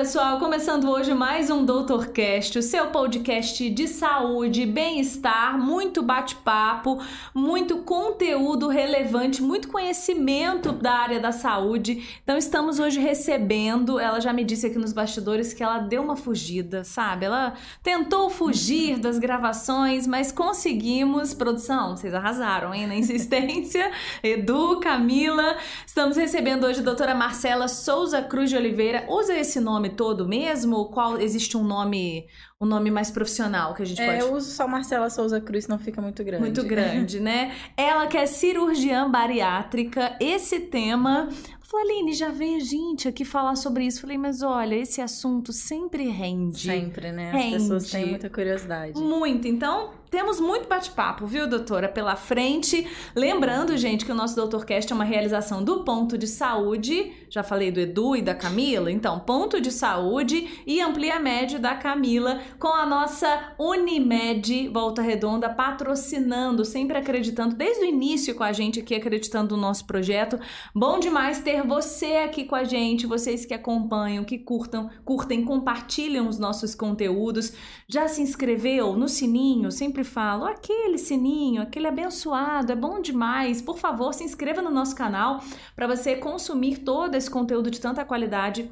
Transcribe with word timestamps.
pessoal, 0.00 0.38
começando 0.38 0.88
hoje 0.88 1.12
mais 1.12 1.50
um 1.50 1.62
Doutorcast, 1.62 2.58
o 2.58 2.62
seu 2.62 2.86
podcast 2.86 3.68
de 3.68 3.86
saúde, 3.86 4.64
bem-estar, 4.64 5.58
muito 5.58 6.02
bate-papo, 6.02 6.98
muito 7.34 7.82
conteúdo 7.82 8.68
relevante, 8.68 9.42
muito 9.42 9.68
conhecimento 9.68 10.72
da 10.72 10.92
área 10.92 11.20
da 11.20 11.32
saúde. 11.32 12.18
Então 12.22 12.38
estamos 12.38 12.78
hoje 12.78 12.98
recebendo, 12.98 14.00
ela 14.00 14.20
já 14.20 14.32
me 14.32 14.42
disse 14.42 14.68
aqui 14.68 14.78
nos 14.78 14.94
bastidores 14.94 15.52
que 15.52 15.62
ela 15.62 15.80
deu 15.80 16.02
uma 16.02 16.16
fugida, 16.16 16.82
sabe? 16.82 17.26
Ela 17.26 17.52
tentou 17.82 18.30
fugir 18.30 18.98
das 18.98 19.18
gravações, 19.18 20.06
mas 20.06 20.32
conseguimos. 20.32 21.34
Produção, 21.34 21.94
vocês 21.94 22.14
arrasaram, 22.14 22.72
hein, 22.72 22.86
na 22.86 22.94
insistência. 22.94 23.90
Edu, 24.24 24.80
Camila, 24.80 25.58
estamos 25.86 26.16
recebendo 26.16 26.64
hoje 26.64 26.80
a 26.80 26.84
doutora 26.84 27.14
Marcela 27.14 27.68
Souza 27.68 28.22
Cruz 28.22 28.48
de 28.48 28.56
Oliveira. 28.56 29.04
Usa 29.06 29.36
esse 29.36 29.60
nome 29.60 29.89
todo 29.90 30.26
mesmo? 30.28 30.76
Ou 30.76 30.90
qual 30.90 31.18
existe 31.20 31.56
um 31.56 31.64
nome, 31.64 32.26
um 32.60 32.66
nome 32.66 32.90
mais 32.90 33.10
profissional 33.10 33.74
que 33.74 33.82
a 33.82 33.84
gente 33.86 34.00
É, 34.00 34.06
pode 34.06 34.20
eu 34.20 34.34
uso 34.34 34.50
só 34.50 34.66
Marcela 34.66 35.08
Souza 35.10 35.40
Cruz, 35.40 35.66
não 35.68 35.78
fica 35.78 36.00
muito 36.00 36.22
grande. 36.24 36.42
muito 36.42 36.64
grande, 36.64 37.20
né? 37.20 37.52
Ela 37.76 38.06
que 38.06 38.16
é 38.16 38.26
cirurgiã 38.26 39.10
bariátrica, 39.10 40.16
esse 40.20 40.60
tema. 40.60 41.28
Falei, 41.62 41.98
Aline, 41.98 42.12
já 42.14 42.30
veio 42.30 42.60
gente 42.60 43.06
aqui 43.06 43.24
falar 43.24 43.54
sobre 43.54 43.84
isso. 43.86 44.00
Falei, 44.00 44.18
mas 44.18 44.42
olha, 44.42 44.74
esse 44.74 45.00
assunto 45.00 45.52
sempre 45.52 46.08
rende. 46.08 46.62
Sempre, 46.62 47.12
né? 47.12 47.28
As 47.28 47.36
Rende. 47.36 47.52
pessoas 47.58 47.90
têm 47.90 48.06
muita 48.06 48.28
curiosidade. 48.28 48.98
Muito. 49.00 49.46
Então, 49.46 49.90
temos 50.10 50.40
muito 50.40 50.68
bate-papo, 50.68 51.24
viu, 51.24 51.46
doutora, 51.46 51.88
pela 51.88 52.16
frente. 52.16 52.86
Lembrando, 53.14 53.76
gente, 53.76 54.04
que 54.04 54.10
o 54.10 54.14
nosso 54.14 54.34
Doutorcast 54.34 54.92
é 54.92 54.94
uma 54.94 55.04
realização 55.04 55.62
do 55.62 55.84
Ponto 55.84 56.18
de 56.18 56.26
Saúde. 56.26 57.12
Já 57.30 57.44
falei 57.44 57.70
do 57.70 57.78
Edu 57.78 58.16
e 58.16 58.22
da 58.22 58.34
Camila. 58.34 58.90
Então, 58.90 59.20
Ponto 59.20 59.60
de 59.60 59.70
Saúde 59.70 60.62
e 60.66 60.80
Amplia 60.80 61.20
Médio 61.20 61.60
da 61.60 61.76
Camila, 61.76 62.40
com 62.58 62.68
a 62.68 62.84
nossa 62.84 63.54
Unimed 63.56 64.68
Volta 64.68 65.00
Redonda 65.00 65.48
patrocinando, 65.48 66.64
sempre 66.64 66.98
acreditando, 66.98 67.54
desde 67.54 67.84
o 67.84 67.88
início 67.88 68.34
com 68.34 68.42
a 68.42 68.52
gente 68.52 68.80
aqui, 68.80 68.96
acreditando 68.96 69.54
no 69.54 69.62
nosso 69.62 69.86
projeto. 69.86 70.40
Bom 70.74 70.98
demais 70.98 71.40
ter 71.40 71.62
você 71.62 72.16
aqui 72.16 72.44
com 72.44 72.56
a 72.56 72.64
gente, 72.64 73.06
vocês 73.06 73.44
que 73.44 73.54
acompanham, 73.54 74.24
que 74.24 74.38
curtam, 74.38 74.90
curtem, 75.04 75.44
compartilham 75.44 76.26
os 76.26 76.38
nossos 76.38 76.74
conteúdos. 76.74 77.52
Já 77.86 78.08
se 78.08 78.20
inscreveu 78.22 78.96
no 78.96 79.08
sininho? 79.08 79.70
Sempre 79.70 79.99
falo, 80.04 80.44
aquele 80.44 80.98
sininho, 80.98 81.62
aquele 81.62 81.86
abençoado, 81.86 82.72
é 82.72 82.76
bom 82.76 83.00
demais. 83.00 83.62
Por 83.62 83.78
favor, 83.78 84.12
se 84.12 84.24
inscreva 84.24 84.62
no 84.62 84.70
nosso 84.70 84.94
canal 84.94 85.40
para 85.74 85.86
você 85.86 86.16
consumir 86.16 86.78
todo 86.78 87.14
esse 87.14 87.30
conteúdo 87.30 87.70
de 87.70 87.80
tanta 87.80 88.04
qualidade 88.04 88.70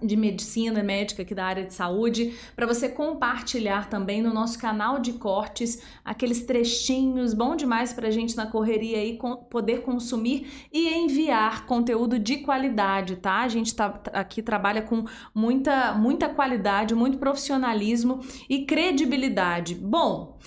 de 0.00 0.16
medicina 0.16 0.82
médica 0.82 1.22
aqui 1.22 1.34
da 1.34 1.44
área 1.44 1.64
de 1.64 1.74
saúde, 1.74 2.34
para 2.56 2.66
você 2.66 2.88
compartilhar 2.88 3.90
também 3.90 4.22
no 4.22 4.32
nosso 4.32 4.58
canal 4.58 4.98
de 4.98 5.12
cortes 5.14 5.82
aqueles 6.04 6.44
trechinhos, 6.44 7.34
bom 7.34 7.54
demais 7.54 7.92
para 7.92 8.08
a 8.08 8.10
gente 8.10 8.36
na 8.36 8.46
correria 8.46 8.98
aí 8.98 9.18
com- 9.18 9.36
poder 9.36 9.82
consumir 9.82 10.68
e 10.72 10.88
enviar 10.88 11.66
conteúdo 11.66 12.18
de 12.18 12.38
qualidade, 12.38 13.16
tá? 13.16 13.40
A 13.40 13.48
gente 13.48 13.74
tá, 13.74 14.00
aqui 14.12 14.40
trabalha 14.40 14.82
com 14.82 15.04
muita, 15.34 15.92
muita 15.94 16.28
qualidade, 16.28 16.94
muito 16.94 17.18
profissionalismo 17.18 18.20
e 18.48 18.64
credibilidade. 18.64 19.74
Bom, 19.74 20.38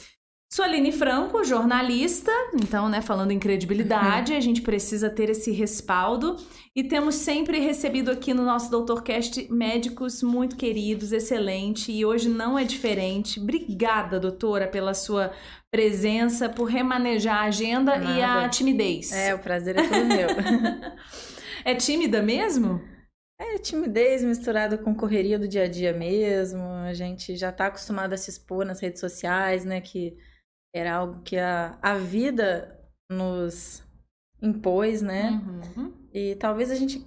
Sou 0.55 0.63
Aline 0.63 0.93
Franco, 0.93 1.43
jornalista, 1.43 2.31
então, 2.53 2.87
né, 2.87 3.01
falando 3.01 3.31
em 3.31 3.37
credibilidade, 3.37 4.33
a 4.33 4.39
gente 4.39 4.61
precisa 4.61 5.09
ter 5.09 5.29
esse 5.29 5.51
respaldo 5.51 6.37
e 6.73 6.81
temos 6.81 7.15
sempre 7.15 7.59
recebido 7.59 8.09
aqui 8.09 8.33
no 8.33 8.45
nosso 8.45 8.71
Doutorcast 8.71 9.51
médicos 9.51 10.23
muito 10.23 10.55
queridos, 10.55 11.11
excelente, 11.11 11.91
e 11.91 12.05
hoje 12.05 12.29
não 12.29 12.57
é 12.57 12.63
diferente. 12.63 13.37
Obrigada, 13.37 14.17
doutora, 14.17 14.65
pela 14.65 14.93
sua 14.93 15.33
presença, 15.69 16.47
por 16.47 16.69
remanejar 16.69 17.39
a 17.39 17.47
agenda 17.47 17.97
e 17.97 18.21
a 18.23 18.35
Nada. 18.35 18.47
timidez. 18.47 19.11
É, 19.11 19.35
o 19.35 19.39
prazer 19.39 19.77
é 19.77 19.83
todo 19.83 20.05
meu. 20.05 20.29
É 21.65 21.75
tímida 21.75 22.21
mesmo? 22.21 22.79
É 23.37 23.57
timidez 23.57 24.23
misturada 24.23 24.77
com 24.77 24.95
correria 24.95 25.37
do 25.37 25.49
dia 25.49 25.63
a 25.63 25.67
dia 25.67 25.91
mesmo. 25.91 26.61
A 26.63 26.93
gente 26.93 27.35
já 27.35 27.51
tá 27.51 27.65
acostumado 27.65 28.13
a 28.13 28.17
se 28.17 28.29
expor 28.29 28.63
nas 28.63 28.79
redes 28.79 29.01
sociais, 29.01 29.65
né? 29.65 29.81
Que 29.81 30.15
era 30.77 30.95
algo 30.95 31.21
que 31.21 31.37
a, 31.37 31.77
a 31.81 31.95
vida 31.95 32.77
nos 33.09 33.81
impôs, 34.41 35.01
né? 35.01 35.41
Uhum. 35.77 35.93
E 36.13 36.35
talvez 36.35 36.69
a 36.69 36.75
gente 36.75 37.05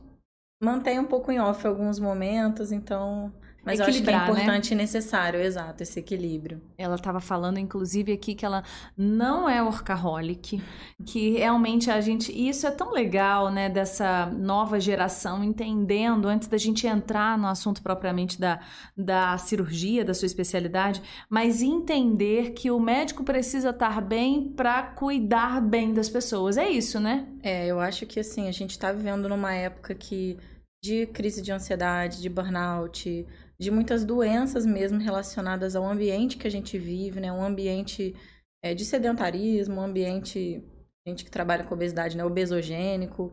mantenha 0.62 1.02
um 1.02 1.06
pouco 1.06 1.30
em 1.30 1.38
off 1.38 1.66
alguns 1.66 1.98
momentos, 1.98 2.72
então. 2.72 3.32
Mas 3.68 3.80
eu 3.80 3.86
acho 3.86 4.02
que 4.02 4.10
é 4.10 4.16
né? 4.16 4.22
importante 4.24 4.72
e 4.72 4.74
necessário, 4.74 5.40
exato, 5.40 5.82
esse 5.82 5.98
equilíbrio. 5.98 6.60
Ela 6.76 6.96
estava 6.96 7.20
falando, 7.20 7.58
inclusive, 7.58 8.12
aqui 8.12 8.34
que 8.34 8.44
ela 8.44 8.64
não 8.96 9.48
é 9.48 9.62
workaholic, 9.62 10.62
que 11.04 11.30
realmente 11.38 11.90
a 11.90 12.00
gente. 12.00 12.32
E 12.32 12.48
isso 12.48 12.66
é 12.66 12.70
tão 12.70 12.92
legal, 12.92 13.50
né, 13.50 13.68
dessa 13.68 14.26
nova 14.26 14.80
geração, 14.80 15.44
entendendo, 15.44 16.26
antes 16.28 16.48
da 16.48 16.56
gente 16.58 16.86
entrar 16.86 17.36
no 17.38 17.46
assunto 17.46 17.82
propriamente 17.82 18.40
da, 18.40 18.60
da 18.96 19.36
cirurgia, 19.38 20.04
da 20.04 20.14
sua 20.14 20.26
especialidade, 20.26 21.02
mas 21.28 21.62
entender 21.62 22.52
que 22.52 22.70
o 22.70 22.80
médico 22.80 23.22
precisa 23.22 23.70
estar 23.70 24.00
bem 24.00 24.52
para 24.56 24.82
cuidar 24.82 25.60
bem 25.60 25.92
das 25.92 26.08
pessoas. 26.08 26.56
É 26.56 26.68
isso, 26.68 26.98
né? 26.98 27.26
É, 27.42 27.66
eu 27.66 27.80
acho 27.80 28.06
que 28.06 28.20
assim, 28.20 28.48
a 28.48 28.52
gente 28.52 28.70
está 28.70 28.92
vivendo 28.92 29.28
numa 29.28 29.54
época 29.54 29.94
que 29.94 30.38
de 30.82 31.06
crise 31.06 31.42
de 31.42 31.52
ansiedade, 31.52 32.22
de 32.22 32.28
burnout, 32.28 33.26
de 33.60 33.70
muitas 33.70 34.04
doenças 34.04 34.64
mesmo 34.64 34.98
relacionadas 34.98 35.74
ao 35.74 35.84
ambiente 35.84 36.36
que 36.36 36.46
a 36.46 36.50
gente 36.50 36.78
vive, 36.78 37.20
né? 37.20 37.32
Um 37.32 37.42
ambiente 37.42 38.14
é, 38.62 38.74
de 38.74 38.84
sedentarismo, 38.84 39.76
um 39.76 39.82
ambiente, 39.82 40.62
gente 41.06 41.24
que 41.24 41.30
trabalha 41.30 41.64
com 41.64 41.74
obesidade, 41.74 42.16
né? 42.16 42.24
Obesogênico. 42.24 43.32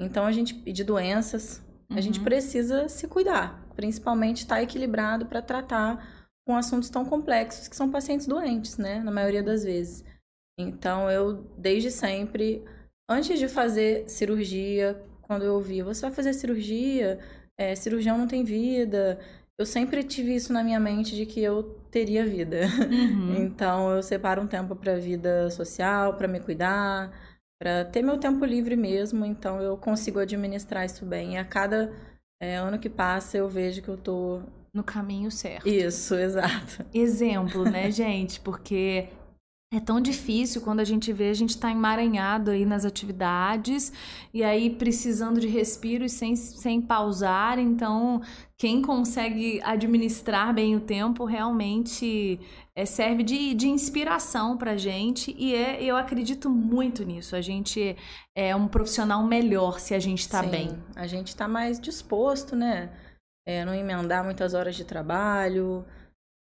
Então 0.00 0.24
a 0.24 0.32
gente, 0.32 0.54
de 0.54 0.84
doenças, 0.84 1.62
a 1.94 2.00
gente 2.00 2.18
Uhum. 2.18 2.24
precisa 2.24 2.88
se 2.88 3.06
cuidar, 3.08 3.66
principalmente 3.74 4.38
estar 4.38 4.62
equilibrado 4.62 5.26
para 5.26 5.42
tratar 5.42 6.26
com 6.46 6.56
assuntos 6.56 6.88
tão 6.88 7.04
complexos 7.04 7.68
que 7.68 7.76
são 7.76 7.90
pacientes 7.90 8.26
doentes, 8.26 8.78
né? 8.78 9.00
Na 9.00 9.10
maioria 9.10 9.42
das 9.42 9.64
vezes. 9.64 10.04
Então 10.58 11.10
eu, 11.10 11.44
desde 11.58 11.90
sempre, 11.90 12.64
antes 13.08 13.38
de 13.38 13.48
fazer 13.48 14.08
cirurgia, 14.08 15.00
quando 15.22 15.44
eu 15.44 15.54
ouvi, 15.54 15.82
você 15.82 16.02
vai 16.02 16.10
fazer 16.10 16.32
cirurgia, 16.32 17.18
é, 17.58 17.74
cirurgião 17.74 18.16
não 18.18 18.26
tem 18.26 18.44
vida. 18.44 19.18
Eu 19.58 19.66
sempre 19.66 20.04
tive 20.04 20.34
isso 20.36 20.52
na 20.52 20.62
minha 20.62 20.78
mente 20.78 21.16
de 21.16 21.26
que 21.26 21.42
eu 21.42 21.64
teria 21.90 22.24
vida. 22.24 22.60
Uhum. 22.90 23.34
Então 23.44 23.90
eu 23.90 24.02
separo 24.02 24.40
um 24.42 24.46
tempo 24.46 24.76
para 24.76 24.96
vida 24.96 25.50
social, 25.50 26.14
para 26.14 26.28
me 26.28 26.38
cuidar, 26.40 27.10
para 27.60 27.84
ter 27.84 28.02
meu 28.02 28.18
tempo 28.18 28.44
livre 28.44 28.76
mesmo. 28.76 29.24
Então 29.24 29.60
eu 29.60 29.76
consigo 29.76 30.20
administrar 30.20 30.84
isso 30.86 31.04
bem. 31.04 31.34
E 31.34 31.36
a 31.38 31.44
cada 31.44 31.92
é, 32.40 32.56
ano 32.56 32.78
que 32.78 32.88
passa 32.88 33.36
eu 33.36 33.48
vejo 33.48 33.82
que 33.82 33.88
eu 33.88 33.96
tô 33.96 34.42
No 34.72 34.84
caminho 34.84 35.30
certo. 35.30 35.66
isso, 35.66 36.14
exato. 36.16 36.84
exemplo, 36.94 37.66
né, 37.66 37.90
gente? 37.90 38.40
Porque 38.40 39.08
é 39.70 39.78
tão 39.78 40.00
difícil 40.00 40.62
quando 40.62 40.80
a 40.80 40.84
gente 40.84 41.12
vê 41.12 41.28
a 41.28 41.34
gente 41.34 41.58
tá 41.58 41.70
emaranhado 41.70 42.50
aí 42.50 42.64
nas 42.64 42.86
atividades 42.86 43.92
e 44.32 44.42
aí 44.42 44.70
precisando 44.70 45.38
de 45.38 45.46
respiro 45.46 46.04
e 46.04 46.08
sem, 46.08 46.34
sem 46.36 46.80
pausar. 46.80 47.58
Então, 47.58 48.22
quem 48.56 48.80
consegue 48.80 49.60
administrar 49.62 50.54
bem 50.54 50.74
o 50.74 50.80
tempo 50.80 51.26
realmente 51.26 52.40
é, 52.74 52.86
serve 52.86 53.22
de, 53.22 53.52
de 53.52 53.68
inspiração 53.68 54.56
pra 54.56 54.74
gente 54.74 55.34
e 55.38 55.54
é, 55.54 55.82
eu 55.84 55.96
acredito 55.96 56.48
muito 56.48 57.04
nisso. 57.04 57.36
A 57.36 57.42
gente 57.42 57.94
é 58.34 58.56
um 58.56 58.68
profissional 58.68 59.22
melhor 59.22 59.80
se 59.80 59.94
a 59.94 59.98
gente 59.98 60.26
tá 60.26 60.42
Sim, 60.42 60.50
bem. 60.50 60.82
A 60.96 61.06
gente 61.06 61.36
tá 61.36 61.46
mais 61.46 61.78
disposto, 61.78 62.56
né? 62.56 62.90
É, 63.46 63.66
não 63.66 63.74
emendar 63.74 64.24
muitas 64.24 64.54
horas 64.54 64.76
de 64.76 64.84
trabalho, 64.84 65.84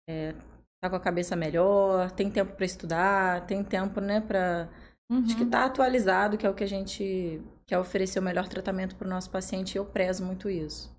é, 0.09 0.33
tá 0.81 0.89
com 0.89 0.95
a 0.95 0.99
cabeça 0.99 1.35
melhor, 1.35 2.11
tem 2.11 2.29
tempo 2.31 2.53
para 2.55 2.65
estudar, 2.65 3.45
tem 3.47 3.63
tempo, 3.63 3.99
né, 4.01 4.21
para 4.21 4.69
Acho 5.25 5.37
que 5.37 5.45
Uhum. 5.45 5.49
tá 5.49 5.65
atualizado, 5.65 6.37
que 6.37 6.45
é 6.47 6.49
o 6.49 6.55
que 6.55 6.63
a 6.63 6.67
gente 6.67 7.41
quer 7.67 7.79
oferecer 7.79 8.19
o 8.19 8.23
melhor 8.23 8.47
tratamento 8.49 8.95
para 8.95 9.07
o 9.07 9.09
nosso 9.09 9.29
paciente, 9.31 9.75
e 9.75 9.77
eu 9.79 9.85
prezo 9.85 10.25
muito 10.25 10.49
isso. 10.49 10.96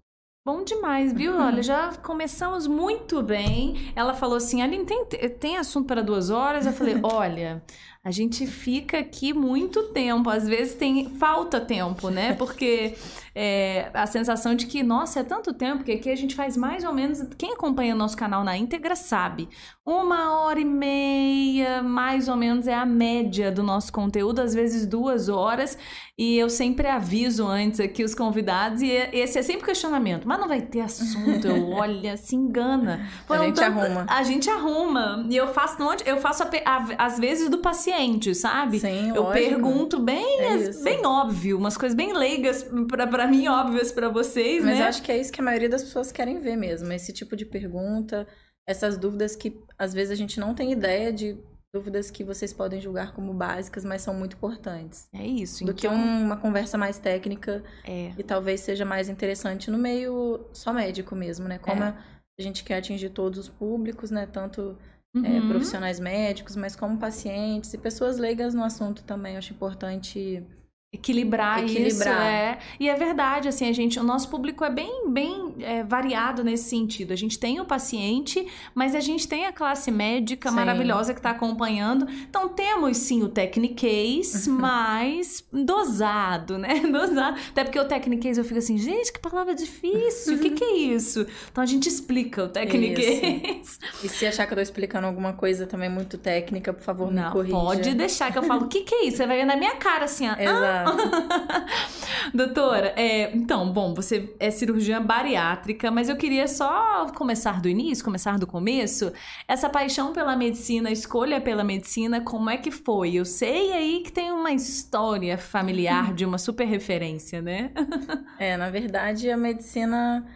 Bom 0.49 0.65
demais, 0.65 1.13
viu? 1.13 1.37
Olha, 1.37 1.63
já 1.63 1.93
começamos 2.03 2.67
muito 2.67 3.23
bem. 3.23 3.93
Ela 3.95 4.15
falou 4.15 4.39
assim: 4.39 4.63
Aline, 4.63 4.87
tem, 4.87 5.05
tem 5.05 5.59
assunto 5.59 5.87
para 5.87 6.03
duas 6.03 6.31
horas? 6.31 6.65
Eu 6.65 6.73
falei: 6.73 6.99
olha, 7.05 7.63
a 8.03 8.11
gente 8.11 8.47
fica 8.47 8.99
aqui 8.99 9.35
muito 9.35 9.89
tempo. 9.89 10.31
Às 10.31 10.49
vezes 10.49 10.75
tem 10.75 11.11
falta 11.11 11.61
tempo, 11.61 12.09
né? 12.09 12.33
Porque 12.33 12.95
é, 13.35 13.91
a 13.93 14.07
sensação 14.07 14.55
de 14.55 14.67
que, 14.67 14.83
nossa, 14.83 15.21
é 15.21 15.23
tanto 15.23 15.53
tempo 15.53 15.85
que 15.85 15.93
aqui 15.93 16.09
a 16.09 16.17
gente 16.17 16.35
faz 16.35 16.57
mais 16.57 16.85
ou 16.85 16.93
menos. 16.95 17.21
Quem 17.37 17.53
acompanha 17.53 17.95
o 17.95 17.99
nosso 17.99 18.17
canal 18.17 18.43
na 18.43 18.57
íntegra 18.57 18.97
sabe. 18.97 19.49
Uma 19.85 20.41
hora 20.41 20.59
e 20.59 20.65
meia, 20.65 21.83
mais 21.83 22.29
ou 22.29 22.37
menos, 22.37 22.67
é 22.67 22.75
a 22.75 22.87
média 22.87 23.53
do 23.53 23.63
nosso 23.63 23.93
conteúdo, 23.93 24.41
às 24.41 24.55
vezes 24.55 24.87
duas 24.87 25.29
horas. 25.29 25.77
E 26.17 26.39
eu 26.39 26.49
sempre 26.49 26.89
aviso 26.89 27.47
antes 27.47 27.79
aqui 27.79 28.03
os 28.03 28.15
convidados, 28.15 28.81
e 28.81 28.91
esse 28.91 29.39
é 29.39 29.43
sempre 29.43 29.63
o 29.63 29.67
questionamento. 29.67 30.27
Mas 30.27 30.38
não 30.39 30.49
vai 30.49 30.61
ter 30.63 30.81
assunto. 30.81 31.47
Eu 31.47 31.71
olha, 31.73 32.17
se 32.17 32.37
engana. 32.37 33.07
Foram 33.27 33.43
a 33.43 33.47
gente 33.47 33.57
tanto... 33.57 33.79
arruma. 33.79 34.07
A 34.09 34.23
gente 34.23 34.51
arruma. 34.51 35.27
E 35.29 35.37
eu 35.37 35.49
faço 35.49 35.77
eu 36.05 36.19
faço 36.19 36.43
a, 36.43 36.49
a, 36.65 37.07
às 37.07 37.19
vezes 37.19 37.49
do 37.49 37.59
paciente, 37.59 38.35
sabe? 38.35 38.81
Sim, 38.81 39.11
eu 39.15 39.23
lógico. 39.23 39.33
pergunto 39.33 39.99
bem, 39.99 40.41
é 40.41 40.71
bem 40.83 41.05
óbvio, 41.05 41.59
umas 41.59 41.77
coisas 41.77 41.97
bem 41.97 42.13
leigas 42.13 42.67
para 42.89 43.27
mim 43.27 43.49
óbvias 43.49 43.93
para 43.93 44.09
vocês, 44.09 44.65
Mas 44.65 44.79
né? 44.79 44.85
eu 44.85 44.89
acho 44.89 45.03
que 45.03 45.13
é 45.13 45.19
isso 45.19 45.33
que 45.33 45.41
a 45.41 45.45
maioria 45.45 45.69
das 45.69 45.83
pessoas 45.83 46.11
querem 46.13 46.39
ver 46.41 46.57
mesmo, 46.57 46.93
esse 46.93 47.13
tipo 47.13 47.37
de 47.37 47.45
pergunta, 47.45 48.27
essas 48.67 48.97
dúvidas 48.97 49.37
que 49.37 49.61
às 49.79 49.93
vezes 49.95 50.11
a 50.11 50.15
gente 50.15 50.39
não 50.39 50.55
tem 50.55 50.73
ideia 50.73 51.13
de 51.13 51.39
dúvidas 51.73 52.11
que 52.11 52.25
vocês 52.25 52.53
podem 52.53 52.81
julgar 52.81 53.13
como 53.13 53.33
básicas, 53.35 53.85
mas 53.85 54.03
são 54.03 54.15
muito 54.15 54.37
importantes. 54.37 55.09
É 55.13 55.27
isso. 55.27 55.65
Do 55.65 55.73
então... 55.73 55.75
que 55.75 55.87
uma 55.87 56.37
conversa 56.37 56.79
mais 56.79 56.99
técnica 56.99 57.63
é. 57.85 58.13
e 58.17 58.23
talvez 58.23 58.61
seja 58.61 58.85
mais 58.85 59.09
interessante 59.09 59.71
no 59.71 59.79
meio 59.79 60.47
só 60.53 60.73
médico 60.73 61.15
mesmo, 61.15 61.47
né? 61.47 61.59
Como 61.59 61.83
é. 61.83 61.95
a 62.39 62.43
gente 62.43 62.65
quer 62.65 62.79
atingir 62.79 63.11
todos 63.11 63.39
os 63.39 63.49
públicos, 63.49 64.11
né? 64.11 64.27
Tanto 64.27 64.79
é, 65.15 65.19
uhum. 65.19 65.25
é, 65.25 65.49
profissionais 65.49 66.01
médicos, 66.01 66.57
mas 66.57 66.75
como 66.75 66.99
pacientes 66.99 67.73
e 67.75 67.79
pessoas 67.79 68.19
leigas 68.19 68.55
no 68.55 68.65
assunto 68.65 69.05
também. 69.05 69.35
Eu 69.35 69.39
acho 69.39 69.53
importante 69.53 70.43
Equilibrar, 70.91 71.63
Equilibrar, 71.65 71.87
isso, 71.87 72.09
é. 72.09 72.59
E 72.81 72.89
é 72.89 72.95
verdade, 72.95 73.47
assim, 73.47 73.69
a 73.69 73.73
gente, 73.75 74.01
o 74.01 74.03
nosso 74.03 74.31
público 74.31 74.65
é 74.65 74.71
bem, 74.71 75.11
bem 75.11 75.55
é, 75.61 75.83
variado 75.83 76.43
nesse 76.43 76.71
sentido. 76.71 77.13
A 77.13 77.17
gente 77.17 77.39
tem 77.39 77.61
o 77.61 77.65
paciente, 77.67 78.47
mas 78.75 78.95
a 78.95 79.01
gente 79.01 79.29
tem 79.29 79.45
a 79.45 79.53
classe 79.53 79.91
médica 79.91 80.49
sim. 80.49 80.57
maravilhosa 80.57 81.13
que 81.13 81.19
está 81.19 81.29
acompanhando. 81.29 82.09
Então, 82.11 82.49
temos 82.49 82.97
sim 82.97 83.23
o 83.23 83.29
Technicase, 83.29 84.49
mas 84.49 85.45
dosado, 85.53 86.57
né? 86.57 86.81
Dosado. 86.91 87.39
Até 87.51 87.65
porque 87.65 87.79
o 87.79 87.85
Technicase 87.85 88.41
eu 88.41 88.45
fico 88.45 88.59
assim, 88.59 88.79
gente, 88.79 89.13
que 89.13 89.19
palavra 89.19 89.55
difícil, 89.55 90.37
o 90.37 90.39
que, 90.39 90.53
que 90.53 90.65
é 90.65 90.75
isso? 90.75 91.27
Então, 91.53 91.63
a 91.63 91.67
gente 91.67 91.87
explica 91.87 92.45
o 92.45 92.49
Technicase. 92.49 93.79
E 94.03 94.09
se 94.09 94.27
achar 94.27 94.47
que 94.47 94.55
eu 94.55 94.57
tô 94.57 94.63
explicando 94.63 95.07
alguma 95.07 95.35
coisa 95.35 95.67
também 95.67 95.91
muito 95.91 96.17
técnica, 96.17 96.73
por 96.73 96.83
favor, 96.83 97.13
Não, 97.13 97.27
me 97.27 97.31
corrija. 97.31 97.57
Pode 97.59 97.95
deixar 97.95 98.33
que 98.33 98.39
eu 98.39 98.43
falo, 98.43 98.65
o 98.65 98.69
que, 98.69 98.85
que 98.85 98.95
é 98.95 99.05
isso? 99.05 99.19
Você 99.19 99.27
vai 99.27 99.37
ver 99.37 99.45
na 99.45 99.55
minha 99.55 99.77
cara 99.77 100.07
assim, 100.07 100.27
ó. 100.27 100.33
Exato. 100.33 100.78
Doutora, 102.35 102.93
é, 102.97 103.35
então, 103.35 103.73
bom, 103.73 103.95
você 103.95 104.35
é 104.39 104.51
cirurgiã 104.51 105.03
bariátrica, 105.03 105.91
mas 105.91 106.09
eu 106.09 106.17
queria 106.17 106.47
só 106.47 107.07
começar 107.13 107.61
do 107.61 107.69
início, 107.69 108.05
começar 108.05 108.39
do 108.39 108.47
começo. 108.47 109.13
Essa 109.47 109.69
paixão 109.69 110.13
pela 110.13 110.37
medicina, 110.37 110.91
escolha 110.91 111.41
pela 111.41 111.65
medicina, 111.65 112.21
como 112.21 112.51
é 112.51 112.57
que 112.57 112.71
foi? 112.71 113.15
Eu 113.15 113.25
sei 113.25 113.73
aí 113.73 114.03
que 114.03 114.13
tem 114.13 114.31
uma 114.33 114.53
história 114.53 115.39
familiar 115.39 116.13
de 116.15 116.25
uma 116.25 116.39
super 116.39 116.67
referência, 116.67 117.41
né? 117.41 117.73
é, 118.39 118.57
na 118.57 118.71
verdade, 118.71 119.31
a 119.31 119.37
medicina, 119.37 120.27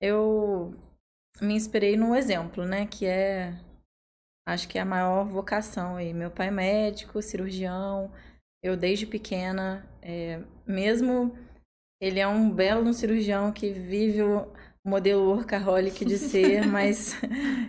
eu 0.00 0.74
me 1.40 1.54
inspirei 1.54 1.96
no 1.96 2.14
exemplo, 2.14 2.64
né? 2.64 2.86
Que 2.86 3.06
é, 3.06 3.54
acho 4.46 4.68
que 4.68 4.78
é 4.78 4.82
a 4.82 4.86
maior 4.86 5.24
vocação 5.24 5.96
aí. 5.96 6.12
Meu 6.12 6.30
pai 6.30 6.48
é 6.48 6.50
médico, 6.50 7.22
cirurgião, 7.22 8.10
eu, 8.62 8.76
desde 8.76 9.06
pequena, 9.06 9.88
é, 10.02 10.40
mesmo 10.66 11.36
ele 12.00 12.18
é 12.18 12.26
um 12.26 12.50
belo 12.50 12.92
cirurgião 12.94 13.52
que 13.52 13.70
vive 13.70 14.22
o 14.22 14.50
modelo 14.84 15.28
workaholic 15.28 16.04
de 16.04 16.18
ser, 16.18 16.64
mas 16.68 17.14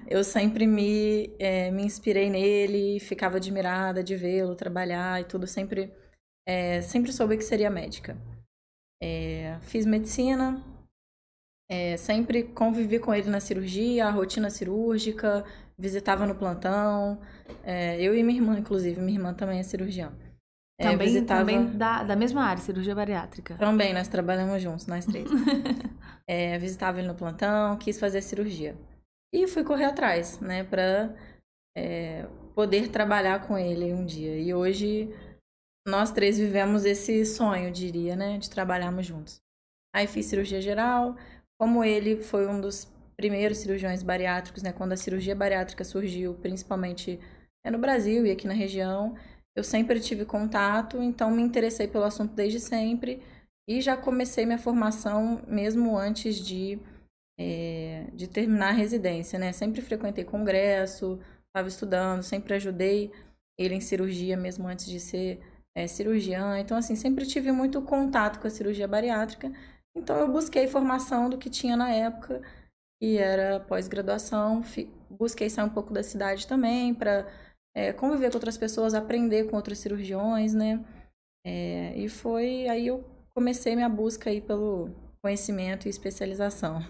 eu 0.08 0.24
sempre 0.24 0.66
me, 0.66 1.34
é, 1.38 1.70
me 1.72 1.84
inspirei 1.84 2.30
nele, 2.30 3.00
ficava 3.00 3.38
admirada 3.38 4.04
de 4.04 4.16
vê-lo 4.16 4.56
trabalhar 4.56 5.22
e 5.22 5.26
tudo, 5.26 5.46
sempre, 5.46 5.94
é, 6.48 6.82
sempre 6.82 7.12
soube 7.12 7.38
que 7.38 7.44
seria 7.44 7.70
médica. 7.70 8.18
É, 9.04 9.58
fiz 9.62 9.86
medicina, 9.86 10.64
é, 11.70 11.98
sempre 11.98 12.44
convivi 12.44 13.00
com 13.00 13.14
ele 13.14 13.30
na 13.30 13.40
cirurgia, 13.40 14.08
a 14.08 14.12
rotina 14.12 14.50
cirúrgica, 14.50 15.44
visitava 15.78 16.26
no 16.26 16.36
plantão, 16.36 17.20
é, 17.64 18.00
eu 18.00 18.16
e 18.16 18.24
minha 18.24 18.40
irmã, 18.40 18.60
inclusive, 18.60 19.02
minha 19.02 19.18
irmã 19.18 19.34
também 19.34 19.60
é 19.60 19.64
cirurgiã. 19.64 20.14
Também, 20.80 20.94
é, 20.94 20.98
visitava... 20.98 21.40
também 21.42 21.78
da, 21.78 22.04
da 22.04 22.16
mesma 22.16 22.44
área, 22.44 22.62
cirurgia 22.62 22.96
bariátrica. 22.96 23.56
Também, 23.56 23.94
nós 23.94 24.08
trabalhamos 24.08 24.62
juntos, 24.62 24.88
nós 24.88 25.06
três. 25.06 25.30
é, 26.28 26.58
visitava 26.58 27.00
ele 27.00 27.08
no 27.08 27.16
plantão, 27.16 27.78
quis 27.78 28.00
fazer 28.00 28.22
cirurgia. 28.22 28.76
E 29.34 29.48
fui 29.48 29.64
correr 29.64 29.86
atrás, 29.86 30.40
né, 30.40 30.64
pra 30.64 31.16
é, 31.78 32.28
poder 32.54 32.90
trabalhar 32.90 33.48
com 33.48 33.58
ele 33.58 33.94
um 33.94 34.06
dia. 34.06 34.38
E 34.38 34.54
hoje 34.54 35.10
nós 35.88 36.12
três 36.12 36.38
vivemos 36.38 36.86
esse 36.86 37.26
sonho, 37.26 37.72
diria, 37.72 38.16
né, 38.16 38.38
de 38.38 38.50
trabalharmos 38.50 39.06
juntos. 39.06 39.42
Aí 39.96 40.08
fiz 40.08 40.26
cirurgia 40.26 40.62
geral. 40.62 41.16
Como 41.60 41.84
ele 41.84 42.18
foi 42.18 42.48
um 42.48 42.60
dos 42.60 42.92
primeiros 43.16 43.60
cirurgiões 43.60 44.02
bariátricos, 44.02 44.64
né, 44.64 44.74
quando 44.74 44.94
a 44.94 44.98
cirurgia 44.98 45.36
bariátrica 45.36 45.84
surgiu, 45.84 46.34
principalmente 46.36 47.20
é, 47.64 47.70
no 47.70 47.78
Brasil 47.78 48.26
e 48.26 48.32
aqui 48.32 48.48
na 48.48 48.54
região, 48.54 49.16
eu 49.56 49.64
sempre 49.64 50.00
tive 50.00 50.26
contato, 50.26 51.02
então 51.02 51.30
me 51.32 51.42
interessei 51.42 51.88
pelo 51.88 52.06
assunto 52.06 52.34
desde 52.34 52.60
sempre 52.60 53.22
e 53.68 53.82
já 53.82 53.96
comecei 53.98 54.46
minha 54.46 54.58
formação 54.58 55.42
mesmo 55.48 55.98
antes 55.98 56.38
de, 56.38 56.80
é, 57.40 58.06
de 58.14 58.28
terminar 58.28 58.70
a 58.70 58.74
residência, 58.74 59.38
né? 59.38 59.52
Sempre 59.52 59.82
frequentei 59.82 60.24
congresso, 60.24 61.20
estava 61.48 61.68
estudando, 61.68 62.24
sempre 62.24 62.54
ajudei 62.54 63.12
ele 63.58 63.76
em 63.76 63.82
cirurgia 63.82 64.38
mesmo 64.38 64.68
antes 64.68 64.86
de 64.86 65.00
ser 65.00 65.40
é, 65.76 65.88
cirurgiã. 65.88 66.58
Então, 66.60 66.78
assim, 66.78 66.96
sempre 66.96 67.26
tive 67.26 67.52
muito 67.52 67.82
contato 67.82 68.40
com 68.40 68.48
a 68.48 68.50
cirurgia 68.50 68.88
bariátrica. 68.88 69.52
Então, 69.96 70.18
eu 70.18 70.28
busquei 70.28 70.68
formação 70.68 71.30
do 71.30 71.38
que 71.38 71.50
tinha 71.50 71.76
na 71.76 71.92
época, 71.92 72.42
que 73.00 73.18
era 73.18 73.60
pós-graduação. 73.60 74.64
Busquei 75.10 75.50
sair 75.50 75.66
um 75.66 75.70
pouco 75.70 75.94
da 75.94 76.04
cidade 76.04 76.48
também 76.48 76.94
para 76.94 77.28
é, 77.76 77.94
conviver 77.94 78.30
com 78.30 78.38
outras 78.38 78.58
pessoas, 78.58 78.94
aprender 78.94 79.50
com 79.50 79.56
outros 79.56 79.80
cirurgiões, 79.80 80.54
né? 80.54 80.84
É, 81.46 81.94
e 81.98 82.08
foi 82.10 82.68
aí 82.68 82.88
eu 82.88 83.04
comecei 83.34 83.76
minha 83.76 83.90
busca 83.90 84.30
aí 84.30 84.42
pelo 84.42 84.90
conhecimento 85.22 85.88
e 85.88 85.90
especialização. 85.90 86.84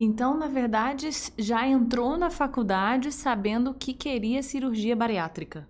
Então, 0.00 0.36
na 0.36 0.48
verdade, 0.48 1.08
já 1.38 1.66
entrou 1.66 2.16
na 2.16 2.28
faculdade 2.28 3.12
sabendo 3.12 3.72
que 3.72 3.94
queria 3.94 4.42
cirurgia 4.42 4.96
bariátrica. 4.96 5.68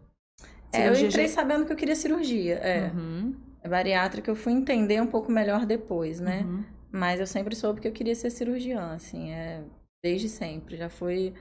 Cirurgia 0.75 1.03
é, 1.03 1.05
eu 1.05 1.09
entrei 1.09 1.29
sabendo 1.29 1.67
que 1.67 1.73
eu 1.73 1.77
queria 1.77 1.95
cirurgia. 1.95 2.55
É. 2.55 2.91
Uhum. 2.91 3.35
Bariátrica 3.69 4.31
eu 4.31 4.35
fui 4.35 4.53
entender 4.53 5.01
um 5.03 5.07
pouco 5.07 5.31
melhor 5.31 5.67
depois, 5.67 6.19
né? 6.19 6.43
Uhum. 6.43 6.65
Mas 6.91 7.21
eu 7.21 7.27
sempre 7.27 7.55
soube 7.55 7.81
que 7.81 7.89
eu 7.89 7.93
queria 7.93 8.15
ser 8.15 8.31
cirurgiã, 8.31 8.93
assim, 8.93 9.31
é 9.31 9.63
desde 10.03 10.29
sempre. 10.29 10.77
Já 10.77 10.89
foi 10.89 11.35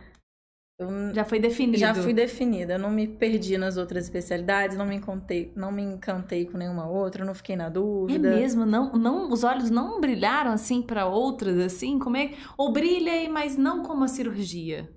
eu 0.83 1.13
já 1.13 1.23
foi 1.23 1.39
definido. 1.39 1.77
Já 1.77 1.93
fui 1.93 2.13
definida. 2.13 2.73
Eu 2.73 2.79
não 2.79 2.91
me 2.91 3.07
perdi 3.07 3.57
nas 3.57 3.77
outras 3.77 4.05
especialidades, 4.05 4.77
não 4.77 4.85
me 4.85 4.95
encantei, 4.95 5.51
não 5.55 5.71
me 5.71 5.81
encantei 5.81 6.45
com 6.45 6.57
nenhuma 6.57 6.87
outra, 6.87 7.23
não 7.23 7.33
fiquei 7.33 7.55
na 7.55 7.69
dúvida. 7.69 8.29
É 8.29 8.35
mesmo? 8.35 8.65
Não, 8.65 8.93
não, 8.93 9.31
os 9.31 9.43
olhos 9.43 9.69
não 9.69 10.01
brilharam 10.01 10.51
assim 10.51 10.81
para 10.81 11.05
outras 11.05 11.57
assim? 11.59 11.99
Como 11.99 12.17
é? 12.17 12.33
Ou 12.57 12.71
brilha, 12.71 13.29
mas 13.29 13.57
não 13.57 13.83
como 13.83 14.03
a 14.03 14.07
cirurgia? 14.07 14.89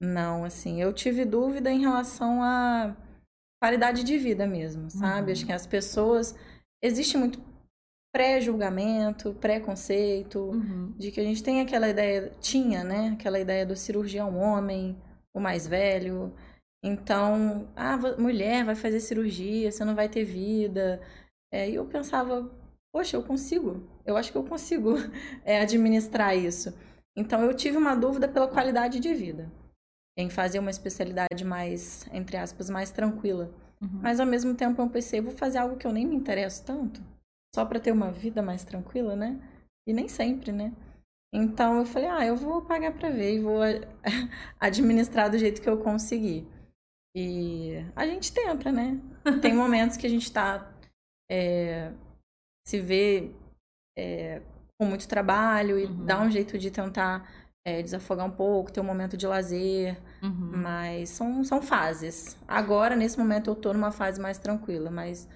Não, 0.00 0.44
assim, 0.44 0.80
eu 0.80 0.92
tive 0.92 1.24
dúvida 1.24 1.70
em 1.70 1.80
relação 1.80 2.42
à 2.42 2.96
qualidade 3.60 4.04
de 4.04 4.16
vida 4.16 4.46
mesmo, 4.46 4.88
sabe? 4.90 5.26
Uhum. 5.26 5.32
Acho 5.32 5.46
que 5.46 5.52
as 5.52 5.66
pessoas 5.66 6.34
existe 6.82 7.18
muito 7.18 7.42
pré-julgamento, 8.12 9.34
preconceito, 9.34 10.38
uhum. 10.38 10.92
de 10.96 11.10
que 11.10 11.20
a 11.20 11.24
gente 11.24 11.42
tem 11.42 11.60
aquela 11.60 11.88
ideia, 11.88 12.32
tinha, 12.40 12.82
né? 12.82 13.10
Aquela 13.10 13.38
ideia 13.38 13.66
do 13.66 13.76
cirurgião 13.76 14.38
homem, 14.38 14.96
o 15.34 15.40
mais 15.40 15.66
velho. 15.66 16.32
Então, 16.82 17.68
ah, 17.74 17.96
mulher 18.18 18.64
vai 18.64 18.74
fazer 18.74 19.00
cirurgia, 19.00 19.70
você 19.70 19.84
não 19.84 19.94
vai 19.94 20.08
ter 20.08 20.24
vida. 20.24 21.00
É, 21.52 21.68
e 21.68 21.74
eu 21.74 21.84
pensava, 21.86 22.50
poxa, 22.92 23.16
eu 23.16 23.22
consigo, 23.22 23.82
eu 24.04 24.16
acho 24.16 24.30
que 24.30 24.38
eu 24.38 24.44
consigo 24.44 24.94
é, 25.44 25.60
administrar 25.60 26.36
isso. 26.36 26.74
Então, 27.16 27.42
eu 27.42 27.54
tive 27.54 27.76
uma 27.76 27.96
dúvida 27.96 28.28
pela 28.28 28.46
qualidade 28.46 29.00
de 29.00 29.12
vida, 29.12 29.50
em 30.16 30.30
fazer 30.30 30.58
uma 30.58 30.70
especialidade 30.70 31.44
mais, 31.44 32.06
entre 32.12 32.36
aspas, 32.36 32.70
mais 32.70 32.90
tranquila. 32.90 33.50
Uhum. 33.80 34.00
Mas, 34.02 34.20
ao 34.20 34.26
mesmo 34.26 34.54
tempo, 34.54 34.80
eu 34.80 34.88
pensei, 34.88 35.20
vou 35.20 35.32
fazer 35.32 35.58
algo 35.58 35.76
que 35.76 35.86
eu 35.86 35.92
nem 35.92 36.06
me 36.06 36.14
interesso 36.14 36.64
tanto, 36.64 37.02
só 37.54 37.64
para 37.64 37.80
ter 37.80 37.90
uma 37.90 38.12
vida 38.12 38.40
mais 38.40 38.64
tranquila, 38.64 39.16
né? 39.16 39.40
E 39.86 39.92
nem 39.92 40.06
sempre, 40.06 40.52
né? 40.52 40.72
Então 41.32 41.78
eu 41.78 41.84
falei, 41.84 42.08
ah, 42.08 42.26
eu 42.26 42.36
vou 42.36 42.62
pagar 42.62 42.92
para 42.92 43.10
ver 43.10 43.36
e 43.36 43.40
vou 43.40 43.60
administrar 44.58 45.30
do 45.30 45.38
jeito 45.38 45.60
que 45.60 45.68
eu 45.68 45.78
conseguir. 45.78 46.46
E 47.14 47.74
a 47.94 48.06
gente 48.06 48.32
tenta, 48.32 48.72
né? 48.72 48.98
Tem 49.42 49.52
momentos 49.54 49.96
que 49.96 50.06
a 50.06 50.10
gente 50.10 50.30
tá 50.32 50.72
é, 51.30 51.92
se 52.66 52.80
vê 52.80 53.30
é, 53.98 54.40
com 54.78 54.86
muito 54.86 55.08
trabalho 55.08 55.78
e 55.78 55.84
uhum. 55.84 56.04
dá 56.06 56.20
um 56.20 56.30
jeito 56.30 56.56
de 56.58 56.70
tentar 56.70 57.28
é, 57.66 57.82
desafogar 57.82 58.26
um 58.26 58.30
pouco, 58.30 58.72
ter 58.72 58.80
um 58.80 58.84
momento 58.84 59.16
de 59.16 59.26
lazer, 59.26 60.00
uhum. 60.22 60.52
mas 60.56 61.10
são, 61.10 61.44
são 61.44 61.60
fases. 61.60 62.36
Agora, 62.46 62.96
nesse 62.96 63.18
momento, 63.18 63.50
eu 63.50 63.54
tô 63.54 63.72
numa 63.72 63.90
fase 63.90 64.20
mais 64.20 64.38
tranquila, 64.38 64.90
mas 64.90 65.28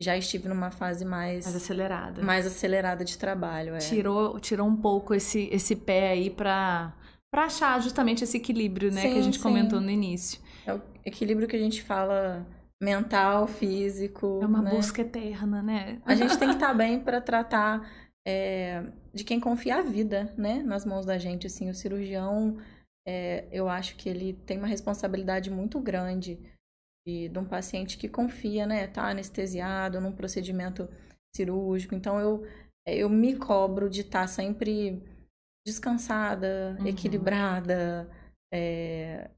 já 0.00 0.16
estive 0.16 0.48
numa 0.48 0.70
fase 0.70 1.04
mais, 1.04 1.44
mais 1.44 1.56
acelerada. 1.56 2.22
Mais 2.22 2.46
acelerada 2.46 3.04
de 3.04 3.18
trabalho. 3.18 3.74
É. 3.74 3.78
Tirou, 3.78 4.38
tirou 4.38 4.66
um 4.66 4.76
pouco 4.76 5.14
esse, 5.14 5.48
esse 5.52 5.74
pé 5.74 6.10
aí 6.10 6.30
para 6.30 6.94
para 7.30 7.44
achar 7.44 7.78
justamente 7.82 8.24
esse 8.24 8.38
equilíbrio, 8.38 8.90
né, 8.90 9.02
sim, 9.02 9.12
que 9.12 9.18
a 9.18 9.22
gente 9.22 9.36
sim. 9.36 9.42
comentou 9.42 9.82
no 9.82 9.90
início. 9.90 10.40
É 10.66 10.72
o 10.72 10.80
equilíbrio 11.04 11.46
que 11.46 11.56
a 11.56 11.58
gente 11.58 11.82
fala 11.82 12.46
mental, 12.80 13.46
físico. 13.46 14.40
É 14.42 14.46
uma 14.46 14.62
né? 14.62 14.70
busca 14.70 15.02
eterna, 15.02 15.60
né? 15.60 16.00
A 16.06 16.14
gente 16.14 16.38
tem 16.38 16.48
que 16.48 16.54
estar 16.54 16.68
tá 16.72 16.74
bem 16.74 16.98
para 17.00 17.20
tratar 17.20 17.86
é, 18.26 18.82
de 19.12 19.24
quem 19.24 19.38
confia 19.38 19.76
a 19.76 19.82
vida, 19.82 20.32
né, 20.38 20.62
nas 20.62 20.86
mãos 20.86 21.04
da 21.04 21.18
gente. 21.18 21.46
Assim, 21.46 21.68
o 21.68 21.74
cirurgião, 21.74 22.56
é, 23.06 23.46
eu 23.52 23.68
acho 23.68 23.96
que 23.96 24.08
ele 24.08 24.32
tem 24.46 24.56
uma 24.56 24.66
responsabilidade 24.66 25.50
muito 25.50 25.78
grande 25.80 26.38
de, 27.08 27.28
de 27.30 27.38
um 27.38 27.44
paciente 27.44 27.96
que 27.96 28.06
confia, 28.06 28.66
né, 28.66 28.86
tá 28.86 29.08
anestesiado 29.08 29.98
num 29.98 30.12
procedimento 30.12 30.86
cirúrgico. 31.34 31.94
Então 31.94 32.20
eu 32.20 32.46
eu 32.86 33.08
me 33.08 33.36
cobro 33.36 33.88
de 33.90 34.00
estar 34.00 34.22
tá 34.22 34.26
sempre 34.26 35.02
descansada, 35.66 36.76
uhum. 36.80 36.86
equilibrada, 36.86 38.08
é, 38.52 39.30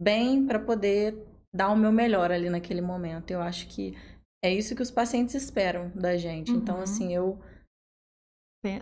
bem 0.00 0.46
para 0.46 0.58
poder 0.58 1.16
dar 1.54 1.70
o 1.70 1.76
meu 1.76 1.90
melhor 1.90 2.30
ali 2.30 2.50
naquele 2.50 2.82
momento. 2.82 3.30
Eu 3.30 3.40
acho 3.40 3.66
que 3.68 3.96
é 4.44 4.52
isso 4.52 4.74
que 4.76 4.82
os 4.82 4.90
pacientes 4.90 5.34
esperam 5.34 5.90
da 5.94 6.16
gente. 6.18 6.50
Então, 6.50 6.56
uhum. 6.56 6.62
Então, 6.62 6.80
assim, 6.82 7.14
eu 7.14 7.38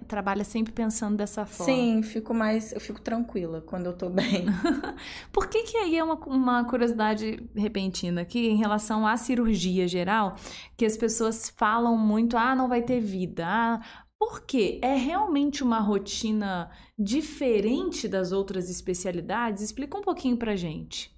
trabalha 0.06 0.44
sempre 0.44 0.72
pensando 0.72 1.16
dessa 1.16 1.46
forma. 1.46 1.72
Sim, 1.72 2.02
fico 2.02 2.34
mais, 2.34 2.72
eu 2.72 2.80
fico 2.80 3.00
tranquila 3.00 3.60
quando 3.60 3.86
eu 3.86 3.92
tô 3.92 4.08
bem. 4.08 4.46
Por 5.32 5.48
que 5.48 5.62
que 5.64 5.76
aí 5.76 5.96
é 5.96 6.04
uma, 6.04 6.14
uma 6.26 6.64
curiosidade 6.64 7.42
repentina 7.54 8.22
aqui 8.22 8.48
em 8.48 8.56
relação 8.56 9.06
à 9.06 9.16
cirurgia 9.16 9.88
geral, 9.88 10.36
que 10.76 10.84
as 10.84 10.96
pessoas 10.96 11.50
falam 11.56 11.96
muito, 11.96 12.36
ah, 12.36 12.54
não 12.54 12.68
vai 12.68 12.82
ter 12.82 13.00
vida, 13.00 13.44
ah, 13.46 13.80
porque 14.18 14.80
é 14.82 14.94
realmente 14.94 15.62
uma 15.62 15.78
rotina 15.78 16.70
diferente 16.98 18.08
das 18.08 18.32
outras 18.32 18.70
especialidades? 18.70 19.62
Explica 19.62 19.98
um 19.98 20.02
pouquinho 20.02 20.36
pra 20.36 20.56
gente. 20.56 21.14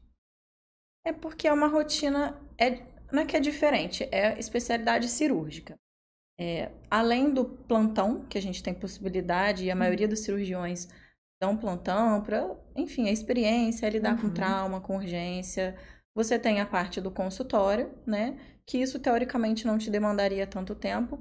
É 1.04 1.12
porque 1.12 1.46
é 1.48 1.52
uma 1.52 1.68
rotina. 1.68 2.40
É, 2.58 2.82
não 3.12 3.22
é 3.22 3.26
que 3.26 3.36
é 3.36 3.40
diferente, 3.40 4.06
é 4.12 4.38
especialidade 4.38 5.08
cirúrgica. 5.08 5.78
É, 6.40 6.70
além 6.90 7.32
do 7.32 7.44
plantão, 7.44 8.24
que 8.28 8.38
a 8.38 8.42
gente 8.42 8.62
tem 8.62 8.72
possibilidade, 8.72 9.64
e 9.64 9.70
a 9.70 9.76
maioria 9.76 10.06
dos 10.06 10.20
cirurgiões 10.20 10.88
dão 11.40 11.56
plantão 11.56 12.22
para, 12.22 12.56
enfim, 12.76 13.08
a 13.08 13.12
experiência, 13.12 13.86
é 13.86 13.90
lidar 13.90 14.14
uhum. 14.14 14.22
com 14.22 14.30
trauma, 14.30 14.80
com 14.80 14.96
urgência. 14.96 15.76
Você 16.14 16.38
tem 16.38 16.60
a 16.60 16.66
parte 16.66 17.00
do 17.00 17.10
consultório, 17.10 17.92
né? 18.06 18.38
Que 18.66 18.78
isso 18.78 18.98
teoricamente 18.98 19.66
não 19.66 19.78
te 19.78 19.90
demandaria 19.90 20.46
tanto 20.46 20.74
tempo 20.74 21.20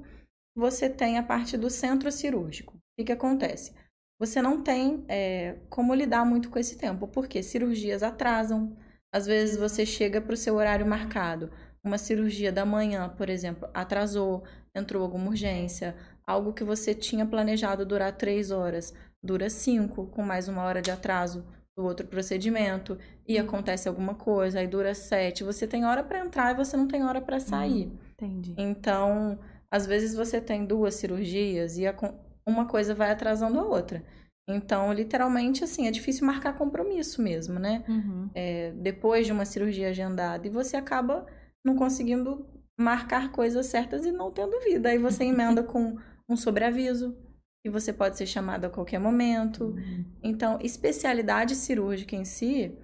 você 0.58 0.90
tem 0.90 1.16
a 1.16 1.22
parte 1.22 1.56
do 1.56 1.70
centro 1.70 2.10
cirúrgico. 2.10 2.76
O 2.76 2.80
que, 2.98 3.04
que 3.04 3.12
acontece? 3.12 3.72
Você 4.18 4.42
não 4.42 4.60
tem 4.60 5.04
é, 5.08 5.56
como 5.70 5.94
lidar 5.94 6.24
muito 6.24 6.50
com 6.50 6.58
esse 6.58 6.76
tempo, 6.76 7.06
porque 7.06 7.44
cirurgias 7.44 8.02
atrasam. 8.02 8.76
Às 9.14 9.24
vezes 9.24 9.56
você 9.56 9.86
chega 9.86 10.20
para 10.20 10.34
o 10.34 10.36
seu 10.36 10.56
horário 10.56 10.84
marcado. 10.84 11.52
Uma 11.88 11.96
cirurgia 11.96 12.52
da 12.52 12.66
manhã, 12.66 13.08
por 13.08 13.30
exemplo, 13.30 13.66
atrasou, 13.72 14.44
entrou 14.74 15.02
alguma 15.02 15.30
urgência, 15.30 15.96
algo 16.26 16.52
que 16.52 16.62
você 16.62 16.94
tinha 16.94 17.24
planejado 17.24 17.86
durar 17.86 18.12
três 18.12 18.50
horas, 18.50 18.92
dura 19.22 19.48
cinco, 19.48 20.06
com 20.08 20.20
mais 20.20 20.48
uma 20.48 20.64
hora 20.64 20.82
de 20.82 20.90
atraso 20.90 21.46
do 21.74 21.82
outro 21.82 22.06
procedimento, 22.06 22.98
e 23.26 23.38
acontece 23.38 23.88
alguma 23.88 24.14
coisa, 24.14 24.60
aí 24.60 24.66
dura 24.66 24.94
sete. 24.94 25.42
Você 25.42 25.66
tem 25.66 25.86
hora 25.86 26.04
para 26.04 26.20
entrar 26.20 26.52
e 26.52 26.56
você 26.56 26.76
não 26.76 26.86
tem 26.86 27.02
hora 27.02 27.22
para 27.22 27.40
sair. 27.40 27.86
Hum, 27.86 27.98
entendi. 28.12 28.54
Então, 28.58 29.38
às 29.70 29.86
vezes 29.86 30.14
você 30.14 30.42
tem 30.42 30.66
duas 30.66 30.94
cirurgias 30.94 31.78
e 31.78 31.84
uma 32.46 32.66
coisa 32.66 32.94
vai 32.94 33.10
atrasando 33.10 33.58
a 33.58 33.64
outra. 33.64 34.04
Então, 34.46 34.92
literalmente, 34.92 35.64
assim, 35.64 35.86
é 35.86 35.90
difícil 35.90 36.26
marcar 36.26 36.52
compromisso 36.52 37.22
mesmo, 37.22 37.58
né? 37.58 37.82
Uhum. 37.88 38.28
É, 38.34 38.72
depois 38.72 39.26
de 39.26 39.32
uma 39.32 39.46
cirurgia 39.46 39.88
agendada. 39.88 40.46
E 40.46 40.50
você 40.50 40.76
acaba 40.76 41.24
não 41.64 41.76
conseguindo 41.76 42.46
marcar 42.78 43.32
coisas 43.32 43.66
certas 43.66 44.06
e 44.06 44.12
não 44.12 44.30
tendo 44.30 44.60
vida. 44.60 44.88
Aí 44.88 44.98
você 44.98 45.24
emenda 45.26 45.62
com 45.62 45.96
um 46.28 46.36
sobreaviso, 46.36 47.16
que 47.64 47.70
você 47.70 47.92
pode 47.92 48.16
ser 48.16 48.26
chamado 48.26 48.66
a 48.66 48.70
qualquer 48.70 48.98
momento. 48.98 49.64
Uhum. 49.64 50.04
Então, 50.22 50.58
especialidade 50.62 51.56
cirúrgica 51.56 52.14
em 52.14 52.24
si, 52.24 52.76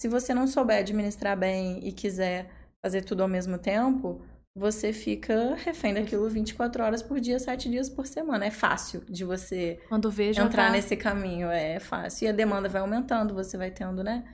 se 0.00 0.08
você 0.08 0.32
não 0.34 0.46
souber 0.46 0.78
administrar 0.78 1.36
bem 1.36 1.86
e 1.86 1.92
quiser 1.92 2.50
fazer 2.84 3.02
tudo 3.02 3.22
ao 3.22 3.28
mesmo 3.28 3.58
tempo, 3.58 4.20
você 4.54 4.92
fica 4.92 5.54
refém 5.54 5.94
daquilo 5.94 6.28
24 6.28 6.82
horas 6.82 7.02
por 7.02 7.18
dia, 7.20 7.38
7 7.38 7.70
dias 7.70 7.88
por 7.88 8.06
semana. 8.06 8.44
É 8.44 8.50
fácil 8.50 9.02
de 9.08 9.24
você 9.24 9.80
Quando 9.88 10.10
vejo, 10.10 10.42
entrar 10.42 10.66
tá... 10.66 10.72
nesse 10.72 10.96
caminho, 10.96 11.48
é 11.48 11.80
fácil. 11.80 12.26
E 12.26 12.28
a 12.28 12.32
demanda 12.32 12.68
vai 12.68 12.82
aumentando, 12.82 13.34
você 13.34 13.56
vai 13.56 13.70
tendo, 13.70 14.04
né, 14.04 14.24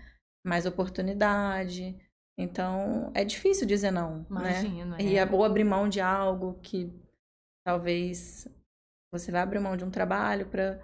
mais 0.44 0.66
oportunidade. 0.66 1.96
Então, 2.38 3.10
é 3.14 3.24
difícil 3.24 3.66
dizer 3.66 3.90
não? 3.90 4.24
Imagina, 4.30 4.96
né? 4.96 4.96
É. 5.00 5.02
E 5.02 5.16
é 5.16 5.26
bom 5.26 5.42
abrir 5.42 5.64
mão 5.64 5.88
de 5.88 6.00
algo 6.00 6.56
que 6.62 6.88
talvez 7.66 8.46
você 9.12 9.32
vai 9.32 9.40
abrir 9.40 9.58
mão 9.58 9.76
de 9.76 9.84
um 9.84 9.90
trabalho 9.90 10.46
para 10.46 10.80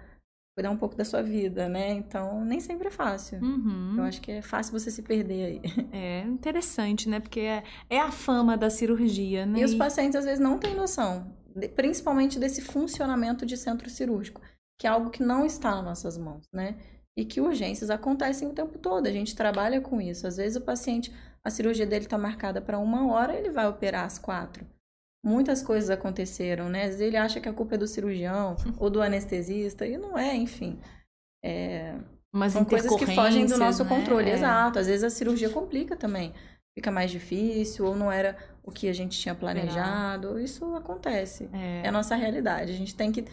cuidar 0.55 0.71
um 0.71 0.77
pouco 0.77 0.95
da 0.95 1.03
sua 1.03 1.21
vida, 1.21 1.67
né? 1.67 1.91
Então, 1.91 2.43
nem 2.43 2.59
sempre 2.59 2.87
é 2.87 2.91
fácil. 2.91 3.39
Uhum. 3.41 3.95
Eu 3.97 4.03
acho 4.03 4.21
que 4.21 4.31
é 4.31 4.41
fácil 4.41 4.77
você 4.77 4.89
se 4.89 5.01
perder 5.01 5.45
aí. 5.45 5.61
É 5.91 6.21
interessante, 6.21 7.07
né? 7.09 7.19
Porque 7.19 7.41
é, 7.41 7.63
é 7.89 7.99
a 7.99 8.11
fama 8.11 8.57
da 8.57 8.69
cirurgia, 8.69 9.45
né? 9.45 9.59
E 9.59 9.65
os 9.65 9.73
pacientes, 9.73 10.15
às 10.15 10.25
vezes, 10.25 10.39
não 10.39 10.57
têm 10.57 10.75
noção, 10.75 11.33
principalmente 11.75 12.39
desse 12.39 12.61
funcionamento 12.61 13.45
de 13.45 13.55
centro 13.57 13.89
cirúrgico, 13.89 14.41
que 14.79 14.87
é 14.87 14.89
algo 14.89 15.09
que 15.09 15.23
não 15.23 15.45
está 15.45 15.75
nas 15.75 15.83
nossas 15.83 16.17
mãos, 16.17 16.43
né? 16.53 16.77
E 17.17 17.23
que 17.23 17.39
urgências 17.39 17.89
acontecem 17.89 18.47
o 18.47 18.53
tempo 18.53 18.77
todo, 18.77 19.07
a 19.07 19.11
gente 19.11 19.35
trabalha 19.35 19.79
com 19.79 20.01
isso. 20.01 20.27
Às 20.27 20.37
vezes, 20.37 20.57
o 20.57 20.61
paciente, 20.61 21.13
a 21.45 21.49
cirurgia 21.49 21.85
dele 21.85 22.05
está 22.05 22.17
marcada 22.17 22.59
para 22.59 22.79
uma 22.79 23.13
hora, 23.13 23.33
ele 23.33 23.51
vai 23.51 23.67
operar 23.67 24.03
às 24.03 24.17
quatro 24.19 24.65
muitas 25.25 25.63
coisas 25.63 25.89
aconteceram, 25.89 26.69
né? 26.69 26.83
Às 26.83 26.89
vezes 26.91 27.01
ele 27.01 27.17
acha 27.17 27.41
que 27.41 27.49
a 27.49 27.53
culpa 27.53 27.73
é 27.73 27.77
do 27.79 27.87
cirurgião 27.87 28.55
ou 28.77 28.91
do 28.91 29.01
anestesista, 29.01 29.85
e 29.87 29.97
não 29.97 30.15
é, 30.15 30.35
enfim. 30.35 30.79
É... 31.43 31.95
Mas 32.31 32.53
São 32.53 32.63
coisas 32.63 32.93
que 32.95 33.07
fogem 33.07 33.45
do 33.45 33.57
nosso 33.57 33.83
né? 33.83 33.89
controle, 33.89 34.29
é. 34.29 34.33
exato. 34.33 34.77
Às 34.77 34.87
vezes 34.87 35.03
a 35.03 35.09
cirurgia 35.09 35.49
complica 35.49 35.95
também. 35.95 36.33
Fica 36.77 36.91
mais 36.91 37.09
difícil, 37.09 37.85
ou 37.85 37.95
não 37.95 38.11
era 38.11 38.37
o 38.61 38.71
que 38.71 38.89
a 38.89 38.93
gente 38.93 39.17
tinha 39.17 39.33
planejado. 39.33 40.37
Isso 40.37 40.75
acontece. 40.75 41.49
É. 41.53 41.83
é 41.85 41.87
a 41.87 41.91
nossa 41.91 42.13
realidade. 42.13 42.73
A 42.73 42.75
gente 42.75 42.93
tem 42.93 43.11
que, 43.11 43.25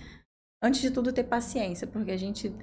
antes 0.62 0.80
de 0.80 0.90
tudo, 0.92 1.12
ter 1.12 1.24
paciência, 1.24 1.84
porque 1.86 2.12
a 2.12 2.16
gente 2.16 2.54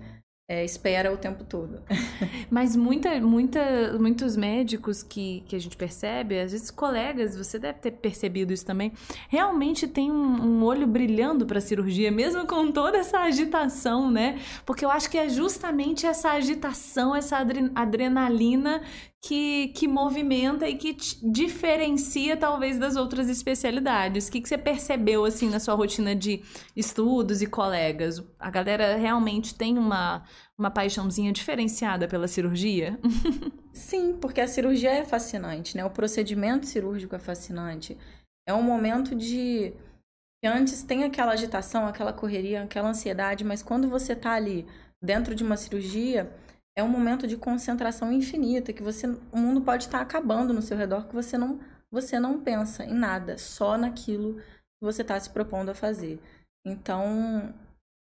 é, 0.50 0.66
espera 0.66 1.14
o 1.14 1.18
tempo 1.18 1.44
todo. 1.44 1.80
Mas 2.50 2.76
muita, 2.76 3.22
muita, 3.22 3.96
muitos 4.00 4.36
médicos 4.36 5.04
que, 5.04 5.44
que 5.48 5.56
a 5.56 5.60
gente 5.60 5.78
percebe, 5.78 6.40
às 6.40 6.52
vezes 6.52 6.72
colegas, 6.72 7.38
você 7.38 7.60
deve 7.60 7.78
ter 7.78 7.92
percebido 7.92 8.52
isso 8.52 8.66
também, 8.66 8.92
realmente 9.30 9.88
tem 9.88 10.12
um, 10.12 10.42
um 10.42 10.64
olho 10.64 10.88
brilhando 10.88 11.46
para 11.46 11.60
a 11.60 11.62
cirurgia, 11.62 12.10
mesmo 12.10 12.48
com 12.48 12.72
toda 12.72 12.98
essa 12.98 13.20
agitação, 13.20 14.10
né? 14.10 14.40
Porque 14.66 14.84
eu 14.84 14.90
acho 14.90 15.08
que 15.12 15.20
é 15.20 15.30
justamente 15.30 16.08
essa 16.08 16.32
agitação, 16.32 17.16
essa 17.16 17.38
adrenalina 17.76 18.82
que, 19.22 19.68
que 19.70 19.88
movimenta 19.88 20.68
e 20.68 20.76
que 20.76 20.96
diferencia 21.22 22.38
talvez 22.38 22.80
das 22.80 22.96
outras 22.96 23.30
especialidades. 23.30 24.28
O 24.28 24.32
que, 24.32 24.42
que 24.42 24.48
você 24.48 24.58
percebeu 24.58 25.26
assim 25.26 25.50
na 25.50 25.60
sua 25.60 25.74
rotina 25.76 26.16
de 26.16 26.42
estudos 26.76 27.42
e 27.42 27.48
colegas? 27.48 28.24
A 28.40 28.50
galera 28.50 28.96
realmente 28.96 29.54
tem 29.56 29.78
uma, 29.78 30.24
uma 30.58 30.72
paixãozinha 30.72 31.34
diferenciada 31.34 32.08
pela 32.08 32.28
cirurgia? 32.28 32.98
Sim, 33.74 34.18
porque 34.20 34.40
a 34.40 34.48
cirurgia 34.48 34.92
é 34.92 35.04
fascinante, 35.04 35.76
né? 35.76 35.84
O 35.84 35.90
procedimento 35.90 36.66
cirúrgico 36.66 37.16
é 37.16 37.20
fascinante. 37.20 37.98
É 38.48 38.54
um 38.54 38.64
momento 38.64 39.14
de 39.16 39.74
que 40.42 40.48
antes 40.48 40.82
tem 40.82 41.04
aquela 41.04 41.34
agitação, 41.34 41.86
aquela 41.86 42.14
correria, 42.14 42.64
aquela 42.64 42.90
ansiedade, 42.90 43.44
mas 43.44 43.62
quando 43.62 43.90
você 43.90 44.16
tá 44.16 44.32
ali 44.32 44.66
dentro 45.02 45.36
de 45.36 45.44
uma 45.44 45.58
cirurgia, 45.58 46.32
é 46.78 46.84
um 46.84 46.88
momento 46.90 47.28
de 47.28 47.38
concentração 47.38 48.12
infinita, 48.12 48.74
que 48.74 48.84
você, 48.84 49.08
o 49.08 49.38
mundo 49.38 49.62
pode 49.62 49.86
estar 49.86 50.02
acabando 50.02 50.54
no 50.54 50.62
seu 50.62 50.78
redor, 50.78 51.08
que 51.08 51.14
você 51.14 51.38
não, 51.38 51.60
você 51.92 52.20
não 52.20 52.40
pensa 52.40 52.86
em 52.86 52.94
nada, 52.94 53.38
só 53.38 53.78
naquilo 53.78 54.36
que 54.36 54.84
você 54.86 55.02
está 55.02 55.20
se 55.20 55.30
propondo 55.30 55.70
a 55.70 55.76
fazer. 55.76 56.20
Então, 56.66 57.54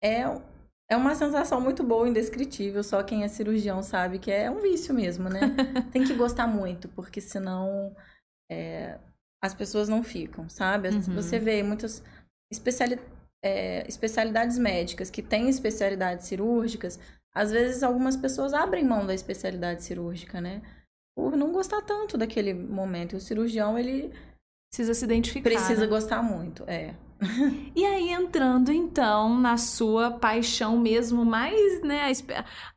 é, 0.02 0.22
é 0.90 0.96
uma 0.96 1.14
sensação 1.14 1.60
muito 1.60 1.82
boa, 1.82 2.08
indescritível, 2.08 2.82
só 2.82 3.02
quem 3.02 3.24
é 3.24 3.28
cirurgião 3.28 3.82
sabe 3.82 4.18
que 4.18 4.30
é 4.30 4.50
um 4.50 4.60
vício 4.60 4.94
mesmo, 4.94 5.28
né? 5.28 5.40
Tem 5.92 6.04
que 6.04 6.14
gostar 6.14 6.46
muito, 6.46 6.88
porque 6.88 7.20
senão 7.20 7.94
é, 8.50 8.98
as 9.42 9.54
pessoas 9.54 9.88
não 9.88 10.02
ficam, 10.02 10.48
sabe? 10.48 10.88
Uhum. 10.88 11.00
Você 11.14 11.38
vê 11.38 11.62
muitas 11.62 12.02
especiali 12.52 12.98
é, 13.42 13.86
especialidades 13.88 14.58
médicas 14.58 15.08
que 15.08 15.22
têm 15.22 15.48
especialidades 15.48 16.26
cirúrgicas, 16.26 16.98
às 17.34 17.50
vezes 17.50 17.82
algumas 17.82 18.16
pessoas 18.16 18.52
abrem 18.52 18.84
mão 18.84 19.06
da 19.06 19.14
especialidade 19.14 19.82
cirúrgica, 19.82 20.40
né? 20.40 20.62
Por 21.16 21.36
não 21.36 21.52
gostar 21.52 21.82
tanto 21.82 22.16
daquele 22.16 22.54
momento. 22.54 23.14
E 23.14 23.16
o 23.16 23.20
cirurgião, 23.20 23.78
ele 23.78 24.12
Precisa 24.70 24.94
se 24.94 25.04
identificar. 25.04 25.50
Precisa 25.50 25.80
né? 25.80 25.86
gostar 25.88 26.22
muito, 26.22 26.62
é. 26.66 26.94
E 27.74 27.84
aí, 27.84 28.10
entrando 28.10 28.72
então 28.72 29.38
na 29.38 29.56
sua 29.56 30.12
paixão 30.12 30.78
mesmo, 30.78 31.24
mais, 31.24 31.82
né, 31.82 32.10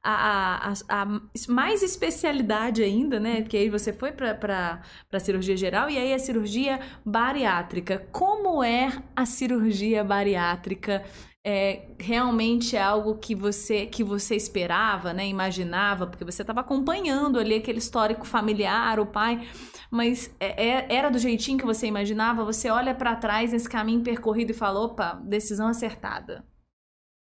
a, 0.02 0.12
a, 0.12 0.74
a, 0.90 1.02
a 1.04 1.22
mais 1.48 1.84
especialidade 1.84 2.82
ainda, 2.82 3.20
né? 3.20 3.42
Porque 3.42 3.58
aí 3.58 3.70
você 3.70 3.94
foi 3.94 4.12
para 4.12 4.82
a 5.12 5.20
cirurgia 5.20 5.56
geral 5.56 5.90
e 5.90 5.98
aí 5.98 6.14
a 6.14 6.20
cirurgia 6.20 6.80
bariátrica. 7.06 8.08
Como 8.12 8.64
é 8.64 8.92
a 9.16 9.26
cirurgia 9.26 10.04
bariátrica? 10.04 11.04
É, 11.46 11.88
realmente 12.00 12.78
é 12.78 12.82
algo 12.82 13.18
que 13.18 13.36
você 13.36 13.86
que 13.86 14.02
você 14.02 14.34
esperava, 14.36 15.12
né? 15.12 15.28
Imaginava, 15.28 16.08
porque 16.08 16.24
você 16.24 16.42
estava 16.42 16.62
acompanhando 16.62 17.38
ali 17.38 17.56
aquele 17.56 17.80
histórico 17.80 18.26
familiar, 18.26 18.98
o 18.98 19.06
pai 19.06 19.46
mas 19.94 20.36
é, 20.40 20.70
é, 20.70 20.96
era 20.96 21.12
do 21.12 21.20
jeitinho 21.20 21.60
que 21.60 21.66
você 21.68 21.86
imaginava? 21.86 22.44
Você 22.44 22.68
olha 22.68 22.96
para 22.96 23.16
trás 23.16 23.52
nesse 23.52 23.70
caminho 23.70 24.04
percorrido 24.04 24.50
e 24.50 24.56
fala, 24.56 24.80
opa, 24.80 25.14
decisão 25.24 25.68
acertada. 25.68 26.44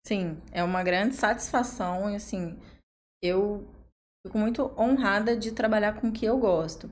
Sim, 0.06 0.40
é 0.52 0.62
uma 0.62 0.84
grande 0.84 1.16
satisfação 1.16 2.08
e 2.08 2.14
assim, 2.14 2.56
eu 3.20 3.68
fico 4.24 4.38
muito 4.38 4.72
honrada 4.78 5.36
de 5.36 5.50
trabalhar 5.50 6.00
com 6.00 6.10
o 6.10 6.12
que 6.12 6.24
eu 6.24 6.38
gosto. 6.38 6.88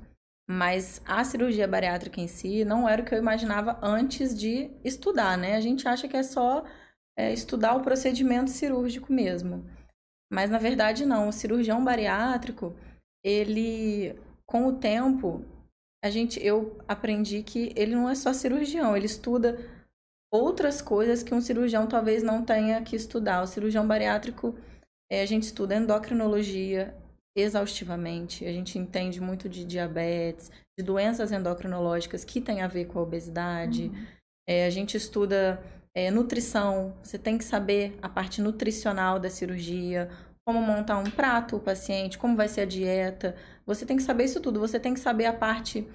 Mas 0.50 1.00
a 1.06 1.23
cirurgia 1.23 1.68
bariátrica 1.68 2.20
em 2.20 2.26
si 2.26 2.64
não 2.64 2.88
era 2.88 3.00
o 3.00 3.04
que 3.04 3.14
eu 3.14 3.18
imaginava 3.18 3.78
antes 3.80 4.37
de 4.37 4.73
estudar, 4.82 5.38
né? 5.38 5.54
A 5.54 5.61
gente 5.61 5.87
acha 5.87 6.08
que 6.08 6.16
é 6.16 6.25
só 6.25 6.64
é, 7.19 7.33
estudar 7.33 7.75
o 7.75 7.83
procedimento 7.83 8.51
cirúrgico 8.51 9.13
mesmo. 9.13 9.65
Mas 10.33 10.51
na 10.51 10.59
verdade 10.59 11.05
não, 11.05 11.29
o 11.29 11.33
cirurgião 11.33 11.85
bariátrico, 11.85 12.77
ele 13.25 14.15
com 14.47 14.67
o 14.69 14.73
tempo, 14.73 15.45
a 16.03 16.09
gente, 16.09 16.43
eu 16.45 16.79
aprendi 16.87 17.43
que 17.43 17.73
ele 17.75 17.95
não 17.95 18.09
é 18.09 18.15
só 18.15 18.33
cirurgião, 18.33 18.97
ele 18.97 19.07
estuda 19.07 19.59
outras 20.33 20.81
coisas 20.81 21.23
que 21.23 21.35
um 21.35 21.41
cirurgião 21.41 21.87
talvez 21.87 22.23
não 22.23 22.45
tenha 22.45 22.81
que 22.83 22.95
estudar. 22.95 23.43
O 23.43 23.47
cirurgião 23.47 23.87
bariátrico, 23.87 24.55
é, 25.11 25.23
a 25.23 25.27
gente 25.27 25.45
estuda 25.45 25.75
endocrinologia 25.75 26.95
exaustivamente, 27.37 28.45
a 28.45 28.53
gente 28.53 28.79
entende 28.79 29.21
muito 29.21 29.49
de 29.49 29.65
diabetes, 29.65 30.51
de 30.79 30.85
doenças 30.85 31.33
endocrinológicas 31.33 32.25
que 32.25 32.41
tem 32.41 32.63
a 32.63 32.69
ver 32.69 32.87
com 32.87 32.99
a 32.99 33.03
obesidade. 33.03 33.85
Uhum. 33.89 34.07
É, 34.49 34.67
a 34.67 34.71
gente 34.71 34.97
estuda 34.97 35.63
é, 35.99 36.12
nutrição, 36.12 36.95
você 37.02 37.19
tem 37.19 37.37
que 37.37 37.45
saber 37.45 37.99
a 38.00 38.09
parte 38.09 38.40
nutricional 38.40 39.19
da 39.19 39.28
cirurgia, 39.28 40.09
como 40.47 40.62
montar 40.62 40.97
um 40.97 41.11
prato 41.11 41.57
o 41.57 41.61
paciente, 41.61 42.17
como 42.17 42.37
vai 42.37 42.47
ser 42.47 42.61
a 42.61 42.64
dieta. 42.64 43.35
Você 43.67 43.85
tem 43.85 43.97
que 43.97 44.05
saber 44.05 44.25
isso 44.25 44.40
tudo. 44.40 44.61
Você 44.61 44.78
tem 44.78 44.95
que 44.95 45.00
saber 45.00 45.26
a 45.26 45.33
parte 45.33 45.88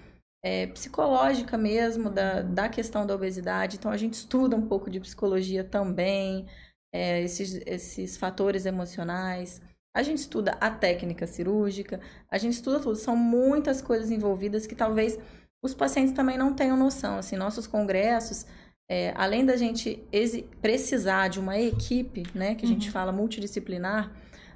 é, 0.43 0.67
psicológica 0.67 1.57
mesmo 1.57 2.09
da, 2.09 2.41
da 2.41 2.67
questão 2.67 3.05
da 3.07 3.15
obesidade. 3.15 3.77
Então, 3.77 3.89
a 3.89 3.95
gente 3.95 4.15
estuda 4.15 4.57
um 4.57 4.67
pouco 4.67 4.89
de 4.89 4.99
psicologia 4.99 5.63
também, 5.63 6.47
é, 6.93 7.21
esses, 7.21 7.61
esses 7.65 8.17
fatores 8.17 8.65
emocionais. 8.65 9.61
A 9.95 10.03
gente 10.03 10.19
estuda 10.19 10.57
a 10.59 10.69
técnica 10.69 11.25
cirúrgica, 11.25 12.01
a 12.29 12.37
gente 12.37 12.55
estuda 12.55 12.81
tudo. 12.81 12.97
São 12.97 13.15
muitas 13.15 13.81
coisas 13.81 14.11
envolvidas 14.11 14.67
que 14.67 14.75
talvez 14.75 15.17
os 15.63 15.73
pacientes 15.73 16.13
também 16.13 16.37
não 16.37 16.53
tenham 16.53 16.75
noção. 16.75 17.17
Assim, 17.19 17.37
nossos 17.37 17.65
congressos, 17.65 18.45
é, 18.93 19.11
além 19.15 19.43
da 19.43 19.55
gente 19.55 20.03
precisar 20.61 21.27
de 21.27 21.39
uma 21.39 21.57
equipe, 21.57 22.21
né, 22.35 22.53
que 22.53 22.63
a 22.63 22.67
gente 22.67 22.85
uhum. 22.85 22.93
fala 22.93 23.11
multidisciplinar, 23.11 24.11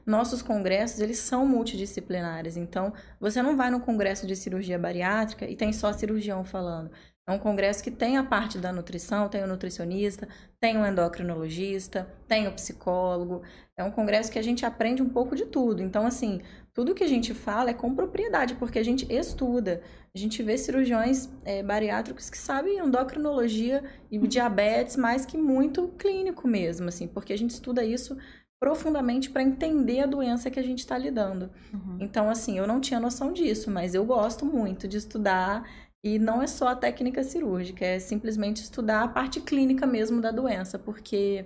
nossos 0.06 0.44
congressos, 0.44 1.00
eles 1.00 1.18
são 1.18 1.44
multidisciplinares. 1.44 2.56
Então, 2.56 2.94
você 3.20 3.42
não 3.42 3.58
vai 3.58 3.72
no 3.72 3.80
congresso 3.80 4.28
de 4.28 4.36
cirurgia 4.36 4.78
bariátrica 4.78 5.50
e 5.50 5.56
tem 5.56 5.74
só 5.74 5.92
cirurgião 5.92 6.46
falando. 6.46 6.92
É 7.28 7.32
um 7.32 7.40
congresso 7.40 7.84
que 7.84 7.90
tem 7.90 8.16
a 8.16 8.24
parte 8.24 8.60
da 8.60 8.72
nutrição, 8.72 9.28
tem 9.28 9.44
o 9.44 9.48
nutricionista, 9.48 10.28
tem 10.60 10.78
o 10.78 10.86
endocrinologista, 10.86 12.08
tem 12.28 12.48
o 12.48 12.54
psicólogo. 12.54 13.42
É 13.76 13.84
um 13.84 13.92
congresso 13.92 14.32
que 14.32 14.38
a 14.38 14.44
gente 14.44 14.64
aprende 14.64 15.02
um 15.02 15.10
pouco 15.10 15.36
de 15.36 15.48
tudo. 15.48 15.82
Então, 15.82 16.06
assim, 16.06 16.42
tudo 16.78 16.94
que 16.94 17.04
a 17.04 17.08
gente 17.08 17.34
fala 17.34 17.72
é 17.72 17.74
com 17.74 17.96
propriedade, 17.96 18.54
porque 18.54 18.78
a 18.78 18.86
gente 18.86 19.12
estuda. 19.12 19.82
A 20.14 20.18
gente 20.20 20.44
vê 20.44 20.56
cirurgiões 20.60 21.28
é, 21.44 21.64
bariátricos 21.64 22.30
que 22.30 22.38
sabem 22.38 22.78
endocrinologia 22.78 23.84
e 24.12 24.20
diabetes 24.28 24.96
mais 24.96 25.26
que 25.26 25.40
muito 25.40 25.88
clínico 25.98 26.48
mesmo, 26.48 26.88
assim, 26.88 27.08
porque 27.08 27.34
a 27.34 27.38
gente 27.38 27.50
estuda 27.50 27.84
isso 27.84 28.16
profundamente 28.60 29.32
para 29.32 29.42
entender 29.42 30.02
a 30.02 30.06
doença 30.06 30.52
que 30.52 30.60
a 30.60 30.64
gente 30.64 30.78
está 30.78 30.96
lidando. 31.00 31.50
Uhum. 31.74 31.98
Então, 32.00 32.30
assim, 32.30 32.60
eu 32.60 32.68
não 32.68 32.80
tinha 32.80 33.00
noção 33.00 33.34
disso, 33.34 33.72
mas 33.72 33.96
eu 33.96 34.06
gosto 34.06 34.46
muito 34.46 34.88
de 34.88 34.98
estudar 34.98 35.68
e 36.04 36.20
não 36.20 36.44
é 36.44 36.46
só 36.46 36.68
a 36.68 36.76
técnica 36.76 37.24
cirúrgica, 37.24 37.84
é 37.84 37.98
simplesmente 37.98 38.58
estudar 38.58 39.02
a 39.02 39.08
parte 39.08 39.42
clínica 39.42 39.88
mesmo 39.88 40.22
da 40.22 40.30
doença, 40.30 40.78
porque 40.78 41.44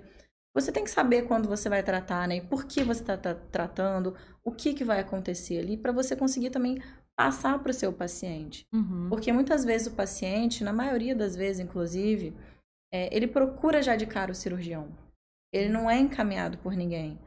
você 0.54 0.70
tem 0.70 0.84
que 0.84 0.90
saber 0.90 1.22
quando 1.22 1.48
você 1.48 1.68
vai 1.68 1.82
tratar, 1.82 2.28
né? 2.28 2.36
E 2.36 2.40
por 2.40 2.64
que 2.64 2.82
você 2.82 3.00
está 3.00 3.16
tratando, 3.16 4.14
o 4.44 4.52
que, 4.52 4.74
que 4.74 4.84
vai 4.84 5.00
acontecer 5.00 5.58
ali, 5.58 5.76
para 5.76 5.92
você 5.92 6.14
conseguir 6.14 6.50
também 6.50 6.82
passar 7.16 7.58
para 7.58 7.70
o 7.70 7.74
seu 7.74 7.92
paciente. 7.92 8.66
Uhum. 8.72 9.08
Porque 9.08 9.32
muitas 9.32 9.64
vezes 9.64 9.86
o 9.86 9.92
paciente, 9.92 10.64
na 10.64 10.72
maioria 10.72 11.14
das 11.14 11.36
vezes, 11.36 11.60
inclusive, 11.60 12.34
é, 12.92 13.14
ele 13.14 13.26
procura 13.26 13.82
já 13.82 13.96
de 13.96 14.06
cara 14.06 14.32
o 14.32 14.34
cirurgião 14.34 14.88
ele 15.52 15.68
não 15.68 15.88
é 15.90 15.98
encaminhado 15.98 16.58
por 16.58 16.74
ninguém. 16.74 17.18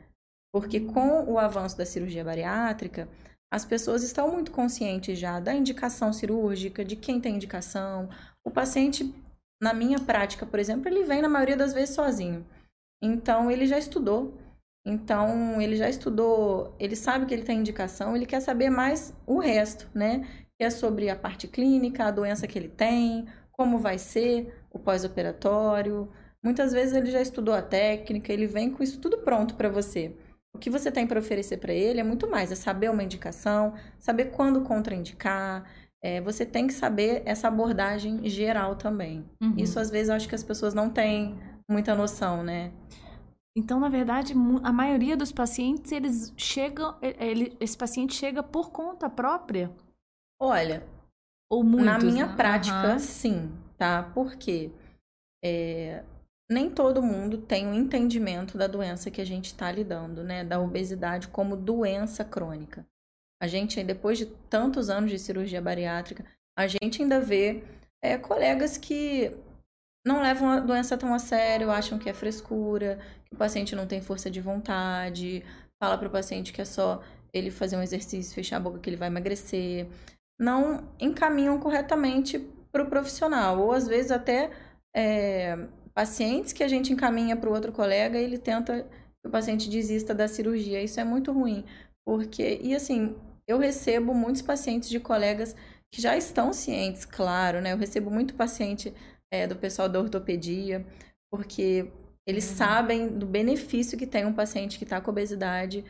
Porque 0.51 0.79
com 0.79 1.23
o 1.25 1.38
avanço 1.38 1.77
da 1.77 1.85
cirurgia 1.85 2.23
bariátrica, 2.23 3.07
as 3.53 3.63
pessoas 3.63 4.03
estão 4.03 4.31
muito 4.31 4.51
conscientes 4.51 5.19
já 5.19 5.39
da 5.39 5.53
indicação 5.53 6.11
cirúrgica, 6.11 6.83
de 6.83 6.95
quem 6.95 7.21
tem 7.21 7.35
indicação. 7.35 8.09
O 8.43 8.49
paciente, 8.49 9.13
na 9.61 9.73
minha 9.73 9.99
prática, 9.99 10.45
por 10.45 10.59
exemplo, 10.59 10.89
ele 10.89 11.03
vem 11.03 11.21
na 11.21 11.29
maioria 11.29 11.55
das 11.55 11.73
vezes 11.73 11.93
sozinho. 11.93 12.45
Então, 13.05 13.49
ele 13.51 13.67
já 13.67 13.77
estudou. 13.77 14.37
Então, 14.85 15.59
ele 15.61 15.75
já 15.75 15.89
estudou, 15.89 16.75
ele 16.79 16.95
sabe 16.95 17.25
que 17.25 17.33
ele 17.33 17.43
tem 17.43 17.59
indicação, 17.59 18.15
ele 18.15 18.25
quer 18.25 18.39
saber 18.39 18.69
mais 18.69 19.13
o 19.25 19.39
resto, 19.39 19.89
né? 19.93 20.27
Que 20.57 20.65
é 20.65 20.69
sobre 20.69 21.09
a 21.09 21.15
parte 21.15 21.47
clínica, 21.47 22.05
a 22.05 22.11
doença 22.11 22.45
que 22.45 22.57
ele 22.57 22.69
tem, 22.69 23.25
como 23.51 23.79
vai 23.79 23.97
ser 23.97 24.53
o 24.71 24.77
pós-operatório, 24.77 26.07
Muitas 26.45 26.71
vezes 26.71 26.93
ele 26.93 27.09
já 27.09 27.19
estudou 27.19 27.55
a 27.55 27.61
técnica, 27.63 28.31
ele 28.31 28.45
vem 28.45 28.69
com 28.69 28.83
isso 28.83 28.99
tudo 28.99 29.17
pronto 29.17 29.55
para 29.55 29.67
você. 29.67 30.15
O 30.55 30.59
que 30.59 30.69
você 30.69 30.91
tem 30.91 31.07
para 31.07 31.19
oferecer 31.19 31.57
para 31.57 31.73
ele 31.73 31.99
é 31.99 32.03
muito 32.03 32.29
mais, 32.29 32.51
é 32.51 32.55
saber 32.55 32.91
uma 32.91 33.03
indicação, 33.03 33.73
saber 33.97 34.25
quando 34.25 34.61
contraindicar. 34.61 35.67
É, 36.03 36.21
você 36.21 36.45
tem 36.45 36.67
que 36.67 36.73
saber 36.73 37.23
essa 37.25 37.47
abordagem 37.47 38.29
geral 38.29 38.75
também. 38.75 39.25
Uhum. 39.41 39.55
Isso 39.57 39.79
às 39.79 39.89
vezes 39.89 40.09
eu 40.09 40.15
acho 40.15 40.29
que 40.29 40.35
as 40.35 40.43
pessoas 40.43 40.75
não 40.75 40.87
têm 40.87 41.35
muita 41.69 41.95
noção, 41.95 42.43
né? 42.43 42.71
Então, 43.58 43.80
na 43.80 43.88
verdade, 43.88 44.34
a 44.63 44.73
maioria 44.73 45.15
dos 45.15 45.32
pacientes, 45.32 45.91
eles 45.91 46.34
chegam, 46.36 46.97
ele, 47.01 47.56
esse 47.60 47.78
paciente 47.78 48.13
chega 48.13 48.43
por 48.43 48.69
conta 48.69 49.10
própria? 49.10 49.71
Olha, 50.39 50.86
ou 51.49 51.63
muitos, 51.63 51.86
na 51.86 51.97
minha 51.99 52.28
né? 52.28 52.36
prática, 52.36 52.93
uhum. 52.93 52.99
sim, 52.99 53.51
tá? 53.78 54.04
Por 54.13 54.36
quê? 54.36 54.71
É, 55.43 56.04
nem 56.51 56.69
todo 56.69 57.01
mundo 57.01 57.38
tem 57.38 57.65
um 57.65 57.73
entendimento 57.73 58.58
da 58.58 58.67
doença 58.67 59.10
que 59.10 59.21
a 59.21 59.25
gente 59.25 59.45
está 59.45 59.71
lidando, 59.71 60.21
né? 60.21 60.43
Da 60.43 60.60
obesidade 60.60 61.30
como 61.30 61.56
doença 61.56 62.25
crônica. 62.25 62.86
A 63.41 63.47
gente, 63.47 63.82
depois 63.84 64.17
de 64.17 64.25
tantos 64.25 64.89
anos 64.89 65.12
de 65.12 65.19
cirurgia 65.19 65.62
bariátrica, 65.62 66.25
a 66.58 66.67
gente 66.67 67.01
ainda 67.01 67.21
vê 67.21 67.63
é, 68.01 68.17
colegas 68.17 68.78
que 68.78 69.32
não 70.05 70.21
levam 70.21 70.49
a 70.49 70.59
doença 70.59 70.95
tão 70.95 71.13
a 71.13 71.19
sério, 71.19 71.71
acham 71.71 71.97
que 71.97 72.09
é 72.09 72.13
frescura, 72.13 72.99
que 73.25 73.33
o 73.33 73.37
paciente 73.37 73.75
não 73.75 73.87
tem 73.87 74.01
força 74.01 74.29
de 74.29 74.39
vontade, 74.39 75.43
fala 75.81 75.97
para 75.97 76.07
o 76.07 76.11
paciente 76.11 76.53
que 76.53 76.61
é 76.61 76.65
só 76.65 77.01
ele 77.33 77.49
fazer 77.51 77.75
um 77.75 77.81
exercício, 77.81 78.33
fechar 78.33 78.57
a 78.57 78.59
boca 78.59 78.79
que 78.79 78.89
ele 78.89 78.97
vai 78.97 79.07
emagrecer. 79.07 79.87
Não 80.39 80.87
encaminham 80.99 81.59
corretamente 81.59 82.39
para 82.71 82.83
o 82.83 82.89
profissional, 82.89 83.59
ou 83.59 83.71
às 83.71 83.87
vezes 83.87 84.11
até 84.11 84.51
é, 84.95 85.57
pacientes 85.93 86.53
que 86.53 86.63
a 86.63 86.67
gente 86.67 86.93
encaminha 86.93 87.35
para 87.35 87.49
o 87.49 87.53
outro 87.53 87.71
colega 87.71 88.19
e 88.19 88.23
ele 88.23 88.37
tenta 88.37 88.83
que 88.83 89.27
o 89.27 89.31
paciente 89.31 89.69
desista 89.69 90.13
da 90.13 90.27
cirurgia. 90.27 90.83
Isso 90.83 90.99
é 90.99 91.03
muito 91.03 91.31
ruim, 91.31 91.65
porque 92.05 92.59
e 92.61 92.75
assim, 92.75 93.15
eu 93.47 93.57
recebo 93.57 94.13
muitos 94.13 94.41
pacientes 94.41 94.89
de 94.89 94.99
colegas 94.99 95.55
que 95.91 96.01
já 96.01 96.17
estão 96.17 96.51
cientes, 96.53 97.05
claro, 97.05 97.61
né? 97.61 97.71
Eu 97.73 97.77
recebo 97.77 98.11
muito 98.11 98.35
paciente 98.35 98.93
é, 99.35 99.47
do 99.47 99.55
pessoal 99.55 99.89
da 99.89 99.99
ortopedia, 99.99 100.85
porque 101.29 101.91
eles 102.27 102.49
uhum. 102.49 102.55
sabem 102.55 103.07
do 103.07 103.25
benefício 103.25 103.97
que 103.97 104.07
tem 104.07 104.25
um 104.25 104.33
paciente 104.33 104.77
que 104.77 104.83
está 104.83 104.99
com 104.99 105.11
obesidade, 105.11 105.83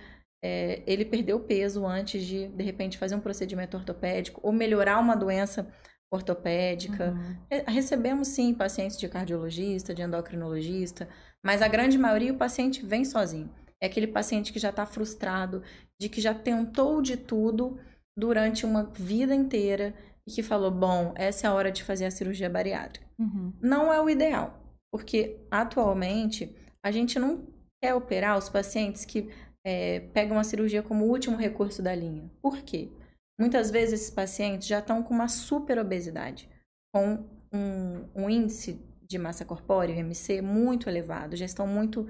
é, 0.44 0.82
ele 0.86 1.06
perdeu 1.06 1.40
peso 1.40 1.86
antes 1.86 2.24
de, 2.24 2.48
de 2.48 2.64
repente, 2.64 2.98
fazer 2.98 3.16
um 3.16 3.20
procedimento 3.20 3.78
ortopédico 3.78 4.40
ou 4.44 4.52
melhorar 4.52 5.00
uma 5.00 5.16
doença 5.16 5.68
ortopédica. 6.12 7.12
Uhum. 7.12 7.64
Recebemos 7.68 8.28
sim 8.30 8.54
pacientes 8.54 8.98
de 8.98 9.08
cardiologista, 9.08 9.94
de 9.94 10.02
endocrinologista, 10.02 11.08
mas 11.44 11.62
a 11.62 11.68
grande 11.68 11.98
maioria 11.98 12.34
o 12.34 12.38
paciente 12.38 12.86
vem 12.86 13.06
sozinho. 13.06 13.50
É 13.82 13.88
aquele 13.88 14.08
paciente 14.08 14.54
que 14.54 14.60
já 14.60 14.70
está 14.70 14.86
frustrado, 14.86 15.64
de 16.00 16.10
que 16.10 16.22
já 16.22 16.34
tentou 16.34 17.02
de 17.02 17.18
tudo 17.18 17.80
durante 18.18 18.66
uma 18.66 18.84
vida 18.84 19.34
inteira 19.36 19.94
e 20.28 20.32
que 20.32 20.44
falou: 20.44 20.72
bom, 20.72 21.14
essa 21.16 21.48
é 21.48 21.50
a 21.50 21.54
hora 21.54 21.72
de 21.72 21.84
fazer 21.84 22.06
a 22.06 22.12
cirurgia 22.12 22.50
bariátrica. 22.50 23.05
Uhum. 23.18 23.54
Não 23.62 23.94
é 23.94 24.02
o 24.02 24.10
ideal, 24.10 24.60
porque 24.92 25.38
atualmente 25.50 26.56
a 26.84 26.92
gente 26.92 27.18
não 27.18 27.48
quer 27.82 27.94
operar 27.94 28.38
os 28.38 28.50
pacientes 28.50 29.06
que 29.06 29.30
é, 29.66 30.02
pegam 30.14 30.38
a 30.38 30.44
cirurgia 30.44 30.84
como 30.84 31.06
último 31.06 31.38
recurso 31.38 31.82
da 31.82 31.96
linha. 31.96 32.30
Por 32.42 32.62
quê? 32.62 32.92
Muitas 33.40 33.72
vezes 33.72 34.02
esses 34.02 34.10
pacientes 34.12 34.68
já 34.68 34.80
estão 34.80 35.04
com 35.04 35.14
uma 35.14 35.28
super 35.28 35.78
obesidade, 35.80 36.48
com 36.94 37.26
um, 37.54 38.10
um 38.16 38.30
índice 38.30 38.80
de 39.02 39.18
massa 39.18 39.44
corpórea, 39.44 39.94
IMC, 39.94 40.42
muito 40.42 40.90
elevado, 40.90 41.36
já 41.36 41.46
estão 41.46 41.68
muito 41.68 42.10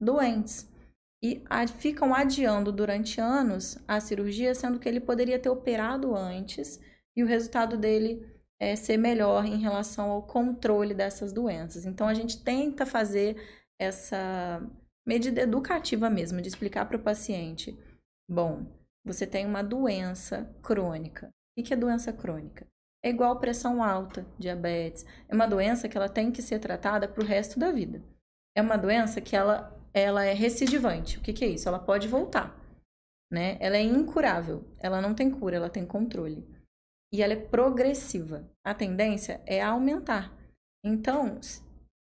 doentes. 0.00 0.68
E 1.22 1.42
a, 1.48 1.66
ficam 1.66 2.14
adiando 2.14 2.70
durante 2.70 3.20
anos 3.20 3.78
a 3.88 4.00
cirurgia, 4.00 4.54
sendo 4.54 4.78
que 4.78 4.88
ele 4.88 5.00
poderia 5.00 5.38
ter 5.38 5.48
operado 5.48 6.14
antes 6.14 6.80
e 7.16 7.22
o 7.22 7.26
resultado 7.26 7.78
dele 7.78 8.26
é 8.64 8.76
ser 8.76 8.96
melhor 8.96 9.44
em 9.44 9.58
relação 9.58 10.10
ao 10.10 10.22
controle 10.22 10.94
dessas 10.94 11.32
doenças. 11.32 11.84
Então, 11.84 12.08
a 12.08 12.14
gente 12.14 12.42
tenta 12.42 12.86
fazer 12.86 13.36
essa 13.78 14.62
medida 15.06 15.42
educativa 15.42 16.08
mesmo, 16.08 16.40
de 16.40 16.48
explicar 16.48 16.86
para 16.86 16.96
o 16.96 17.02
paciente: 17.02 17.78
bom, 18.28 18.66
você 19.04 19.26
tem 19.26 19.46
uma 19.46 19.62
doença 19.62 20.50
crônica. 20.62 21.28
O 21.56 21.62
que 21.62 21.72
é 21.72 21.76
doença 21.76 22.12
crônica? 22.12 22.66
É 23.04 23.10
igual 23.10 23.38
pressão 23.38 23.82
alta, 23.82 24.26
diabetes. 24.38 25.04
É 25.28 25.34
uma 25.34 25.46
doença 25.46 25.88
que 25.88 25.96
ela 25.96 26.08
tem 26.08 26.32
que 26.32 26.40
ser 26.40 26.58
tratada 26.58 27.06
para 27.06 27.22
o 27.22 27.26
resto 27.26 27.58
da 27.58 27.70
vida. 27.70 28.02
É 28.56 28.62
uma 28.62 28.76
doença 28.76 29.20
que 29.20 29.36
ela, 29.36 29.78
ela 29.92 30.24
é 30.24 30.32
recidivante. 30.32 31.18
O 31.18 31.20
que, 31.20 31.32
que 31.32 31.44
é 31.44 31.48
isso? 31.48 31.68
Ela 31.68 31.78
pode 31.78 32.08
voltar. 32.08 32.58
Né? 33.30 33.58
Ela 33.60 33.76
é 33.76 33.82
incurável. 33.82 34.64
Ela 34.78 35.02
não 35.02 35.14
tem 35.14 35.30
cura, 35.30 35.56
ela 35.56 35.68
tem 35.68 35.84
controle 35.84 36.53
e 37.14 37.22
ela 37.22 37.34
é 37.34 37.36
progressiva. 37.36 38.44
A 38.66 38.74
tendência 38.74 39.40
é 39.46 39.62
aumentar. 39.62 40.36
Então, 40.84 41.38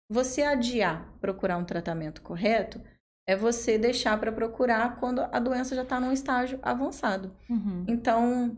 você 0.08 0.42
adiar 0.42 1.12
procurar 1.20 1.56
um 1.56 1.64
tratamento 1.64 2.22
correto 2.22 2.80
é 3.28 3.34
você 3.34 3.76
deixar 3.76 4.20
para 4.20 4.30
procurar 4.30 5.00
quando 5.00 5.20
a 5.20 5.40
doença 5.40 5.74
já 5.74 5.82
está 5.82 5.98
num 5.98 6.12
estágio 6.12 6.60
avançado. 6.62 7.36
Uhum. 7.48 7.84
Então, 7.88 8.56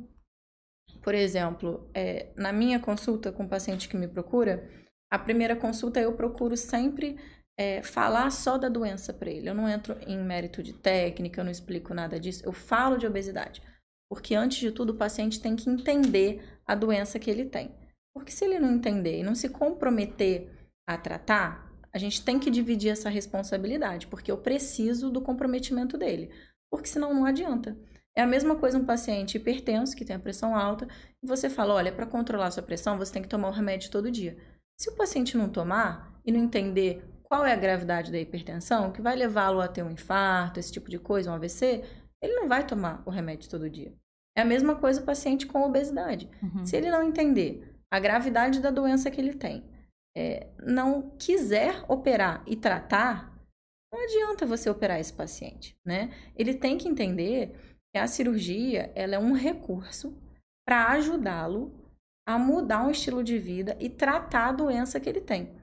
por 1.03 1.15
exemplo, 1.15 1.89
é, 1.95 2.29
na 2.37 2.53
minha 2.53 2.79
consulta 2.79 3.33
com 3.33 3.45
o 3.45 3.49
paciente 3.49 3.89
que 3.89 3.97
me 3.97 4.07
procura, 4.07 4.69
a 5.11 5.19
primeira 5.19 5.57
consulta 5.57 6.01
eu 6.01 6.13
procuro 6.13 6.55
sempre 6.55 7.19
é, 7.59 7.83
falar 7.83 8.31
só 8.31 8.59
da 8.59 8.69
doença 8.69 9.11
para 9.15 9.31
ele. 9.31 9.49
Eu 9.49 9.55
não 9.55 9.67
entro 9.67 9.97
em 10.07 10.19
mérito 10.19 10.63
de 10.63 10.75
técnica, 10.75 11.41
eu 11.41 11.45
não 11.45 11.51
explico 11.51 11.95
nada 11.95 12.21
disso. 12.21 12.45
Eu 12.45 12.53
falo 12.53 12.99
de 12.99 13.07
obesidade. 13.07 13.63
Porque 14.13 14.35
antes 14.35 14.59
de 14.59 14.71
tudo, 14.71 14.91
o 14.91 14.97
paciente 14.97 15.41
tem 15.41 15.57
que 15.57 15.71
entender 15.71 16.45
a 16.67 16.75
doença 16.75 17.19
que 17.19 17.31
ele 17.31 17.47
tem. 17.47 17.75
Porque 18.15 18.31
se 18.31 18.45
ele 18.45 18.59
não 18.59 18.71
entender 18.71 19.19
e 19.19 19.23
não 19.23 19.35
se 19.35 19.49
comprometer 19.49 20.51
a 20.87 20.99
tratar, 20.99 21.73
a 21.91 21.97
gente 21.97 22.23
tem 22.23 22.39
que 22.39 22.51
dividir 22.51 22.91
essa 22.91 23.09
responsabilidade, 23.09 24.07
porque 24.09 24.31
eu 24.31 24.37
preciso 24.37 25.11
do 25.11 25.23
comprometimento 25.23 25.97
dele. 25.97 26.31
Porque 26.71 26.89
senão 26.89 27.15
não 27.15 27.25
adianta. 27.25 27.75
É 28.15 28.21
a 28.21 28.27
mesma 28.27 28.55
coisa 28.55 28.77
um 28.77 28.85
paciente 28.85 29.39
hipertenso, 29.39 29.97
que 29.97 30.05
tem 30.05 30.15
a 30.15 30.21
pressão 30.21 30.55
alta, 30.55 30.87
e 31.23 31.27
você 31.27 31.49
fala: 31.49 31.73
olha, 31.73 31.91
para 31.91 32.05
controlar 32.05 32.51
sua 32.51 32.63
pressão, 32.63 32.99
você 32.99 33.15
tem 33.15 33.23
que 33.23 33.31
tomar 33.31 33.49
o 33.49 33.53
remédio 33.53 33.91
todo 33.91 34.11
dia. 34.11 34.37
Se 34.79 34.91
o 34.91 34.95
paciente 34.95 35.39
não 35.39 35.49
tomar 35.49 36.21
e 36.23 36.31
não 36.31 36.41
entender 36.41 37.03
qual 37.23 37.47
é 37.47 37.53
a 37.55 37.57
gravidade 37.57 38.13
da 38.13 38.19
hipertensão, 38.19 38.93
que 38.93 39.01
vai 39.01 39.17
levá-lo 39.17 39.63
a 39.63 39.69
ter 39.69 39.83
um 39.83 39.91
infarto, 39.91 40.61
esse 40.61 40.71
tipo 40.71 40.91
de 40.91 40.99
coisa, 40.99 41.31
um 41.31 41.35
AVC, 41.35 41.83
ele 42.21 42.35
não 42.35 42.47
vai 42.47 42.67
tomar 42.67 43.03
o 43.07 43.11
remédio 43.11 43.49
todo 43.49 43.71
dia. 43.71 44.02
É 44.37 44.43
a 44.43 44.45
mesma 44.45 44.77
coisa 44.77 45.01
o 45.01 45.05
paciente 45.05 45.47
com 45.47 45.63
obesidade. 45.63 46.29
Uhum. 46.43 46.65
Se 46.65 46.77
ele 46.77 46.91
não 46.91 47.03
entender 47.03 47.77
a 47.91 48.01
gravidade 48.01 48.61
da 48.61 48.71
doença 48.71 49.11
que 49.11 49.21
ele 49.21 49.35
tem, 49.35 49.65
é, 50.17 50.49
não 50.65 51.11
quiser 51.19 51.85
operar 51.89 52.43
e 52.47 52.57
tratar, 52.57 53.33
não 53.93 54.03
adianta 54.03 54.47
você 54.47 54.71
operar 54.71 54.99
esse 54.99 55.13
paciente, 55.13 55.77
né? 55.85 56.11
Ele 56.35 56.55
tem 56.55 56.79
que 56.79 56.89
entender 56.89 57.55
que 57.93 57.99
a 57.99 58.07
cirurgia 58.07 58.91
ela 58.95 59.15
é 59.17 59.19
um 59.19 59.33
recurso 59.33 60.17
para 60.67 60.89
ajudá-lo 60.93 61.75
a 62.27 62.39
mudar 62.39 62.87
um 62.87 62.91
estilo 62.91 63.23
de 63.23 63.39
vida 63.39 63.77
e 63.81 63.91
tratar 63.91 64.49
a 64.49 64.53
doença 64.53 64.99
que 64.99 65.09
ele 65.09 65.21
tem. 65.21 65.55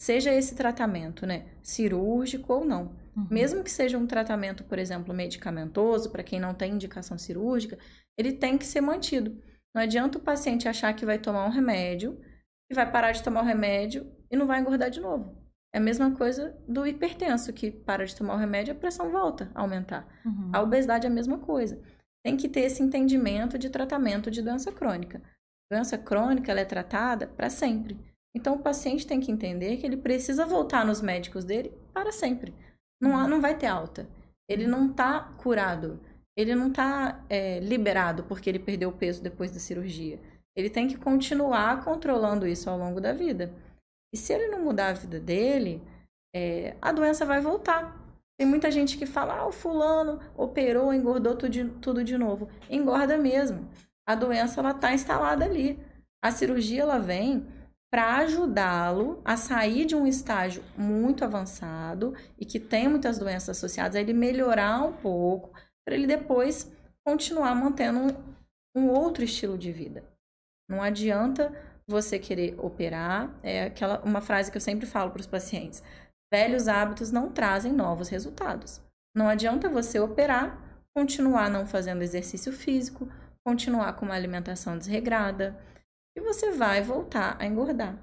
Seja 0.00 0.32
esse 0.32 0.54
tratamento, 0.54 1.26
né, 1.26 1.46
cirúrgico 1.62 2.52
ou 2.52 2.64
não. 2.64 2.94
Uhum. 3.18 3.26
Mesmo 3.30 3.64
que 3.64 3.70
seja 3.70 3.98
um 3.98 4.06
tratamento, 4.06 4.62
por 4.62 4.78
exemplo, 4.78 5.12
medicamentoso, 5.12 6.10
para 6.10 6.22
quem 6.22 6.38
não 6.38 6.54
tem 6.54 6.74
indicação 6.74 7.18
cirúrgica, 7.18 7.76
ele 8.16 8.32
tem 8.32 8.56
que 8.56 8.64
ser 8.64 8.80
mantido. 8.80 9.42
Não 9.74 9.82
adianta 9.82 10.18
o 10.18 10.22
paciente 10.22 10.68
achar 10.68 10.94
que 10.94 11.04
vai 11.04 11.18
tomar 11.18 11.44
um 11.44 11.50
remédio 11.50 12.20
e 12.70 12.74
vai 12.74 12.90
parar 12.90 13.12
de 13.12 13.22
tomar 13.22 13.42
o 13.42 13.46
remédio 13.46 14.10
e 14.30 14.36
não 14.36 14.46
vai 14.46 14.60
engordar 14.60 14.90
de 14.90 15.00
novo. 15.00 15.36
É 15.74 15.78
a 15.78 15.80
mesma 15.80 16.12
coisa 16.12 16.56
do 16.66 16.86
hipertenso, 16.86 17.52
que 17.52 17.70
para 17.70 18.06
de 18.06 18.14
tomar 18.14 18.34
o 18.34 18.38
remédio 18.38 18.72
e 18.72 18.76
a 18.76 18.78
pressão 18.78 19.10
volta 19.10 19.50
a 19.54 19.60
aumentar. 19.60 20.06
Uhum. 20.24 20.50
A 20.52 20.62
obesidade 20.62 21.06
é 21.06 21.10
a 21.10 21.12
mesma 21.12 21.38
coisa. 21.38 21.80
Tem 22.24 22.36
que 22.36 22.48
ter 22.48 22.60
esse 22.60 22.82
entendimento 22.82 23.58
de 23.58 23.68
tratamento 23.68 24.30
de 24.30 24.42
doença 24.42 24.72
crônica. 24.72 25.20
Doença 25.70 25.98
crônica 25.98 26.50
ela 26.50 26.60
é 26.60 26.64
tratada 26.64 27.26
para 27.26 27.50
sempre. 27.50 27.98
Então 28.34 28.54
o 28.54 28.62
paciente 28.62 29.06
tem 29.06 29.20
que 29.20 29.30
entender 29.30 29.76
que 29.76 29.86
ele 29.86 29.96
precisa 29.96 30.46
voltar 30.46 30.84
nos 30.84 31.02
médicos 31.02 31.44
dele 31.44 31.72
para 31.92 32.12
sempre. 32.12 32.54
Não, 33.00 33.16
há, 33.16 33.26
não 33.28 33.40
vai 33.40 33.56
ter 33.56 33.66
alta. 33.66 34.08
Ele 34.48 34.66
não 34.66 34.90
está 34.90 35.20
curado. 35.36 36.00
Ele 36.36 36.54
não 36.54 36.68
está 36.68 37.24
é, 37.28 37.58
liberado 37.60 38.24
porque 38.24 38.48
ele 38.48 38.58
perdeu 38.58 38.92
peso 38.92 39.22
depois 39.22 39.50
da 39.50 39.58
cirurgia. 39.58 40.20
Ele 40.56 40.70
tem 40.70 40.88
que 40.88 40.96
continuar 40.96 41.84
controlando 41.84 42.46
isso 42.46 42.68
ao 42.68 42.78
longo 42.78 43.00
da 43.00 43.12
vida. 43.12 43.52
E 44.12 44.16
se 44.16 44.32
ele 44.32 44.48
não 44.48 44.64
mudar 44.64 44.88
a 44.88 44.92
vida 44.92 45.20
dele, 45.20 45.82
é, 46.34 46.76
a 46.80 46.92
doença 46.92 47.26
vai 47.26 47.40
voltar. 47.40 47.96
Tem 48.38 48.46
muita 48.46 48.70
gente 48.70 48.96
que 48.96 49.04
fala, 49.04 49.34
ah, 49.34 49.46
o 49.46 49.52
fulano 49.52 50.20
operou, 50.36 50.94
engordou 50.94 51.34
tudo 51.34 51.50
de, 51.50 51.64
tudo 51.80 52.04
de 52.04 52.16
novo. 52.16 52.48
Engorda 52.70 53.18
mesmo. 53.18 53.68
A 54.06 54.14
doença 54.14 54.60
ela 54.60 54.70
está 54.70 54.94
instalada 54.94 55.44
ali. 55.44 55.78
A 56.22 56.30
cirurgia 56.30 56.82
ela 56.82 56.98
vem 56.98 57.46
para 57.90 58.16
ajudá-lo 58.18 59.20
a 59.24 59.36
sair 59.36 59.86
de 59.86 59.94
um 59.94 60.06
estágio 60.06 60.62
muito 60.76 61.24
avançado 61.24 62.14
e 62.38 62.44
que 62.44 62.60
tem 62.60 62.86
muitas 62.88 63.18
doenças 63.18 63.56
associadas, 63.56 63.96
a 63.96 64.00
ele 64.00 64.12
melhorar 64.12 64.82
um 64.82 64.92
pouco, 64.92 65.50
para 65.84 65.94
ele 65.94 66.06
depois 66.06 66.70
continuar 67.04 67.54
mantendo 67.54 67.98
um, 67.98 68.80
um, 68.82 68.90
outro 68.90 69.24
estilo 69.24 69.56
de 69.56 69.72
vida. 69.72 70.04
Não 70.68 70.82
adianta 70.82 71.50
você 71.86 72.18
querer 72.18 72.54
operar, 72.58 73.34
é 73.42 73.64
aquela 73.64 74.00
uma 74.04 74.20
frase 74.20 74.50
que 74.50 74.58
eu 74.58 74.60
sempre 74.60 74.86
falo 74.86 75.10
para 75.10 75.20
os 75.20 75.26
pacientes: 75.26 75.82
velhos 76.30 76.68
hábitos 76.68 77.10
não 77.10 77.30
trazem 77.30 77.72
novos 77.72 78.10
resultados. 78.10 78.82
Não 79.16 79.28
adianta 79.28 79.70
você 79.70 79.98
operar, 79.98 80.62
continuar 80.94 81.48
não 81.48 81.66
fazendo 81.66 82.02
exercício 82.02 82.52
físico, 82.52 83.08
continuar 83.42 83.94
com 83.94 84.04
uma 84.04 84.14
alimentação 84.14 84.76
desregrada, 84.76 85.58
e 86.18 86.20
você 86.20 86.50
vai 86.50 86.82
voltar 86.82 87.36
a 87.38 87.46
engordar. 87.46 87.96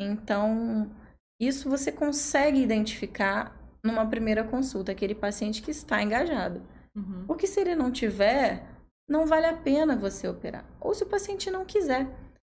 Então, 0.00 0.90
isso 1.38 1.68
você 1.68 1.92
consegue 1.92 2.60
identificar 2.60 3.54
numa 3.84 4.08
primeira 4.08 4.42
consulta, 4.42 4.92
aquele 4.92 5.14
paciente 5.14 5.62
que 5.62 5.70
está 5.70 6.02
engajado. 6.02 6.62
Uhum. 6.96 7.26
Porque 7.26 7.46
se 7.46 7.60
ele 7.60 7.74
não 7.74 7.92
tiver, 7.92 8.66
não 9.08 9.26
vale 9.26 9.46
a 9.46 9.56
pena 9.56 9.94
você 9.94 10.26
operar. 10.26 10.64
Ou 10.80 10.94
se 10.94 11.04
o 11.04 11.08
paciente 11.08 11.50
não 11.50 11.64
quiser. 11.64 12.08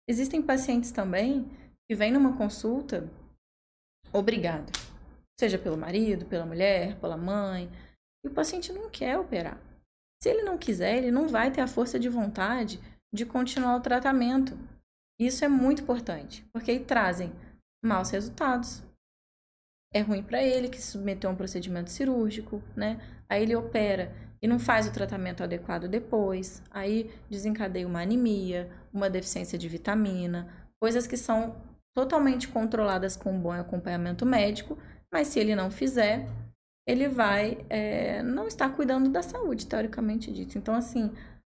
Existem 0.07 0.41
pacientes 0.41 0.91
também 0.91 1.49
que 1.89 1.95
vêm 1.95 2.11
numa 2.11 2.37
consulta 2.37 3.09
obrigado. 4.13 4.71
Seja 5.39 5.57
pelo 5.57 5.77
marido, 5.77 6.25
pela 6.25 6.45
mulher, 6.45 6.95
pela 6.99 7.17
mãe. 7.17 7.71
E 8.23 8.27
o 8.27 8.31
paciente 8.31 8.71
não 8.71 8.89
quer 8.89 9.17
operar. 9.17 9.59
Se 10.21 10.29
ele 10.29 10.43
não 10.43 10.57
quiser, 10.57 10.97
ele 10.97 11.11
não 11.11 11.27
vai 11.27 11.49
ter 11.49 11.61
a 11.61 11.67
força 11.67 11.99
de 11.99 12.07
vontade 12.07 12.79
de 13.13 13.25
continuar 13.25 13.75
o 13.75 13.81
tratamento. 13.81 14.57
Isso 15.21 15.45
é 15.45 15.47
muito 15.47 15.84
importante, 15.84 16.43
porque 16.51 16.79
trazem 16.79 17.31
maus 17.86 18.10
resultados. 18.10 18.81
É 19.93 20.01
ruim 20.01 20.23
para 20.23 20.41
ele 20.41 20.67
que 20.67 20.81
se 20.81 20.93
submeteu 20.93 21.29
a 21.29 21.34
um 21.34 21.36
procedimento 21.36 21.91
cirúrgico, 21.91 22.60
né? 22.75 22.99
Aí 23.29 23.43
ele 23.43 23.55
opera 23.55 24.12
e 24.41 24.47
não 24.47 24.57
faz 24.57 24.88
o 24.88 24.91
tratamento 24.91 25.43
adequado 25.43 25.88
depois. 25.88 26.63
Aí 26.71 27.13
desencadeia 27.29 27.88
uma 27.88 28.01
anemia, 28.01 28.67
uma 28.91 29.12
deficiência 29.12 29.60
de 29.60 29.69
vitamina, 29.69 30.51
coisas 30.81 31.05
que 31.05 31.17
são 31.17 31.55
totalmente 31.93 32.47
controladas 32.47 33.15
com 33.15 33.31
um 33.31 33.39
bom 33.39 33.51
acompanhamento 33.51 34.25
médico, 34.25 34.75
mas 35.13 35.27
se 35.27 35.39
ele 35.39 35.53
não 35.53 35.69
fizer, 35.69 36.27
ele 36.88 37.07
vai 37.07 37.63
é, 37.69 38.23
não 38.23 38.47
estar 38.47 38.75
cuidando 38.75 39.07
da 39.07 39.21
saúde, 39.21 39.67
teoricamente 39.67 40.31
dito. 40.31 40.57
Então, 40.57 40.73
assim, 40.73 41.12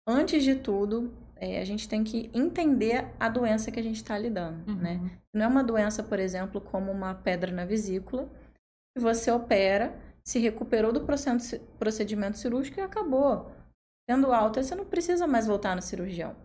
antes 0.06 0.44
de 0.44 0.54
tudo, 0.54 1.10
é, 1.36 1.60
a 1.60 1.64
gente 1.64 1.88
tem 1.88 2.02
que 2.04 2.30
entender 2.32 3.06
a 3.18 3.28
doença 3.28 3.70
que 3.70 3.80
a 3.80 3.82
gente 3.82 3.96
está 3.96 4.16
lidando, 4.18 4.70
Uhum. 4.70 4.76
né? 4.78 5.00
Não 5.34 5.44
é 5.44 5.48
uma 5.48 5.64
doença, 5.64 6.02
por 6.02 6.18
exemplo, 6.18 6.60
como 6.60 6.90
uma 6.92 7.14
pedra 7.14 7.50
na 7.52 7.64
vesícula, 7.64 8.28
que 8.96 9.02
você 9.02 9.30
opera, 9.30 9.94
se 10.24 10.38
recuperou 10.38 10.92
do 10.92 11.04
procedimento 11.78 12.38
cirúrgico 12.38 12.78
e 12.80 12.82
acabou. 12.82 13.52
Tendo 14.08 14.32
alta, 14.32 14.62
você 14.62 14.74
não 14.74 14.84
precisa 14.84 15.26
mais 15.26 15.46
voltar 15.46 15.74
no 15.74 15.82
cirurgião. 15.82 16.36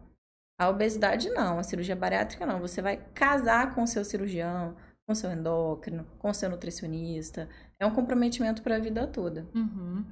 A 0.60 0.70
obesidade 0.70 1.30
não, 1.30 1.60
a 1.60 1.64
cirurgia 1.64 1.96
bariátrica 1.96 2.46
não. 2.46 2.60
Você 2.60 2.82
vai 2.82 2.98
casar 3.14 3.74
com 3.74 3.84
o 3.84 3.88
seu 3.88 4.04
cirurgião, 4.04 4.76
com 5.10 5.16
seu 5.16 5.32
endócrino, 5.32 6.06
com 6.20 6.32
seu 6.32 6.48
nutricionista. 6.52 7.50
É 7.80 7.86
um 7.86 7.90
comprometimento 7.90 8.62
para 8.62 8.76
a 8.76 8.80
vida 8.80 9.08
toda. 9.08 9.50
Uhum. 9.56 10.06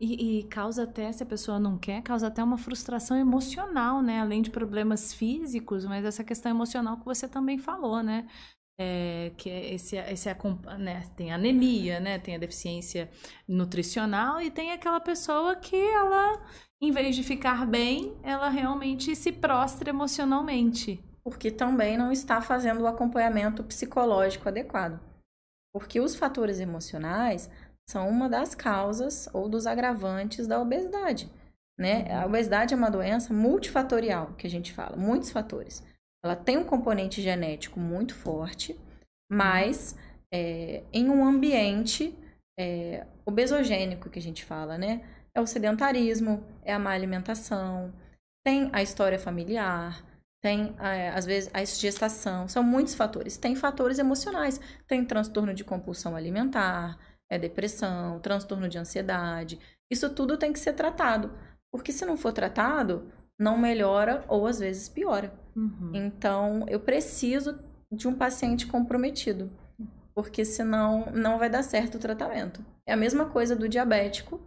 E, 0.00 0.40
e, 0.40 0.42
causa 0.44 0.82
até, 0.82 1.12
se 1.12 1.22
a 1.22 1.26
pessoa 1.26 1.60
não 1.60 1.78
quer, 1.78 2.02
causa 2.02 2.26
até 2.26 2.42
uma 2.42 2.58
frustração 2.58 3.16
emocional, 3.16 4.02
né? 4.02 4.18
Além 4.18 4.42
de 4.42 4.50
problemas 4.50 5.14
físicos, 5.14 5.84
mas 5.84 6.04
essa 6.04 6.24
questão 6.24 6.50
emocional 6.50 6.96
que 6.96 7.04
você 7.04 7.28
também 7.28 7.58
falou, 7.58 8.02
né? 8.02 8.26
É, 8.80 9.30
que 9.36 9.48
é 9.48 9.72
esse, 9.72 9.96
esse 9.96 10.28
né, 10.80 11.02
tem 11.14 11.32
anemia, 11.32 12.00
né? 12.00 12.18
Tem 12.18 12.34
a 12.34 12.38
deficiência 12.38 13.08
nutricional 13.46 14.42
e 14.42 14.50
tem 14.50 14.72
aquela 14.72 14.98
pessoa 14.98 15.54
que 15.54 15.76
ela, 15.76 16.42
em 16.82 16.90
vez 16.90 17.14
de 17.14 17.22
ficar 17.22 17.64
bem, 17.66 18.16
ela 18.24 18.48
realmente 18.48 19.14
se 19.14 19.30
prostra 19.30 19.90
emocionalmente. 19.90 21.04
Porque 21.22 21.50
também 21.50 21.96
não 21.96 22.10
está 22.10 22.40
fazendo 22.40 22.82
o 22.82 22.86
acompanhamento 22.86 23.62
psicológico 23.64 24.48
adequado. 24.48 25.00
Porque 25.72 26.00
os 26.00 26.14
fatores 26.16 26.60
emocionais 26.60 27.50
são 27.88 28.08
uma 28.08 28.28
das 28.28 28.54
causas 28.54 29.28
ou 29.32 29.48
dos 29.48 29.66
agravantes 29.66 30.46
da 30.46 30.60
obesidade. 30.60 31.30
Né? 31.78 32.04
Uhum. 32.04 32.20
A 32.20 32.26
obesidade 32.26 32.74
é 32.74 32.76
uma 32.76 32.90
doença 32.90 33.32
multifatorial, 33.32 34.34
que 34.34 34.46
a 34.46 34.50
gente 34.50 34.72
fala, 34.72 34.96
muitos 34.96 35.30
fatores. 35.30 35.84
Ela 36.22 36.36
tem 36.36 36.58
um 36.58 36.64
componente 36.64 37.22
genético 37.22 37.80
muito 37.80 38.14
forte, 38.14 38.78
mas 39.30 39.96
é, 40.32 40.84
em 40.92 41.08
um 41.08 41.24
ambiente 41.24 42.14
é, 42.58 43.06
obesogênico 43.24 44.10
que 44.10 44.18
a 44.18 44.22
gente 44.22 44.44
fala, 44.44 44.76
né? 44.76 45.02
É 45.34 45.40
o 45.40 45.46
sedentarismo, 45.46 46.44
é 46.62 46.74
a 46.74 46.78
má 46.78 46.90
alimentação, 46.90 47.92
tem 48.44 48.68
a 48.72 48.82
história 48.82 49.18
familiar, 49.18 50.04
tem 50.40 50.74
é, 50.80 51.10
às 51.10 51.26
vezes 51.26 51.50
a 51.52 51.64
gestação, 51.64 52.48
são 52.48 52.62
muitos 52.62 52.94
fatores. 52.94 53.36
Tem 53.36 53.54
fatores 53.54 53.98
emocionais, 53.98 54.60
tem 54.86 55.04
transtorno 55.04 55.52
de 55.52 55.64
compulsão 55.64 56.16
alimentar, 56.16 56.98
é 57.30 57.38
depressão, 57.38 58.18
transtorno 58.20 58.68
de 58.68 58.78
ansiedade. 58.78 59.60
Isso 59.90 60.08
tudo 60.10 60.36
tem 60.36 60.52
que 60.52 60.58
ser 60.58 60.72
tratado, 60.72 61.32
porque 61.70 61.92
se 61.92 62.04
não 62.04 62.16
for 62.16 62.32
tratado, 62.32 63.10
não 63.38 63.56
melhora 63.58 64.24
ou 64.28 64.46
às 64.46 64.58
vezes 64.58 64.88
piora. 64.88 65.32
Uhum. 65.54 65.92
Então, 65.94 66.64
eu 66.68 66.80
preciso 66.80 67.58
de 67.92 68.08
um 68.08 68.14
paciente 68.14 68.66
comprometido, 68.66 69.50
porque 70.14 70.44
senão 70.44 71.10
não 71.12 71.38
vai 71.38 71.50
dar 71.50 71.62
certo 71.62 71.96
o 71.96 72.00
tratamento. 72.00 72.64
É 72.86 72.92
a 72.92 72.96
mesma 72.96 73.26
coisa 73.26 73.54
do 73.54 73.68
diabético 73.68 74.40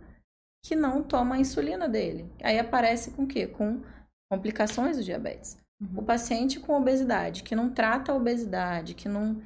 que 0.65 0.75
não 0.75 1.03
toma 1.03 1.35
a 1.35 1.39
insulina 1.39 1.89
dele. 1.89 2.31
Aí 2.41 2.57
aparece 2.57 3.11
com 3.11 3.23
o 3.23 3.27
quê? 3.27 3.47
Com 3.47 3.81
complicações 4.31 4.97
do 4.97 5.03
diabetes. 5.03 5.57
Uhum. 5.83 5.99
O 5.99 6.03
paciente 6.03 6.59
com 6.59 6.75
obesidade, 6.75 7.43
que 7.43 7.55
não 7.55 7.69
trata 7.69 8.11
a 8.11 8.15
obesidade, 8.15 8.93
que 8.93 9.09
não 9.09 9.41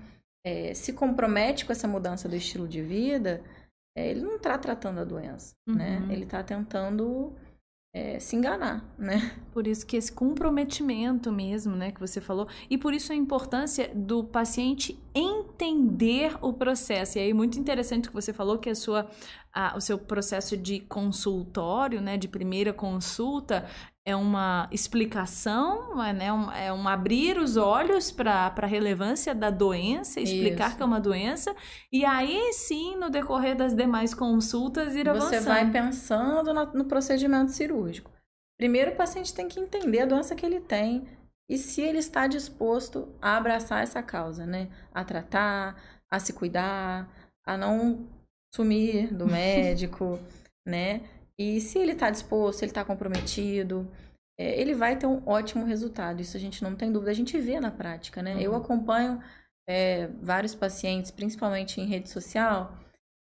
é, 0.46 0.74
se 0.74 0.94
compromete 0.94 1.66
com 1.66 1.72
essa 1.72 1.88
mudança 1.88 2.30
do 2.30 2.36
estilo 2.36 2.68
de 2.68 2.82
vida, 2.82 3.44
é, 3.98 4.10
ele 4.10 4.22
não 4.22 4.36
está 4.36 4.58
tratando 4.58 5.00
a 5.00 5.04
doença, 5.04 5.56
né? 5.68 5.98
uhum. 5.98 6.08
né? 6.08 6.14
Ele 6.14 6.24
está 6.24 6.44
tentando 6.44 7.34
é, 7.98 8.20
se 8.20 8.36
enganar, 8.36 8.86
né? 8.98 9.36
Por 9.52 9.66
isso 9.66 9.86
que 9.86 9.98
esse 9.98 10.12
comprometimento 10.12 11.32
mesmo, 11.32 11.76
né, 11.76 11.92
que 11.92 12.00
você 12.00 12.22
falou, 12.22 12.48
e 12.70 12.78
por 12.78 12.94
isso 12.94 13.12
a 13.12 13.16
importância 13.16 13.90
do 13.94 14.24
paciente 14.24 15.00
entender 15.16 16.38
o 16.42 16.54
processo. 16.54 17.18
E 17.18 17.22
aí 17.22 17.34
muito 17.34 17.60
interessante 17.60 18.08
que 18.08 18.14
você 18.14 18.32
falou 18.32 18.60
que 18.60 18.70
a 18.70 18.76
sua, 18.76 19.10
a, 19.52 19.76
o 19.76 19.82
seu 19.82 19.98
processo 19.98 20.56
de 20.56 20.80
consultório, 20.82 22.00
né, 22.00 22.18
de 22.18 22.28
primeira 22.28 22.72
consulta, 22.72 23.68
é 24.08 24.16
uma 24.16 24.70
explicação, 24.72 26.02
é, 26.02 26.14
né, 26.14 26.32
um, 26.32 26.50
é 26.50 26.72
um 26.72 26.88
abrir 26.88 27.38
os 27.38 27.58
olhos 27.58 28.10
para 28.10 28.54
a 28.56 28.66
relevância 28.66 29.36
da 29.36 29.50
doença, 29.50 30.22
explicar 30.22 30.70
Isso. 30.70 30.78
que 30.78 30.82
é 30.82 30.86
uma 30.86 31.02
doença, 31.02 31.54
e 31.92 32.06
aí 32.06 32.54
sim, 32.54 32.96
no 32.96 33.10
decorrer 33.10 33.54
das 33.54 33.74
demais 33.76 34.14
consultas, 34.14 34.96
ir 34.96 35.10
avançando. 35.10 35.30
Você 35.32 35.42
vai 35.42 35.70
pensando 35.70 36.54
no, 36.54 36.66
no 36.68 36.86
procedimento 36.86 37.52
cirúrgico. 37.52 38.10
Primeiro, 38.58 38.92
o 38.92 38.96
paciente 38.96 39.34
tem 39.34 39.50
que 39.50 39.60
entender 39.60 40.00
a 40.00 40.06
doença 40.06 40.36
que 40.36 40.46
ele 40.46 40.62
tem 40.62 41.06
e 41.50 41.58
se 41.58 41.82
ele 41.82 41.98
está 41.98 42.28
disposto 42.28 43.14
a 43.22 43.36
abraçar 43.36 43.84
essa 43.84 44.02
causa, 44.02 44.46
né? 44.46 44.70
A 44.94 45.04
tratar, 45.04 45.76
a 46.10 46.18
se 46.18 46.32
cuidar, 46.32 47.10
a 47.46 47.58
não 47.58 48.08
sumir 48.56 49.14
do 49.14 49.28
médico, 49.28 50.18
né? 50.66 51.02
E 51.40 51.62
se 51.62 51.78
ele 51.78 51.92
está 51.92 52.10
disposto, 52.10 52.64
ele 52.64 52.72
está 52.72 52.84
comprometido, 52.84 53.88
é, 54.40 54.60
ele 54.60 54.74
vai 54.74 54.98
ter 54.98 55.06
um 55.06 55.22
ótimo 55.28 55.66
resultado. 55.66 56.22
Isso 56.22 56.38
a 56.38 56.40
gente 56.40 56.64
não 56.64 56.76
tem 56.76 56.92
dúvida. 56.92 57.12
A 57.12 57.16
gente 57.16 57.38
vê 57.40 57.60
na 57.60 57.72
prática, 57.72 58.22
né? 58.22 58.36
Uhum. 58.36 58.42
Eu 58.42 58.56
acompanho 58.56 59.22
é, 59.68 60.08
vários 60.22 60.56
pacientes, 60.56 61.12
principalmente 61.12 61.82
em 61.82 61.86
rede 61.86 62.10
social. 62.10 62.78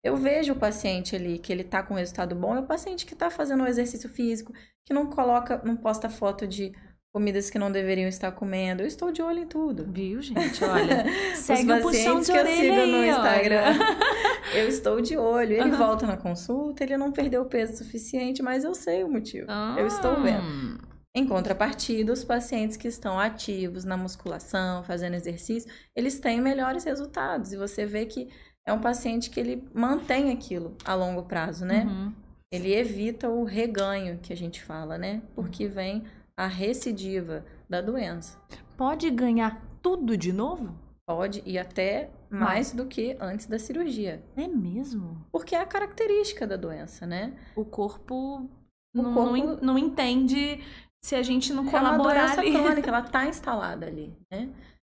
Eu 0.03 0.15
vejo 0.15 0.53
o 0.53 0.59
paciente 0.59 1.15
ali 1.15 1.37
que 1.39 1.51
ele 1.51 1.63
está 1.63 1.83
com 1.83 1.93
resultado 1.93 2.33
bom, 2.33 2.55
é 2.55 2.59
o 2.59 2.65
paciente 2.65 3.05
que 3.05 3.13
está 3.13 3.29
fazendo 3.29 3.63
um 3.63 3.67
exercício 3.67 4.09
físico, 4.09 4.53
que 4.85 4.93
não 4.93 5.09
coloca, 5.09 5.61
não 5.63 5.75
posta 5.75 6.09
foto 6.09 6.47
de 6.47 6.71
comidas 7.11 7.49
que 7.49 7.57
não 7.57 7.71
deveriam 7.71 8.07
estar 8.07 8.31
comendo. 8.31 8.83
Eu 8.83 8.87
estou 8.87 9.11
de 9.11 9.21
olho 9.21 9.39
em 9.39 9.47
tudo. 9.47 9.85
Viu, 9.89 10.21
gente? 10.21 10.63
Olha, 10.63 11.05
segue 11.35 11.71
Os 11.71 11.83
pacientes 11.83 12.29
que 12.29 12.37
eu 12.37 12.45
sigo 12.45 12.73
aí, 12.73 12.91
no 12.91 13.05
Instagram. 13.05 13.79
eu 14.53 14.67
estou 14.67 15.01
de 15.01 15.17
olho. 15.17 15.53
Ele 15.53 15.71
uhum. 15.71 15.77
volta 15.77 16.05
na 16.05 16.17
consulta, 16.17 16.83
ele 16.83 16.97
não 16.97 17.11
perdeu 17.11 17.45
peso 17.45 17.77
suficiente, 17.77 18.41
mas 18.41 18.63
eu 18.63 18.73
sei 18.73 19.03
o 19.03 19.09
motivo. 19.09 19.47
Ah. 19.49 19.75
Eu 19.77 19.87
estou 19.87 20.21
vendo. 20.21 20.79
Em 21.15 21.25
contrapartida, 21.25 22.13
os 22.13 22.23
pacientes 22.23 22.77
que 22.77 22.87
estão 22.87 23.19
ativos 23.19 23.83
na 23.83 23.97
musculação, 23.97 24.83
fazendo 24.83 25.15
exercício, 25.15 25.71
eles 25.95 26.19
têm 26.19 26.39
melhores 26.39 26.83
resultados. 26.83 27.51
E 27.51 27.57
você 27.57 27.85
vê 27.85 28.05
que 28.05 28.29
é 28.65 28.71
um 28.71 28.79
paciente 28.79 29.31
que 29.31 29.39
ele 29.39 29.67
mantém 29.73 30.31
aquilo 30.31 30.77
a 30.85 30.93
longo 30.93 31.23
prazo, 31.23 31.65
né? 31.65 31.85
Uhum. 31.85 32.13
Ele 32.51 32.73
evita 32.73 33.29
o 33.29 33.43
reganho 33.43 34.19
que 34.19 34.31
a 34.31 34.37
gente 34.37 34.61
fala, 34.61 34.97
né? 34.97 35.21
Porque 35.35 35.67
vem 35.67 36.03
a 36.39 36.47
recidiva 36.47 37.45
da 37.67 37.81
doença. 37.81 38.39
Pode 38.77 39.09
ganhar 39.09 39.61
tudo 39.81 40.15
de 40.15 40.31
novo? 40.31 40.73
Pode, 41.05 41.43
e 41.45 41.59
até 41.59 42.09
mais 42.29 42.71
do 42.71 42.85
que 42.85 43.17
antes 43.19 43.45
da 43.45 43.59
cirurgia. 43.59 44.23
É 44.37 44.47
mesmo? 44.47 45.25
Porque 45.33 45.53
é 45.53 45.59
a 45.59 45.65
característica 45.65 46.47
da 46.47 46.55
doença, 46.55 47.05
né? 47.05 47.37
O 47.57 47.65
corpo, 47.65 48.47
o 48.95 49.01
não, 49.01 49.13
corpo... 49.13 49.35
não, 49.35 49.57
não 49.57 49.77
entende 49.77 50.63
se 51.03 51.13
a 51.13 51.21
gente 51.21 51.51
não 51.51 51.65
colaborar 51.65 52.37
É 52.37 52.49
uma 52.49 52.61
crônica, 52.61 52.87
ela 52.89 53.01
está 53.01 53.25
instalada 53.25 53.85
ali, 53.87 54.15
né? 54.31 54.49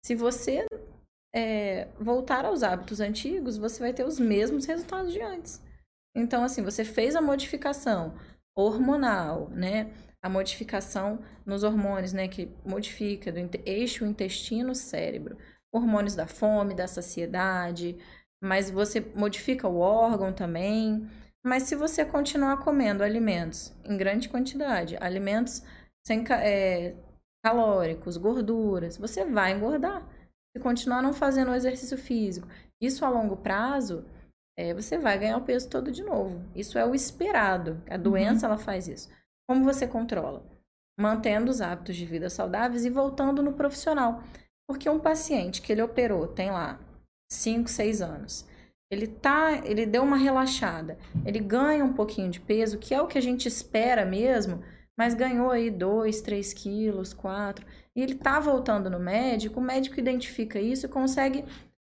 Se 0.06 0.14
você 0.14 0.68
é, 1.34 1.88
voltar 2.00 2.46
aos 2.46 2.62
hábitos 2.62 3.00
antigos, 3.00 3.58
você 3.58 3.80
vai 3.80 3.94
ter 3.94 4.06
os 4.06 4.20
mesmos 4.20 4.66
resultados 4.66 5.12
de 5.12 5.22
antes. 5.22 5.60
Então, 6.16 6.44
assim, 6.44 6.62
você 6.62 6.86
fez 6.86 7.16
a 7.16 7.22
modificação 7.22 8.14
hormonal, 8.56 9.50
né? 9.50 9.92
a 10.22 10.30
modificação 10.30 11.20
nos 11.46 11.64
hormônios, 11.64 12.14
né, 12.14 12.28
que 12.28 12.50
modifica 12.64 13.32
do 13.32 13.40
eixo 13.66 14.06
intestino-cérebro, 14.06 15.38
hormônios 15.74 16.16
da 16.16 16.28
fome, 16.28 16.76
da 16.76 16.88
saciedade, 16.88 17.98
mas 18.44 18.70
você 18.70 19.02
modifica 19.16 19.68
o 19.68 19.80
órgão 19.80 20.32
também. 20.32 21.08
Mas 21.44 21.64
se 21.64 21.76
você 21.76 22.06
continuar 22.06 22.58
comendo 22.58 23.04
alimentos 23.04 23.74
em 23.84 23.98
grande 23.98 24.30
quantidade, 24.30 24.96
alimentos 25.00 25.64
sem 26.06 26.24
é, 26.30 26.96
calóricos, 27.44 28.18
gorduras, 28.18 28.98
você 28.98 29.26
vai 29.26 29.54
engordar. 29.54 30.08
Se 30.56 30.62
continuar 30.62 31.02
não 31.02 31.14
fazendo 31.14 31.52
o 31.52 31.56
exercício 31.56 31.98
físico, 31.98 32.48
isso 32.80 33.06
a 33.06 33.10
longo 33.10 33.38
prazo, 33.38 34.06
é, 34.58 34.74
você 34.74 34.98
vai 34.98 35.18
ganhar 35.18 35.38
o 35.38 35.44
peso 35.44 35.70
todo 35.70 35.92
de 35.92 36.04
novo. 36.04 36.44
Isso 36.56 36.78
é 36.78 36.86
o 36.86 36.94
esperado. 36.94 37.82
A 37.90 37.98
doença 37.98 38.46
uhum. 38.46 38.54
ela 38.54 38.62
faz 38.62 38.88
isso. 38.88 39.10
Como 39.48 39.64
você 39.64 39.88
controla? 39.88 40.46
Mantendo 41.00 41.50
os 41.50 41.62
hábitos 41.62 41.96
de 41.96 42.06
vida 42.06 42.30
saudáveis 42.30 42.86
e 42.86 42.90
voltando 42.90 43.42
no 43.42 43.54
profissional. 43.54 44.24
Porque 44.68 44.90
um 44.90 45.00
paciente 45.00 45.62
que 45.62 45.72
ele 45.72 45.82
operou, 45.82 46.28
tem 46.28 46.52
lá 46.52 46.80
5, 47.32 47.70
6 47.70 48.02
anos, 48.02 48.46
ele 48.92 49.08
tá, 49.08 49.62
ele 49.66 49.86
deu 49.86 50.04
uma 50.04 50.18
relaxada, 50.18 50.98
ele 51.26 51.40
ganha 51.40 51.84
um 51.84 51.94
pouquinho 51.94 52.30
de 52.30 52.42
peso, 52.42 52.78
que 52.78 52.94
é 52.94 53.02
o 53.02 53.08
que 53.08 53.18
a 53.18 53.22
gente 53.22 53.48
espera 53.48 54.06
mesmo, 54.06 54.62
mas 54.98 55.14
ganhou 55.14 55.50
aí 55.50 55.72
2, 55.72 56.22
3 56.22 56.54
quilos, 56.54 57.14
4, 57.14 57.66
e 57.96 58.02
ele 58.02 58.16
tá 58.16 58.40
voltando 58.40 58.90
no 58.90 59.00
médico, 59.00 59.62
o 59.62 59.64
médico 59.64 59.98
identifica 59.98 60.60
isso 60.60 60.86
e 60.86 60.90
consegue 60.90 61.46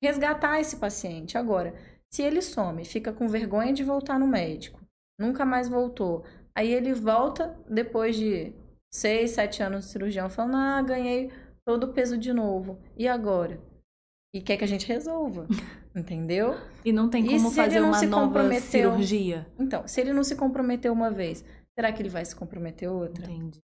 resgatar 0.02 0.60
esse 0.62 0.78
paciente. 0.78 1.38
Agora, 1.38 1.74
se 2.15 2.23
ele 2.23 2.41
some, 2.41 2.84
fica 2.86 3.12
com 3.13 3.28
vergonha 3.28 3.73
de 3.73 3.84
voltar 3.84 4.19
no 4.19 4.28
médico, 4.28 4.82
nunca 5.19 5.45
mais 5.45 5.67
voltou, 5.67 6.23
Aí 6.56 6.71
ele 6.71 6.93
volta 6.93 7.54
depois 7.69 8.15
de 8.15 8.54
seis, 8.89 9.32
sete 9.32 9.62
anos 9.62 9.86
de 9.86 9.91
cirurgião, 9.91 10.30
falando: 10.30 10.56
Ah, 10.56 10.82
ganhei 10.82 11.30
todo 11.65 11.84
o 11.84 11.93
peso 11.93 12.17
de 12.17 12.32
novo. 12.32 12.80
E 12.95 13.08
agora? 13.08 13.60
E 14.34 14.41
quer 14.41 14.56
que 14.56 14.63
a 14.63 14.67
gente 14.67 14.88
resolva. 14.88 15.47
Entendeu? 15.93 16.56
E 16.84 16.91
não 16.91 17.10
tem 17.10 17.25
como 17.25 17.51
fazer 17.51 17.82
uma 17.82 18.01
nova 18.01 18.60
cirurgia. 18.60 19.47
Então, 19.60 19.88
se 19.88 19.99
ele 19.99 20.13
não 20.13 20.23
se 20.23 20.36
comprometeu 20.36 20.91
uma 20.91 21.12
vez, 21.12 21.43
será 21.78 21.91
que 21.91 22.01
ele 22.01 22.10
vai 22.10 22.23
se 22.23 22.36
comprometer 22.36 22.89
outra? 22.89 23.25
Entendi. 23.25 23.60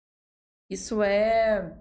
Isso 0.69 1.01
é 1.01 1.73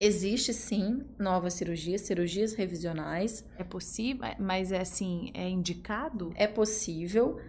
Existe 0.00 0.52
sim 0.52 1.04
novas 1.18 1.54
cirurgias, 1.54 2.02
cirurgias 2.02 2.52
revisionais. 2.54 3.44
É 3.56 3.64
possível, 3.64 4.28
mas 4.38 4.72
é 4.72 4.80
assim, 4.80 5.30
é 5.34 5.48
indicado? 5.48 6.32
É 6.36 6.46
possível, 6.46 7.40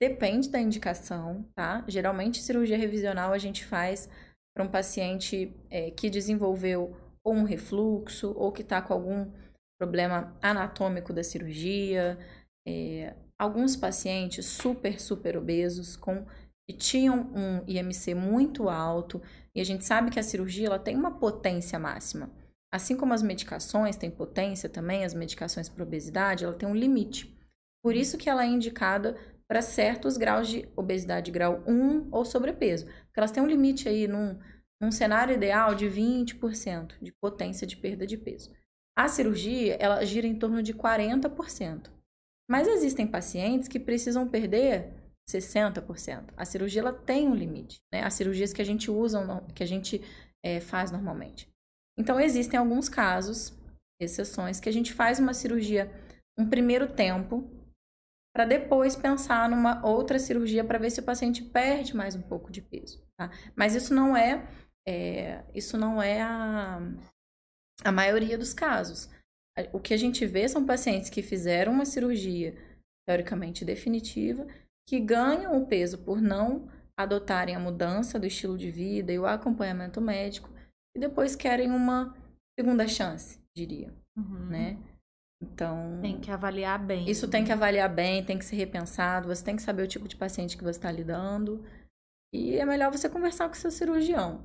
depende 0.00 0.50
da 0.50 0.60
indicação, 0.60 1.48
tá? 1.54 1.84
Geralmente, 1.88 2.42
cirurgia 2.42 2.76
revisional 2.76 3.32
a 3.32 3.38
gente 3.38 3.64
faz 3.64 4.08
para 4.54 4.64
um 4.64 4.68
paciente 4.68 5.54
é, 5.70 5.90
que 5.90 6.10
desenvolveu 6.10 6.96
ou 7.24 7.34
um 7.34 7.44
refluxo 7.44 8.32
ou 8.36 8.52
que 8.52 8.62
está 8.62 8.82
com 8.82 8.92
algum 8.92 9.30
problema 9.80 10.36
anatômico 10.42 11.12
da 11.12 11.22
cirurgia. 11.22 12.18
É, 12.66 13.14
alguns 13.38 13.74
pacientes 13.76 14.46
super, 14.46 15.00
super 15.00 15.36
obesos 15.36 15.96
com 15.96 16.26
que 16.68 16.76
tinham 16.76 17.32
um 17.34 17.64
IMC 17.66 18.14
muito 18.14 18.68
alto, 18.68 19.20
e 19.54 19.60
a 19.60 19.64
gente 19.64 19.84
sabe 19.84 20.10
que 20.10 20.18
a 20.18 20.22
cirurgia 20.22 20.66
ela 20.66 20.78
tem 20.78 20.96
uma 20.96 21.18
potência 21.18 21.78
máxima. 21.78 22.30
Assim 22.72 22.96
como 22.96 23.12
as 23.12 23.22
medicações 23.22 23.96
têm 23.96 24.10
potência 24.10 24.68
também, 24.68 25.04
as 25.04 25.12
medicações 25.12 25.68
para 25.68 25.82
obesidade, 25.82 26.44
ela 26.44 26.54
tem 26.54 26.68
um 26.68 26.74
limite. 26.74 27.38
Por 27.82 27.94
isso 27.94 28.16
que 28.16 28.30
ela 28.30 28.44
é 28.44 28.48
indicada 28.48 29.16
para 29.46 29.60
certos 29.60 30.16
graus 30.16 30.48
de 30.48 30.66
obesidade 30.74 31.30
grau 31.30 31.62
1 31.66 32.08
ou 32.10 32.24
sobrepeso. 32.24 32.86
Porque 32.86 33.20
elas 33.20 33.30
têm 33.30 33.42
um 33.42 33.46
limite 33.46 33.88
aí 33.88 34.08
num, 34.08 34.38
num 34.80 34.90
cenário 34.90 35.34
ideal 35.34 35.74
de 35.74 35.86
20% 35.86 36.94
de 37.02 37.12
potência 37.12 37.66
de 37.66 37.76
perda 37.76 38.06
de 38.06 38.16
peso. 38.16 38.50
A 38.96 39.08
cirurgia, 39.08 39.76
ela 39.78 40.04
gira 40.04 40.26
em 40.26 40.38
torno 40.38 40.62
de 40.62 40.72
40%. 40.72 41.90
Mas 42.50 42.66
existem 42.66 43.06
pacientes 43.06 43.68
que 43.68 43.78
precisam 43.78 44.28
perder 44.28 45.01
60%. 45.30 46.32
A 46.36 46.44
cirurgia 46.44 46.82
ela 46.82 46.92
tem 46.92 47.28
um 47.28 47.34
limite, 47.34 47.80
né? 47.92 48.02
As 48.02 48.14
cirurgias 48.14 48.52
que 48.52 48.62
a 48.62 48.64
gente 48.64 48.90
usa, 48.90 49.20
que 49.54 49.62
a 49.62 49.66
gente 49.66 50.00
é, 50.44 50.60
faz 50.60 50.90
normalmente. 50.90 51.48
Então, 51.98 52.18
existem 52.18 52.58
alguns 52.58 52.88
casos, 52.88 53.52
exceções, 54.00 54.58
que 54.58 54.68
a 54.68 54.72
gente 54.72 54.92
faz 54.92 55.18
uma 55.18 55.34
cirurgia 55.34 55.90
um 56.38 56.48
primeiro 56.48 56.92
tempo, 56.92 57.48
para 58.34 58.46
depois 58.46 58.96
pensar 58.96 59.48
numa 59.48 59.84
outra 59.86 60.18
cirurgia 60.18 60.64
para 60.64 60.78
ver 60.78 60.90
se 60.90 61.00
o 61.00 61.04
paciente 61.04 61.42
perde 61.42 61.94
mais 61.94 62.14
um 62.14 62.22
pouco 62.22 62.50
de 62.50 62.62
peso. 62.62 63.04
Tá? 63.18 63.30
Mas 63.54 63.74
isso 63.74 63.94
não 63.94 64.16
é, 64.16 64.48
é 64.88 65.44
isso 65.54 65.76
não 65.76 66.02
é 66.02 66.22
a, 66.22 66.80
a 67.84 67.92
maioria 67.92 68.38
dos 68.38 68.54
casos. 68.54 69.10
O 69.70 69.78
que 69.78 69.92
a 69.92 69.98
gente 69.98 70.24
vê 70.24 70.48
são 70.48 70.64
pacientes 70.64 71.10
que 71.10 71.22
fizeram 71.22 71.72
uma 71.72 71.84
cirurgia 71.84 72.56
teoricamente 73.06 73.66
definitiva 73.66 74.46
que 74.88 75.00
ganham 75.00 75.60
o 75.60 75.66
peso 75.66 75.98
por 75.98 76.20
não 76.20 76.68
adotarem 76.96 77.54
a 77.54 77.60
mudança 77.60 78.18
do 78.18 78.26
estilo 78.26 78.56
de 78.56 78.70
vida 78.70 79.12
e 79.12 79.18
o 79.18 79.26
acompanhamento 79.26 80.00
médico 80.00 80.50
e 80.94 81.00
depois 81.00 81.34
querem 81.34 81.70
uma 81.70 82.14
segunda 82.58 82.86
chance, 82.86 83.40
diria, 83.56 83.92
uhum. 84.16 84.46
né? 84.46 84.78
Então, 85.42 85.98
tem 86.00 86.20
que 86.20 86.30
avaliar 86.30 86.78
bem. 86.78 87.10
Isso 87.10 87.26
tem 87.26 87.44
que 87.44 87.50
avaliar 87.50 87.92
bem, 87.92 88.24
tem 88.24 88.38
que 88.38 88.44
ser 88.44 88.56
repensado, 88.56 89.26
você 89.26 89.44
tem 89.44 89.56
que 89.56 89.62
saber 89.62 89.82
o 89.82 89.88
tipo 89.88 90.06
de 90.06 90.16
paciente 90.16 90.56
que 90.56 90.62
você 90.62 90.78
está 90.78 90.92
lidando. 90.92 91.64
E 92.32 92.56
é 92.56 92.64
melhor 92.64 92.92
você 92.92 93.08
conversar 93.08 93.48
com 93.48 93.54
o 93.54 93.58
seu 93.58 93.70
cirurgião. 93.70 94.42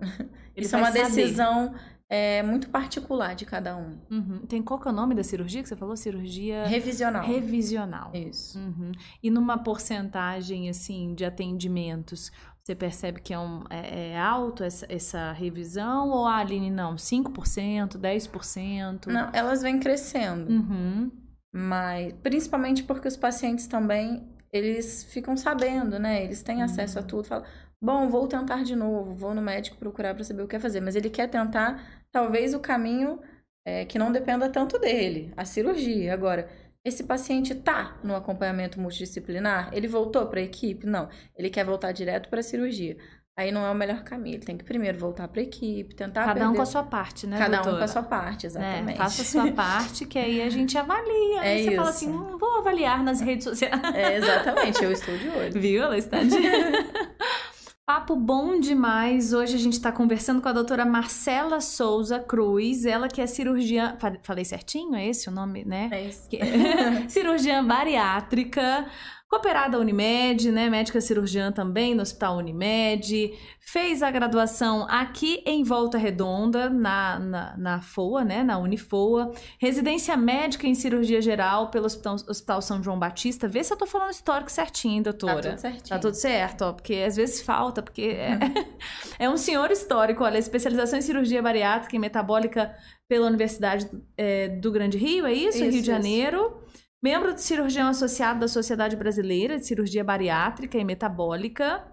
Ele 0.56 0.66
Isso 0.66 0.76
é 0.76 0.80
uma 0.80 0.92
decisão 0.92 1.76
é 2.10 2.42
muito 2.42 2.70
particular 2.70 3.36
de 3.36 3.46
cada 3.46 3.76
um. 3.76 3.98
Uhum. 4.10 4.40
Tem 4.48 4.62
qual 4.62 4.80
que 4.80 4.88
é 4.88 4.92
o 4.92 4.94
nome 4.94 5.14
da 5.14 5.24
cirurgia 5.24 5.62
que 5.62 5.68
você 5.68 5.76
falou? 5.76 5.96
Cirurgia 5.98 6.66
revisional. 6.66 7.26
Revisional. 7.26 8.12
Isso. 8.14 8.58
Uhum. 8.58 8.92
E 9.22 9.30
numa 9.30 9.58
porcentagem 9.58 10.70
assim 10.70 11.14
de 11.14 11.26
atendimentos, 11.26 12.32
você 12.64 12.74
percebe 12.74 13.20
que 13.20 13.34
é, 13.34 13.40
um, 13.40 13.64
é, 13.70 14.12
é 14.12 14.20
alto 14.20 14.64
essa, 14.64 14.86
essa, 14.90 15.32
revisão 15.34 16.10
ou 16.10 16.26
a 16.26 16.38
Aline 16.38 16.72
não? 16.72 16.96
5%, 16.96 17.98
10%? 17.98 19.08
Não, 19.08 19.30
elas 19.34 19.62
vêm 19.62 19.80
crescendo. 19.80 20.50
Uhum. 20.50 21.12
Mas 21.54 22.14
principalmente 22.24 22.84
porque 22.84 23.08
os 23.08 23.18
pacientes 23.18 23.68
também 23.68 24.28
eles 24.52 25.04
ficam 25.04 25.36
sabendo, 25.36 26.00
né? 26.00 26.24
Eles 26.24 26.42
têm 26.42 26.64
acesso 26.64 27.00
a 27.00 27.02
uhum. 27.02 27.08
tudo. 27.08 27.24
Falam, 27.26 27.46
bom, 27.82 28.10
vou 28.10 28.28
tentar 28.28 28.64
de 28.64 28.76
novo, 28.76 29.14
vou 29.14 29.34
no 29.34 29.42
médico 29.42 29.78
procurar 29.78 30.14
para 30.14 30.24
saber 30.24 30.44
o 30.44 30.48
que 30.48 30.56
é 30.56 30.60
fazer. 30.60 30.82
Mas 30.82 30.96
ele 30.96 31.10
quer 31.10 31.28
tentar, 31.30 32.04
talvez, 32.12 32.54
o 32.54 32.60
caminho 32.60 33.20
é, 33.66 33.86
que 33.86 34.00
não 34.00 34.12
dependa 34.12 34.50
tanto 34.50 34.80
dele, 34.80 35.34
a 35.36 35.46
cirurgia. 35.46 36.14
Agora, 36.14 36.50
esse 36.86 37.04
paciente 37.04 37.54
tá 37.54 37.98
no 38.04 38.16
acompanhamento 38.16 38.80
multidisciplinar? 38.80 39.70
Ele 39.74 39.88
voltou 39.88 40.26
para 40.28 40.40
a 40.40 40.44
equipe? 40.44 40.86
Não. 40.88 41.10
Ele 41.36 41.50
quer 41.50 41.66
voltar 41.66 41.92
direto 41.92 42.30
para 42.30 42.40
a 42.40 42.44
cirurgia. 42.44 42.98
Aí 43.38 43.52
não 43.52 43.64
é 43.64 43.70
o 43.70 43.76
melhor 43.76 44.04
caminho. 44.04 44.38
Ele 44.38 44.46
tem 44.46 44.58
que 44.58 44.64
primeiro 44.64 44.98
voltar 44.98 45.28
para 45.28 45.42
a 45.42 45.44
equipe, 45.44 45.94
tentar. 45.94 46.22
Cada 46.22 46.34
perder... 46.34 46.50
um 46.50 46.56
com 46.56 46.62
a 46.64 46.66
sua 46.66 46.84
parte, 46.84 47.28
né? 47.28 47.38
Cada 47.38 47.58
doutora? 47.58 47.76
um 47.76 47.78
com 47.78 47.84
a 47.84 47.88
sua 47.88 48.02
parte, 48.02 48.48
exatamente. 48.48 48.94
É, 48.94 48.96
faça 48.96 49.22
a 49.22 49.26
sua 49.26 49.52
parte, 49.54 50.06
que 50.06 50.18
aí 50.18 50.42
a 50.42 50.50
gente 50.50 50.76
avalia. 50.76 51.44
É 51.44 51.50
aí 51.50 51.64
você 51.64 51.68
isso. 51.68 51.76
fala 51.76 51.90
assim: 51.90 52.10
hum, 52.10 52.38
vou 52.40 52.58
avaliar 52.58 53.04
nas 53.04 53.22
redes 53.22 53.44
sociais. 53.46 53.80
É, 53.94 54.16
exatamente, 54.16 54.84
eu 54.84 54.92
estou 54.92 55.16
de 55.16 55.30
olho. 55.30 55.62
Viu? 55.62 55.84
Ela 55.84 55.98
está 56.00 56.24
de. 56.24 56.36
Papo 57.88 58.18
bom 58.18 58.60
demais. 58.60 59.32
Hoje 59.32 59.56
a 59.56 59.58
gente 59.58 59.76
está 59.76 59.94
conversando 59.94 60.42
com 60.42 60.50
a 60.50 60.52
doutora 60.52 60.84
Marcela 60.86 61.62
Souza 61.62 62.20
Cruz, 62.20 62.86
ela 62.86 63.08
que 63.08 63.22
é 63.22 63.26
cirurgiã. 63.26 63.96
Falei 64.24 64.44
certinho? 64.44 64.94
É 64.94 65.08
esse 65.08 65.30
o 65.30 65.32
nome, 65.32 65.64
né? 65.64 65.88
É 65.94 66.04
isso. 66.10 66.28
cirurgiã 67.08 67.66
bariátrica 67.66 68.86
Cooperada 69.30 69.78
Unimed, 69.78 70.52
né? 70.52 70.70
Médica 70.70 71.02
cirurgiã 71.02 71.52
também 71.52 71.94
no 71.94 72.02
Hospital 72.02 72.38
Unimed. 72.38 73.34
Fez 73.60 74.02
a 74.02 74.10
graduação 74.10 74.88
aqui 74.90 75.44
em 75.46 75.64
Volta 75.64 75.98
Redonda, 75.98 76.70
na, 76.70 77.20
na, 77.20 77.58
na 77.58 77.82
FOA, 77.82 78.24
né? 78.24 78.42
Na 78.42 78.58
Unifoa. 78.58 79.34
Residência 79.60 80.16
médica 80.16 80.66
em 80.66 80.74
cirurgia 80.74 81.22
geral 81.22 81.70
pelo 81.70 81.88
Hospital, 81.88 82.16
Hospital 82.16 82.62
São 82.62 82.82
João 82.82 82.98
Batista. 82.98 83.50
Vê 83.50 83.62
se 83.66 83.74
eu 83.74 83.78
tô 83.78 83.86
falando 83.86 84.12
histórico 84.12 84.50
certinho, 84.50 85.04
doutora. 85.04 85.36
Tá 85.36 85.50
tudo 85.50 85.60
certinho. 85.60 85.90
Tá 85.90 86.00
tudo 86.00 86.14
certo, 86.14 86.62
ó. 86.62 86.72
Porque 86.72 86.96
às 87.06 87.18
vezes 87.18 87.42
falta, 87.42 87.82
porque 87.82 88.04
é, 88.04 88.40
é 89.20 89.30
um 89.30 89.36
senhor 89.36 89.70
histórico. 89.72 90.24
Olha, 90.24 90.38
especialização 90.38 91.00
em 91.00 91.02
cirurgia 91.02 91.42
bariátrica 91.42 91.94
e 91.98 92.00
metabólica 92.00 92.74
pela 93.10 93.28
Universidade 93.28 93.90
é, 94.16 94.48
do 94.48 94.72
Grande 94.72 94.98
Rio, 94.98 95.26
é 95.26 95.34
isso? 95.34 95.58
isso 95.58 95.64
Rio 95.64 95.72
de 95.72 95.92
isso. 95.92 96.68
Membro 97.02 97.34
de 97.34 97.42
cirurgião 97.42 97.90
associado 97.90 98.40
da 98.40 98.48
Sociedade 98.48 98.96
Brasileira 98.96 99.58
de 99.58 99.66
Cirurgia 99.66 100.04
Bariátrica 100.04 100.78
e 100.78 100.84
Metabólica. 100.84 101.86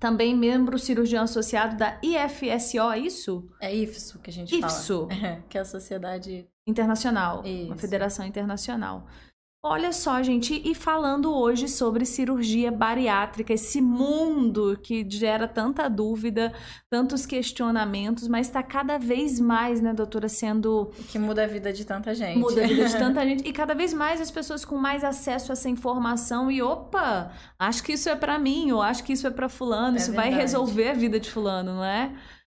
Também 0.00 0.36
membro 0.36 0.78
cirurgião 0.78 1.24
associado 1.24 1.76
da 1.76 1.98
IFSO, 2.02 2.90
é 2.90 2.98
isso? 2.98 3.48
É 3.60 3.74
IFSO 3.74 4.18
que 4.18 4.28
a 4.28 4.32
gente 4.32 4.54
IFSO. 4.54 5.08
fala. 5.08 5.26
É, 5.26 5.42
que 5.48 5.56
é 5.56 5.60
a 5.60 5.64
Sociedade 5.64 6.46
Internacional. 6.66 7.42
Isso. 7.44 7.66
Uma 7.66 7.76
federação 7.76 8.26
internacional. 8.26 9.06
Olha 9.66 9.94
só, 9.94 10.22
gente, 10.22 10.60
e 10.62 10.74
falando 10.74 11.34
hoje 11.34 11.68
sobre 11.68 12.04
cirurgia 12.04 12.70
bariátrica, 12.70 13.50
esse 13.54 13.80
mundo 13.80 14.78
que 14.82 15.06
gera 15.08 15.48
tanta 15.48 15.88
dúvida, 15.88 16.52
tantos 16.90 17.24
questionamentos, 17.24 18.28
mas 18.28 18.46
está 18.46 18.62
cada 18.62 18.98
vez 18.98 19.40
mais, 19.40 19.80
né, 19.80 19.94
doutora, 19.94 20.28
sendo. 20.28 20.90
Que 21.08 21.18
muda 21.18 21.44
a 21.44 21.46
vida 21.46 21.72
de 21.72 21.82
tanta 21.82 22.14
gente. 22.14 22.38
Muda 22.38 22.62
a 22.62 22.66
vida 22.66 22.84
de 22.84 22.98
tanta 22.98 23.24
gente. 23.26 23.48
E 23.48 23.52
cada 23.54 23.74
vez 23.74 23.94
mais 23.94 24.20
as 24.20 24.30
pessoas 24.30 24.66
com 24.66 24.76
mais 24.76 25.02
acesso 25.02 25.50
a 25.50 25.54
essa 25.54 25.70
informação. 25.70 26.50
E 26.50 26.60
opa, 26.60 27.32
acho 27.58 27.82
que 27.84 27.94
isso 27.94 28.10
é 28.10 28.14
para 28.14 28.38
mim, 28.38 28.70
ou 28.70 28.82
acho 28.82 29.02
que 29.02 29.14
isso 29.14 29.26
é 29.26 29.30
para 29.30 29.48
Fulano, 29.48 29.96
É 29.96 30.00
isso 30.00 30.12
vai 30.12 30.26
verdade. 30.28 30.42
resolver 30.42 30.90
a 30.90 30.92
vida 30.92 31.18
de 31.18 31.30
Fulano, 31.30 31.76
não 31.76 31.84
é? 31.84 32.12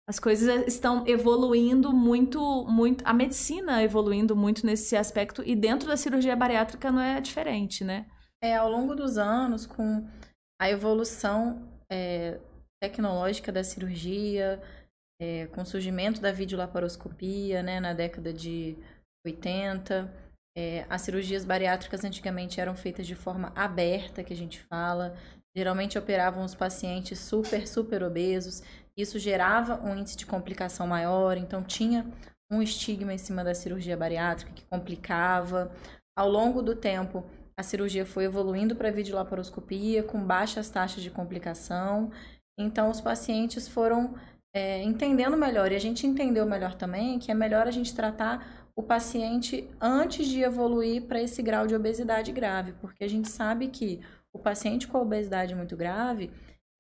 As 0.09 0.19
coisas 0.19 0.67
estão 0.67 1.07
evoluindo 1.07 1.93
muito, 1.93 2.65
muito. 2.65 3.05
A 3.07 3.13
medicina 3.13 3.83
evoluindo 3.83 4.35
muito 4.35 4.65
nesse 4.65 4.97
aspecto. 4.97 5.43
E 5.45 5.55
dentro 5.55 5.87
da 5.87 5.99
cirurgia 5.99 6.35
bariátrica 6.35 6.91
não 6.91 7.03
é 7.03 7.21
diferente, 7.21 7.85
né? 7.85 8.07
É, 8.43 8.57
ao 8.57 8.71
longo 8.71 8.95
dos 8.95 9.19
anos, 9.19 9.67
com 9.67 10.09
a 10.59 10.71
evolução 10.71 11.69
é, 11.93 12.41
tecnológica 12.83 13.53
da 13.53 13.63
cirurgia, 13.63 14.63
é, 15.21 15.47
com 15.49 15.61
o 15.61 15.67
surgimento 15.67 16.23
da 16.23 16.33
videolaparoscopia, 16.33 17.63
né, 17.63 17.79
na 17.79 17.93
década 17.93 18.33
de 18.33 18.79
80, 19.27 20.11
é, 20.57 20.87
as 20.89 21.03
cirurgias 21.03 21.45
bariátricas 21.45 22.03
antigamente 22.03 22.61
eram 22.61 22.75
feitas 22.75 23.07
de 23.07 23.15
forma 23.15 23.53
aberta, 23.55 24.25
que 24.25 24.33
a 24.33 24.37
gente 24.37 24.59
fala. 24.61 25.15
Geralmente 25.55 25.99
operavam 25.99 26.45
os 26.45 26.55
pacientes 26.55 27.19
super, 27.19 27.67
super 27.69 28.03
obesos. 28.03 28.63
Isso 28.99 29.17
gerava 29.17 29.81
um 29.83 29.97
índice 29.97 30.17
de 30.17 30.27
complicação 30.27 30.85
maior, 30.85 31.37
então 31.37 31.63
tinha 31.63 32.05
um 32.51 32.61
estigma 32.61 33.15
em 33.15 33.19
cima 33.19 33.45
da 33.45 33.55
cirurgia 33.55 33.97
bariátrica 33.97 34.53
que 34.53 34.65
complicava. 34.65 35.71
Ao 36.19 36.29
longo 36.29 36.61
do 36.61 36.75
tempo, 36.75 37.25
a 37.57 37.63
cirurgia 37.63 38.05
foi 38.05 38.25
evoluindo 38.25 38.75
para 38.75 38.89
a 38.89 38.93
videolaparoscopia, 38.93 40.03
com 40.03 40.21
baixas 40.21 40.69
taxas 40.69 41.01
de 41.01 41.11
complicação. 41.11 42.11
Então, 42.59 42.91
os 42.91 43.01
pacientes 43.01 43.69
foram 43.69 44.15
é, 44.53 44.83
entendendo 44.83 45.37
melhor. 45.37 45.71
E 45.71 45.77
a 45.77 45.81
gente 45.81 46.05
entendeu 46.05 46.45
melhor 46.45 46.75
também 46.75 47.21
que 47.21 47.31
é 47.31 47.35
melhor 47.35 47.69
a 47.69 47.71
gente 47.71 47.95
tratar 47.95 48.69
o 48.75 48.83
paciente 48.83 49.69
antes 49.81 50.27
de 50.27 50.41
evoluir 50.41 51.03
para 51.03 51.21
esse 51.23 51.43
grau 51.43 51.67
de 51.67 51.75
obesidade 51.75 52.31
grave, 52.33 52.73
porque 52.81 53.03
a 53.03 53.09
gente 53.09 53.29
sabe 53.29 53.69
que 53.69 54.01
o 54.33 54.39
paciente 54.39 54.87
com 54.87 54.99
obesidade 55.03 55.55
muito 55.55 55.77
grave, 55.77 56.31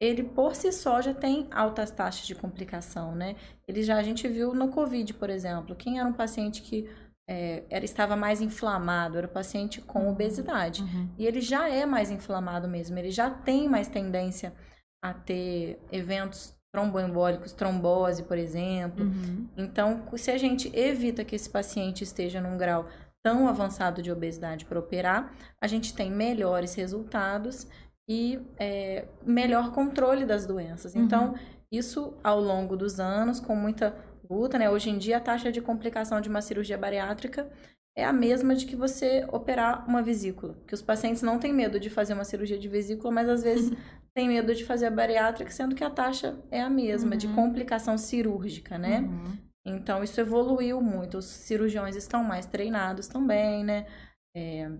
ele 0.00 0.22
por 0.22 0.54
si 0.54 0.70
só 0.72 1.02
já 1.02 1.12
tem 1.12 1.48
altas 1.50 1.90
taxas 1.90 2.26
de 2.26 2.34
complicação, 2.34 3.14
né? 3.14 3.34
Ele 3.66 3.82
já 3.82 3.96
a 3.96 4.02
gente 4.02 4.28
viu 4.28 4.54
no 4.54 4.68
Covid, 4.68 5.12
por 5.14 5.28
exemplo, 5.30 5.74
quem 5.74 5.98
era 5.98 6.08
um 6.08 6.12
paciente 6.12 6.62
que 6.62 6.88
é, 7.28 7.64
era, 7.68 7.84
estava 7.84 8.16
mais 8.16 8.40
inflamado, 8.40 9.18
era 9.18 9.26
um 9.26 9.30
paciente 9.30 9.80
com 9.82 10.04
Uhum. 10.04 10.10
obesidade. 10.12 10.82
Uhum. 10.82 11.08
E 11.18 11.26
ele 11.26 11.40
já 11.40 11.68
é 11.68 11.84
mais 11.84 12.10
inflamado 12.10 12.66
mesmo, 12.68 12.98
ele 12.98 13.10
já 13.10 13.28
tem 13.28 13.68
mais 13.68 13.88
tendência 13.88 14.54
a 15.02 15.12
ter 15.12 15.78
eventos 15.92 16.54
tromboembólicos, 16.72 17.52
trombose, 17.52 18.22
por 18.22 18.38
exemplo. 18.38 19.04
Uhum. 19.04 19.48
Então, 19.56 20.04
se 20.16 20.30
a 20.30 20.38
gente 20.38 20.70
evita 20.76 21.24
que 21.24 21.36
esse 21.36 21.50
paciente 21.50 22.02
esteja 22.04 22.40
num 22.40 22.56
grau 22.56 22.86
tão 23.22 23.48
avançado 23.48 24.00
de 24.00 24.10
obesidade 24.12 24.64
para 24.64 24.78
operar, 24.78 25.34
a 25.60 25.66
gente 25.66 25.94
tem 25.94 26.10
melhores 26.10 26.74
resultados 26.74 27.66
e 28.08 28.40
é, 28.58 29.06
melhor 29.24 29.72
controle 29.72 30.24
das 30.24 30.46
doenças. 30.46 30.94
Uhum. 30.94 31.02
Então, 31.04 31.34
isso 31.70 32.14
ao 32.24 32.40
longo 32.40 32.76
dos 32.76 32.98
anos, 32.98 33.38
com 33.40 33.54
muita 33.54 33.94
luta, 34.28 34.58
né? 34.58 34.70
Hoje 34.70 34.90
em 34.90 34.98
dia, 34.98 35.18
a 35.18 35.20
taxa 35.20 35.52
de 35.52 35.60
complicação 35.60 36.20
de 36.20 36.28
uma 36.28 36.40
cirurgia 36.40 36.78
bariátrica 36.78 37.50
é 37.96 38.04
a 38.04 38.12
mesma 38.12 38.54
de 38.54 38.64
que 38.64 38.76
você 38.76 39.26
operar 39.30 39.86
uma 39.88 40.02
vesícula. 40.02 40.56
Que 40.66 40.74
os 40.74 40.80
pacientes 40.82 41.20
não 41.22 41.38
têm 41.38 41.52
medo 41.52 41.78
de 41.78 41.90
fazer 41.90 42.14
uma 42.14 42.24
cirurgia 42.24 42.58
de 42.58 42.68
vesícula, 42.68 43.12
mas 43.12 43.28
às 43.28 43.42
vezes 43.42 43.70
têm 44.14 44.28
medo 44.28 44.54
de 44.54 44.64
fazer 44.64 44.86
a 44.86 44.90
bariátrica, 44.90 45.50
sendo 45.50 45.74
que 45.74 45.84
a 45.84 45.90
taxa 45.90 46.38
é 46.50 46.60
a 46.62 46.70
mesma, 46.70 47.16
de 47.16 47.26
Uhum. 47.26 47.34
complicação 47.34 47.98
cirúrgica, 47.98 48.78
né? 48.78 49.00
Uhum. 49.00 49.36
Então, 49.66 50.02
isso 50.02 50.18
evoluiu 50.18 50.80
muito. 50.80 51.18
Os 51.18 51.26
cirurgiões 51.26 51.94
estão 51.96 52.24
mais 52.24 52.46
treinados 52.46 53.06
também, 53.08 53.62
né? 53.64 53.86
É, 54.34 54.70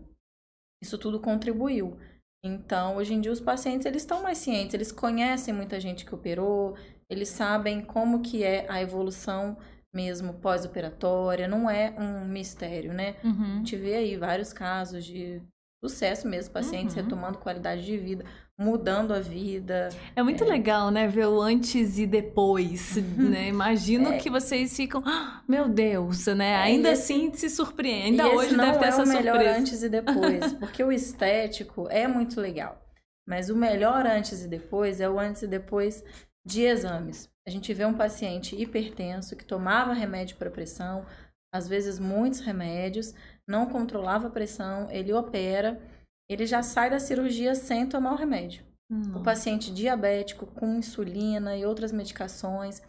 isso 0.83 0.97
tudo 0.97 1.20
contribuiu. 1.20 1.99
Então, 2.43 2.97
hoje 2.97 3.14
em 3.14 3.20
dia, 3.20 3.32
os 3.32 3.41
pacientes, 3.41 3.84
eles 3.86 4.03
estão 4.03 4.22
mais 4.22 4.39
cientes. 4.39 4.74
Eles 4.74 4.93
conhecem 4.93 5.53
muita 5.53 5.80
gente 5.80 6.05
que 6.05 6.14
operou. 6.14 6.76
Eles 7.11 7.28
sabem 7.28 7.80
como 7.84 8.22
que 8.22 8.45
é 8.45 8.66
a 8.68 8.80
evolução 8.80 9.57
mesmo 9.93 10.34
pós-operatória. 10.34 11.49
Não 11.49 11.68
é 11.68 11.95
um 11.99 12.24
mistério, 12.24 12.93
né? 12.93 13.16
A 13.22 13.26
Uhum. 13.26 13.57
gente 13.59 13.76
vê 13.76 13.97
aí 13.97 14.16
vários 14.16 14.53
casos 14.53 15.05
de 15.05 15.43
sucesso 15.82 16.28
mesmo. 16.28 16.53
Pacientes 16.55 16.95
Uhum. 16.95 17.03
retomando 17.03 17.39
qualidade 17.39 17.84
de 17.84 17.97
vida, 17.97 18.24
mudando 18.59 19.13
a 19.15 19.21
vida. 19.21 19.89
É 20.17 20.23
muito 20.23 20.45
legal, 20.45 20.91
né? 20.91 21.07
Ver 21.07 21.27
o 21.29 21.41
antes 21.41 21.97
e 21.99 22.07
depois, 22.07 22.97
né? 23.17 23.47
Imagino 23.49 24.13
É. 24.15 24.19
que 24.19 24.29
vocês 24.29 24.75
ficam, 24.77 25.01
"Ah, 25.07 25.43
meu 25.47 25.69
Deus, 25.69 26.27
né? 26.27 26.57
Ainda 26.57 26.89
e 26.89 26.93
esse- 26.93 27.13
assim 27.13 27.33
se 27.33 27.49
surpreende. 27.49 28.21
Ainda 28.21 28.29
hoje 28.35 28.57
deve 28.57 28.79
ter 28.79 28.85
é 28.85 28.89
essa 28.89 29.05
o 29.05 29.09
melhor 29.09 29.39
antes 29.41 29.83
e 29.83 29.89
depois, 29.89 30.53
porque 30.59 30.83
o 30.83 30.91
estético 30.91 31.87
é 31.89 32.09
muito 32.09 32.41
legal. 32.41 32.85
Mas 33.27 33.49
o 33.49 33.55
melhor 33.57 34.05
antes 34.07 34.43
e 34.43 34.49
depois 34.49 35.01
é 35.01 35.09
o 35.09 35.21
antes 35.21 35.43
e 35.43 35.47
depois 35.47 36.03
de 36.45 36.63
exames. 36.63 37.29
A 37.47 37.51
gente 37.51 37.73
vê 37.73 37.85
um 37.85 37.95
paciente 37.95 38.61
hipertenso 38.61 39.37
que 39.37 39.45
tomava 39.45 39.93
remédio 39.93 40.37
para 40.37 40.51
pressão, 40.51 41.05
às 41.55 41.69
vezes 41.69 41.99
muitos 42.01 42.41
remédios, 42.41 43.15
não 43.47 43.67
controlava 43.67 44.27
a 44.27 44.31
pressão, 44.31 44.89
ele 44.91 45.13
opera, 45.13 45.81
ele 46.29 46.47
já 46.47 46.62
sai 46.62 46.91
da 46.91 46.99
cirurgia 47.01 47.55
sem 47.55 47.87
tomar 47.87 48.12
o 48.12 48.16
remédio. 48.16 48.64
O 48.91 48.95
Nossa. 48.95 49.20
paciente 49.20 49.72
diabético 49.72 50.47
com 50.47 50.74
insulina 50.76 51.57
e 51.57 51.64
outras 51.66 51.93
medicações, 51.93 52.81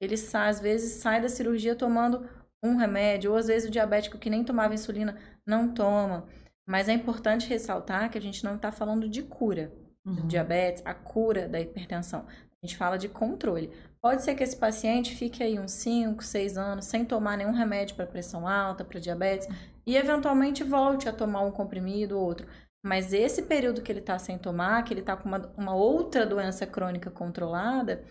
ele 0.00 0.16
sa- 0.16 0.48
às 0.48 0.60
vezes 0.60 0.94
sai 1.00 1.20
da 1.20 1.28
cirurgia 1.28 1.74
tomando 1.74 2.28
um 2.62 2.76
remédio, 2.76 3.30
ou 3.32 3.36
às 3.36 3.46
vezes 3.46 3.68
o 3.68 3.72
diabético 3.72 4.18
que 4.18 4.28
nem 4.30 4.44
tomava 4.44 4.74
insulina 4.74 5.16
não 5.46 5.68
toma. 5.72 6.26
Mas 6.68 6.88
é 6.88 6.92
importante 6.92 7.48
ressaltar 7.48 8.10
que 8.10 8.18
a 8.18 8.20
gente 8.20 8.44
não 8.44 8.56
está 8.56 8.70
falando 8.72 9.08
de 9.08 9.22
cura 9.22 9.72
do 10.04 10.22
Uhum. 10.22 10.26
diabetes, 10.28 10.82
a 10.84 10.92
cura 10.94 11.48
da 11.48 11.60
hipertensão. 11.60 12.26
A 12.62 12.66
gente 12.66 12.76
fala 12.76 12.96
de 12.98 13.08
controle. 13.08 13.70
Pode 14.00 14.22
ser 14.22 14.34
que 14.34 14.42
esse 14.42 14.56
paciente 14.56 15.14
fique 15.14 15.42
aí 15.42 15.58
uns 15.58 15.72
5, 15.72 16.22
6 16.24 16.56
anos 16.58 16.84
sem 16.86 17.04
tomar 17.04 17.36
nenhum 17.36 17.52
remédio 17.52 17.94
para 17.96 18.06
pressão 18.06 18.46
alta, 18.48 18.84
para 18.84 18.98
diabetes, 19.00 19.48
e 19.86 19.96
eventualmente 19.96 20.64
volte 20.64 21.08
a 21.08 21.12
tomar 21.12 21.42
um 21.42 21.50
comprimido 21.52 22.18
ou 22.18 22.24
outro. 22.24 22.46
Mas 22.86 23.12
esse 23.12 23.42
período 23.42 23.82
que 23.82 23.90
ele 23.90 23.98
está 23.98 24.16
sem 24.18 24.38
tomar, 24.38 24.82
que 24.84 24.92
ele 24.94 25.00
está 25.00 25.16
com 25.16 25.28
uma, 25.28 25.52
uma 25.56 25.74
outra 25.74 26.24
doença 26.24 26.64
crônica 26.66 27.10
controlada, 27.10 28.04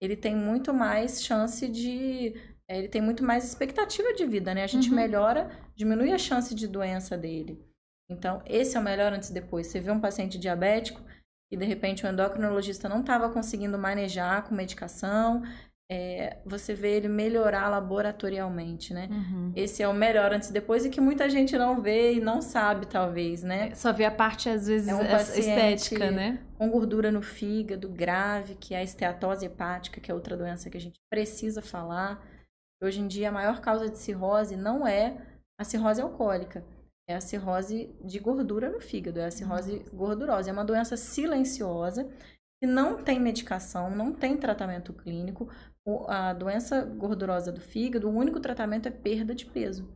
ele 0.00 0.16
tem 0.16 0.34
muito 0.34 0.72
mais 0.72 1.22
chance 1.22 1.68
de. 1.68 2.34
eh, 2.68 2.78
Ele 2.78 2.88
tem 2.88 3.02
muito 3.02 3.22
mais 3.22 3.44
expectativa 3.44 4.12
de 4.14 4.24
vida, 4.26 4.54
né? 4.54 4.64
A 4.64 4.66
gente 4.66 4.88
Uhum. 4.88 4.96
melhora, 4.96 5.50
diminui 5.76 6.12
a 6.12 6.18
chance 6.18 6.54
de 6.54 6.66
doença 6.66 7.16
dele. 7.16 7.62
Então, 8.10 8.42
esse 8.46 8.76
é 8.76 8.80
o 8.80 8.82
melhor 8.82 9.12
antes 9.12 9.28
e 9.30 9.34
depois. 9.34 9.66
Você 9.66 9.80
vê 9.80 9.90
um 9.90 10.00
paciente 10.00 10.38
diabético 10.38 11.00
e 11.50 11.56
de 11.56 11.64
repente 11.66 12.04
o 12.04 12.08
endocrinologista 12.08 12.88
não 12.88 13.00
estava 13.00 13.28
conseguindo 13.30 13.78
manejar 13.78 14.44
com 14.48 14.54
medicação, 14.54 15.42
é, 15.92 16.38
você 16.46 16.72
vê 16.72 16.96
ele 16.96 17.08
melhorar 17.08 17.68
laboratorialmente, 17.68 18.94
né? 18.94 19.08
Uhum. 19.10 19.52
Esse 19.54 19.82
é 19.82 19.88
o 19.88 19.92
melhor 19.92 20.32
antes 20.32 20.48
e 20.48 20.52
depois 20.52 20.86
e 20.86 20.88
que 20.88 21.02
muita 21.02 21.28
gente 21.28 21.58
não 21.58 21.82
vê 21.82 22.14
e 22.14 22.20
não 22.20 22.40
sabe, 22.40 22.86
talvez, 22.86 23.42
né? 23.42 23.74
Só 23.74 23.92
vê 23.92 24.06
a 24.06 24.10
parte, 24.10 24.48
às 24.48 24.66
vezes, 24.66 24.88
É 24.88 24.94
um 24.94 25.02
estética, 25.04 26.10
né? 26.10 26.40
Com 26.56 26.70
gordura 26.70 27.12
no 27.12 27.20
fígado 27.20 27.90
grave, 27.90 28.54
que 28.54 28.74
é 28.74 28.78
a 28.78 28.82
esteatose 28.82 29.44
hepática, 29.44 30.00
que 30.00 30.10
é 30.10 30.14
outra 30.14 30.34
doença 30.34 30.70
que 30.70 30.78
a 30.78 30.80
gente 30.80 30.98
precisa 31.10 31.60
falar. 31.60 32.26
Hoje 32.82 33.00
em 33.00 33.06
dia, 33.06 33.28
a 33.28 33.32
maior 33.32 33.60
causa 33.60 33.90
de 33.90 33.98
cirrose 33.98 34.56
não 34.56 34.86
é 34.86 35.18
a 35.60 35.64
cirrose 35.64 36.00
alcoólica, 36.00 36.64
é 37.06 37.14
a 37.14 37.20
cirrose 37.20 37.94
de 38.02 38.18
gordura 38.18 38.70
no 38.70 38.80
fígado, 38.80 39.20
é 39.20 39.26
a 39.26 39.30
cirrose 39.30 39.84
gordurosa. 39.92 40.48
É 40.48 40.52
uma 40.54 40.64
doença 40.64 40.96
silenciosa 40.96 42.08
que 42.62 42.66
não 42.66 43.02
tem 43.02 43.20
medicação, 43.20 43.90
não 43.90 44.10
tem 44.10 44.38
tratamento 44.38 44.94
clínico. 44.94 45.50
A 46.08 46.32
doença 46.32 46.84
gordurosa 46.84 47.50
do 47.50 47.60
fígado, 47.60 48.08
o 48.08 48.14
único 48.14 48.38
tratamento 48.38 48.86
é 48.86 48.90
perda 48.90 49.34
de 49.34 49.46
peso. 49.46 49.88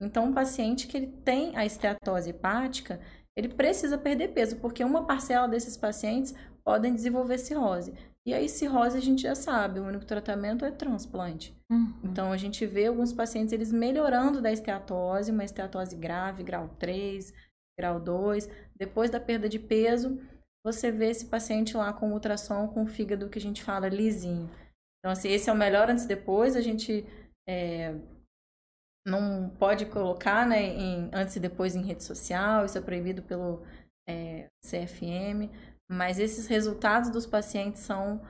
Então, 0.00 0.26
um 0.26 0.32
paciente 0.32 0.86
que 0.86 0.96
ele 0.96 1.08
tem 1.24 1.56
a 1.56 1.66
esteatose 1.66 2.30
hepática, 2.30 3.00
ele 3.36 3.48
precisa 3.48 3.98
perder 3.98 4.28
peso, 4.28 4.56
porque 4.56 4.82
uma 4.82 5.04
parcela 5.04 5.48
desses 5.48 5.76
pacientes 5.76 6.34
podem 6.64 6.94
desenvolver 6.94 7.38
cirrose. 7.38 7.94
E 8.26 8.34
aí, 8.34 8.48
cirrose 8.48 8.96
a 8.96 9.00
gente 9.00 9.22
já 9.22 9.34
sabe, 9.34 9.80
o 9.80 9.84
único 9.84 10.04
tratamento 10.04 10.64
é 10.64 10.70
transplante. 10.70 11.56
Uhum. 11.70 11.94
Então, 12.04 12.32
a 12.32 12.36
gente 12.36 12.66
vê 12.66 12.86
alguns 12.86 13.12
pacientes 13.12 13.52
eles 13.52 13.72
melhorando 13.72 14.42
da 14.42 14.52
esteatose, 14.52 15.32
uma 15.32 15.44
esteatose 15.44 15.96
grave, 15.96 16.42
grau 16.42 16.68
3, 16.78 17.32
grau 17.78 17.98
2. 17.98 18.48
Depois 18.76 19.10
da 19.10 19.18
perda 19.18 19.48
de 19.48 19.58
peso, 19.58 20.20
você 20.64 20.90
vê 20.90 21.10
esse 21.10 21.26
paciente 21.26 21.76
lá 21.76 21.92
com 21.92 22.12
ultrassom, 22.12 22.68
com 22.68 22.82
o 22.82 22.86
fígado 22.86 23.28
que 23.28 23.38
a 23.38 23.42
gente 23.42 23.62
fala 23.62 23.88
lisinho. 23.88 24.50
Então, 24.98 25.12
assim, 25.12 25.28
esse 25.28 25.48
é 25.48 25.52
o 25.52 25.56
melhor 25.56 25.90
antes 25.90 26.04
e 26.04 26.08
depois. 26.08 26.56
A 26.56 26.60
gente 26.60 27.04
é, 27.48 27.94
não 29.06 29.48
pode 29.58 29.86
colocar 29.86 30.46
né, 30.46 30.62
em, 30.62 31.10
antes 31.12 31.36
e 31.36 31.40
depois 31.40 31.74
em 31.74 31.82
rede 31.82 32.04
social, 32.04 32.64
isso 32.64 32.76
é 32.76 32.80
proibido 32.80 33.22
pelo 33.22 33.62
é, 34.08 34.48
CFM. 34.62 35.50
Mas 35.90 36.18
esses 36.18 36.46
resultados 36.46 37.10
dos 37.10 37.26
pacientes 37.26 37.82
são 37.82 38.20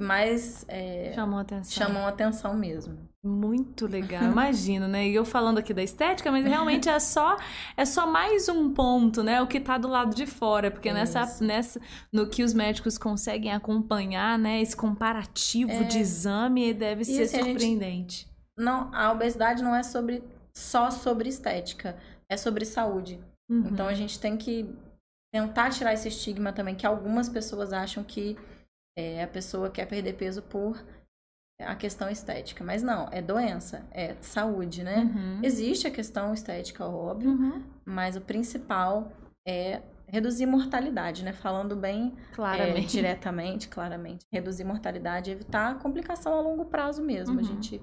mais 0.00 0.64
é, 0.68 1.12
Chamou 1.14 1.38
a 1.38 1.42
atenção. 1.42 1.86
chamam 1.86 2.06
atenção 2.06 2.54
mesmo. 2.54 2.96
Muito 3.24 3.86
legal, 3.90 4.22
imagino, 4.22 4.86
né? 4.86 5.08
E 5.08 5.14
eu 5.14 5.24
falando 5.24 5.58
aqui 5.58 5.74
da 5.74 5.82
estética, 5.82 6.30
mas 6.30 6.44
realmente 6.44 6.88
é 6.88 7.00
só 7.00 7.36
é 7.76 7.84
só 7.84 8.06
mais 8.06 8.48
um 8.48 8.72
ponto, 8.72 9.22
né? 9.24 9.42
O 9.42 9.46
que 9.48 9.58
tá 9.58 9.76
do 9.76 9.88
lado 9.88 10.14
de 10.14 10.24
fora, 10.26 10.70
porque 10.70 10.92
nessa, 10.92 11.22
Isso. 11.22 11.42
nessa 11.44 11.80
no 12.12 12.28
que 12.28 12.44
os 12.44 12.54
médicos 12.54 12.96
conseguem 12.96 13.52
acompanhar, 13.52 14.38
né? 14.38 14.60
Esse 14.62 14.76
comparativo 14.76 15.70
É. 15.72 15.82
de 15.82 15.98
exame 15.98 16.72
deve 16.72 17.04
ser 17.04 17.22
assim, 17.22 17.36
a 17.36 17.42
gente- 17.42 17.50
surpreendente. 17.60 18.28
Não, 18.56 18.92
a 18.94 19.10
obesidade 19.12 19.62
não 19.62 19.74
é 19.74 19.82
sobre 19.82 20.22
só 20.54 20.90
sobre 20.90 21.28
estética, 21.28 21.96
é 22.28 22.36
sobre 22.36 22.64
saúde. 22.64 23.20
Uhum. 23.50 23.68
Então 23.72 23.88
a 23.88 23.94
gente 23.94 24.18
tem 24.20 24.36
que 24.36 24.68
tentar 25.32 25.70
tirar 25.70 25.92
esse 25.92 26.08
estigma 26.08 26.52
também 26.52 26.74
que 26.74 26.86
algumas 26.86 27.28
pessoas 27.28 27.72
acham 27.72 28.02
que 28.04 28.36
é, 28.98 29.22
a 29.22 29.28
pessoa 29.28 29.70
quer 29.70 29.86
perder 29.86 30.14
peso 30.14 30.42
por 30.42 30.84
a 31.60 31.74
questão 31.74 32.08
estética, 32.08 32.62
mas 32.64 32.82
não, 32.82 33.08
é 33.10 33.20
doença, 33.20 33.86
é 33.90 34.14
saúde, 34.20 34.82
né? 34.84 34.98
Uhum. 34.98 35.40
Existe 35.42 35.86
a 35.86 35.90
questão 35.90 36.32
estética, 36.32 36.84
óbvio, 36.86 37.30
Uhum. 37.30 37.62
mas 37.84 38.16
o 38.16 38.20
principal 38.20 39.10
é 39.46 39.82
reduzir 40.06 40.46
mortalidade, 40.46 41.24
né? 41.24 41.32
Falando 41.32 41.74
bem 41.76 42.14
é, 42.30 42.34
Claramente. 42.34 42.88
diretamente, 42.92 43.68
claramente. 43.68 44.24
Reduzir 44.32 44.64
mortalidade 44.64 45.30
evitar 45.32 45.78
complicação 45.80 46.32
a 46.34 46.40
longo 46.40 46.64
prazo 46.66 47.02
mesmo. 47.02 47.34
Uhum. 47.34 47.40
A 47.40 47.42
gente, 47.42 47.80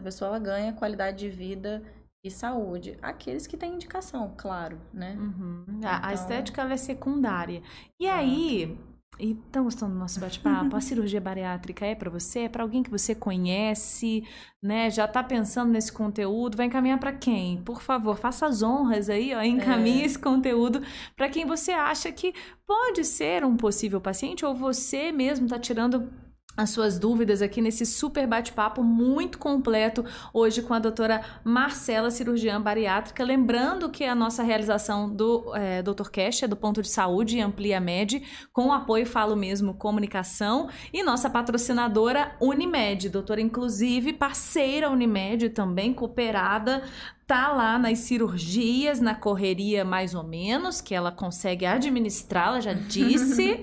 a 0.00 0.02
pessoa 0.02 0.28
ela 0.28 0.38
ganha 0.38 0.72
qualidade 0.72 1.18
de 1.18 1.28
vida 1.28 1.82
e 2.24 2.30
saúde. 2.30 2.96
Aqueles 3.02 3.46
que 3.46 3.56
têm 3.56 3.74
indicação, 3.74 4.34
claro, 4.36 4.80
né? 4.92 5.16
Uhum. 5.18 5.64
A, 5.84 5.96
a 5.96 5.98
Então- 5.98 6.10
estética 6.12 6.62
é 6.62 6.76
secundária. 6.76 7.60
E 8.00 8.06
Ah. 8.08 8.16
aí, 8.16 8.78
E 9.20 9.32
estão 9.32 9.64
gostando 9.64 9.92
do 9.92 9.98
nosso 9.98 10.18
bate-papo? 10.18 10.74
A 10.74 10.80
cirurgia 10.80 11.20
bariátrica 11.20 11.84
é 11.84 11.94
para 11.94 12.08
você? 12.08 12.40
É 12.40 12.48
para 12.48 12.62
alguém 12.62 12.82
que 12.82 12.90
você 12.90 13.14
conhece, 13.14 14.24
né? 14.62 14.90
Já 14.90 15.04
está 15.04 15.22
pensando 15.22 15.70
nesse 15.70 15.92
conteúdo? 15.92 16.56
Vai 16.56 16.66
encaminhar 16.66 16.98
para 16.98 17.12
quem? 17.12 17.62
Por 17.62 17.82
favor, 17.82 18.16
faça 18.16 18.46
as 18.46 18.62
honras 18.62 19.10
aí, 19.10 19.34
ó, 19.34 19.42
encaminhe 19.42 20.02
é. 20.02 20.06
esse 20.06 20.18
conteúdo 20.18 20.82
para 21.14 21.28
quem 21.28 21.44
você 21.44 21.72
acha 21.72 22.10
que 22.10 22.32
pode 22.66 23.04
ser 23.04 23.44
um 23.44 23.56
possível 23.56 24.00
paciente 24.00 24.44
ou 24.44 24.54
você 24.54 25.12
mesmo 25.12 25.44
está 25.44 25.58
tirando 25.58 26.10
as 26.56 26.70
suas 26.70 26.98
dúvidas 26.98 27.40
aqui 27.40 27.60
nesse 27.60 27.86
super 27.86 28.26
bate-papo 28.26 28.82
muito 28.82 29.38
completo 29.38 30.04
hoje 30.32 30.60
com 30.62 30.74
a 30.74 30.78
doutora 30.78 31.22
Marcela, 31.44 32.10
cirurgiã 32.10 32.60
bariátrica. 32.60 33.24
Lembrando 33.24 33.88
que 33.88 34.04
a 34.04 34.14
nossa 34.14 34.42
realização 34.42 35.08
do 35.08 35.54
é, 35.54 35.82
Dr. 35.82 36.10
Cash 36.10 36.42
é 36.42 36.48
do 36.48 36.56
ponto 36.56 36.82
de 36.82 36.88
saúde 36.88 37.40
Amplia 37.40 37.80
Med, 37.80 38.22
com 38.52 38.66
o 38.66 38.72
apoio 38.72 39.06
Falo 39.06 39.36
Mesmo 39.36 39.74
Comunicação 39.74 40.68
e 40.92 41.02
nossa 41.02 41.30
patrocinadora 41.30 42.36
Unimed, 42.40 43.08
doutora 43.08 43.40
inclusive 43.40 44.12
parceira 44.12 44.90
Unimed 44.90 45.50
também, 45.50 45.94
cooperada 45.94 46.82
tá 47.30 47.52
lá 47.52 47.78
nas 47.78 48.00
cirurgias, 48.00 48.98
na 48.98 49.14
correria 49.14 49.84
mais 49.84 50.16
ou 50.16 50.24
menos, 50.24 50.80
que 50.80 50.92
ela 50.92 51.12
consegue 51.12 51.64
administrar, 51.64 52.48
ela 52.48 52.60
já 52.60 52.72
disse. 52.74 53.60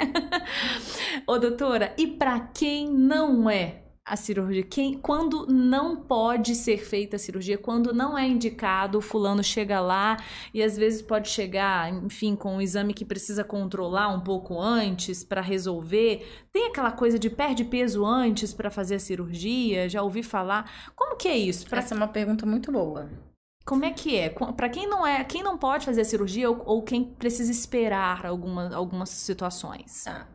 Ô, 1.28 1.38
doutora, 1.38 1.94
e 1.98 2.08
para 2.08 2.40
quem 2.40 2.90
não 2.90 3.50
é 3.50 3.82
a 4.06 4.16
cirurgia, 4.16 4.64
quem, 4.64 4.94
quando 4.94 5.46
não 5.48 5.98
pode 5.98 6.56
ser 6.56 6.78
feita 6.78 7.18
a 7.18 7.20
cirurgia, 7.20 7.58
quando 7.58 7.94
não 7.94 8.18
é 8.18 8.26
indicado, 8.26 9.00
o 9.00 9.02
fulano 9.02 9.44
chega 9.44 9.82
lá 9.82 10.16
e 10.54 10.64
às 10.64 10.78
vezes 10.78 11.02
pode 11.02 11.28
chegar, 11.28 11.92
enfim, 11.92 12.38
com 12.38 12.56
um 12.56 12.62
exame 12.62 12.94
que 12.94 13.04
precisa 13.04 13.44
controlar 13.44 14.08
um 14.08 14.22
pouco 14.22 14.62
antes 14.62 15.26
para 15.26 15.42
resolver. 15.42 16.26
Tem 16.54 16.68
aquela 16.68 16.94
coisa 16.94 17.20
de 17.20 17.30
perde 17.30 17.66
peso 17.66 18.06
antes 18.06 18.54
para 18.54 18.72
fazer 18.72 18.96
a 18.96 19.00
cirurgia, 19.00 19.90
já 19.90 20.02
ouvi 20.02 20.24
falar. 20.24 20.72
Como 20.96 21.18
que 21.18 21.28
é 21.28 21.38
isso? 21.38 21.68
Pra... 21.68 21.80
Essa 21.80 21.94
é 21.94 21.98
uma 21.98 22.08
pergunta 22.08 22.46
muito 22.46 22.72
boa. 22.72 23.27
Como 23.68 23.84
é 23.84 23.92
que 23.92 24.16
é? 24.16 24.30
Para 24.30 24.70
quem 24.70 24.88
não 24.88 25.06
é, 25.06 25.22
quem 25.26 25.44
não 25.44 25.58
pode 25.58 25.86
fazer 25.86 26.00
a 26.00 26.06
cirurgia 26.06 26.50
ou, 26.50 26.64
ou 26.66 26.82
quem 26.82 27.04
precisa 27.04 27.52
esperar 27.52 28.26
alguma, 28.26 28.74
algumas 28.74 29.10
situações? 29.10 30.06
Tá. 30.06 30.26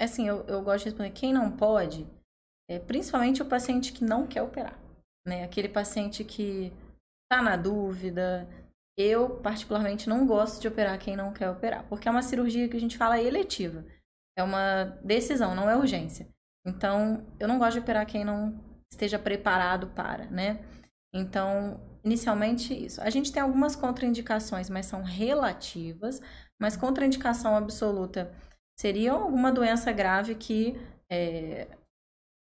É 0.00 0.04
assim, 0.04 0.26
eu, 0.26 0.46
eu 0.46 0.62
gosto 0.62 0.84
de 0.84 0.84
responder. 0.86 1.10
Quem 1.10 1.30
não 1.30 1.54
pode, 1.54 2.06
é 2.70 2.78
principalmente 2.78 3.42
o 3.42 3.44
paciente 3.44 3.92
que 3.92 4.02
não 4.02 4.26
quer 4.26 4.42
operar, 4.42 4.78
né? 5.28 5.44
Aquele 5.44 5.68
paciente 5.68 6.24
que 6.24 6.72
tá 7.30 7.42
na 7.42 7.54
dúvida. 7.54 8.48
Eu, 8.98 9.36
particularmente, 9.40 10.08
não 10.08 10.26
gosto 10.26 10.58
de 10.58 10.68
operar 10.68 10.98
quem 10.98 11.14
não 11.14 11.34
quer 11.34 11.50
operar, 11.50 11.86
porque 11.86 12.08
é 12.08 12.10
uma 12.10 12.22
cirurgia 12.22 12.68
que 12.68 12.76
a 12.76 12.80
gente 12.80 12.96
fala 12.96 13.20
eletiva. 13.20 13.84
É 14.38 14.42
uma 14.42 14.84
decisão, 15.04 15.54
não 15.54 15.68
é 15.68 15.76
urgência. 15.76 16.28
Então, 16.66 17.26
eu 17.38 17.46
não 17.46 17.58
gosto 17.58 17.74
de 17.74 17.80
operar 17.80 18.06
quem 18.06 18.24
não 18.24 18.58
esteja 18.90 19.18
preparado 19.18 19.88
para, 19.88 20.26
né? 20.30 20.64
Então, 21.14 21.78
inicialmente 22.04 22.72
isso. 22.74 23.00
A 23.00 23.10
gente 23.10 23.32
tem 23.32 23.42
algumas 23.42 23.76
contraindicações, 23.76 24.70
mas 24.70 24.86
são 24.86 25.02
relativas, 25.02 26.20
mas 26.60 26.76
contraindicação 26.76 27.56
absoluta 27.56 28.32
seria 28.78 29.12
alguma 29.12 29.52
doença 29.52 29.92
grave 29.92 30.34
que, 30.34 30.80
é, 31.10 31.68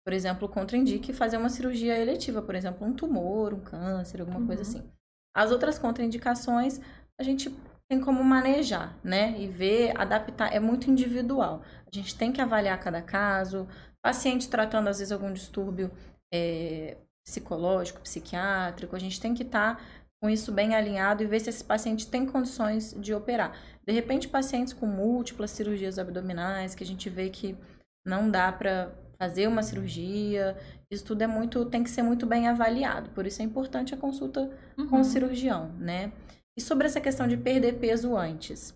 por 0.04 0.12
exemplo, 0.12 0.48
contraindique 0.48 1.12
fazer 1.12 1.36
uma 1.36 1.48
cirurgia 1.48 1.98
eletiva, 1.98 2.40
por 2.40 2.54
exemplo, 2.54 2.86
um 2.86 2.92
tumor, 2.92 3.54
um 3.54 3.60
câncer, 3.60 4.20
alguma 4.20 4.40
uhum. 4.40 4.46
coisa 4.46 4.62
assim. 4.62 4.88
As 5.36 5.50
outras 5.50 5.78
contraindicações 5.78 6.80
a 7.18 7.22
gente 7.22 7.50
tem 7.88 8.00
como 8.00 8.22
manejar, 8.22 8.96
né? 9.02 9.38
E 9.40 9.48
ver, 9.48 9.98
adaptar, 9.98 10.54
é 10.54 10.60
muito 10.60 10.90
individual. 10.90 11.62
A 11.86 11.94
gente 11.94 12.16
tem 12.16 12.30
que 12.30 12.40
avaliar 12.40 12.78
cada 12.78 13.02
caso. 13.02 13.66
Paciente 14.02 14.48
tratando, 14.48 14.88
às 14.88 14.98
vezes, 14.98 15.10
algum 15.10 15.32
distúrbio 15.32 15.90
é, 16.32 16.96
psicológico, 17.28 18.00
psiquiátrico, 18.00 18.96
a 18.96 18.98
gente 18.98 19.20
tem 19.20 19.34
que 19.34 19.42
estar 19.42 19.76
tá 19.76 19.82
com 20.20 20.28
isso 20.28 20.50
bem 20.50 20.74
alinhado 20.74 21.22
e 21.22 21.26
ver 21.26 21.40
se 21.40 21.50
esse 21.50 21.62
paciente 21.62 22.06
tem 22.06 22.26
condições 22.26 22.94
de 22.98 23.14
operar. 23.14 23.56
De 23.86 23.92
repente, 23.92 24.28
pacientes 24.28 24.72
com 24.72 24.86
múltiplas 24.86 25.50
cirurgias 25.50 25.98
abdominais, 25.98 26.74
que 26.74 26.82
a 26.82 26.86
gente 26.86 27.08
vê 27.08 27.28
que 27.28 27.56
não 28.04 28.30
dá 28.30 28.50
para 28.50 28.92
fazer 29.20 29.46
uma 29.46 29.62
cirurgia, 29.62 30.56
isso 30.90 31.04
tudo 31.04 31.22
é 31.22 31.26
muito, 31.26 31.64
tem 31.66 31.82
que 31.82 31.90
ser 31.90 32.02
muito 32.02 32.26
bem 32.26 32.48
avaliado. 32.48 33.10
Por 33.10 33.26
isso 33.26 33.42
é 33.42 33.44
importante 33.44 33.94
a 33.94 33.98
consulta 33.98 34.50
uhum. 34.76 34.88
com 34.88 35.00
o 35.00 35.04
cirurgião, 35.04 35.72
né? 35.78 36.12
E 36.56 36.60
sobre 36.60 36.86
essa 36.86 37.00
questão 37.00 37.28
de 37.28 37.36
perder 37.36 37.78
peso 37.78 38.16
antes. 38.16 38.74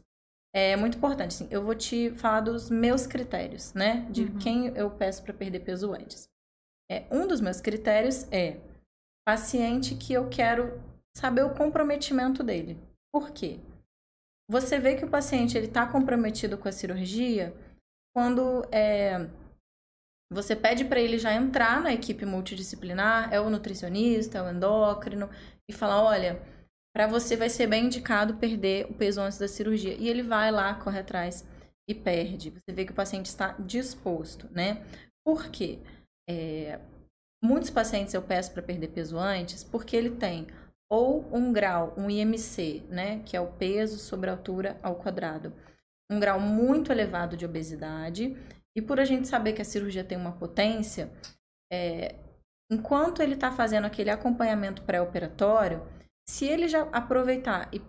É 0.55 0.77
muito 0.77 0.99
importante, 0.99 1.33
sim. 1.33 1.49
Eu 1.51 1.63
vou 1.63 1.75
te 1.75 2.11
falar 2.11 2.41
dos 2.41 2.69
meus 2.69 3.07
critérios, 3.07 3.73
né? 3.73 4.07
De 4.11 4.25
uhum. 4.25 4.39
quem 4.39 4.67
eu 4.77 4.91
peço 4.91 5.23
para 5.23 5.33
perder 5.33 5.61
peso 5.61 5.93
antes. 5.93 6.29
É, 6.93 7.07
um 7.11 7.27
dos 7.27 7.41
meus 7.41 7.59
critérios 7.59 8.31
é 8.31 8.59
paciente 9.27 9.95
que 9.95 10.13
eu 10.13 10.29
quero 10.29 10.79
saber 11.17 11.43
o 11.43 11.55
comprometimento 11.55 12.43
dele. 12.43 12.79
Por 13.11 13.31
quê? 13.31 13.59
Você 14.51 14.79
vê 14.79 14.95
que 14.95 15.05
o 15.05 15.09
paciente 15.09 15.57
ele 15.57 15.69
está 15.69 15.87
comprometido 15.87 16.59
com 16.59 16.69
a 16.69 16.73
cirurgia 16.73 17.55
quando 18.15 18.63
é, 18.71 19.27
você 20.31 20.55
pede 20.55 20.85
para 20.85 21.01
ele 21.01 21.19
já 21.19 21.33
entrar 21.33 21.81
na 21.81 21.95
equipe 21.95 22.27
multidisciplinar, 22.27 23.33
é 23.33 23.41
o 23.41 23.49
nutricionista, 23.49 24.37
é 24.37 24.43
o 24.43 24.51
endócrino, 24.51 25.31
e 25.67 25.73
falar, 25.73 26.03
olha, 26.03 26.43
para 26.95 27.07
você 27.07 27.37
vai 27.37 27.49
ser 27.49 27.69
bem 27.69 27.87
indicado 27.87 28.37
perder 28.37 28.85
o 28.91 28.93
peso 28.93 29.23
antes 29.23 29.39
da 29.39 29.49
cirurgia. 29.49 29.95
E 29.95 30.11
ele 30.11 30.23
vai 30.23 30.53
lá, 30.53 30.75
corre 30.75 30.99
atrás 30.99 31.43
e 31.89 31.95
perde. 31.95 32.51
Você 32.51 32.71
vê 32.71 32.85
que 32.85 32.93
o 32.93 32.95
paciente 32.95 33.27
está 33.27 33.53
disposto, 33.53 34.47
né? 34.51 34.85
Por 35.25 35.49
quê? 35.49 35.79
É, 36.29 36.79
muitos 37.43 37.71
pacientes 37.71 38.15
eu 38.15 38.23
peço 38.23 38.53
para 38.53 38.63
perder 38.63 38.89
peso 38.89 39.19
antes 39.19 39.65
porque 39.65 39.97
ele 39.97 40.11
tem 40.11 40.47
ou 40.93 41.27
um 41.35 41.53
grau, 41.55 41.95
um 41.97 42.11
IMC, 42.11 42.83
né, 42.91 43.21
que 43.25 43.35
é 43.35 43.41
o 43.41 43.53
peso 43.53 43.99
sobre 43.99 44.29
a 44.29 44.35
altura 44.35 44.79
ao 44.83 44.97
quadrado, 44.97 45.51
um 46.11 46.21
grau 46.21 46.39
muito 46.39 46.93
elevado 46.93 47.35
de 47.35 47.47
obesidade, 47.47 48.37
e 48.77 48.83
por 48.83 49.01
a 49.01 49.05
gente 49.07 49.27
saber 49.27 49.55
que 49.55 49.63
a 49.63 49.65
cirurgia 49.65 50.05
tem 50.05 50.19
uma 50.19 50.33
potência, 50.33 51.11
é, 51.73 52.17
enquanto 52.71 53.23
ele 53.23 53.33
está 53.33 53.51
fazendo 53.51 53.87
aquele 53.87 54.11
acompanhamento 54.11 54.83
pré-operatório, 54.83 55.83
se 56.29 56.45
ele 56.45 56.69
já 56.69 56.83
aproveitar 56.93 57.71
e 57.73 57.81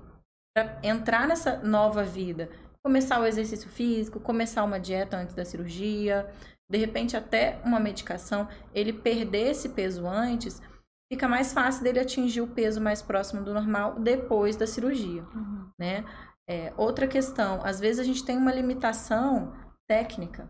entrar 0.82 1.28
nessa 1.28 1.58
nova 1.58 2.04
vida, 2.04 2.50
começar 2.82 3.20
o 3.20 3.26
exercício 3.26 3.70
físico, 3.70 4.20
começar 4.20 4.64
uma 4.64 4.80
dieta 4.80 5.18
antes 5.18 5.36
da 5.36 5.44
cirurgia, 5.44 6.30
de 6.74 6.80
repente 6.80 7.16
até 7.16 7.62
uma 7.64 7.80
medicação, 7.80 8.48
ele 8.74 8.92
perder 8.92 9.52
esse 9.52 9.70
peso 9.70 10.08
antes, 10.08 10.60
fica 11.08 11.28
mais 11.28 11.54
fácil 11.54 11.84
dele 11.84 12.00
atingir 12.00 12.42
o 12.42 12.48
peso 12.48 12.82
mais 12.82 13.00
próximo 13.00 13.44
do 13.44 13.54
normal 13.54 14.00
depois 14.00 14.56
da 14.56 14.66
cirurgia, 14.66 15.22
uhum. 15.36 15.70
né? 15.80 16.04
É, 16.50 16.74
outra 16.76 17.08
questão, 17.08 17.64
às 17.64 17.80
vezes 17.80 18.00
a 18.00 18.04
gente 18.04 18.26
tem 18.26 18.36
uma 18.36 18.52
limitação 18.52 19.54
técnica, 19.88 20.50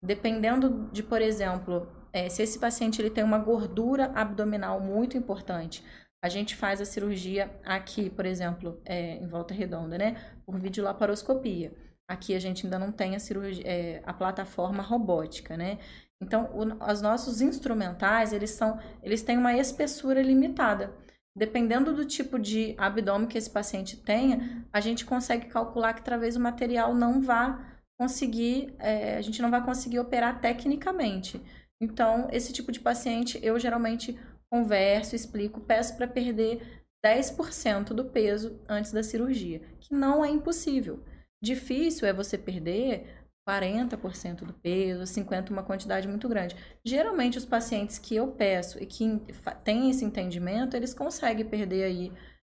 dependendo 0.00 0.88
de, 0.92 1.02
por 1.02 1.20
exemplo, 1.20 1.88
é, 2.12 2.28
se 2.28 2.44
esse 2.44 2.60
paciente 2.60 3.02
ele 3.02 3.10
tem 3.10 3.24
uma 3.24 3.38
gordura 3.38 4.12
abdominal 4.14 4.78
muito 4.78 5.18
importante, 5.18 5.84
a 6.24 6.28
gente 6.28 6.54
faz 6.54 6.80
a 6.80 6.84
cirurgia 6.84 7.50
aqui, 7.64 8.08
por 8.08 8.24
exemplo, 8.24 8.80
é, 8.84 9.16
em 9.16 9.26
volta 9.26 9.52
redonda, 9.52 9.98
né? 9.98 10.14
Por 10.46 10.60
videolaparoscopia. 10.60 11.74
Aqui 12.08 12.34
a 12.34 12.38
gente 12.38 12.66
ainda 12.66 12.78
não 12.78 12.92
tem 12.92 13.16
a, 13.16 13.18
cirurgia, 13.18 13.64
é, 13.66 14.02
a 14.04 14.12
plataforma 14.12 14.82
robótica, 14.82 15.56
né? 15.56 15.78
Então, 16.22 16.50
o, 16.52 16.90
os 16.90 17.02
nossos 17.02 17.40
instrumentais, 17.40 18.32
eles, 18.32 18.50
são, 18.50 18.78
eles 19.02 19.22
têm 19.22 19.36
uma 19.36 19.54
espessura 19.54 20.22
limitada. 20.22 20.94
Dependendo 21.36 21.92
do 21.92 22.04
tipo 22.04 22.38
de 22.38 22.74
abdômen 22.78 23.28
que 23.28 23.36
esse 23.36 23.50
paciente 23.50 23.96
tenha, 23.96 24.64
a 24.72 24.80
gente 24.80 25.04
consegue 25.04 25.46
calcular 25.46 25.92
que 25.92 26.02
talvez 26.02 26.36
o 26.36 26.40
material 26.40 26.94
não 26.94 27.20
vá 27.20 27.76
conseguir, 27.98 28.74
é, 28.78 29.16
a 29.16 29.20
gente 29.20 29.42
não 29.42 29.50
vai 29.50 29.62
conseguir 29.62 29.98
operar 29.98 30.40
tecnicamente. 30.40 31.42
Então, 31.80 32.28
esse 32.32 32.52
tipo 32.52 32.72
de 32.72 32.80
paciente, 32.80 33.38
eu 33.42 33.58
geralmente 33.58 34.18
converso, 34.50 35.14
explico, 35.14 35.60
peço 35.60 35.96
para 35.96 36.08
perder 36.08 36.84
10% 37.04 37.88
do 37.88 38.06
peso 38.06 38.58
antes 38.68 38.92
da 38.92 39.02
cirurgia, 39.02 39.60
que 39.80 39.94
não 39.94 40.24
é 40.24 40.30
impossível. 40.30 41.02
Difícil 41.42 42.06
é 42.08 42.12
você 42.12 42.36
perder 42.38 43.26
40% 43.48 44.44
do 44.44 44.52
peso, 44.52 45.02
50% 45.02 45.50
uma 45.50 45.62
quantidade 45.62 46.08
muito 46.08 46.28
grande. 46.28 46.56
Geralmente, 46.84 47.38
os 47.38 47.44
pacientes 47.44 47.98
que 47.98 48.16
eu 48.16 48.32
peço 48.32 48.82
e 48.82 48.86
que 48.86 49.20
têm 49.62 49.88
esse 49.90 50.04
entendimento, 50.04 50.76
eles 50.76 50.92
conseguem 50.92 51.46
perder 51.46 51.84
aí. 51.84 52.12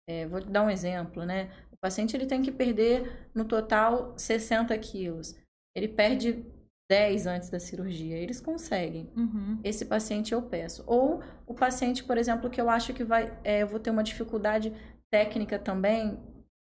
É, 0.08 0.26
vou 0.26 0.40
dar 0.40 0.62
um 0.62 0.70
exemplo, 0.70 1.24
né? 1.24 1.50
O 1.72 1.76
paciente 1.76 2.16
ele 2.16 2.26
tem 2.26 2.40
que 2.40 2.52
perder 2.52 3.28
no 3.34 3.44
total 3.44 4.14
60 4.16 4.76
quilos. 4.78 5.34
Ele 5.74 5.88
perde 5.88 6.44
10 6.88 7.26
antes 7.26 7.50
da 7.50 7.58
cirurgia. 7.58 8.16
Eles 8.16 8.40
conseguem. 8.40 9.10
Uhum. 9.16 9.60
Esse 9.64 9.84
paciente 9.84 10.32
eu 10.32 10.42
peço. 10.42 10.84
Ou 10.86 11.20
o 11.46 11.54
paciente, 11.54 12.04
por 12.04 12.16
exemplo, 12.16 12.48
que 12.48 12.60
eu 12.60 12.70
acho 12.70 12.94
que 12.94 13.02
vai, 13.02 13.36
é, 13.42 13.62
eu 13.62 13.66
vou 13.66 13.80
ter 13.80 13.90
uma 13.90 14.04
dificuldade 14.04 14.72
técnica 15.10 15.58
também, 15.58 16.18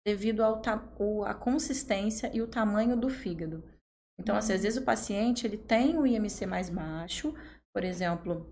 devido 0.06 0.42
ao 0.42 0.62
à 1.24 1.34
consistência 1.34 2.30
e 2.34 2.40
o 2.40 2.48
tamanho 2.48 2.96
do 2.96 3.08
fígado. 3.08 3.62
Então, 4.18 4.36
assim, 4.36 4.52
às 4.52 4.62
vezes 4.62 4.80
o 4.80 4.84
paciente 4.84 5.46
ele 5.46 5.56
tem 5.56 5.96
um 5.96 6.06
IMC 6.06 6.46
mais 6.46 6.68
baixo, 6.68 7.34
por 7.72 7.84
exemplo, 7.84 8.46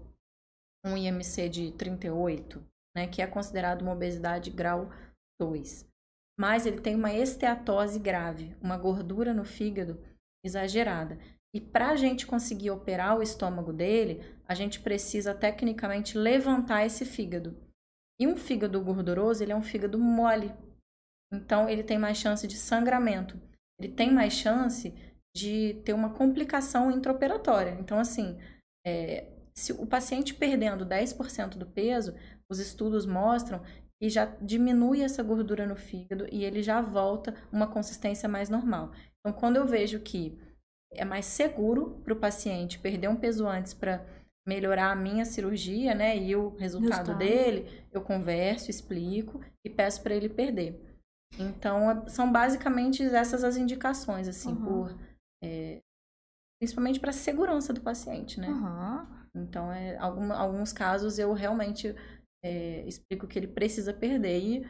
um 0.85 0.97
IMC 0.97 1.49
de 1.49 1.73
38, 1.73 2.65
né, 2.97 3.07
que 3.07 3.21
é 3.21 3.27
considerado 3.27 3.83
uma 3.83 3.93
obesidade 3.93 4.51
grau 4.51 4.91
2. 5.41 5.87
Mas 6.39 6.67
ele 6.67 6.81
tem 6.81 6.95
uma 6.95 7.13
esteatose 7.13 7.99
grave, 7.99 8.57
uma 8.61 8.79
gordura 8.79 9.35
no 9.35 9.45
fígado 9.45 10.01
exagerada. 10.45 11.19
E 11.55 11.61
para 11.61 11.91
a 11.91 11.97
gente 11.97 12.27
conseguir 12.27 12.71
operar 12.71 13.19
o 13.19 13.23
estômago 13.23 13.73
dele, 13.73 14.23
a 14.47 14.55
gente 14.55 14.81
precisa 14.81 15.35
tecnicamente 15.35 16.17
levantar 16.17 16.85
esse 16.85 17.05
fígado. 17.05 17.57
E 18.21 18.27
um 18.27 18.37
fígado 18.37 18.81
gorduroso, 18.83 19.43
ele 19.43 19.53
é 19.53 19.57
um 19.57 19.63
fígado 19.63 19.99
mole. 19.99 20.53
Então, 21.33 21.69
ele 21.69 21.83
tem 21.83 21.99
mais 21.99 22.19
chance 22.19 22.47
de 22.47 22.57
sangramento. 22.57 23.41
Ele 23.79 23.93
tem 23.93 24.13
mais 24.13 24.33
chance 24.33 24.95
de 25.37 25.75
ter 25.85 25.93
uma 25.93 26.11
complicação 26.11 26.91
intraoperatória. 26.91 27.77
Então, 27.81 27.99
assim, 27.99 28.39
é, 28.87 29.27
se 29.55 29.73
o 29.73 29.87
paciente 29.87 30.35
perdendo 30.35 30.87
10% 30.87 31.57
do 31.57 31.67
peso, 31.67 32.15
os 32.51 32.59
estudos 32.59 33.07
mostram 33.07 33.63
que 34.01 34.09
já 34.09 34.27
diminui 34.41 35.03
essa 35.03 35.23
gordura 35.23 35.67
no 35.67 35.77
fígado 35.77 36.27
e 36.31 36.45
ele 36.45 36.63
já 36.63 36.81
volta 36.81 37.35
uma 37.53 37.67
consistência 37.67 38.29
mais 38.29 38.49
normal. 38.49 38.93
Então, 39.21 39.39
quando 39.39 39.57
eu 39.57 39.67
vejo 39.67 40.01
que 40.01 40.39
é 40.93 41.05
mais 41.05 41.27
seguro 41.27 42.01
para 42.03 42.13
o 42.13 42.19
paciente 42.19 42.79
perder 42.79 43.09
um 43.09 43.17
peso 43.17 43.47
antes 43.47 43.75
para 43.75 44.05
melhorar 44.47 44.93
a 44.93 44.97
minha 44.97 45.27
cirurgia, 45.27 45.95
né, 45.95 46.17
e 46.17 46.35
o 46.35 46.57
resultado 46.57 47.11
Resultado. 47.11 47.19
dele, 47.19 47.85
eu 47.93 48.01
converso, 48.01 48.71
explico 48.71 49.41
e 49.63 49.69
peço 49.69 50.03
para 50.03 50.15
ele 50.15 50.29
perder. 50.29 50.88
Então, 51.39 51.91
é, 51.91 52.09
são 52.09 52.31
basicamente 52.31 53.03
essas 53.03 53.43
as 53.45 53.57
indicações, 53.57 54.29
assim, 54.29 54.51
uhum. 54.51 54.65
por 54.65 54.99
é, 55.43 55.81
principalmente 56.61 57.01
para 57.01 57.11
a 57.11 57.15
segurança 57.15 57.73
do 57.73 57.81
paciente, 57.81 58.41
né? 58.41 58.49
Uhum. 58.49 59.43
Então, 59.43 59.73
é, 59.73 59.97
algum, 59.99 60.33
alguns 60.33 60.73
casos 60.73 61.19
eu 61.19 61.33
realmente 61.33 61.95
é, 62.45 62.85
explico 62.87 63.27
que 63.27 63.39
ele 63.39 63.47
precisa 63.47 63.93
perder 63.93 64.41
e 64.41 64.67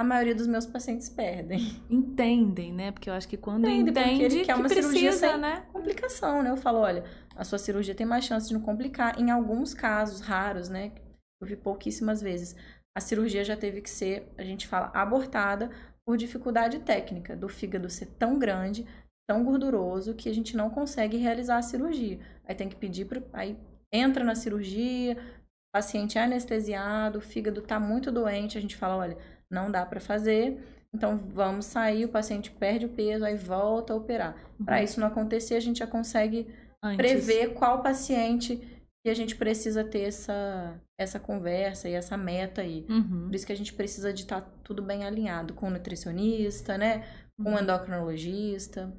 a 0.00 0.04
maioria 0.04 0.34
dos 0.34 0.46
meus 0.46 0.64
pacientes 0.64 1.08
perdem. 1.08 1.58
Entendem, 1.90 2.72
né? 2.72 2.92
Porque 2.92 3.10
eu 3.10 3.14
acho 3.14 3.28
que 3.28 3.36
quando 3.36 3.68
entende, 3.68 3.90
entende 3.90 4.24
ele 4.24 4.44
quer 4.44 4.54
uma 4.54 4.68
cirurgia 4.68 5.12
sem 5.12 5.36
né? 5.38 5.66
complicação, 5.72 6.42
né? 6.42 6.50
Eu 6.50 6.56
falo, 6.56 6.78
olha, 6.78 7.04
a 7.34 7.44
sua 7.44 7.58
cirurgia 7.58 7.94
tem 7.94 8.06
mais 8.06 8.24
chance 8.24 8.46
de 8.46 8.54
não 8.54 8.60
complicar. 8.60 9.18
Em 9.18 9.30
alguns 9.30 9.74
casos 9.74 10.20
raros, 10.20 10.68
né? 10.68 10.92
Eu 11.40 11.48
vi 11.48 11.56
pouquíssimas 11.56 12.22
vezes. 12.22 12.54
A 12.98 13.00
cirurgia 13.00 13.44
já 13.44 13.56
teve 13.56 13.80
que 13.80 13.88
ser, 13.88 14.28
a 14.36 14.42
gente 14.42 14.66
fala, 14.66 14.90
abortada 14.92 15.70
por 16.04 16.16
dificuldade 16.16 16.80
técnica 16.80 17.36
do 17.36 17.48
fígado 17.48 17.88
ser 17.88 18.06
tão 18.18 18.40
grande, 18.40 18.84
tão 19.24 19.44
gorduroso 19.44 20.14
que 20.14 20.28
a 20.28 20.34
gente 20.34 20.56
não 20.56 20.68
consegue 20.68 21.16
realizar 21.16 21.58
a 21.58 21.62
cirurgia. 21.62 22.18
Aí 22.44 22.56
tem 22.56 22.68
que 22.68 22.74
pedir 22.74 23.04
para 23.04 23.22
aí 23.34 23.56
entra 23.92 24.24
na 24.24 24.34
cirurgia, 24.34 25.14
o 25.14 25.72
paciente 25.72 26.18
é 26.18 26.24
anestesiado, 26.24 27.18
o 27.18 27.22
fígado 27.22 27.60
está 27.60 27.78
muito 27.78 28.10
doente, 28.10 28.58
a 28.58 28.60
gente 28.60 28.74
fala, 28.74 28.96
olha, 28.96 29.18
não 29.48 29.70
dá 29.70 29.86
para 29.86 30.00
fazer, 30.00 30.58
então 30.92 31.16
vamos 31.16 31.66
sair, 31.66 32.04
o 32.04 32.08
paciente 32.08 32.50
perde 32.50 32.86
o 32.86 32.88
peso, 32.88 33.24
aí 33.24 33.36
volta 33.36 33.92
a 33.92 33.96
operar. 33.96 34.34
Uhum. 34.58 34.66
Para 34.66 34.82
isso 34.82 34.98
não 34.98 35.06
acontecer, 35.06 35.54
a 35.54 35.60
gente 35.60 35.78
já 35.78 35.86
consegue 35.86 36.48
Antes. 36.82 36.96
prever 36.96 37.54
qual 37.54 37.80
paciente 37.80 38.60
que 39.02 39.08
a 39.08 39.14
gente 39.14 39.36
precisa 39.36 39.84
ter 39.84 40.02
essa, 40.02 40.80
essa 40.98 41.20
conversa 41.20 41.88
e 41.88 41.92
essa 41.92 42.16
meta 42.16 42.62
aí. 42.62 42.84
Uhum. 42.88 43.26
Por 43.26 43.34
isso 43.34 43.46
que 43.46 43.52
a 43.52 43.56
gente 43.56 43.72
precisa 43.72 44.12
de 44.12 44.22
estar 44.22 44.40
tá 44.40 44.50
tudo 44.64 44.82
bem 44.82 45.04
alinhado 45.04 45.54
com 45.54 45.68
o 45.68 45.70
nutricionista, 45.70 46.76
né? 46.76 47.06
Com 47.36 47.50
o 47.50 47.52
uhum. 47.54 47.60
endocrinologista. 47.60 48.92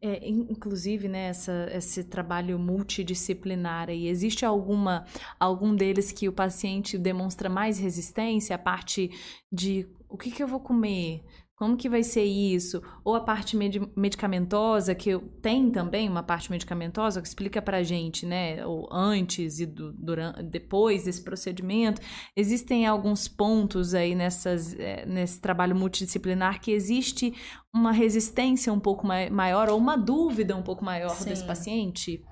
É, 0.00 0.26
inclusive, 0.26 1.06
né, 1.06 1.26
essa, 1.26 1.68
esse 1.72 2.02
trabalho 2.04 2.58
multidisciplinar 2.58 3.90
aí, 3.90 4.08
existe 4.08 4.44
alguma 4.44 5.04
algum 5.38 5.76
deles 5.76 6.10
que 6.10 6.28
o 6.28 6.32
paciente 6.32 6.96
demonstra 6.96 7.48
mais 7.48 7.78
resistência? 7.78 8.56
A 8.56 8.58
parte 8.58 9.10
de 9.52 9.86
o 10.08 10.16
que, 10.16 10.30
que 10.30 10.42
eu 10.42 10.48
vou 10.48 10.60
comer? 10.60 11.22
Como 11.62 11.76
que 11.76 11.88
vai 11.88 12.02
ser 12.02 12.24
isso? 12.24 12.82
Ou 13.04 13.14
a 13.14 13.20
parte 13.20 13.56
medicamentosa, 13.56 14.96
que 14.96 15.16
tem 15.40 15.70
também 15.70 16.08
uma 16.08 16.20
parte 16.20 16.50
medicamentosa, 16.50 17.22
que 17.22 17.28
explica 17.28 17.62
pra 17.62 17.84
gente, 17.84 18.26
né? 18.26 18.66
Ou 18.66 18.92
antes 18.92 19.60
e 19.60 19.66
do, 19.66 19.92
durante, 19.92 20.42
depois 20.42 21.04
desse 21.04 21.22
procedimento. 21.22 22.02
Existem 22.36 22.84
alguns 22.84 23.28
pontos 23.28 23.94
aí 23.94 24.12
nessas, 24.12 24.74
é, 24.74 25.06
nesse 25.06 25.40
trabalho 25.40 25.76
multidisciplinar 25.76 26.60
que 26.60 26.72
existe 26.72 27.32
uma 27.72 27.92
resistência 27.92 28.72
um 28.72 28.80
pouco 28.80 29.06
maior 29.06 29.68
ou 29.68 29.78
uma 29.78 29.96
dúvida 29.96 30.56
um 30.56 30.64
pouco 30.64 30.84
maior 30.84 31.10
Sim. 31.10 31.28
desse 31.28 31.44
paciente? 31.44 32.24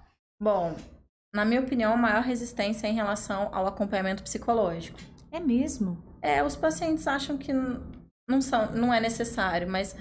Bom, 0.42 0.74
na 1.32 1.44
minha 1.44 1.60
opinião, 1.60 1.92
a 1.92 1.96
maior 1.96 2.24
resistência 2.24 2.88
é 2.88 2.90
em 2.90 2.94
relação 2.94 3.48
ao 3.52 3.64
acompanhamento 3.68 4.24
psicológico. 4.24 4.98
É 5.30 5.38
mesmo? 5.38 6.02
É, 6.20 6.42
os 6.42 6.56
pacientes 6.56 7.06
acham 7.06 7.38
que 7.38 7.52
não, 8.30 8.40
são, 8.40 8.70
não 8.72 8.94
é 8.94 9.00
necessário, 9.00 9.68
mas 9.68 9.96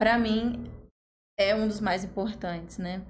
para 0.00 0.18
mim 0.18 0.64
é 1.38 1.54
um 1.54 1.68
dos 1.68 1.80
mais 1.80 2.02
importantes, 2.02 2.78
né? 2.78 3.02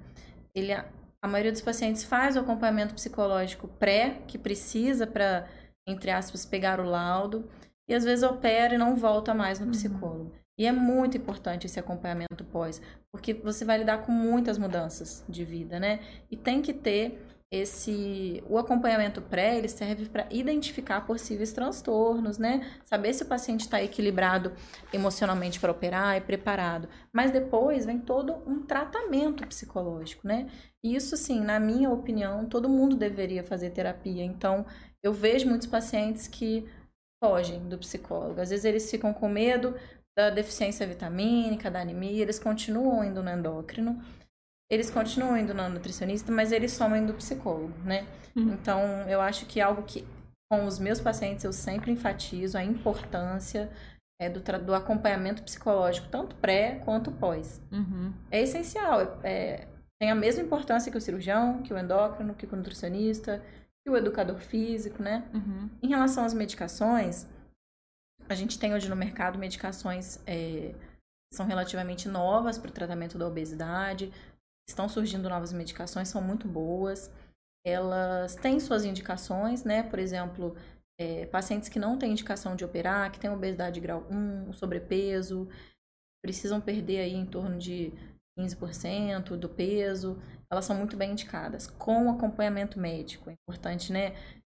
Ele, 0.53 0.73
a 0.73 1.27
maioria 1.27 1.51
dos 1.51 1.61
pacientes 1.61 2.03
faz 2.03 2.35
o 2.35 2.39
acompanhamento 2.39 2.93
psicológico 2.93 3.67
pré, 3.67 4.21
que 4.27 4.37
precisa 4.37 5.07
para, 5.07 5.47
entre 5.87 6.11
aspas, 6.11 6.45
pegar 6.45 6.79
o 6.79 6.83
laudo, 6.83 7.49
e 7.87 7.93
às 7.93 8.03
vezes 8.03 8.23
opera 8.23 8.75
e 8.75 8.77
não 8.77 8.95
volta 8.95 9.33
mais 9.33 9.59
no 9.59 9.65
uhum. 9.65 9.71
psicólogo. 9.71 10.31
E 10.57 10.67
é 10.67 10.71
muito 10.71 11.17
importante 11.17 11.65
esse 11.65 11.79
acompanhamento 11.79 12.43
pós, 12.45 12.81
porque 13.11 13.33
você 13.33 13.65
vai 13.65 13.79
lidar 13.79 13.99
com 14.05 14.11
muitas 14.11 14.57
mudanças 14.57 15.25
de 15.27 15.43
vida, 15.43 15.79
né? 15.79 15.99
E 16.29 16.37
tem 16.37 16.61
que 16.61 16.73
ter 16.73 17.19
esse 17.53 18.43
o 18.49 18.57
acompanhamento 18.57 19.21
pré 19.21 19.55
ele 19.55 19.67
serve 19.67 20.09
para 20.09 20.27
identificar 20.31 21.01
possíveis 21.01 21.53
transtornos, 21.53 22.39
né? 22.39 22.67
Saber 22.83 23.13
se 23.13 23.21
o 23.21 23.27
paciente 23.27 23.61
está 23.61 23.81
equilibrado 23.81 24.53
emocionalmente 24.91 25.59
para 25.59 25.71
operar 25.71 26.17
e 26.17 26.21
preparado. 26.21 26.89
Mas 27.13 27.29
depois 27.29 27.85
vem 27.85 27.99
todo 27.99 28.41
um 28.47 28.63
tratamento 28.63 29.45
psicológico, 29.45 30.27
né? 30.27 30.49
E 30.83 30.95
isso, 30.95 31.15
sim, 31.15 31.41
na 31.41 31.59
minha 31.59 31.91
opinião, 31.91 32.47
todo 32.47 32.67
mundo 32.67 32.95
deveria 32.95 33.43
fazer 33.43 33.69
terapia. 33.69 34.23
Então, 34.23 34.65
eu 35.03 35.13
vejo 35.13 35.47
muitos 35.47 35.67
pacientes 35.67 36.27
que 36.27 36.67
fogem 37.23 37.69
do 37.69 37.77
psicólogo. 37.77 38.41
Às 38.41 38.49
vezes 38.49 38.65
eles 38.65 38.89
ficam 38.89 39.13
com 39.13 39.29
medo 39.29 39.75
da 40.17 40.31
deficiência 40.31 40.87
vitamínica, 40.87 41.69
da 41.69 41.81
anemia, 41.81 42.23
eles 42.23 42.39
continuam 42.39 43.03
indo 43.03 43.21
no 43.21 43.29
endócrino 43.29 44.01
eles 44.73 44.89
continuam 44.89 45.37
indo 45.37 45.53
na 45.53 45.69
nutricionista, 45.69 46.31
mas 46.31 46.51
eles 46.51 46.71
somam 46.71 46.97
indo 46.97 47.13
psicólogo, 47.13 47.73
né? 47.85 48.05
Uhum. 48.35 48.53
Então, 48.53 48.81
eu 49.07 49.21
acho 49.21 49.45
que 49.45 49.61
algo 49.61 49.83
que 49.83 50.05
com 50.51 50.65
os 50.65 50.79
meus 50.79 50.99
pacientes 50.99 51.43
eu 51.43 51.53
sempre 51.53 51.91
enfatizo 51.91 52.57
a 52.57 52.63
importância 52.63 53.71
é, 54.19 54.29
do, 54.29 54.39
do 54.59 54.73
acompanhamento 54.73 55.43
psicológico, 55.43 56.07
tanto 56.09 56.35
pré 56.35 56.81
quanto 56.83 57.11
pós. 57.11 57.61
Uhum. 57.71 58.13
É 58.31 58.41
essencial, 58.41 59.01
é, 59.01 59.07
é, 59.23 59.67
tem 59.99 60.11
a 60.11 60.15
mesma 60.15 60.43
importância 60.43 60.91
que 60.91 60.97
o 60.97 61.01
cirurgião, 61.01 61.61
que 61.63 61.73
o 61.73 61.77
endócrino, 61.77 62.33
que 62.33 62.45
o 62.45 62.55
nutricionista, 62.55 63.43
que 63.83 63.89
o 63.89 63.97
educador 63.97 64.39
físico, 64.39 65.01
né? 65.01 65.23
Uhum. 65.33 65.69
Em 65.81 65.87
relação 65.87 66.23
às 66.25 66.33
medicações, 66.33 67.27
a 68.29 68.35
gente 68.35 68.57
tem 68.57 68.73
hoje 68.73 68.89
no 68.89 68.95
mercado 68.95 69.37
medicações 69.37 70.19
é, 70.25 70.73
são 71.33 71.45
relativamente 71.47 72.07
novas 72.07 72.57
para 72.57 72.69
o 72.69 72.73
tratamento 72.73 73.17
da 73.17 73.27
obesidade. 73.27 74.11
Estão 74.67 74.87
surgindo 74.87 75.29
novas 75.29 75.51
medicações, 75.53 76.07
são 76.07 76.21
muito 76.21 76.47
boas. 76.47 77.11
Elas 77.65 78.35
têm 78.35 78.59
suas 78.59 78.85
indicações, 78.85 79.63
né? 79.63 79.83
Por 79.83 79.99
exemplo, 79.99 80.55
é, 80.99 81.25
pacientes 81.25 81.69
que 81.69 81.79
não 81.79 81.97
têm 81.97 82.11
indicação 82.11 82.55
de 82.55 82.63
operar, 82.63 83.11
que 83.11 83.19
têm 83.19 83.29
obesidade 83.29 83.79
grau 83.79 84.05
1, 84.09 84.53
sobrepeso, 84.53 85.47
precisam 86.23 86.61
perder 86.61 86.99
aí 86.99 87.13
em 87.13 87.25
torno 87.25 87.57
de 87.57 87.93
15% 88.39 89.35
do 89.37 89.49
peso, 89.49 90.19
elas 90.51 90.65
são 90.65 90.75
muito 90.75 90.95
bem 90.95 91.11
indicadas, 91.11 91.67
com 91.67 92.09
acompanhamento 92.09 92.79
médico. 92.79 93.29
É 93.29 93.33
importante, 93.33 93.91
né? 93.91 94.15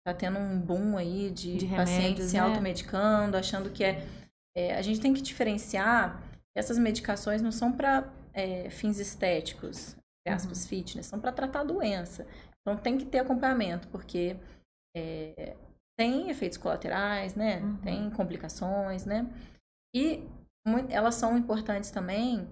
Tá 0.06 0.12
tendo 0.12 0.38
um 0.38 0.60
boom 0.60 0.98
aí 0.98 1.30
de, 1.30 1.56
de 1.56 1.66
pacientes 1.66 2.26
se 2.26 2.36
né? 2.36 2.40
automedicando, 2.40 3.36
achando 3.36 3.70
que 3.70 3.82
é, 3.82 4.06
é. 4.54 4.76
A 4.76 4.82
gente 4.82 5.00
tem 5.00 5.14
que 5.14 5.22
diferenciar 5.22 6.22
essas 6.54 6.78
medicações 6.78 7.40
não 7.40 7.50
são 7.50 7.72
para 7.72 8.12
é, 8.34 8.68
fins 8.68 8.98
estéticos, 8.98 9.96
aspas, 10.26 10.62
uhum. 10.62 10.68
fitness, 10.68 11.06
são 11.06 11.20
para 11.20 11.32
tratar 11.32 11.60
a 11.60 11.64
doença. 11.64 12.26
Então 12.60 12.76
tem 12.80 12.98
que 12.98 13.06
ter 13.06 13.20
acompanhamento, 13.20 13.88
porque 13.88 14.36
é, 14.96 15.56
tem 15.98 16.30
efeitos 16.30 16.58
colaterais, 16.58 17.34
né? 17.34 17.60
Uhum. 17.60 17.76
Tem 17.78 18.10
complicações, 18.10 19.04
né? 19.04 19.26
E 19.94 20.26
muito, 20.66 20.90
elas 20.90 21.14
são 21.14 21.36
importantes 21.38 21.90
também, 21.90 22.48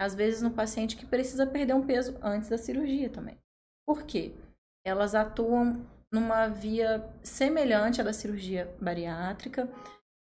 às 0.00 0.14
vezes, 0.14 0.42
no 0.42 0.50
paciente 0.50 0.96
que 0.96 1.06
precisa 1.06 1.46
perder 1.46 1.74
um 1.74 1.86
peso 1.86 2.18
antes 2.22 2.48
da 2.48 2.58
cirurgia 2.58 3.10
também. 3.10 3.38
Por 3.86 4.04
quê? 4.04 4.34
Elas 4.84 5.14
atuam 5.14 5.86
numa 6.12 6.48
via 6.48 7.08
semelhante 7.22 8.00
à 8.00 8.04
da 8.04 8.12
cirurgia 8.12 8.74
bariátrica 8.80 9.68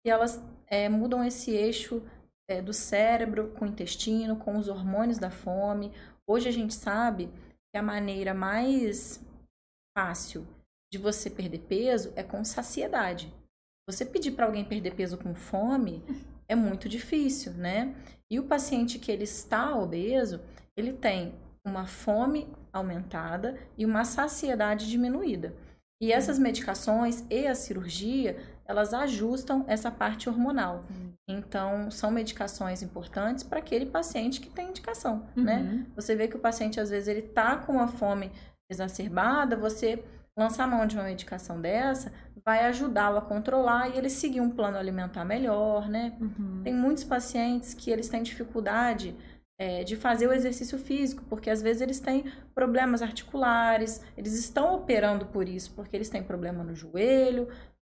e 0.04 0.10
elas 0.10 0.42
é, 0.66 0.88
mudam 0.88 1.22
esse 1.22 1.50
eixo 1.52 2.02
é, 2.48 2.62
do 2.62 2.72
cérebro 2.72 3.52
com 3.52 3.64
o 3.64 3.68
intestino, 3.68 4.36
com 4.36 4.56
os 4.56 4.68
hormônios 4.68 5.18
da 5.18 5.30
fome. 5.30 5.92
Hoje 6.26 6.48
a 6.48 6.52
gente 6.52 6.74
sabe 6.74 7.28
que 7.72 7.78
a 7.78 7.82
maneira 7.82 8.32
mais 8.32 9.24
fácil 9.96 10.46
de 10.92 10.98
você 10.98 11.28
perder 11.28 11.60
peso 11.60 12.12
é 12.16 12.22
com 12.22 12.44
saciedade. 12.44 13.32
Você 13.88 14.04
pedir 14.04 14.32
para 14.32 14.46
alguém 14.46 14.64
perder 14.64 14.94
peso 14.94 15.16
com 15.18 15.34
fome 15.34 16.02
é 16.48 16.54
muito 16.54 16.88
difícil, 16.88 17.52
né? 17.54 17.94
E 18.30 18.38
o 18.38 18.44
paciente 18.44 18.98
que 18.98 19.10
ele 19.10 19.24
está 19.24 19.76
obeso, 19.76 20.40
ele 20.76 20.92
tem 20.92 21.34
uma 21.64 21.86
fome 21.86 22.48
aumentada 22.72 23.58
e 23.76 23.84
uma 23.84 24.04
saciedade 24.04 24.88
diminuída. 24.88 25.54
E 26.00 26.12
essas 26.12 26.38
medicações 26.38 27.24
e 27.30 27.46
a 27.46 27.54
cirurgia, 27.54 28.36
elas 28.66 28.92
ajustam 28.92 29.64
essa 29.66 29.90
parte 29.90 30.28
hormonal. 30.28 30.84
Então, 31.26 31.90
são 31.90 32.10
medicações 32.10 32.82
importantes 32.82 33.42
para 33.42 33.58
aquele 33.58 33.86
paciente 33.86 34.40
que 34.40 34.50
tem 34.50 34.68
indicação, 34.68 35.26
né? 35.34 35.56
uhum. 35.56 35.62
né? 35.62 35.86
Você 35.94 36.14
vê 36.14 36.28
que 36.28 36.36
o 36.36 36.40
paciente, 36.40 36.78
às 36.78 36.90
vezes, 36.90 37.08
ele 37.08 37.22
tá 37.22 37.56
com 37.56 37.72
uma 37.72 37.88
fome 37.88 38.30
exacerbada, 38.70 39.56
você 39.56 40.04
lançar 40.36 40.68
mão 40.68 40.86
de 40.86 40.96
uma 40.96 41.04
medicação 41.04 41.60
dessa 41.60 42.12
vai 42.46 42.64
ajudá-lo 42.66 43.18
a 43.18 43.22
controlar 43.22 43.88
e 43.88 43.98
ele 43.98 44.08
seguir 44.08 44.40
um 44.40 44.50
plano 44.50 44.76
alimentar 44.78 45.24
melhor, 45.24 45.88
né? 45.88 46.12
Uhum. 46.20 46.60
Tem 46.62 46.72
muitos 46.72 47.02
pacientes 47.02 47.74
que 47.74 47.90
eles 47.90 48.08
têm 48.08 48.22
dificuldade 48.22 49.16
é, 49.58 49.84
de 49.84 49.96
fazer 49.96 50.26
o 50.26 50.32
exercício 50.32 50.78
físico, 50.78 51.24
porque 51.28 51.48
às 51.48 51.62
vezes 51.62 51.82
eles 51.82 52.00
têm 52.00 52.30
problemas 52.54 53.02
articulares, 53.02 54.02
eles 54.16 54.34
estão 54.34 54.74
operando 54.74 55.26
por 55.26 55.48
isso, 55.48 55.72
porque 55.74 55.96
eles 55.96 56.10
têm 56.10 56.22
problema 56.22 56.62
no 56.62 56.74
joelho, 56.74 57.48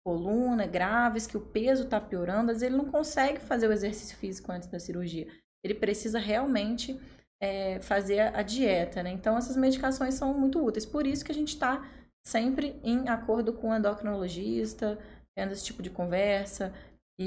coluna, 0.05 0.67
graves, 0.67 1.27
que 1.27 1.37
o 1.37 1.41
peso 1.41 1.85
está 1.85 2.01
piorando, 2.01 2.51
às 2.51 2.61
vezes 2.61 2.63
ele 2.63 2.77
não 2.77 2.91
consegue 2.91 3.41
fazer 3.41 3.69
o 3.69 3.73
exercício 3.73 4.17
físico 4.17 4.51
antes 4.51 4.69
da 4.69 4.81
cirurgia. 4.81 5.29
Ele 5.65 5.75
precisa 5.75 6.19
realmente 6.19 6.99
é, 7.41 7.81
fazer 7.81 8.35
a 8.35 8.43
dieta, 8.43 9.03
né? 9.03 9.11
Então, 9.11 9.37
essas 9.37 9.57
medicações 9.57 10.15
são 10.15 10.35
muito 10.35 10.65
úteis. 10.65 10.85
Por 10.85 11.07
isso 11.07 11.25
que 11.25 11.31
a 11.31 11.35
gente 11.35 11.51
está 11.51 11.89
sempre 12.27 12.81
em 12.83 13.09
acordo 13.09 13.53
com 13.53 13.71
o 13.71 13.75
endocrinologista, 13.77 14.99
tendo 15.37 15.53
esse 15.53 15.65
tipo 15.65 15.83
de 15.83 15.91
conversa, 15.91 16.73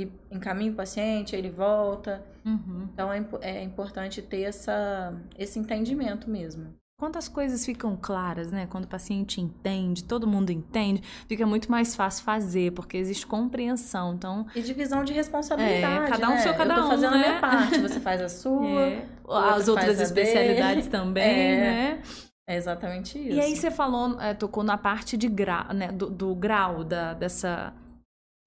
e 0.03 0.11
encaminha 0.31 0.71
o 0.71 0.75
paciente, 0.75 1.35
ele 1.35 1.49
volta. 1.49 2.23
Uhum. 2.45 2.87
Então 2.93 3.11
é, 3.11 3.25
é 3.41 3.63
importante 3.63 4.21
ter 4.21 4.41
essa, 4.41 5.13
esse 5.37 5.57
entendimento 5.57 6.29
mesmo. 6.29 6.73
Quantas 6.97 7.27
coisas 7.27 7.65
ficam 7.65 7.97
claras, 8.01 8.53
né? 8.53 8.67
Quando 8.67 8.85
o 8.85 8.87
paciente 8.87 9.41
entende, 9.41 10.01
todo 10.01 10.25
mundo 10.25 10.49
entende, 10.49 11.03
fica 11.27 11.45
muito 11.45 11.69
mais 11.69 11.93
fácil 11.93 12.23
fazer, 12.23 12.71
porque 12.71 12.95
existe 12.95 13.27
compreensão. 13.27 14.13
Então, 14.13 14.47
e 14.55 14.61
divisão 14.61 15.03
de 15.03 15.11
responsabilidade. 15.11 16.05
É, 16.05 16.07
cada 16.07 16.29
um 16.29 16.35
né? 16.35 16.37
seu, 16.37 16.53
cada 16.53 16.73
Eu 16.73 16.79
tô 16.79 16.85
um. 16.85 16.89
fazendo 16.89 17.11
né? 17.11 17.17
a 17.17 17.19
minha 17.19 17.41
parte, 17.41 17.81
você 17.81 17.99
faz 17.99 18.21
a 18.21 18.29
sua. 18.29 18.65
É. 18.65 19.05
As 19.27 19.67
outras 19.67 19.99
especialidades 19.99 20.87
também, 20.87 21.23
é. 21.27 21.57
né? 21.57 22.03
É 22.47 22.55
exatamente 22.55 23.17
isso. 23.17 23.37
E 23.37 23.41
aí 23.41 23.55
você 23.55 23.71
falou, 23.71 24.19
é, 24.21 24.33
tocou 24.33 24.63
na 24.63 24.77
parte 24.77 25.17
de 25.17 25.27
grau, 25.27 25.73
né, 25.73 25.91
do, 25.91 26.09
do 26.09 26.35
grau 26.35 26.83
da, 26.83 27.13
dessa, 27.13 27.73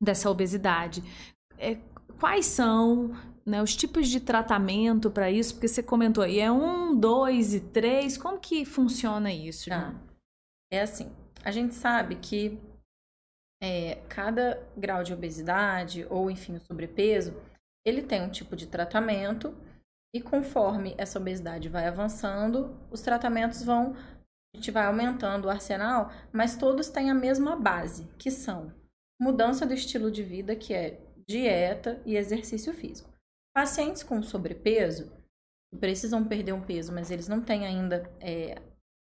dessa 0.01 0.30
obesidade. 0.30 1.03
É, 1.59 1.78
quais 2.20 2.46
são 2.46 3.16
né, 3.44 3.62
os 3.62 3.74
tipos 3.74 4.09
de 4.09 4.20
tratamento 4.20 5.11
para 5.11 5.30
isso? 5.30 5.54
Porque 5.54 5.68
você 5.68 5.82
comentou 5.82 6.22
aí, 6.22 6.38
é 6.38 6.50
um, 6.50 6.98
dois 6.98 7.54
e 7.54 7.61
três. 7.61 8.16
Como 8.16 8.38
que 8.38 8.64
funciona 8.64 9.32
isso? 9.32 9.70
Tá. 9.70 9.94
É 10.72 10.82
assim, 10.82 11.11
a 11.44 11.50
gente 11.50 11.74
sabe 11.74 12.16
que 12.16 12.59
é, 13.62 13.96
cada 14.09 14.62
grau 14.76 15.02
de 15.02 15.12
obesidade 15.12 16.06
ou, 16.11 16.30
enfim, 16.30 16.56
o 16.56 16.61
sobrepeso, 16.61 17.34
ele 17.84 18.02
tem 18.02 18.22
um 18.22 18.30
tipo 18.30 18.54
de 18.54 18.66
tratamento 18.66 19.54
e 20.14 20.20
conforme 20.20 20.94
essa 20.96 21.18
obesidade 21.18 21.68
vai 21.68 21.86
avançando, 21.86 22.76
os 22.90 23.00
tratamentos 23.00 23.62
vão, 23.62 23.94
a 24.54 24.56
gente 24.56 24.70
vai 24.70 24.86
aumentando 24.86 25.46
o 25.46 25.50
arsenal, 25.50 26.11
mas 26.32 26.56
todos 26.56 26.88
têm 26.88 27.11
a 27.11 27.14
mesma 27.14 27.56
base, 27.56 28.09
que 28.18 28.30
são 28.30 28.72
mudança 29.20 29.66
do 29.66 29.74
estilo 29.74 30.11
de 30.11 30.22
vida, 30.22 30.54
que 30.54 30.72
é 30.72 31.00
dieta 31.28 32.00
e 32.06 32.16
exercício 32.16 32.72
físico. 32.72 33.12
Pacientes 33.54 34.02
com 34.02 34.22
sobrepeso 34.22 35.12
precisam 35.78 36.24
perder 36.24 36.52
um 36.52 36.62
peso, 36.62 36.92
mas 36.92 37.10
eles 37.10 37.28
não 37.28 37.42
têm 37.42 37.66
ainda 37.66 38.10
é, 38.20 38.56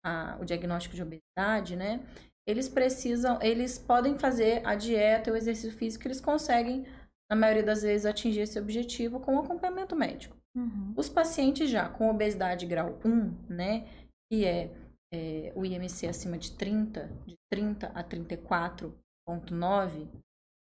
a, 0.03 0.37
o 0.41 0.45
diagnóstico 0.45 0.95
de 0.95 1.03
obesidade, 1.03 1.75
né? 1.75 2.03
Eles 2.47 2.69
precisam, 2.69 3.39
eles 3.41 3.77
podem 3.77 4.17
fazer 4.17 4.65
a 4.65 4.75
dieta 4.75 5.29
e 5.29 5.33
o 5.33 5.35
exercício 5.35 5.77
físico, 5.77 6.07
eles 6.07 6.21
conseguem, 6.21 6.85
na 7.29 7.35
maioria 7.35 7.63
das 7.63 7.81
vezes, 7.81 8.05
atingir 8.05 8.41
esse 8.41 8.59
objetivo 8.59 9.19
com 9.19 9.39
acompanhamento 9.39 9.95
médico. 9.95 10.37
Uhum. 10.55 10.93
Os 10.95 11.09
pacientes 11.09 11.69
já 11.69 11.89
com 11.89 12.09
obesidade 12.09 12.65
grau 12.65 12.99
1, 13.03 13.47
né, 13.49 13.87
que 14.31 14.45
é, 14.45 14.71
é 15.13 15.51
o 15.55 15.65
IMC 15.65 16.07
acima 16.07 16.37
de 16.37 16.51
30, 16.51 17.07
de 17.25 17.35
30 17.51 17.87
a 17.87 18.03
34,9, 18.03 20.07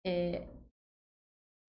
é, 0.05 0.47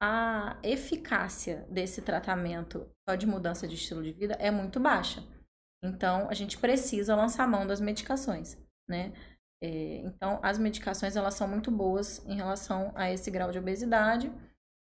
a 0.03 0.59
eficácia 0.63 1.67
desse 1.69 2.01
tratamento 2.01 2.89
só 3.09 3.15
de 3.15 3.27
mudança 3.27 3.69
de 3.69 3.75
estilo 3.75 4.03
de 4.03 4.13
vida 4.13 4.35
é 4.35 4.51
muito 4.51 4.81
baixa. 4.81 5.23
Então, 5.85 6.29
a 6.29 6.35
gente 6.35 6.59
precisa 6.59 7.15
lançar 7.15 7.47
mão 7.47 7.67
das 7.67 7.81
medicações, 7.81 8.57
né? 8.89 9.13
É, 9.63 9.97
então, 9.99 10.41
as 10.43 10.59
medicações, 10.59 11.17
elas 11.17 11.35
são 11.35 11.47
muito 11.47 11.71
boas 11.71 12.25
em 12.27 12.35
relação 12.35 12.93
a 12.95 13.11
esse 13.11 13.31
grau 13.31 13.51
de 13.51 13.59
obesidade. 13.59 14.33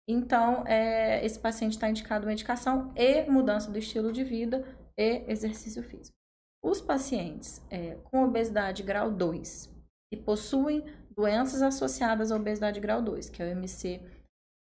Então, 0.08 0.66
é, 0.66 1.24
esse 1.26 1.40
paciente 1.40 1.74
está 1.74 1.90
indicado 1.90 2.26
medicação 2.26 2.94
e 2.96 3.24
mudança 3.30 3.70
do 3.70 3.78
estilo 3.78 4.12
de 4.12 4.24
vida 4.24 4.66
e 4.98 5.24
exercício 5.28 5.84
físico. 5.84 6.16
Os 6.64 6.80
pacientes 6.80 7.62
é, 7.70 7.96
com 8.04 8.24
obesidade 8.24 8.84
grau 8.84 9.12
2 9.12 9.70
e 10.14 10.18
possuem 10.18 10.84
doenças 11.10 11.62
associadas 11.62 12.32
à 12.32 12.36
obesidade 12.36 12.80
grau 12.80 13.02
2, 13.02 13.30
que 13.30 13.42
é 13.42 13.46
o 13.46 13.50
MC 13.50 14.02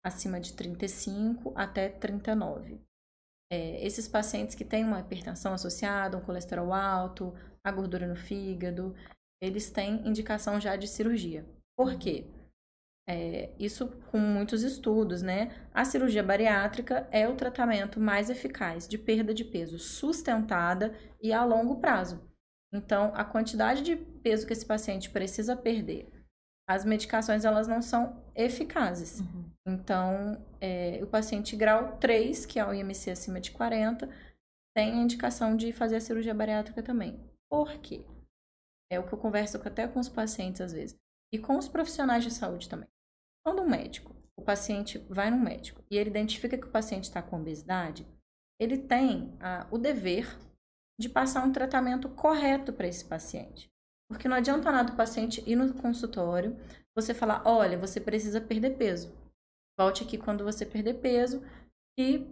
acima 0.03 0.39
de 0.39 0.53
35 0.53 1.53
até 1.55 1.89
39. 1.89 2.81
É, 3.51 3.85
esses 3.85 4.07
pacientes 4.07 4.55
que 4.55 4.63
têm 4.63 4.83
uma 4.83 4.99
hipertensão 4.99 5.53
associada, 5.53 6.17
um 6.17 6.21
colesterol 6.21 6.73
alto, 6.73 7.33
a 7.63 7.71
gordura 7.71 8.07
no 8.07 8.15
fígado, 8.15 8.95
eles 9.41 9.69
têm 9.69 10.07
indicação 10.07 10.59
já 10.59 10.75
de 10.75 10.87
cirurgia. 10.87 11.45
Por 11.75 11.97
quê? 11.97 12.25
É, 13.09 13.51
isso 13.59 13.89
com 14.09 14.19
muitos 14.19 14.63
estudos, 14.63 15.21
né? 15.21 15.67
A 15.73 15.83
cirurgia 15.83 16.23
bariátrica 16.23 17.07
é 17.11 17.27
o 17.27 17.35
tratamento 17.35 17.99
mais 17.99 18.29
eficaz 18.29 18.87
de 18.87 18.97
perda 18.97 19.33
de 19.33 19.43
peso 19.43 19.77
sustentada 19.79 20.95
e 21.21 21.33
a 21.33 21.43
longo 21.43 21.81
prazo. 21.81 22.21
Então, 22.73 23.11
a 23.15 23.25
quantidade 23.25 23.81
de 23.81 23.95
peso 23.97 24.47
que 24.47 24.53
esse 24.53 24.65
paciente 24.65 25.09
precisa 25.09 25.57
perder, 25.57 26.09
as 26.71 26.85
medicações 26.85 27.45
elas 27.45 27.67
não 27.67 27.81
são 27.81 28.21
eficazes. 28.35 29.19
Uhum. 29.19 29.51
Então, 29.67 30.43
é, 30.59 30.99
o 31.03 31.07
paciente 31.07 31.55
grau 31.55 31.97
3, 31.97 32.45
que 32.45 32.59
é 32.59 32.65
o 32.65 32.73
IMC 32.73 33.11
acima 33.11 33.39
de 33.39 33.51
40, 33.51 34.09
tem 34.75 34.93
a 34.93 35.03
indicação 35.03 35.55
de 35.55 35.71
fazer 35.73 35.97
a 35.97 36.01
cirurgia 36.01 36.33
bariátrica 36.33 36.81
também. 36.81 37.19
Por 37.49 37.77
quê? 37.79 38.05
É 38.91 38.99
o 38.99 39.07
que 39.07 39.13
eu 39.13 39.17
converso 39.17 39.57
até 39.57 39.87
com 39.87 39.99
os 39.99 40.09
pacientes 40.09 40.61
às 40.61 40.73
vezes. 40.73 40.97
E 41.33 41.39
com 41.39 41.57
os 41.57 41.67
profissionais 41.67 42.23
de 42.23 42.31
saúde 42.31 42.67
também. 42.67 42.89
Quando 43.45 43.61
um 43.61 43.69
médico, 43.69 44.15
o 44.37 44.41
paciente 44.41 44.97
vai 45.09 45.29
no 45.31 45.37
médico 45.37 45.83
e 45.89 45.97
ele 45.97 46.09
identifica 46.09 46.57
que 46.57 46.67
o 46.67 46.71
paciente 46.71 47.05
está 47.05 47.21
com 47.21 47.39
obesidade, 47.39 48.07
ele 48.59 48.77
tem 48.77 49.35
a, 49.39 49.67
o 49.71 49.77
dever 49.77 50.37
de 50.99 51.09
passar 51.09 51.43
um 51.43 51.51
tratamento 51.51 52.09
correto 52.09 52.71
para 52.71 52.87
esse 52.87 53.03
paciente. 53.05 53.70
Porque 54.11 54.27
não 54.27 54.35
adianta 54.35 54.71
nada 54.71 54.91
o 54.91 54.95
paciente 54.97 55.41
ir 55.49 55.55
no 55.55 55.73
consultório, 55.73 56.57
você 56.93 57.13
falar, 57.13 57.41
olha, 57.45 57.77
você 57.77 57.99
precisa 57.99 58.41
perder 58.41 58.77
peso. 58.77 59.15
Volte 59.79 60.03
aqui 60.03 60.17
quando 60.17 60.43
você 60.43 60.65
perder 60.65 60.95
peso 60.95 61.41
e 61.97 62.27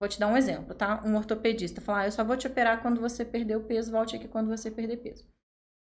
vou 0.00 0.08
te 0.08 0.20
dar 0.20 0.28
um 0.28 0.36
exemplo, 0.36 0.76
tá? 0.76 1.02
Um 1.04 1.16
ortopedista 1.16 1.80
falar, 1.80 2.02
ah, 2.02 2.06
eu 2.06 2.12
só 2.12 2.22
vou 2.22 2.36
te 2.36 2.46
operar 2.46 2.80
quando 2.80 3.00
você 3.00 3.24
perder 3.24 3.56
o 3.56 3.64
peso, 3.64 3.90
volte 3.90 4.14
aqui 4.14 4.28
quando 4.28 4.46
você 4.46 4.70
perder 4.70 4.98
peso. 4.98 5.26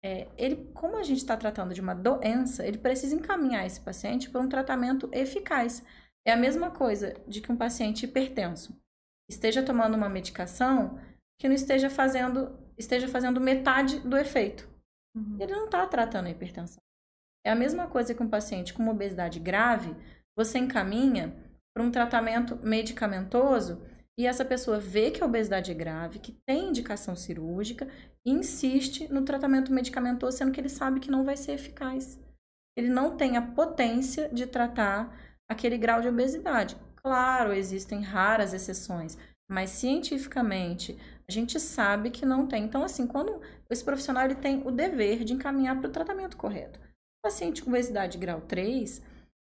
É, 0.03 0.27
ele, 0.35 0.71
como 0.73 0.97
a 0.97 1.03
gente 1.03 1.19
está 1.19 1.37
tratando 1.37 1.75
de 1.75 1.81
uma 1.81 1.93
doença, 1.93 2.65
ele 2.65 2.79
precisa 2.79 3.13
encaminhar 3.13 3.63
esse 3.63 3.79
paciente 3.79 4.27
para 4.31 4.41
um 4.41 4.49
tratamento 4.49 5.07
eficaz. 5.11 5.85
É 6.25 6.33
a 6.33 6.37
mesma 6.37 6.71
coisa 6.71 7.13
de 7.27 7.41
que 7.41 7.51
um 7.51 7.55
paciente 7.55 8.05
hipertenso 8.05 8.75
esteja 9.29 9.61
tomando 9.61 9.93
uma 9.93 10.09
medicação 10.09 10.99
que 11.39 11.47
não 11.47 11.53
esteja 11.53 11.91
fazendo, 11.91 12.59
esteja 12.75 13.07
fazendo 13.07 13.39
metade 13.39 13.99
do 13.99 14.17
efeito. 14.17 14.70
Uhum. 15.15 15.37
Ele 15.39 15.53
não 15.53 15.65
está 15.65 15.85
tratando 15.85 16.27
a 16.27 16.31
hipertensão. 16.31 16.81
É 17.45 17.51
a 17.51 17.55
mesma 17.55 17.87
coisa 17.87 18.13
que 18.13 18.21
um 18.21 18.29
paciente 18.29 18.73
com 18.73 18.83
uma 18.83 18.91
obesidade 18.91 19.39
grave, 19.39 19.95
você 20.35 20.59
encaminha 20.59 21.35
para 21.73 21.83
um 21.83 21.91
tratamento 21.91 22.55
medicamentoso 22.57 23.81
e 24.17 24.27
essa 24.27 24.45
pessoa 24.45 24.79
vê 24.79 25.09
que 25.09 25.23
a 25.23 25.25
obesidade 25.25 25.71
é 25.71 25.73
grave, 25.73 26.19
que 26.19 26.33
tem 26.45 26.69
indicação 26.69 27.15
cirúrgica 27.15 27.87
e 28.25 28.31
insiste 28.31 29.11
no 29.11 29.23
tratamento 29.23 29.73
medicamentoso, 29.73 30.37
sendo 30.37 30.51
que 30.51 30.59
ele 30.59 30.69
sabe 30.69 30.99
que 30.99 31.09
não 31.09 31.23
vai 31.23 31.35
ser 31.35 31.53
eficaz. 31.53 32.19
Ele 32.77 32.89
não 32.89 33.17
tem 33.17 33.37
a 33.37 33.41
potência 33.41 34.29
de 34.29 34.45
tratar 34.45 35.17
aquele 35.49 35.77
grau 35.77 36.01
de 36.01 36.07
obesidade. 36.07 36.77
Claro, 36.95 37.51
existem 37.53 38.01
raras 38.01 38.53
exceções, 38.53 39.17
mas 39.49 39.71
cientificamente 39.71 40.97
a 41.27 41.31
gente 41.31 41.59
sabe 41.59 42.11
que 42.11 42.25
não 42.25 42.45
tem. 42.45 42.63
Então, 42.65 42.83
assim, 42.83 43.07
quando 43.07 43.41
esse 43.71 43.83
profissional 43.83 44.25
ele 44.25 44.35
tem 44.35 44.61
o 44.65 44.71
dever 44.71 45.23
de 45.23 45.33
encaminhar 45.33 45.79
para 45.79 45.89
o 45.89 45.91
tratamento 45.91 46.37
correto. 46.37 46.79
O 46.79 47.27
paciente 47.27 47.63
com 47.63 47.69
obesidade 47.69 48.17
grau 48.17 48.41
3, 48.41 49.01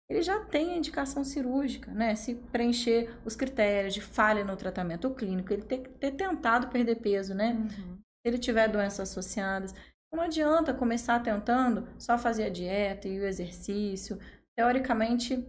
ele 0.09 0.21
já 0.21 0.39
tem 0.45 0.71
a 0.71 0.77
indicação 0.77 1.23
cirúrgica, 1.23 1.91
né? 1.91 2.15
Se 2.15 2.35
preencher 2.35 3.09
os 3.25 3.35
critérios 3.35 3.93
de 3.93 4.01
falha 4.01 4.43
no 4.43 4.55
tratamento 4.55 5.09
clínico, 5.11 5.51
ele 5.51 5.63
ter, 5.63 5.81
ter 5.99 6.11
tentado 6.11 6.67
perder 6.67 6.95
peso, 6.95 7.33
né? 7.33 7.53
Uhum. 7.53 7.97
Se 7.97 8.25
ele 8.25 8.37
tiver 8.37 8.67
doenças 8.67 9.09
associadas. 9.09 9.73
Não 10.13 10.21
adianta 10.21 10.73
começar 10.73 11.21
tentando 11.21 11.87
só 11.99 12.17
fazer 12.17 12.45
a 12.45 12.49
dieta 12.49 13.07
e 13.07 13.19
o 13.19 13.25
exercício. 13.25 14.17
Teoricamente, 14.57 15.45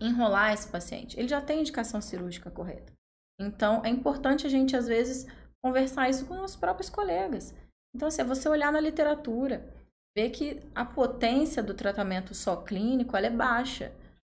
enrolar 0.00 0.52
esse 0.52 0.68
paciente. 0.68 1.18
Ele 1.18 1.28
já 1.28 1.40
tem 1.40 1.60
indicação 1.60 2.00
cirúrgica 2.00 2.50
correta. 2.50 2.92
Então, 3.40 3.82
é 3.84 3.88
importante 3.88 4.46
a 4.46 4.50
gente, 4.50 4.76
às 4.76 4.86
vezes, 4.86 5.26
conversar 5.62 6.08
isso 6.08 6.26
com 6.26 6.40
os 6.40 6.54
próprios 6.54 6.88
colegas. 6.88 7.52
Então, 7.94 8.10
se 8.10 8.20
assim, 8.20 8.30
é 8.30 8.34
você 8.34 8.48
olhar 8.48 8.72
na 8.72 8.80
literatura, 8.80 9.64
ver 10.16 10.30
que 10.30 10.60
a 10.74 10.84
potência 10.84 11.62
do 11.62 11.74
tratamento 11.74 12.34
só 12.34 12.56
clínico 12.56 13.16
ela 13.16 13.26
é 13.26 13.30
baixa. 13.30 13.92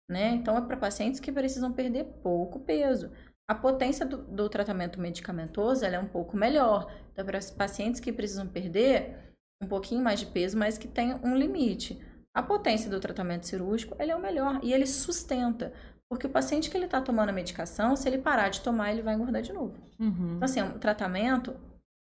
Né? 0.09 0.29
Então, 0.29 0.57
é 0.57 0.61
para 0.61 0.77
pacientes 0.77 1.19
que 1.19 1.31
precisam 1.31 1.73
perder 1.73 2.05
pouco 2.21 2.59
peso. 2.59 3.11
A 3.49 3.55
potência 3.55 4.05
do, 4.05 4.17
do 4.17 4.49
tratamento 4.49 4.99
medicamentoso 4.99 5.85
ela 5.85 5.95
é 5.95 5.99
um 5.99 6.07
pouco 6.07 6.37
melhor. 6.37 6.91
Então, 7.11 7.25
para 7.25 7.39
pacientes 7.57 7.99
que 7.99 8.11
precisam 8.11 8.47
perder 8.47 9.15
um 9.61 9.67
pouquinho 9.67 10.03
mais 10.03 10.19
de 10.19 10.27
peso, 10.27 10.57
mas 10.57 10.77
que 10.77 10.87
tem 10.87 11.15
um 11.23 11.35
limite. 11.35 11.99
A 12.33 12.43
potência 12.43 12.89
do 12.89 12.99
tratamento 12.99 13.47
cirúrgico 13.47 13.95
ele 13.99 14.11
é 14.11 14.15
o 14.15 14.21
melhor 14.21 14.59
e 14.61 14.71
ele 14.71 14.85
sustenta. 14.85 15.73
Porque 16.09 16.27
o 16.27 16.29
paciente 16.29 16.69
que 16.69 16.77
ele 16.77 16.85
está 16.85 17.01
tomando 17.01 17.29
a 17.29 17.33
medicação, 17.33 17.95
se 17.95 18.07
ele 18.07 18.19
parar 18.19 18.49
de 18.49 18.61
tomar, 18.61 18.91
ele 18.91 19.01
vai 19.01 19.15
engordar 19.15 19.41
de 19.41 19.51
novo. 19.51 19.75
Uhum. 19.99 20.35
Então, 20.35 20.45
assim, 20.45 20.59
é 20.59 20.63
um 20.63 20.79
tratamento 20.79 21.55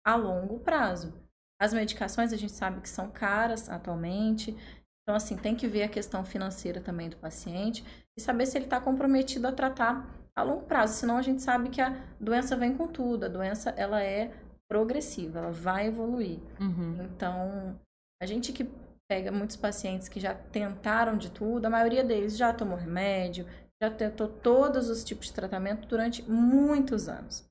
a 0.04 0.16
longo 0.16 0.60
prazo. 0.60 1.14
As 1.62 1.74
medicações 1.74 2.34
a 2.34 2.38
gente 2.38 2.54
sabe 2.54 2.82
que 2.82 2.90
são 2.90 3.12
caras 3.12 3.70
atualmente. 3.70 4.58
Então, 5.04 5.16
assim, 5.16 5.38
tem 5.38 5.56
que 5.56 5.68
ver 5.68 5.84
a 5.84 5.88
questão 5.88 6.26
financeira 6.26 6.82
também 6.82 7.08
do 7.08 7.18
paciente 7.18 7.86
e 8.18 8.22
saber 8.22 8.48
se 8.48 8.58
ele 8.58 8.66
está 8.66 8.82
comprometido 8.82 9.48
a 9.48 9.52
tratar 9.52 10.10
a 10.36 10.42
longo 10.42 10.64
prazo. 10.64 10.96
Senão 10.96 11.18
a 11.18 11.22
gente 11.22 11.44
sabe 11.44 11.70
que 11.70 11.80
a 11.80 11.96
doença 12.20 12.56
vem 12.56 12.76
com 12.76 12.88
tudo. 12.88 13.26
A 13.26 13.30
doença, 13.30 13.70
ela 13.78 14.02
é 14.02 14.32
progressiva, 14.68 15.38
ela 15.38 15.52
vai 15.52 15.86
evoluir. 15.86 16.40
Uhum. 16.60 16.98
Então, 17.04 17.80
a 18.20 18.26
gente 18.26 18.52
que 18.52 18.68
pega 19.08 19.32
muitos 19.32 19.56
pacientes 19.56 20.10
que 20.10 20.20
já 20.20 20.34
tentaram 20.34 21.16
de 21.16 21.30
tudo, 21.30 21.66
a 21.66 21.70
maioria 21.70 22.04
deles 22.04 22.38
já 22.38 22.52
tomou 22.54 22.78
remédio, 22.78 23.46
já 23.84 23.92
tentou 23.92 24.28
todos 24.28 24.90
os 24.90 25.04
tipos 25.04 25.28
de 25.28 25.34
tratamento 25.34 25.88
durante 25.88 26.24
muitos 26.28 27.08
anos. 27.08 27.46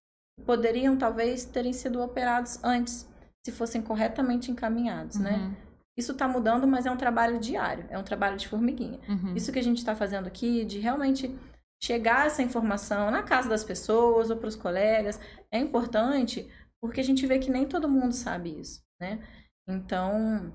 Poderiam 0.44 0.96
talvez 0.96 1.44
terem 1.44 1.72
sido 1.72 2.02
operados 2.02 2.58
antes, 2.64 3.06
se 3.44 3.52
fossem 3.52 3.80
corretamente 3.80 4.50
encaminhados, 4.50 5.18
né? 5.18 5.32
uhum. 5.32 5.48
né? 5.48 5.56
Isso 5.96 6.12
está 6.12 6.26
mudando, 6.26 6.66
mas 6.66 6.86
é 6.86 6.90
um 6.90 6.96
trabalho 6.96 7.38
diário, 7.38 7.84
é 7.90 7.98
um 7.98 8.02
trabalho 8.02 8.36
de 8.36 8.48
formiguinha. 8.48 9.00
Uhum. 9.08 9.34
Isso 9.34 9.52
que 9.52 9.58
a 9.58 9.62
gente 9.62 9.78
está 9.78 9.94
fazendo 9.94 10.26
aqui, 10.26 10.64
de 10.64 10.78
realmente 10.78 11.36
chegar 11.82 12.26
essa 12.26 12.42
informação 12.42 13.10
na 13.10 13.22
casa 13.22 13.48
das 13.48 13.64
pessoas 13.64 14.30
ou 14.30 14.36
para 14.36 14.48
os 14.48 14.56
colegas, 14.56 15.20
é 15.50 15.58
importante 15.58 16.48
porque 16.80 17.00
a 17.00 17.04
gente 17.04 17.26
vê 17.26 17.38
que 17.38 17.50
nem 17.50 17.66
todo 17.66 17.88
mundo 17.88 18.12
sabe 18.14 18.58
isso, 18.58 18.80
né? 19.00 19.18
Então, 19.68 20.52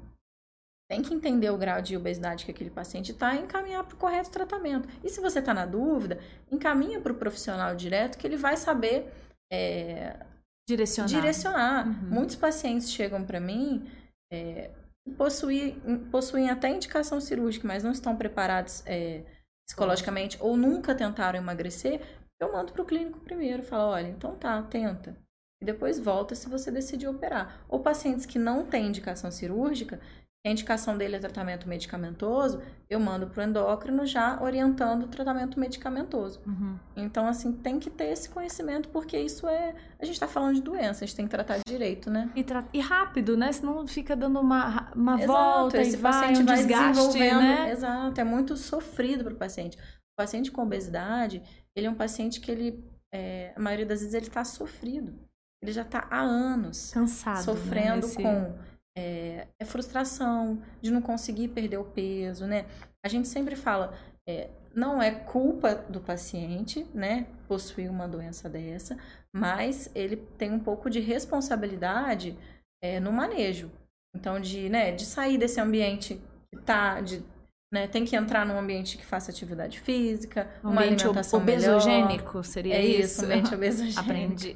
tem 0.90 1.02
que 1.02 1.14
entender 1.14 1.50
o 1.50 1.58
grau 1.58 1.82
de 1.82 1.96
obesidade 1.96 2.46
que 2.46 2.52
aquele 2.52 2.70
paciente 2.70 3.12
está 3.12 3.36
e 3.36 3.42
encaminhar 3.42 3.84
para 3.84 3.96
o 3.96 4.00
correto 4.00 4.32
tratamento. 4.32 4.88
E 5.04 5.10
se 5.10 5.22
você 5.22 5.40
está 5.40 5.54
na 5.54 5.66
dúvida, 5.66 6.20
encaminha 6.52 7.00
para 7.00 7.12
o 7.12 7.18
profissional 7.18 7.76
direto 7.76 8.18
que 8.18 8.26
ele 8.26 8.38
vai 8.38 8.58
saber 8.58 9.12
é, 9.52 10.26
direcionar. 10.68 11.10
direcionar. 11.10 11.88
Uhum. 11.88 12.10
Muitos 12.10 12.36
pacientes 12.36 12.92
chegam 12.92 13.24
para 13.24 13.40
mim 13.40 13.90
é, 14.32 14.72
possuem, 15.18 15.80
possuem 16.12 16.50
até 16.50 16.70
indicação 16.70 17.22
cirúrgica, 17.22 17.68
mas 17.68 17.84
não 17.84 17.92
estão 17.92 18.16
preparados 18.16 18.84
é, 18.86 19.24
psicologicamente 19.68 20.38
ou 20.40 20.58
nunca 20.58 20.96
tentaram 20.96 21.40
emagrecer. 21.40 22.02
Eu 22.40 22.52
mando 22.52 22.74
para 22.74 22.82
o 22.82 22.86
clínico 22.86 23.20
primeiro, 23.20 23.64
falo, 23.64 23.92
olha, 23.92 24.08
então 24.08 24.36
tá, 24.36 24.62
tenta. 24.64 25.16
E 25.62 25.66
depois 25.66 26.00
volta 26.00 26.36
se 26.36 26.50
você 26.50 26.70
decidir 26.70 27.08
operar. 27.08 27.64
Ou 27.70 27.80
pacientes 27.80 28.26
que 28.26 28.38
não 28.38 28.66
têm 28.66 28.88
indicação 28.88 29.32
cirúrgica, 29.32 30.02
a 30.48 30.52
indicação 30.52 30.96
dele 30.96 31.16
é 31.16 31.20
tratamento 31.20 31.68
medicamentoso, 31.68 32.62
eu 32.88 33.00
mando 33.00 33.26
para 33.26 33.44
o 33.44 33.48
endócrino 33.48 34.06
já 34.06 34.40
orientando 34.40 35.04
o 35.04 35.08
tratamento 35.08 35.60
medicamentoso. 35.60 36.40
Uhum. 36.46 36.78
Então, 36.96 37.28
assim, 37.28 37.52
tem 37.52 37.80
que 37.80 37.90
ter 37.90 38.12
esse 38.12 38.30
conhecimento, 38.30 38.90
porque 38.90 39.18
isso 39.18 39.48
é. 39.48 39.74
A 40.00 40.06
gente 40.06 40.14
está 40.14 40.28
falando 40.28 40.54
de 40.54 40.62
doença, 40.62 41.04
a 41.04 41.08
gente 41.08 41.16
tem 41.16 41.26
que 41.26 41.32
tratar 41.32 41.58
direito, 41.68 42.12
né? 42.12 42.30
E, 42.36 42.44
tra... 42.44 42.64
e 42.72 42.80
rápido, 42.80 43.36
né? 43.36 43.52
Senão 43.52 43.88
fica 43.88 44.16
dando 44.16 44.40
uma, 44.40 44.92
uma 44.96 45.16
Exato, 45.16 45.28
volta 45.28 45.82
esse 45.82 45.96
e 45.96 46.00
vai, 46.00 46.36
um 46.36 46.46
vai 46.46 46.58
desgaste, 46.58 47.18
né? 47.18 47.72
Exato, 47.72 48.22
é 48.22 48.24
muito 48.24 48.56
sofrido 48.56 49.24
para 49.24 49.34
o 49.34 49.38
paciente. 49.38 49.78
O 49.78 50.22
paciente 50.22 50.52
com 50.52 50.62
obesidade, 50.62 51.42
ele 51.76 51.88
é 51.88 51.90
um 51.90 51.96
paciente 51.96 52.40
que 52.40 52.52
ele. 52.52 52.88
É, 53.12 53.52
a 53.56 53.60
maioria 53.60 53.86
das 53.86 54.02
vezes 54.02 54.14
ele 54.14 54.28
está 54.28 54.44
sofrido. 54.44 55.16
Ele 55.64 55.72
já 55.72 55.82
está 55.82 56.08
há 56.12 56.22
anos 56.22 56.92
cansado, 56.94 57.38
né, 57.38 57.42
sofrendo 57.42 58.06
né? 58.06 58.14
Esse... 58.14 58.22
com 58.22 58.75
é, 58.98 59.48
é, 59.60 59.66
frustração 59.66 60.62
de 60.82 60.90
não 60.90 61.02
conseguir 61.02 61.50
perder 61.50 61.78
o 61.78 61.84
peso, 61.84 62.46
né? 62.46 62.66
A 63.04 63.10
gente 63.10 63.28
sempre 63.28 63.56
fala, 63.56 63.94
é, 64.28 64.50
não 64.74 65.02
é 65.02 65.12
culpa 65.12 65.76
do 65.76 66.00
paciente, 66.00 66.86
né, 66.94 67.28
possuir 67.48 67.90
uma 67.90 68.08
doença 68.08 68.50
dessa, 68.50 68.98
mas 69.34 69.90
ele 69.94 70.18
tem 70.38 70.52
um 70.52 70.60
pouco 70.60 70.90
de 70.90 71.00
responsabilidade 71.00 72.38
é, 72.84 73.00
no 73.00 73.12
manejo. 73.12 73.72
Então, 74.16 74.40
de, 74.40 74.70
né, 74.70 74.92
de 74.92 75.06
sair 75.06 75.38
desse 75.38 75.60
ambiente 75.60 76.22
que 76.50 76.62
tá, 76.62 77.02
de, 77.02 77.24
né, 77.72 77.88
tem 77.88 78.06
que 78.06 78.16
entrar 78.16 78.46
num 78.46 78.58
ambiente 78.58 78.98
que 78.98 79.06
faça 79.06 79.30
atividade 79.30 79.80
física, 79.80 80.50
um 80.64 80.70
uma 80.70 80.82
ambiente 80.82 81.04
alimentação 81.04 81.40
obesogênico, 81.42 82.30
melhor. 82.30 82.44
seria 82.44 82.76
é 82.76 82.86
isso? 82.86 83.24
isso 83.24 83.26
ambiente 83.26 83.54
obesogênico. 83.56 84.00
Aprendi. 84.00 84.56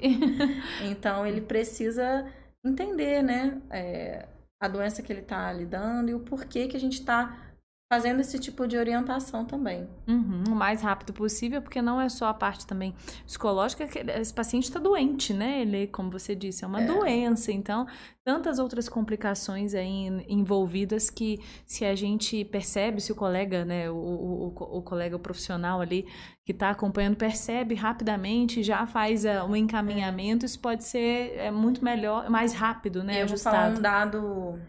então, 0.90 1.26
ele 1.26 1.42
precisa 1.42 2.26
entender, 2.64 3.22
né, 3.22 3.62
é, 3.70 4.28
a 4.60 4.68
doença 4.68 5.02
que 5.02 5.12
ele 5.12 5.22
está 5.22 5.52
lidando 5.52 6.10
e 6.10 6.14
o 6.14 6.20
porquê 6.20 6.68
que 6.68 6.78
a 6.78 6.80
gente 6.80 7.00
está 7.00 7.49
fazendo 7.92 8.20
esse 8.20 8.38
tipo 8.38 8.68
de 8.68 8.78
orientação 8.78 9.44
também. 9.44 9.90
Uhum, 10.08 10.44
o 10.50 10.56
mais 10.56 10.84
rápido 10.84 11.12
possível, 11.12 11.60
porque 11.60 11.82
não 11.82 12.00
é 12.00 12.08
só 12.08 12.28
a 12.28 12.34
parte 12.34 12.68
também 12.68 12.94
psicológica, 13.26 13.88
que 13.88 13.98
esse 14.12 14.32
paciente 14.32 14.66
está 14.66 14.80
doente, 14.80 15.34
né? 15.34 15.62
Ele, 15.62 15.88
como 15.88 16.12
você 16.12 16.36
disse, 16.36 16.64
é 16.64 16.68
uma 16.68 16.84
é. 16.84 16.86
doença, 16.86 17.52
então 17.52 17.88
tantas 18.24 18.60
outras 18.60 18.88
complicações 18.88 19.74
aí 19.74 20.08
envolvidas 20.28 21.10
que 21.10 21.40
se 21.66 21.84
a 21.84 21.96
gente 21.96 22.46
percebe, 22.46 23.02
se 23.02 23.12
o 23.12 23.16
colega, 23.16 23.66
né, 23.66 23.90
o, 23.90 23.96
o, 23.96 24.78
o 24.78 24.82
colega 24.84 25.18
profissional 25.18 25.82
ali 25.82 26.06
que 26.46 26.52
está 26.52 26.70
acompanhando 26.70 27.16
percebe 27.16 27.74
rapidamente, 27.74 28.62
já 28.62 28.86
faz 28.86 29.26
uh, 29.26 29.46
um 29.50 29.56
encaminhamento, 29.56 30.46
isso 30.46 30.60
pode 30.60 30.84
ser 30.84 31.34
é, 31.38 31.50
muito 31.50 31.84
melhor, 31.84 32.30
mais 32.30 32.54
rápido, 32.54 33.04
né? 33.04 33.20
Eu 33.20 33.26
ajustado. 33.26 33.56
vou 33.56 33.66
falar 33.66 33.78
um 33.78 33.82
dado 33.82 34.60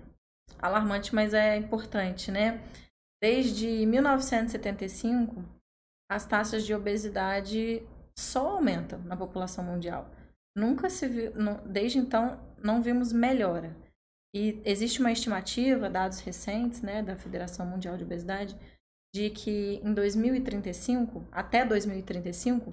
alarmante, 0.58 1.14
mas 1.14 1.34
é 1.34 1.58
importante, 1.58 2.30
né? 2.30 2.60
Desde 3.22 3.84
1975, 3.84 5.44
as 6.10 6.26
taxas 6.26 6.64
de 6.64 6.74
obesidade 6.74 7.86
só 8.18 8.52
aumentam 8.52 8.98
na 9.02 9.16
população 9.16 9.62
mundial. 9.62 10.10
Nunca 10.56 10.88
se 10.88 11.06
viu, 11.06 11.32
desde 11.66 11.98
então, 11.98 12.40
não 12.62 12.80
vimos 12.80 13.12
melhora. 13.12 13.76
E 14.34 14.60
existe 14.64 15.00
uma 15.00 15.12
estimativa, 15.12 15.90
dados 15.90 16.20
recentes, 16.20 16.80
né, 16.80 17.02
da 17.02 17.16
Federação 17.16 17.66
Mundial 17.66 17.96
de 17.96 18.04
Obesidade, 18.04 18.56
de 19.14 19.28
que 19.28 19.80
em 19.84 19.92
2035, 19.92 21.26
até 21.30 21.64
2035, 21.64 22.72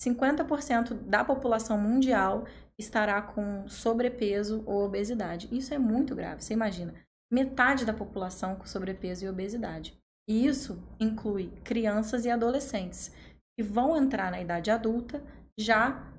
50% 0.00 0.94
da 0.94 1.24
população 1.24 1.78
mundial 1.78 2.46
estará 2.78 3.22
com 3.22 3.68
sobrepeso 3.68 4.62
ou 4.66 4.84
obesidade. 4.84 5.48
Isso 5.50 5.72
é 5.72 5.78
muito 5.78 6.14
grave, 6.14 6.42
você 6.42 6.54
imagina 6.54 7.05
metade 7.30 7.84
da 7.84 7.92
população 7.92 8.56
com 8.56 8.66
sobrepeso 8.66 9.24
e 9.24 9.28
obesidade. 9.28 9.96
E 10.28 10.46
isso 10.46 10.82
inclui 10.98 11.48
crianças 11.64 12.24
e 12.24 12.30
adolescentes 12.30 13.12
que 13.56 13.62
vão 13.62 13.96
entrar 13.96 14.30
na 14.30 14.40
idade 14.40 14.70
adulta 14.70 15.22
já 15.58 16.12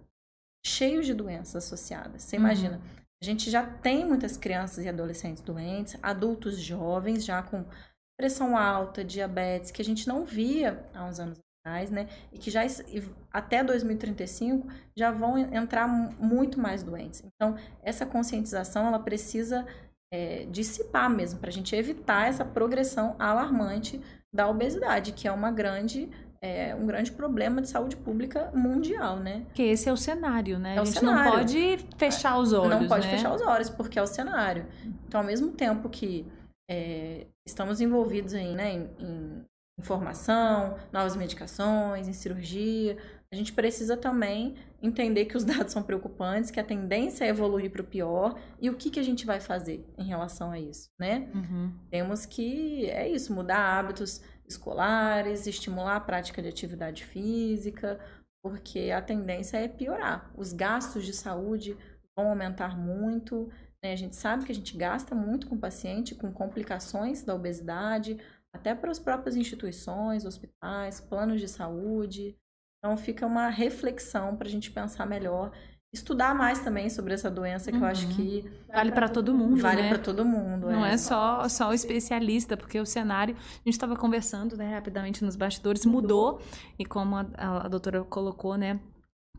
cheios 0.65 1.05
de 1.05 1.13
doenças 1.13 1.65
associadas. 1.65 2.23
Você 2.23 2.35
uhum. 2.35 2.43
imagina, 2.43 2.81
a 3.21 3.25
gente 3.25 3.49
já 3.49 3.65
tem 3.65 4.05
muitas 4.05 4.37
crianças 4.37 4.85
e 4.85 4.89
adolescentes 4.89 5.41
doentes, 5.41 5.97
adultos 6.01 6.57
jovens 6.57 7.25
já 7.25 7.41
com 7.41 7.65
pressão 8.17 8.57
alta, 8.57 9.03
diabetes, 9.03 9.71
que 9.71 9.81
a 9.81 9.85
gente 9.85 10.07
não 10.07 10.25
via 10.25 10.85
há 10.93 11.05
uns 11.05 11.19
anos 11.19 11.39
atrás, 11.61 11.91
né? 11.91 12.07
E 12.31 12.37
que 12.39 12.49
já 12.49 12.61
até 13.31 13.63
2035 13.63 14.67
já 14.95 15.11
vão 15.11 15.37
entrar 15.37 15.87
muito 15.87 16.59
mais 16.59 16.81
doentes. 16.81 17.23
Então, 17.23 17.55
essa 17.83 18.05
conscientização 18.05 18.87
ela 18.87 18.99
precisa 18.99 19.65
é, 20.13 20.45
dissipar 20.49 21.09
mesmo, 21.09 21.39
para 21.39 21.49
a 21.49 21.53
gente 21.53 21.75
evitar 21.75 22.27
essa 22.27 22.45
progressão 22.45 23.15
alarmante 23.19 24.01
da 24.33 24.47
obesidade, 24.47 25.11
que 25.11 25.27
é 25.27 25.31
uma 25.31 25.51
grande 25.51 26.09
é 26.39 26.75
um 26.75 26.85
grande 26.85 27.11
problema 27.11 27.61
de 27.61 27.67
saúde 27.67 27.95
pública 27.97 28.51
mundial, 28.53 29.17
né? 29.17 29.41
Porque 29.47 29.63
esse 29.63 29.89
é 29.89 29.91
o 29.91 29.97
cenário, 29.97 30.59
né? 30.59 30.75
É 30.75 30.79
a 30.79 30.85
gente 30.85 30.99
cenário. 30.99 31.31
não 31.31 31.37
pode 31.39 31.77
fechar 31.97 32.37
os 32.37 32.53
olhos, 32.53 32.79
Não 32.81 32.87
pode 32.87 33.07
né? 33.07 33.13
fechar 33.13 33.33
os 33.33 33.41
olhos, 33.41 33.69
porque 33.71 33.97
é 33.97 34.01
o 34.03 34.07
cenário. 34.07 34.67
Então, 35.07 35.21
ao 35.21 35.25
mesmo 35.25 35.51
tempo 35.51 35.89
que 35.89 36.27
é, 36.69 37.25
estamos 37.45 37.81
envolvidos 37.81 38.35
aí, 38.35 38.53
né, 38.53 38.71
em, 38.71 38.89
em 38.99 39.45
informação, 39.79 40.75
novas 40.91 41.15
medicações, 41.15 42.07
em 42.07 42.13
cirurgia, 42.13 42.97
a 43.31 43.35
gente 43.35 43.51
precisa 43.53 43.97
também 43.97 44.55
entender 44.81 45.25
que 45.25 45.35
os 45.35 45.43
dados 45.45 45.73
são 45.73 45.83
preocupantes, 45.83 46.51
que 46.51 46.59
a 46.59 46.63
tendência 46.63 47.25
é 47.25 47.29
evoluir 47.29 47.71
para 47.71 47.81
o 47.81 47.85
pior 47.85 48.39
e 48.59 48.69
o 48.69 48.75
que, 48.75 48.89
que 48.89 48.99
a 48.99 49.03
gente 49.03 49.25
vai 49.25 49.39
fazer 49.39 49.85
em 49.97 50.05
relação 50.05 50.51
a 50.51 50.59
isso, 50.59 50.89
né? 50.99 51.29
Uhum. 51.33 51.73
Temos 51.89 52.25
que, 52.25 52.89
é 52.89 53.07
isso, 53.07 53.33
mudar 53.33 53.79
hábitos 53.79 54.21
escolares, 54.47 55.45
estimular 55.45 55.97
a 55.97 56.01
prática 56.01 56.41
de 56.41 56.47
atividade 56.47 57.03
física, 57.03 57.99
porque 58.41 58.91
a 58.91 59.01
tendência 59.01 59.57
é 59.57 59.67
piorar. 59.67 60.31
Os 60.37 60.53
gastos 60.53 61.05
de 61.05 61.13
saúde 61.13 61.77
vão 62.15 62.29
aumentar 62.29 62.77
muito, 62.77 63.49
né? 63.83 63.91
A 63.91 63.95
gente 63.95 64.15
sabe 64.15 64.45
que 64.45 64.51
a 64.51 64.55
gente 64.55 64.77
gasta 64.77 65.13
muito 65.13 65.47
com 65.47 65.55
o 65.55 65.59
paciente, 65.59 66.15
com 66.15 66.31
complicações 66.31 67.23
da 67.23 67.35
obesidade, 67.35 68.17
até 68.53 68.73
para 68.73 68.89
as 68.89 68.99
próprias 68.99 69.35
instituições, 69.35 70.25
hospitais, 70.25 71.01
planos 71.01 71.41
de 71.41 71.47
saúde. 71.47 72.37
Então 72.79 72.95
fica 72.97 73.25
uma 73.25 73.49
reflexão 73.49 74.35
para 74.35 74.47
a 74.47 74.51
gente 74.51 74.71
pensar 74.71 75.05
melhor, 75.05 75.51
estudar 75.93 76.35
mais 76.35 76.59
também 76.59 76.89
sobre 76.89 77.13
essa 77.13 77.29
doença 77.29 77.71
que 77.71 77.77
eu 77.77 77.85
acho 77.85 78.07
Uhum. 78.07 78.15
que 78.15 78.51
Vale 78.67 78.91
para 78.91 79.09
todo 79.09 79.33
mundo, 79.33 79.57
vale 79.61 79.81
né? 79.81 79.89
para 79.89 79.97
todo 79.99 80.23
mundo. 80.25 80.69
Não 80.69 80.85
é 80.85 80.97
só, 80.97 81.47
só 81.49 81.69
o 81.69 81.73
especialista, 81.73 82.55
porque 82.55 82.79
o 82.79 82.85
cenário, 82.85 83.35
a 83.35 83.57
gente 83.65 83.69
estava 83.73 83.95
conversando 83.95 84.55
né, 84.55 84.75
rapidamente 84.75 85.23
nos 85.23 85.35
bastidores, 85.35 85.85
mudou, 85.85 86.39
e 86.77 86.85
como 86.85 87.15
a, 87.15 87.25
a, 87.35 87.65
a 87.65 87.67
doutora 87.67 88.03
colocou, 88.03 88.55
né? 88.57 88.79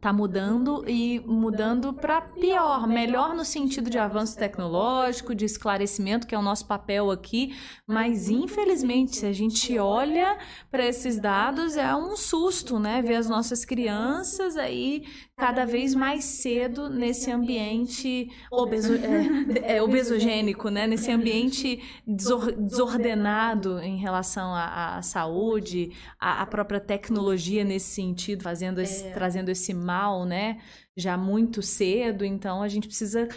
Tá 0.01 0.13
mudando 0.13 0.85
e 0.87 1.19
mudando 1.27 1.93
para 1.93 2.21
pior, 2.21 2.87
melhor 2.87 3.35
no 3.35 3.45
sentido 3.45 3.91
de 3.91 3.99
avanço 3.99 4.39
tecnológico, 4.39 5.35
de 5.35 5.45
esclarecimento, 5.45 6.27
que 6.27 6.37
é 6.37 6.39
o 6.39 6.43
nosso 6.43 6.67
papel 6.67 7.11
aqui, 7.11 7.57
mas 7.85 8.29
infelizmente, 8.29 9.17
se 9.17 9.27
a 9.27 9.33
gente 9.33 9.77
olha 9.77 10.39
para 10.71 10.87
esses 10.87 11.19
dados, 11.19 11.77
é 11.77 11.97
um 11.97 12.17
susto, 12.17 12.79
né? 12.79 13.03
Ver 13.03 13.17
as 13.17 13.29
nossas 13.29 13.65
crianças 13.65 14.57
aí 14.57 15.05
cada 15.39 15.65
vez 15.65 15.95
mais 15.95 16.25
cedo 16.25 16.91
nesse 16.91 17.31
ambiente 17.31 18.29
obeso, 18.51 18.95
é, 18.95 19.77
é, 19.77 19.83
obesogênico, 19.83 20.69
né? 20.69 20.87
Nesse 20.87 21.11
ambiente 21.11 21.81
desor, 22.07 22.53
desordenado 22.53 23.79
em 23.79 23.97
relação 23.97 24.53
à, 24.53 24.97
à 24.97 25.03
saúde, 25.03 25.93
à, 26.19 26.43
à, 26.43 26.47
própria 26.47 26.81
tecnologia 26.81 27.63
nesse 27.63 27.95
sentido, 27.95 28.43
fazendo 28.43 28.81
esse, 28.81 29.07
é. 29.07 29.11
trazendo 29.13 29.49
esse 29.49 29.73
mal, 29.73 30.25
né? 30.25 30.61
Já 30.97 31.17
muito 31.17 31.63
cedo. 31.63 32.25
Então 32.25 32.61
a 32.61 32.69
gente 32.69 32.89
precisa 32.89 33.29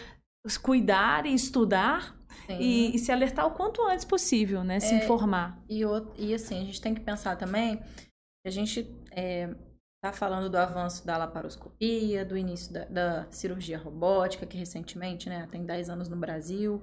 cuidar 0.61 1.27
e 1.27 1.33
estudar 1.35 2.19
e, 2.49 2.95
e, 2.95 2.99
se 2.99 3.11
alertar 3.11 3.45
o 3.45 3.51
quanto 3.51 3.81
antes 3.87 4.03
possível, 4.03 4.63
né? 4.63 4.79
Se 4.79 4.93
é, 4.93 4.97
informar. 4.97 5.63
E, 5.69 5.83
e 6.17 6.33
assim, 6.33 6.59
a 6.59 6.65
gente 6.65 6.81
tem 6.81 6.95
que 6.95 7.01
pensar 7.01 7.35
também 7.35 7.79
a 8.45 8.49
gente 8.49 8.89
é, 9.11 9.49
está 10.03 10.11
falando 10.11 10.49
do 10.49 10.57
avanço 10.57 11.05
da 11.05 11.15
laparoscopia, 11.15 12.25
do 12.25 12.35
início 12.35 12.73
da, 12.73 12.85
da, 12.85 13.31
cirurgia 13.31 13.77
robótica, 13.77 14.47
que 14.47 14.57
recentemente, 14.57 15.29
né, 15.29 15.47
tem 15.51 15.63
10 15.63 15.91
anos 15.91 16.09
no 16.09 16.17
Brasil. 16.17 16.81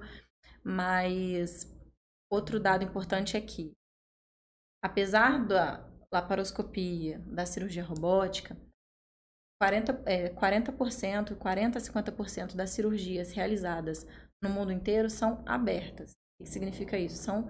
Mas 0.63 1.69
outro 2.31 2.61
dado 2.61 2.83
importante 2.85 3.35
é 3.35 3.41
que, 3.41 3.73
apesar 4.81 5.45
da 5.45 5.85
laparoscopia, 6.11 7.19
da 7.19 7.45
cirurgia 7.45 7.83
robótica, 7.83 8.55
40%, 9.61 10.01
é, 10.05 10.29
40%, 10.29 11.35
40 11.35 11.77
a 11.77 11.81
50% 11.81 12.55
das 12.55 12.69
cirurgias 12.69 13.33
realizadas 13.33 14.07
no 14.41 14.49
mundo 14.49 14.71
inteiro 14.71 15.09
são 15.09 15.43
abertas. 15.45 16.11
O 16.11 16.45
que 16.45 16.49
significa 16.49 16.97
isso? 16.97 17.17
São 17.17 17.49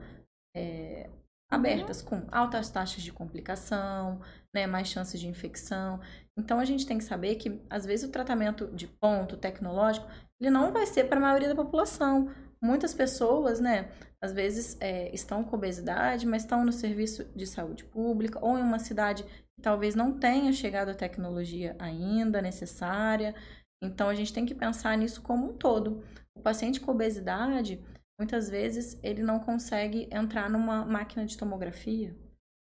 é, 0.56 1.08
abertas, 1.50 2.02
com 2.02 2.28
altas 2.32 2.72
taxas 2.72 3.04
de 3.04 3.14
complicação, 3.14 4.20
né, 4.54 4.66
mais 4.66 4.88
chances 4.88 5.20
de 5.20 5.28
infecção. 5.28 6.00
Então 6.38 6.60
a 6.60 6.66
gente 6.66 6.86
tem 6.86 6.98
que 6.98 7.04
saber 7.04 7.36
que 7.36 7.62
às 7.70 7.86
vezes 7.86 8.08
o 8.08 8.12
tratamento 8.12 8.68
de 8.68 8.88
ponto 8.88 9.38
tecnológico 9.38 10.08
ele 10.40 10.50
não 10.50 10.72
vai 10.72 10.86
ser 10.86 11.06
para 11.06 11.18
a 11.18 11.22
maioria 11.22 11.50
da 11.50 11.56
população. 11.56 12.32
Muitas 12.62 12.94
pessoas, 12.94 13.60
né, 13.60 13.90
às 14.22 14.34
vezes 14.34 14.78
é, 14.80 15.14
estão 15.14 15.44
com 15.44 15.56
obesidade, 15.56 16.26
mas 16.26 16.44
estão 16.44 16.66
no 16.66 16.72
serviço 16.72 17.26
de 17.36 17.46
saúde 17.46 17.86
pública 17.86 18.44
ou 18.44 18.58
em 18.58 18.62
uma 18.62 18.80
cidade 18.80 19.24
que 19.24 19.62
talvez 19.62 19.96
não 19.96 20.18
tenha 20.18 20.52
chegado 20.52 20.90
a 20.90 20.96
tecnologia 20.96 21.76
ainda 21.80 22.42
necessária. 22.42 23.36
Então 23.82 24.10
a 24.10 24.16
gente 24.16 24.34
tem 24.34 24.46
que 24.46 24.56
pensar 24.56 24.98
nisso 24.98 25.22
como 25.22 25.52
um 25.52 25.54
todo. 25.54 26.04
O 26.36 26.42
paciente 26.42 26.82
com 26.82 26.92
obesidade, 26.92 27.84
muitas 28.20 28.50
vezes 28.50 29.00
ele 29.04 29.24
não 29.24 29.40
consegue 29.40 30.10
entrar 30.12 30.50
numa 30.50 30.86
máquina 30.86 31.26
de 31.26 31.38
tomografia 31.38 32.16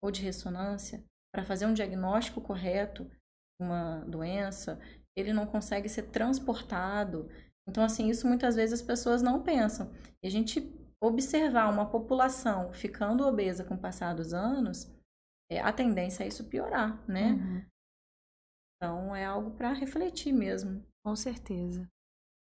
ou 0.02 0.12
de 0.12 0.22
ressonância 0.22 1.04
para 1.36 1.44
fazer 1.44 1.66
um 1.66 1.74
diagnóstico 1.74 2.40
correto 2.40 3.04
de 3.04 3.68
uma 3.68 4.00
doença, 4.06 4.80
ele 5.18 5.34
não 5.34 5.46
consegue 5.46 5.90
ser 5.90 6.04
transportado. 6.04 7.30
Então, 7.68 7.84
assim, 7.84 8.10
isso 8.10 8.26
muitas 8.26 8.56
vezes 8.56 8.80
as 8.80 8.86
pessoas 8.86 9.22
não 9.22 9.44
pensam. 9.44 9.92
E 10.24 10.28
a 10.28 10.32
gente 10.32 10.74
observar 11.04 11.70
uma 11.70 11.90
população 11.90 12.72
ficando 12.72 13.28
obesa 13.28 13.66
com 13.66 13.76
o 13.76 13.80
passar 13.80 14.16
dos 14.16 14.34
anos, 14.34 14.90
é, 15.52 15.60
a 15.60 15.74
tendência 15.74 16.24
é 16.24 16.28
isso 16.28 16.46
piorar, 16.46 17.04
né? 17.06 17.34
Uhum. 17.34 17.66
Então, 18.78 19.16
é 19.16 19.26
algo 19.26 19.52
para 19.52 19.74
refletir 19.74 20.32
mesmo. 20.32 20.86
Com 21.04 21.16
certeza. 21.18 21.86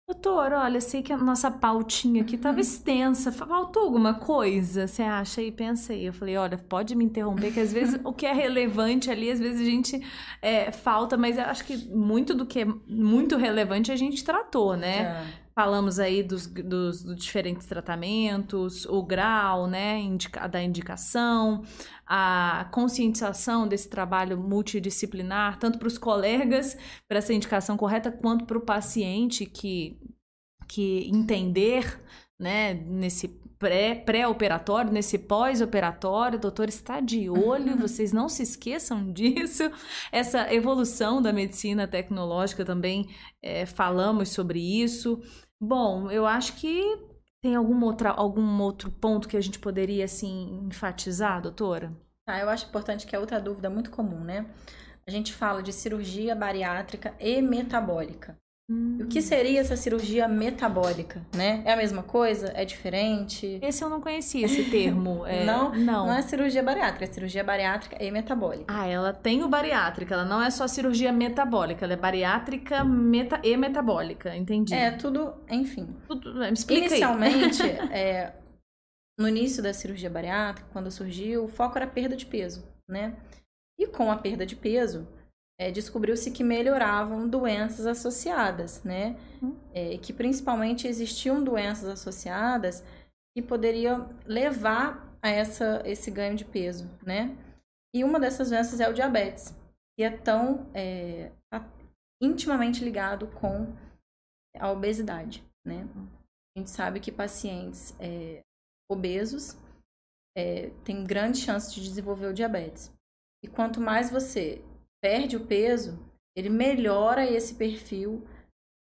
Doutor, 0.08 0.54
olha, 0.54 0.80
sei 0.80 1.02
que 1.02 1.12
a 1.12 1.18
nossa 1.18 1.50
pautinha 1.50 2.22
aqui 2.22 2.36
estava 2.36 2.58
extensa. 2.62 3.30
Faltou 3.30 3.82
alguma 3.82 4.14
coisa? 4.14 4.86
Você 4.86 5.02
acha 5.02 5.42
aí? 5.42 5.52
Pensa 5.52 5.92
aí. 5.92 6.06
Eu 6.06 6.14
falei, 6.14 6.34
olha, 6.38 6.56
pode 6.56 6.94
me 6.94 7.04
interromper, 7.04 7.52
que 7.52 7.60
às 7.60 7.70
vezes 7.74 8.00
o 8.02 8.10
que 8.10 8.24
é 8.24 8.32
relevante 8.32 9.10
ali, 9.10 9.30
às 9.30 9.38
vezes 9.38 9.60
a 9.60 9.64
gente 9.64 10.02
é, 10.40 10.72
falta, 10.72 11.18
mas 11.18 11.36
eu 11.36 11.44
acho 11.44 11.62
que 11.62 11.76
muito 11.94 12.32
do 12.34 12.46
que 12.46 12.60
é 12.60 12.64
muito 12.86 13.36
relevante 13.36 13.92
a 13.92 13.96
gente 13.96 14.24
tratou, 14.24 14.78
né? 14.78 14.98
É. 14.98 15.24
Falamos 15.58 15.98
aí 15.98 16.22
dos, 16.22 16.46
dos, 16.46 17.02
dos, 17.02 17.16
diferentes 17.16 17.66
tratamentos, 17.66 18.86
o 18.86 19.02
grau, 19.02 19.66
né, 19.66 19.98
indica, 19.98 20.46
da 20.46 20.62
indicação, 20.62 21.64
a 22.06 22.68
conscientização 22.70 23.66
desse 23.66 23.88
trabalho 23.88 24.38
multidisciplinar, 24.38 25.58
tanto 25.58 25.76
para 25.80 25.88
os 25.88 25.98
colegas, 25.98 26.78
para 27.08 27.18
essa 27.18 27.34
indicação 27.34 27.76
correta, 27.76 28.12
quanto 28.12 28.44
para 28.44 28.56
o 28.56 28.60
paciente 28.60 29.46
que, 29.46 30.00
que 30.68 31.10
entender, 31.12 32.00
né, 32.38 32.74
nesse 32.74 33.26
pré, 33.58 33.96
pré-operatório, 33.96 34.92
nesse 34.92 35.18
pós-operatório, 35.18 36.38
doutor 36.38 36.68
está 36.68 37.00
de 37.00 37.28
olho, 37.28 37.72
uhum. 37.72 37.78
vocês 37.78 38.12
não 38.12 38.28
se 38.28 38.44
esqueçam 38.44 39.10
disso. 39.12 39.68
Essa 40.12 40.54
evolução 40.54 41.20
da 41.20 41.32
medicina 41.32 41.88
tecnológica 41.88 42.64
também 42.64 43.08
é, 43.42 43.66
falamos 43.66 44.28
sobre 44.28 44.60
isso. 44.60 45.20
Bom, 45.60 46.10
eu 46.10 46.26
acho 46.26 46.56
que 46.56 46.82
tem 47.40 47.54
algum, 47.54 47.84
outra, 47.84 48.10
algum 48.10 48.60
outro 48.60 48.90
ponto 48.90 49.28
que 49.28 49.36
a 49.36 49.40
gente 49.40 49.58
poderia, 49.60 50.04
assim, 50.04 50.64
enfatizar, 50.66 51.40
doutora? 51.40 51.92
Ah, 52.28 52.38
eu 52.38 52.48
acho 52.48 52.66
importante 52.68 53.06
que 53.06 53.16
é 53.16 53.18
outra 53.18 53.40
dúvida 53.40 53.68
muito 53.68 53.90
comum, 53.90 54.22
né? 54.22 54.48
A 55.06 55.10
gente 55.10 55.32
fala 55.32 55.62
de 55.62 55.72
cirurgia 55.72 56.34
bariátrica 56.36 57.16
e 57.18 57.42
metabólica. 57.42 58.38
Hum. 58.70 58.98
O 59.00 59.06
que 59.06 59.22
seria 59.22 59.60
essa 59.60 59.76
cirurgia 59.76 60.28
metabólica, 60.28 61.24
né? 61.34 61.62
É 61.64 61.72
a 61.72 61.76
mesma 61.76 62.02
coisa? 62.02 62.52
É 62.54 62.66
diferente? 62.66 63.58
Esse 63.62 63.82
eu 63.82 63.88
não 63.88 64.00
conhecia, 64.00 64.44
esse 64.44 64.70
termo. 64.70 65.08
É... 65.28 65.44
não, 65.44 65.74
não, 65.74 66.06
não 66.06 66.12
é 66.12 66.22
cirurgia 66.22 66.62
bariátrica, 66.62 67.04
é 67.04 67.12
cirurgia 67.12 67.42
bariátrica 67.42 68.02
e 68.02 68.10
metabólica. 68.10 68.64
Ah, 68.68 68.86
ela 68.86 69.12
tem 69.12 69.42
o 69.42 69.48
bariátrica, 69.48 70.14
ela 70.14 70.24
não 70.24 70.42
é 70.42 70.50
só 70.50 70.66
cirurgia 70.66 71.12
metabólica, 71.12 71.84
ela 71.84 71.94
é 71.94 71.96
bariátrica 71.96 72.84
meta... 72.84 73.40
e 73.42 73.56
metabólica, 73.56 74.36
entendi. 74.36 74.74
É, 74.74 74.90
tudo, 74.90 75.34
enfim. 75.50 75.96
Tudo, 76.06 76.34
me 76.34 76.52
explica 76.52 76.86
Inicialmente, 76.86 77.62
é, 77.92 78.34
no 79.18 79.28
início 79.28 79.62
da 79.62 79.72
cirurgia 79.72 80.08
bariátrica, 80.08 80.68
quando 80.72 80.90
surgiu, 80.90 81.44
o 81.44 81.48
foco 81.48 81.76
era 81.76 81.86
perda 81.86 82.16
de 82.16 82.26
peso, 82.26 82.64
né? 82.88 83.16
E 83.78 83.86
com 83.86 84.10
a 84.10 84.16
perda 84.16 84.46
de 84.46 84.56
peso, 84.56 85.06
é, 85.58 85.72
descobriu-se 85.72 86.30
que 86.30 86.44
melhoravam 86.44 87.28
doenças 87.28 87.84
associadas, 87.84 88.82
né? 88.84 89.16
É, 89.74 89.98
que 89.98 90.12
principalmente 90.12 90.86
existiam 90.86 91.42
doenças 91.42 91.88
associadas 91.88 92.84
que 93.36 93.42
poderiam 93.42 94.08
levar 94.24 95.18
a 95.20 95.28
essa, 95.28 95.82
esse 95.84 96.10
ganho 96.10 96.36
de 96.36 96.44
peso, 96.44 96.88
né? 97.04 97.36
E 97.92 98.04
uma 98.04 98.20
dessas 98.20 98.50
doenças 98.50 98.78
é 98.78 98.88
o 98.88 98.94
diabetes, 98.94 99.54
que 99.96 100.04
é 100.04 100.10
tão 100.10 100.70
é, 100.74 101.32
intimamente 102.22 102.84
ligado 102.84 103.26
com 103.26 103.74
a 104.56 104.70
obesidade, 104.70 105.44
né? 105.66 105.88
A 106.56 106.60
gente 106.60 106.70
sabe 106.70 107.00
que 107.00 107.10
pacientes 107.10 107.94
é, 107.98 108.42
obesos 108.90 109.56
é, 110.36 110.70
têm 110.84 111.04
grande 111.04 111.38
chance 111.38 111.74
de 111.74 111.82
desenvolver 111.82 112.26
o 112.26 112.34
diabetes. 112.34 112.92
E 113.42 113.48
quanto 113.48 113.80
mais 113.80 114.10
você 114.10 114.62
perde 115.00 115.36
o 115.36 115.46
peso, 115.46 115.98
ele 116.36 116.48
melhora 116.48 117.28
esse 117.28 117.54
perfil 117.54 118.26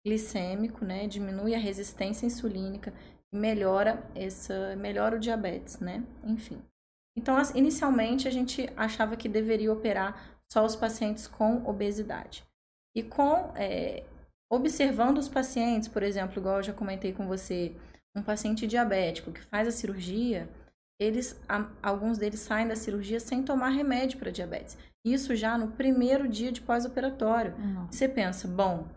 glicêmico, 0.06 0.86
né? 0.86 1.08
Diminui 1.08 1.54
a 1.54 1.60
resistência 1.60 2.26
insulínica 2.26 2.94
e 3.32 3.38
melhora 3.38 4.10
essa, 4.16 4.76
melhora 4.76 5.18
o 5.18 5.20
diabetes, 5.20 5.80
né? 5.80 6.04
Enfim. 6.24 6.62
Então, 7.18 7.36
inicialmente 7.56 8.28
a 8.28 8.32
gente 8.32 8.70
achava 8.76 9.18
que 9.18 9.28
deveria 9.28 9.72
operar 9.72 10.38
só 10.52 10.66
os 10.66 10.76
pacientes 10.76 11.28
com 11.28 11.68
obesidade. 11.68 12.46
E 12.96 13.04
com 13.04 13.52
é, 13.56 14.04
observando 14.52 15.18
os 15.18 15.28
pacientes, 15.28 15.88
por 15.88 16.04
exemplo, 16.04 16.40
igual 16.40 16.58
eu 16.58 16.64
já 16.64 16.74
comentei 16.74 17.12
com 17.12 17.28
você, 17.28 17.76
um 18.16 18.24
paciente 18.24 18.66
diabético 18.66 19.32
que 19.32 19.42
faz 19.42 19.68
a 19.68 19.72
cirurgia, 19.72 20.50
eles, 21.00 21.40
alguns 21.82 22.18
deles 22.18 22.40
saem 22.40 22.68
da 22.68 22.76
cirurgia 22.76 23.20
sem 23.20 23.44
tomar 23.44 23.70
remédio 23.70 24.18
para 24.18 24.32
diabetes. 24.32 24.78
Isso 25.14 25.36
já 25.36 25.58
no 25.58 25.70
primeiro 25.70 26.28
dia 26.28 26.52
de 26.52 26.62
pós-operatório. 26.62 27.54
Uhum. 27.58 27.88
Você 27.90 28.08
pensa, 28.08 28.48
bom, 28.48 28.88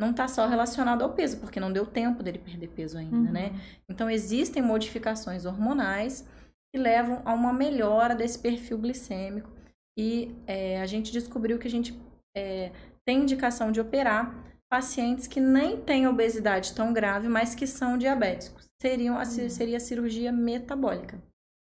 não 0.00 0.12
está 0.12 0.26
só 0.26 0.46
relacionado 0.46 1.02
ao 1.02 1.12
peso, 1.12 1.38
porque 1.38 1.60
não 1.60 1.72
deu 1.72 1.84
tempo 1.84 2.22
dele 2.22 2.38
perder 2.38 2.68
peso 2.68 2.96
ainda, 2.96 3.16
uhum. 3.16 3.32
né? 3.32 3.52
Então, 3.88 4.08
existem 4.10 4.62
modificações 4.62 5.44
hormonais 5.44 6.26
que 6.72 6.80
levam 6.80 7.20
a 7.24 7.34
uma 7.34 7.52
melhora 7.52 8.14
desse 8.14 8.38
perfil 8.38 8.78
glicêmico. 8.78 9.50
E 9.98 10.34
é, 10.46 10.80
a 10.80 10.86
gente 10.86 11.12
descobriu 11.12 11.58
que 11.58 11.66
a 11.66 11.70
gente 11.70 11.98
é, 12.34 12.72
tem 13.04 13.22
indicação 13.22 13.70
de 13.70 13.80
operar 13.80 14.34
pacientes 14.70 15.26
que 15.26 15.40
nem 15.40 15.80
têm 15.80 16.06
obesidade 16.06 16.72
tão 16.74 16.92
grave, 16.92 17.28
mas 17.28 17.54
que 17.54 17.66
são 17.66 17.98
diabéticos. 17.98 18.70
Seriam 18.80 19.16
a, 19.16 19.22
uhum. 19.22 19.50
Seria 19.50 19.76
a 19.76 19.80
cirurgia 19.80 20.32
metabólica. 20.32 21.20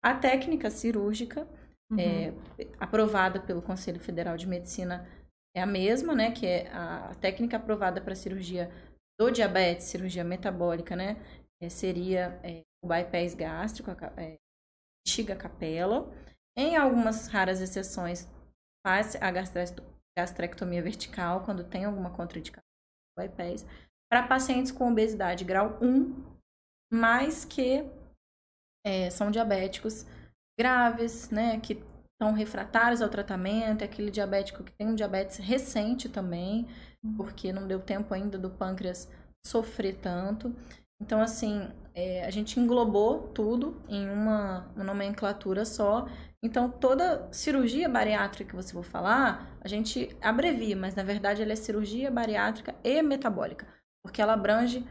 A 0.04 0.14
técnica 0.14 0.68
cirúrgica, 0.70 1.46
uhum. 1.90 1.98
é, 1.98 2.32
aprovada 2.78 3.40
pelo 3.40 3.62
Conselho 3.62 4.00
Federal 4.00 4.36
de 4.36 4.46
Medicina, 4.46 5.06
é 5.54 5.60
a 5.60 5.66
mesma, 5.66 6.14
né? 6.14 6.30
Que 6.30 6.46
é 6.46 6.68
a 6.72 7.14
técnica 7.20 7.56
aprovada 7.56 8.00
para 8.00 8.14
cirurgia 8.14 8.70
do 9.18 9.30
diabetes, 9.30 9.86
cirurgia 9.86 10.24
metabólica, 10.24 10.94
né? 10.94 11.16
É, 11.60 11.68
seria 11.68 12.40
é, 12.42 12.62
o 12.82 12.88
bypass 12.88 13.34
gástrico, 13.34 13.90
a 13.90 14.22
é, 14.22 14.36
bexiga 15.04 15.36
capela. 15.36 16.10
Em 16.56 16.76
algumas 16.76 17.26
raras 17.26 17.60
exceções, 17.60 18.28
faz 18.86 19.16
a 19.16 19.30
gastrectomia 20.16 20.82
vertical, 20.82 21.44
quando 21.44 21.64
tem 21.64 21.84
alguma 21.84 22.10
contraindicação 22.10 22.64
bypass. 23.18 23.66
Para 24.10 24.26
pacientes 24.26 24.72
com 24.72 24.90
obesidade 24.90 25.44
grau 25.44 25.78
1, 25.82 26.38
mais 26.92 27.44
que 27.44 27.84
é, 28.84 29.10
são 29.10 29.30
diabéticos 29.30 30.04
graves, 30.60 31.30
né, 31.30 31.58
que 31.58 31.82
estão 32.12 32.34
refratários 32.34 33.00
ao 33.00 33.08
tratamento, 33.08 33.80
é 33.80 33.86
aquele 33.86 34.10
diabético 34.10 34.62
que 34.62 34.72
tem 34.72 34.88
um 34.88 34.94
diabetes 34.94 35.38
recente 35.38 36.06
também, 36.06 36.66
uhum. 37.02 37.14
porque 37.16 37.50
não 37.50 37.66
deu 37.66 37.80
tempo 37.80 38.12
ainda 38.12 38.36
do 38.36 38.50
pâncreas 38.50 39.08
sofrer 39.46 39.94
tanto. 39.94 40.54
Então, 41.00 41.22
assim, 41.22 41.66
é, 41.94 42.26
a 42.26 42.30
gente 42.30 42.60
englobou 42.60 43.28
tudo 43.28 43.82
em 43.88 44.10
uma, 44.10 44.70
uma, 44.76 44.84
nomenclatura 44.84 45.64
só. 45.64 46.06
Então, 46.42 46.68
toda 46.68 47.26
cirurgia 47.32 47.88
bariátrica 47.88 48.50
que 48.50 48.56
você 48.56 48.74
for 48.74 48.84
falar, 48.84 49.58
a 49.62 49.66
gente 49.66 50.14
abrevia, 50.20 50.76
mas 50.76 50.94
na 50.94 51.02
verdade 51.02 51.40
ela 51.40 51.52
é 51.52 51.56
cirurgia 51.56 52.10
bariátrica 52.10 52.74
e 52.84 53.00
metabólica, 53.00 53.66
porque 54.04 54.20
ela 54.20 54.34
abrange 54.34 54.86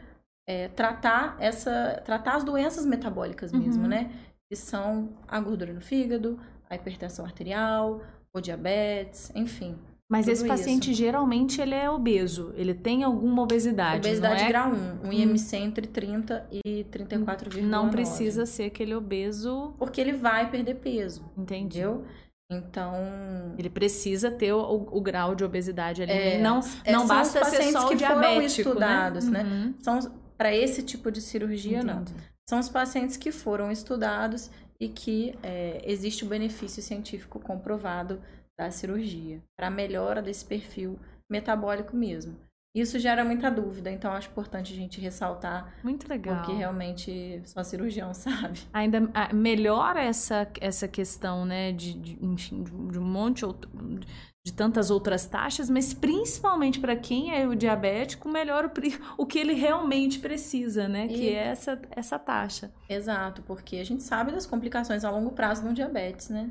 é, 0.48 0.66
tratar 0.66 1.36
essa 1.38 2.02
tratar 2.04 2.34
as 2.34 2.42
doenças 2.42 2.84
metabólicas 2.84 3.52
mesmo, 3.52 3.84
uhum. 3.84 3.88
né? 3.88 4.10
Que 4.50 4.56
são 4.56 5.10
a 5.28 5.38
gordura 5.38 5.72
no 5.72 5.80
fígado, 5.80 6.38
a 6.68 6.74
hipertensão 6.74 7.24
arterial, 7.24 8.02
o 8.34 8.40
diabetes, 8.40 9.30
enfim. 9.34 9.78
Mas 10.10 10.26
esse 10.26 10.44
paciente 10.44 10.90
isso. 10.90 10.98
geralmente 10.98 11.60
ele 11.60 11.74
é 11.74 11.88
obeso, 11.88 12.52
ele 12.56 12.74
tem 12.74 13.04
alguma 13.04 13.42
obesidade, 13.42 14.08
Obesidade 14.08 14.42
é? 14.42 14.48
grau 14.48 14.72
1, 15.04 15.06
um 15.06 15.12
IMC 15.12 15.56
hum. 15.56 15.64
entre 15.66 15.86
30 15.86 16.48
e 16.50 16.84
34,9. 16.90 17.62
Não 17.62 17.90
precisa 17.90 18.44
ser 18.44 18.64
aquele 18.64 18.92
obeso... 18.92 19.72
Porque 19.78 20.00
ele 20.00 20.12
vai 20.12 20.50
perder 20.50 20.74
peso. 20.74 21.30
Entendi. 21.38 21.78
Entendeu? 21.78 22.04
Então. 22.50 23.54
Ele 23.56 23.70
precisa 23.70 24.32
ter 24.32 24.52
o, 24.52 24.88
o 24.90 25.00
grau 25.00 25.36
de 25.36 25.44
obesidade 25.44 26.02
ali. 26.02 26.10
É, 26.10 26.38
não 26.40 26.58
é, 26.84 26.90
não 26.90 27.06
basta 27.06 27.44
ser 27.44 27.62
só 27.70 27.88
o 27.88 27.94
diabético. 27.94 28.18
Foram 28.18 28.40
né? 28.40 28.44
estudados, 28.46 29.28
né? 29.28 29.44
né? 29.44 29.48
Uhum. 29.48 29.74
São 29.78 30.12
para 30.36 30.52
esse 30.52 30.82
tipo 30.82 31.12
de 31.12 31.20
cirurgia, 31.20 31.82
Entendi. 31.82 32.12
não. 32.12 32.39
São 32.50 32.58
os 32.58 32.68
pacientes 32.68 33.16
que 33.16 33.30
foram 33.30 33.70
estudados 33.70 34.50
e 34.80 34.88
que 34.88 35.38
é, 35.40 35.80
existe 35.84 36.24
o 36.24 36.26
benefício 36.26 36.82
científico 36.82 37.38
comprovado 37.38 38.20
da 38.58 38.72
cirurgia 38.72 39.40
para 39.56 39.68
a 39.68 39.70
melhora 39.70 40.20
desse 40.20 40.44
perfil 40.44 40.98
metabólico 41.30 41.96
mesmo. 41.96 42.36
Isso 42.74 42.98
gera 42.98 43.24
muita 43.24 43.48
dúvida, 43.52 43.88
então 43.88 44.12
acho 44.12 44.30
importante 44.30 44.72
a 44.72 44.76
gente 44.76 45.00
ressaltar. 45.00 45.72
Muito 45.84 46.08
legal. 46.08 46.38
Porque 46.38 46.52
realmente 46.52 47.40
só 47.44 47.62
cirurgião 47.62 48.12
sabe. 48.14 48.58
Ainda 48.72 49.08
ah, 49.14 49.32
melhora 49.32 50.02
essa, 50.02 50.50
essa 50.60 50.88
questão, 50.88 51.44
né, 51.44 51.70
de, 51.70 51.94
de 51.94 52.18
enfim, 52.20 52.64
de 52.64 52.98
um 52.98 53.04
monte 53.04 53.46
de 53.46 54.08
tantas 54.50 54.90
outras 54.90 55.26
taxas, 55.26 55.68
mas 55.68 55.92
principalmente 55.92 56.80
para 56.80 56.96
quem 56.96 57.34
é 57.34 57.46
o 57.46 57.54
diabético, 57.54 58.28
melhor 58.28 58.64
o, 58.64 58.70
o, 59.22 59.26
que 59.26 59.38
ele 59.38 59.52
realmente 59.52 60.18
precisa, 60.18 60.88
né? 60.88 61.06
E... 61.06 61.08
Que 61.08 61.28
é 61.28 61.48
essa, 61.48 61.80
essa 61.90 62.18
taxa. 62.18 62.72
Exato, 62.88 63.42
porque 63.42 63.76
a 63.76 63.84
gente 63.84 64.02
sabe 64.02 64.32
das 64.32 64.46
complicações 64.46 65.04
a 65.04 65.10
longo 65.10 65.32
prazo 65.32 65.64
no 65.64 65.74
diabetes, 65.74 66.30
né? 66.30 66.50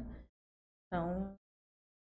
Então, 0.88 1.34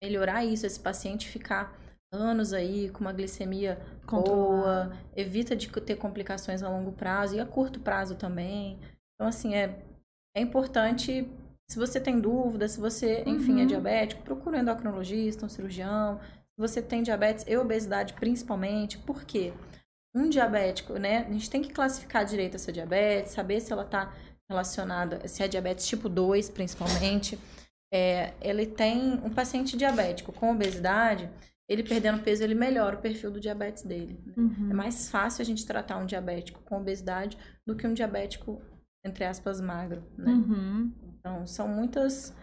melhorar 0.04 0.46
isso, 0.46 0.66
esse 0.66 0.80
paciente 0.80 1.30
ficar 1.30 1.76
anos 2.12 2.54
aí 2.54 2.90
com 2.90 3.00
uma 3.00 3.14
glicemia 3.14 3.80
boa, 4.06 4.92
evita 5.16 5.56
de 5.56 5.70
ter 5.70 5.96
complicações 5.96 6.62
a 6.62 6.70
longo 6.70 6.92
prazo 6.92 7.36
e 7.36 7.40
a 7.40 7.46
curto 7.46 7.80
prazo 7.80 8.16
também. 8.16 8.78
Então, 9.16 9.28
assim, 9.28 9.56
é, 9.56 9.82
é 10.36 10.42
importante 10.42 11.30
se 11.72 11.80
você 11.80 12.02
tem 12.02 12.20
dúvida, 12.20 12.68
se 12.68 12.82
você, 12.82 13.24
enfim, 13.26 13.54
é 13.54 13.56
uhum. 13.56 13.62
é 13.62 13.66
diabético, 13.66 14.24
procure 14.24 14.58
um 14.58 14.60
endocrinologista, 14.60 15.46
um 15.46 15.50
cirurgião. 15.50 16.20
Se 16.20 16.58
você 16.58 16.82
tem 16.82 17.02
diabetes 17.02 17.46
e 17.48 17.56
obesidade, 17.56 18.14
principalmente, 18.16 18.98
por 18.98 19.24
quê? 19.24 19.54
Um 20.14 20.28
diabético, 20.28 20.96
né? 20.96 21.20
A 21.20 21.32
gente 21.32 21.50
tem 21.50 21.62
que 21.62 21.72
classificar 21.72 22.26
direito 22.26 22.56
essa 22.56 22.74
diabetes, 22.74 23.32
saber 23.32 23.62
se 23.62 23.72
ela 23.72 23.84
está 23.84 24.14
relacionada, 24.50 25.26
se 25.30 25.42
é 25.44 25.48
diabetes 25.48 25.88
tipo 25.88 26.10
2, 26.10 26.50
principalmente. 26.50 27.40
É, 27.94 28.34
ele 28.42 28.66
tem 28.66 29.14
um 29.24 29.30
paciente 29.30 29.78
diabético 29.78 30.34
com 30.34 30.52
obesidade, 30.52 31.30
ele 31.70 31.84
perdendo 31.84 32.22
peso, 32.22 32.44
ele 32.44 32.54
melhora 32.54 32.98
o 32.98 33.02
perfil 33.02 33.32
do 33.32 33.40
diabetes 33.40 33.84
dele. 33.84 34.20
Né? 34.26 34.34
Uhum. 34.36 34.72
É 34.72 34.74
mais 34.74 35.10
fácil 35.10 35.42
a 35.42 35.46
gente 35.46 35.66
tratar 35.66 35.96
um 35.96 36.06
diabético 36.06 36.62
com 36.64 36.82
obesidade 36.82 37.38
do 37.66 37.78
que 37.78 37.88
um 37.88 37.94
diabético, 37.94 38.62
entre 39.06 39.24
aspas, 39.24 39.62
magro, 39.62 40.04
né? 40.18 40.34
Uhum. 40.34 41.11
Então, 41.22 41.46
são 41.46 41.68
muitas. 41.68 42.34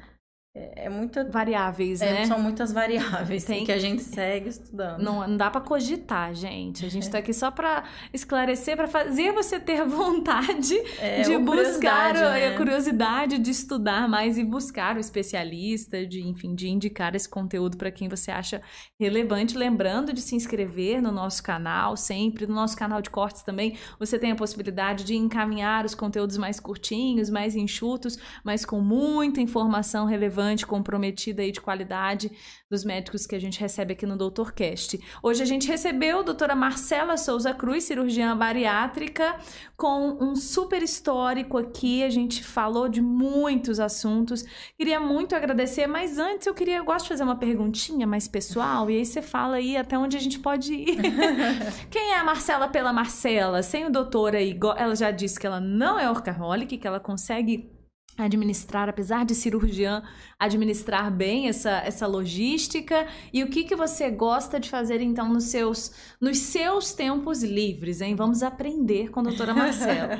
É, 0.59 0.87
é 0.87 0.89
muita. 0.89 1.25
Variáveis, 1.29 2.01
é, 2.01 2.13
né? 2.13 2.27
São 2.27 2.41
muitas 2.41 2.73
variáveis 2.73 3.45
Tem... 3.45 3.65
que 3.65 3.71
a 3.71 3.79
gente 3.79 4.03
segue 4.03 4.49
estudando. 4.49 5.03
Não, 5.03 5.27
não 5.27 5.37
dá 5.37 5.51
para 5.51 5.61
cogitar, 5.61 6.35
gente. 6.35 6.85
A 6.85 6.89
gente 6.89 7.07
é. 7.07 7.11
tá 7.11 7.19
aqui 7.19 7.33
só 7.33 7.51
para 7.51 7.85
esclarecer, 8.13 8.77
para 8.77 8.89
fazer 8.89 9.33
você 9.33 9.61
ter 9.61 9.85
vontade 9.87 10.75
é, 10.99 11.23
de 11.23 11.37
buscar 11.39 12.15
né? 12.15 12.49
a 12.49 12.57
curiosidade 12.57 13.39
de 13.39 13.51
estudar 13.51 14.09
mais 14.09 14.37
e 14.37 14.45
buscar 14.45 14.97
o 14.97 15.01
especialista, 15.01 16.05
de, 16.05 16.27
enfim, 16.27 16.55
de 16.55 16.69
indicar 16.69 17.15
esse 17.15 17.29
conteúdo 17.29 17.77
para 17.77 17.91
quem 17.91 18.09
você 18.09 18.31
acha 18.31 18.61
relevante. 18.99 19.57
Lembrando 19.57 20.13
de 20.13 20.21
se 20.21 20.35
inscrever 20.35 21.01
no 21.01 21.13
nosso 21.13 21.43
canal, 21.43 21.97
sempre, 21.97 22.47
no 22.47 22.55
nosso 22.55 22.77
canal 22.77 23.01
de 23.01 23.11
cortes 23.11 23.43
também. 23.43 23.77
Você 23.99 24.19
tem 24.19 24.33
a 24.33 24.37
possibilidade 24.37 25.05
de 25.05 25.15
encaminhar 25.15 25.85
os 25.85 25.95
conteúdos 25.95 26.37
mais 26.37 26.59
curtinhos, 26.59 27.31
mais 27.31 27.55
enxutos, 27.55 28.19
mas 28.43 28.65
com 28.65 28.81
muita 28.81 29.41
informação 29.41 30.07
relevante, 30.07 30.48
comprometida 30.67 31.43
e 31.43 31.53
de 31.53 31.61
qualidade 31.61 32.31
dos 32.71 32.85
médicos 32.85 33.27
que 33.27 33.35
a 33.35 33.41
gente 33.41 33.59
recebe 33.59 33.93
aqui 33.93 34.07
no 34.07 34.17
Doutor 34.17 34.53
Cast. 34.53 35.01
Hoje 35.23 35.43
a 35.43 35.47
gente 35.47 35.67
recebeu 35.67 36.21
a 36.21 36.23
doutora 36.23 36.55
Marcela 36.55 37.17
Souza 37.17 37.55
Cruz, 37.55 37.85
cirurgiã 37.85 38.37
bariátrica, 38.37 39.37
com 39.77 40.19
um 40.21 40.37
super 40.37 40.83
histórico 40.83 41.57
aqui. 41.57 42.03
A 42.03 42.11
gente 42.11 42.45
falou 42.45 42.89
de 42.89 43.01
muitos 43.01 43.81
assuntos. 43.81 44.45
Queria 44.77 45.01
muito 45.01 45.35
agradecer, 45.35 45.87
mas 45.87 46.19
antes 46.19 46.47
eu 46.47 46.55
queria, 46.55 46.77
eu 46.77 46.85
gosto 46.85 47.05
de 47.05 47.09
fazer 47.11 47.25
uma 47.25 47.37
perguntinha 47.37 48.07
mais 48.07 48.29
pessoal, 48.29 48.91
e 48.91 48.97
aí 48.97 49.07
você 49.07 49.23
fala 49.23 49.57
aí 49.57 49.77
até 49.77 49.99
onde 49.99 50.17
a 50.17 50.21
gente 50.21 50.39
pode 50.39 50.73
ir. 50.75 50.99
Quem 51.91 52.13
é 52.13 52.19
a 52.19 52.25
Marcela 52.25 52.69
pela 52.69 52.93
Marcela? 52.93 53.63
Sem 53.63 53.87
o 53.87 53.91
doutor 53.91 54.35
aí, 54.35 54.59
ela 54.77 54.95
já 54.95 55.11
disse 55.11 55.39
que 55.39 55.47
ela 55.47 55.61
não 55.61 55.99
é 55.99 56.11
orcaholic, 56.11 56.77
que 56.77 56.87
ela 56.87 57.01
consegue 57.01 57.78
administrar, 58.25 58.89
apesar 58.89 59.25
de 59.25 59.35
cirurgiã, 59.35 60.03
administrar 60.39 61.11
bem 61.11 61.49
essa, 61.49 61.79
essa 61.79 62.07
logística 62.07 63.07
e 63.33 63.43
o 63.43 63.51
que, 63.51 63.65
que 63.65 63.77
você 63.77 64.11
gosta 64.11 64.59
de 64.59 64.69
fazer 64.69 65.01
então 65.01 65.29
nos 65.29 65.45
seus, 65.45 65.93
nos 66.21 66.39
seus 66.39 66.93
tempos 66.93 67.43
livres, 67.43 68.01
hein? 68.01 68.15
Vamos 68.15 68.43
aprender 68.43 69.11
com 69.11 69.21
a 69.21 69.25
doutora 69.25 69.55
Marcela. 69.55 70.17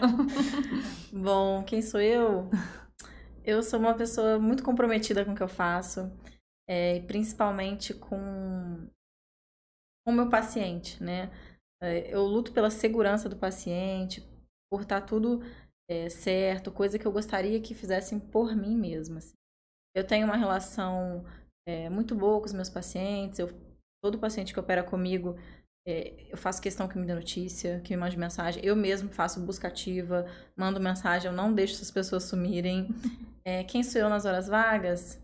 Bom, 1.13 1.63
quem 1.65 1.83
sou 1.83 2.01
eu? 2.01 2.51
Eu 3.45 3.63
sou 3.63 3.79
uma 3.79 3.95
pessoa 3.95 4.39
muito 4.39 4.63
comprometida 4.63 5.25
com 5.25 5.33
o 5.33 5.35
que 5.35 5.43
eu 5.43 5.49
faço. 5.49 6.11
é, 6.69 7.01
principalmente 7.01 7.95
com 7.95 8.89
o 10.07 10.13
meu 10.13 10.29
paciente, 10.29 11.03
né? 11.03 11.31
É, 11.83 12.15
eu 12.15 12.25
luto 12.25 12.53
pela 12.53 12.71
segurança 12.71 13.29
do 13.29 13.37
paciente, 13.37 14.23
por 14.71 14.83
estar 14.83 15.01
tá 15.01 15.07
tudo 15.07 15.41
é, 15.89 16.09
certo, 16.11 16.71
coisa 16.71 16.99
que 16.99 17.07
eu 17.07 17.13
gostaria 17.13 17.61
que 17.61 17.75
fizessem 17.75 18.19
por 18.19 18.55
mim 18.55 18.77
mesma. 18.77 19.19
Assim. 19.19 19.35
Eu 19.97 20.07
tenho 20.07 20.27
uma 20.27 20.37
relação 20.37 21.25
é, 21.67 21.89
muito 21.89 22.15
boa 22.15 22.39
com 22.41 22.47
os 22.47 22.53
meus 22.53 22.69
pacientes. 22.69 23.39
Eu, 23.39 23.49
todo 24.03 24.19
paciente 24.19 24.53
que 24.53 24.61
opera 24.61 24.83
comigo, 24.83 25.37
é, 25.87 26.27
eu 26.31 26.37
faço 26.37 26.61
questão 26.61 26.87
que 26.87 26.99
me 26.99 27.07
dê 27.07 27.15
notícia, 27.15 27.81
que 27.81 27.95
me 27.95 28.01
mande 28.01 28.19
mensagem. 28.19 28.63
Eu 28.65 28.77
mesmo 28.77 29.09
faço 29.09 29.41
busca 29.41 29.69
ativa, 29.69 30.27
mando 30.55 30.79
mensagem, 30.79 31.31
eu 31.31 31.37
não 31.37 31.53
deixo 31.53 31.75
essas 31.75 31.91
pessoas 31.91 32.25
sumirem. 32.25 32.89
É, 33.45 33.65
quem 33.65 33.83
sou 33.83 34.03
eu 34.03 34.11
nas 34.11 34.27
horas 34.27 34.47
vagas? 34.47 35.19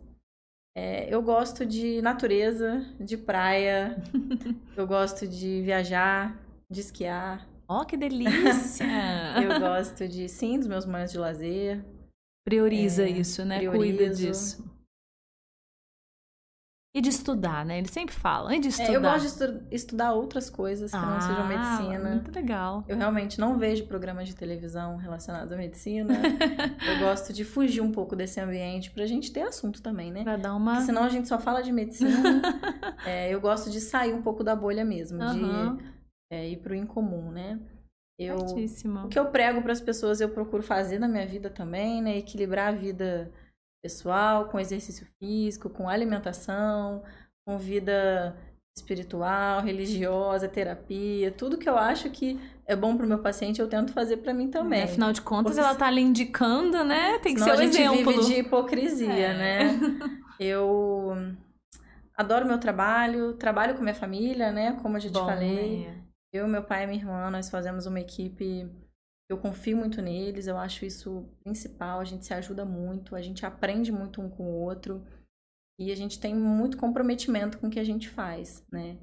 É, 0.75 1.13
eu 1.15 1.23
gosto 1.23 1.67
de 1.67 2.01
natureza, 2.01 2.81
de 2.99 3.19
praia, 3.19 4.03
eu 4.75 4.87
gosto 4.87 5.29
de 5.29 5.61
viajar, 5.61 6.35
de 6.71 6.81
esquiar. 6.81 7.47
Ó, 7.67 7.81
oh, 7.81 7.85
que 7.85 7.97
delícia! 7.97 8.85
eu 9.43 9.59
gosto 9.59 10.07
de, 10.07 10.29
sim, 10.29 10.59
dos 10.59 10.69
meus 10.69 10.85
momentos 10.85 11.13
de 11.13 11.19
lazer. 11.19 11.85
Prioriza 12.47 13.05
é, 13.05 13.11
isso, 13.11 13.45
né? 13.45 13.59
Priorizo. 13.59 13.97
Cuida 13.97 14.15
disso. 14.15 14.75
E 16.97 17.01
de 17.01 17.09
estudar, 17.09 17.67
né? 17.67 17.79
Eles 17.79 17.91
sempre 17.91 18.15
falam, 18.15 18.53
e 18.53 18.61
de 18.61 18.69
estudar. 18.69 18.93
É, 18.93 18.97
eu 18.97 19.01
gosto 19.01 19.21
de 19.23 19.27
estu 19.27 19.67
estudar 19.73 20.13
outras 20.13 20.49
coisas 20.49 20.93
que 20.93 20.97
ah, 20.97 21.01
não 21.01 21.21
sejam 21.21 21.49
medicina. 21.49 22.11
Muito 22.11 22.31
legal. 22.31 22.85
Eu 22.87 22.97
realmente 22.97 23.41
não 23.41 23.59
vejo 23.59 23.85
programas 23.87 24.29
de 24.29 24.37
televisão 24.37 24.97
relacionados 24.97 25.51
à 25.51 25.57
medicina. 25.57 26.15
eu 26.87 27.01
gosto 27.01 27.33
de 27.33 27.45
fugir 27.45 27.81
um 27.81 27.91
pouco 27.91 28.15
desse 28.15 28.39
ambiente 28.39 28.93
pra 28.93 29.07
gente 29.07 29.33
ter 29.33 29.43
assunto 29.43 29.83
também, 29.83 30.13
né? 30.13 30.23
Pra 30.23 30.37
dar 30.37 30.55
uma. 30.55 30.75
Porque 30.75 30.87
senão 30.87 31.03
a 31.03 31.09
gente 31.09 31.27
só 31.27 31.37
fala 31.37 31.63
de 31.63 31.73
medicina. 31.73 32.41
é, 33.05 33.35
eu 33.35 33.41
gosto 33.41 33.71
de 33.71 33.81
sair 33.81 34.15
um 34.15 34.23
pouco 34.23 34.45
da 34.45 34.55
bolha 34.55 34.85
mesmo, 34.85 35.21
uhum. 35.21 35.77
de 35.77 35.94
é, 36.31 36.49
ir 36.49 36.59
pro 36.59 36.75
incomum, 36.75 37.31
né? 37.31 37.61
Eu, 38.19 38.37
o 38.37 39.09
que 39.09 39.19
eu 39.19 39.27
prego 39.27 39.61
para 39.61 39.73
as 39.73 39.81
pessoas 39.81 40.21
eu 40.21 40.29
procuro 40.29 40.63
fazer 40.63 41.01
na 41.01 41.09
minha 41.09 41.27
vida 41.27 41.51
também, 41.51 42.01
né? 42.01 42.17
Equilibrar 42.17 42.69
a 42.69 42.77
vida 42.77 43.33
pessoal, 43.83 44.49
com 44.49 44.59
exercício 44.59 45.07
físico, 45.19 45.69
com 45.69 45.89
alimentação, 45.89 47.03
com 47.45 47.59
vida 47.59 48.37
espiritual, 48.77 49.63
religiosa, 49.63 50.49
terapia, 50.49 51.31
tudo 51.31 51.59
que 51.59 51.69
eu 51.69 51.77
acho 51.77 52.11
que 52.11 52.41
é 52.67 52.75
bom 52.75 52.97
para 52.97 53.07
o 53.07 53.09
meu 53.09 53.19
paciente, 53.19 53.61
eu 53.61 53.69
tento 53.69 53.93
fazer 53.93 54.17
para 54.17 54.35
mim 54.35 54.49
também. 54.49 54.81
É, 54.81 54.85
afinal 54.85 55.13
de 55.13 55.21
contas, 55.21 55.55
Porque... 55.55 55.61
ela 55.61 55.75
tá 55.77 55.87
ali 55.87 56.01
indicando, 56.01 56.83
né? 56.83 57.19
Tem 57.21 57.35
que 57.35 57.41
ser 57.41 57.51
o 57.51 57.53
a 57.53 57.57
gente 57.57 57.81
exemplo. 57.81 58.13
vive 58.13 58.25
de 58.25 58.41
hipocrisia, 58.41 59.13
é. 59.13 59.35
né? 59.37 59.81
Eu 60.41 61.17
adoro 62.17 62.45
meu 62.45 62.59
trabalho, 62.59 63.35
trabalho 63.35 63.75
com 63.77 63.83
minha 63.83 63.95
família, 63.95 64.51
né? 64.51 64.73
Como 64.83 64.97
eu 64.97 65.01
já 65.01 65.09
te 65.09 65.13
bom, 65.13 65.27
falei. 65.27 65.87
Né? 65.87 66.04
Eu, 66.35 66.49
meu 66.49 66.65
pai 66.65 66.83
e 66.83 66.87
minha 66.89 66.99
irmã, 66.99 67.31
nós 67.31 67.49
fazemos 67.49 67.87
uma 67.87 68.01
equipe 68.01 68.69
eu 69.31 69.39
confio 69.39 69.77
muito 69.77 70.03
neles, 70.03 70.47
eu 70.47 70.59
acho 70.59 70.85
isso 70.85 71.25
principal. 71.43 72.01
A 72.01 72.05
gente 72.05 72.27
se 72.27 72.35
ajuda 72.35 72.65
muito, 72.65 73.17
a 73.17 73.23
gente 73.23 73.47
aprende 73.47 73.91
muito 73.91 74.21
um 74.21 74.29
com 74.29 74.45
o 74.45 74.61
outro 74.63 75.05
e 75.81 75.91
a 75.91 75.97
gente 75.97 76.21
tem 76.21 76.35
muito 76.35 76.77
comprometimento 76.77 77.59
com 77.59 77.69
o 77.69 77.71
que 77.71 77.81
a 77.81 77.85
gente 77.85 78.09
faz, 78.09 78.63
né? 78.71 78.99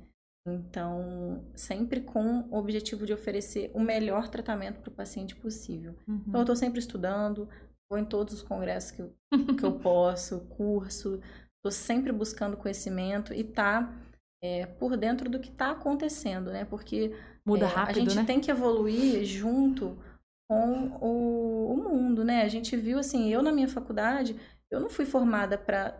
Então, 0.47 1.43
sempre 1.55 2.01
com 2.01 2.41
o 2.49 2.55
objetivo 2.55 3.05
de 3.05 3.13
oferecer 3.13 3.71
o 3.73 3.79
melhor 3.79 4.27
tratamento 4.27 4.79
para 4.79 4.89
o 4.89 4.95
paciente 4.95 5.35
possível. 5.35 5.95
Uhum. 6.07 6.23
Então, 6.27 6.41
eu 6.41 6.43
estou 6.43 6.55
sempre 6.55 6.79
estudando, 6.79 7.47
vou 7.89 7.99
em 7.99 8.05
todos 8.05 8.33
os 8.33 8.41
congressos 8.41 8.91
que 8.91 9.01
eu, 9.01 9.13
que 9.57 9.63
eu 9.63 9.73
posso, 9.79 10.41
curso, 10.41 11.19
estou 11.57 11.71
sempre 11.71 12.11
buscando 12.11 12.57
conhecimento 12.57 13.33
e 13.33 13.43
tá 13.43 13.93
é, 14.41 14.65
por 14.65 14.97
dentro 14.97 15.29
do 15.29 15.39
que 15.39 15.49
está 15.49 15.71
acontecendo, 15.71 16.51
né? 16.51 16.65
Porque 16.65 17.15
Muda 17.45 17.65
é, 17.65 17.67
rápido, 17.67 17.97
a 17.97 17.99
gente 17.99 18.15
né? 18.15 18.23
tem 18.25 18.39
que 18.39 18.51
evoluir 18.51 19.23
junto 19.23 19.97
com 20.49 20.87
o, 20.99 21.73
o 21.73 21.77
mundo, 21.77 22.23
né? 22.23 22.41
A 22.41 22.47
gente 22.47 22.75
viu 22.75 22.99
assim, 22.99 23.29
eu 23.29 23.41
na 23.41 23.51
minha 23.51 23.67
faculdade, 23.67 24.35
eu 24.69 24.79
não 24.79 24.89
fui 24.89 25.05
formada 25.05 25.57
para 25.57 25.95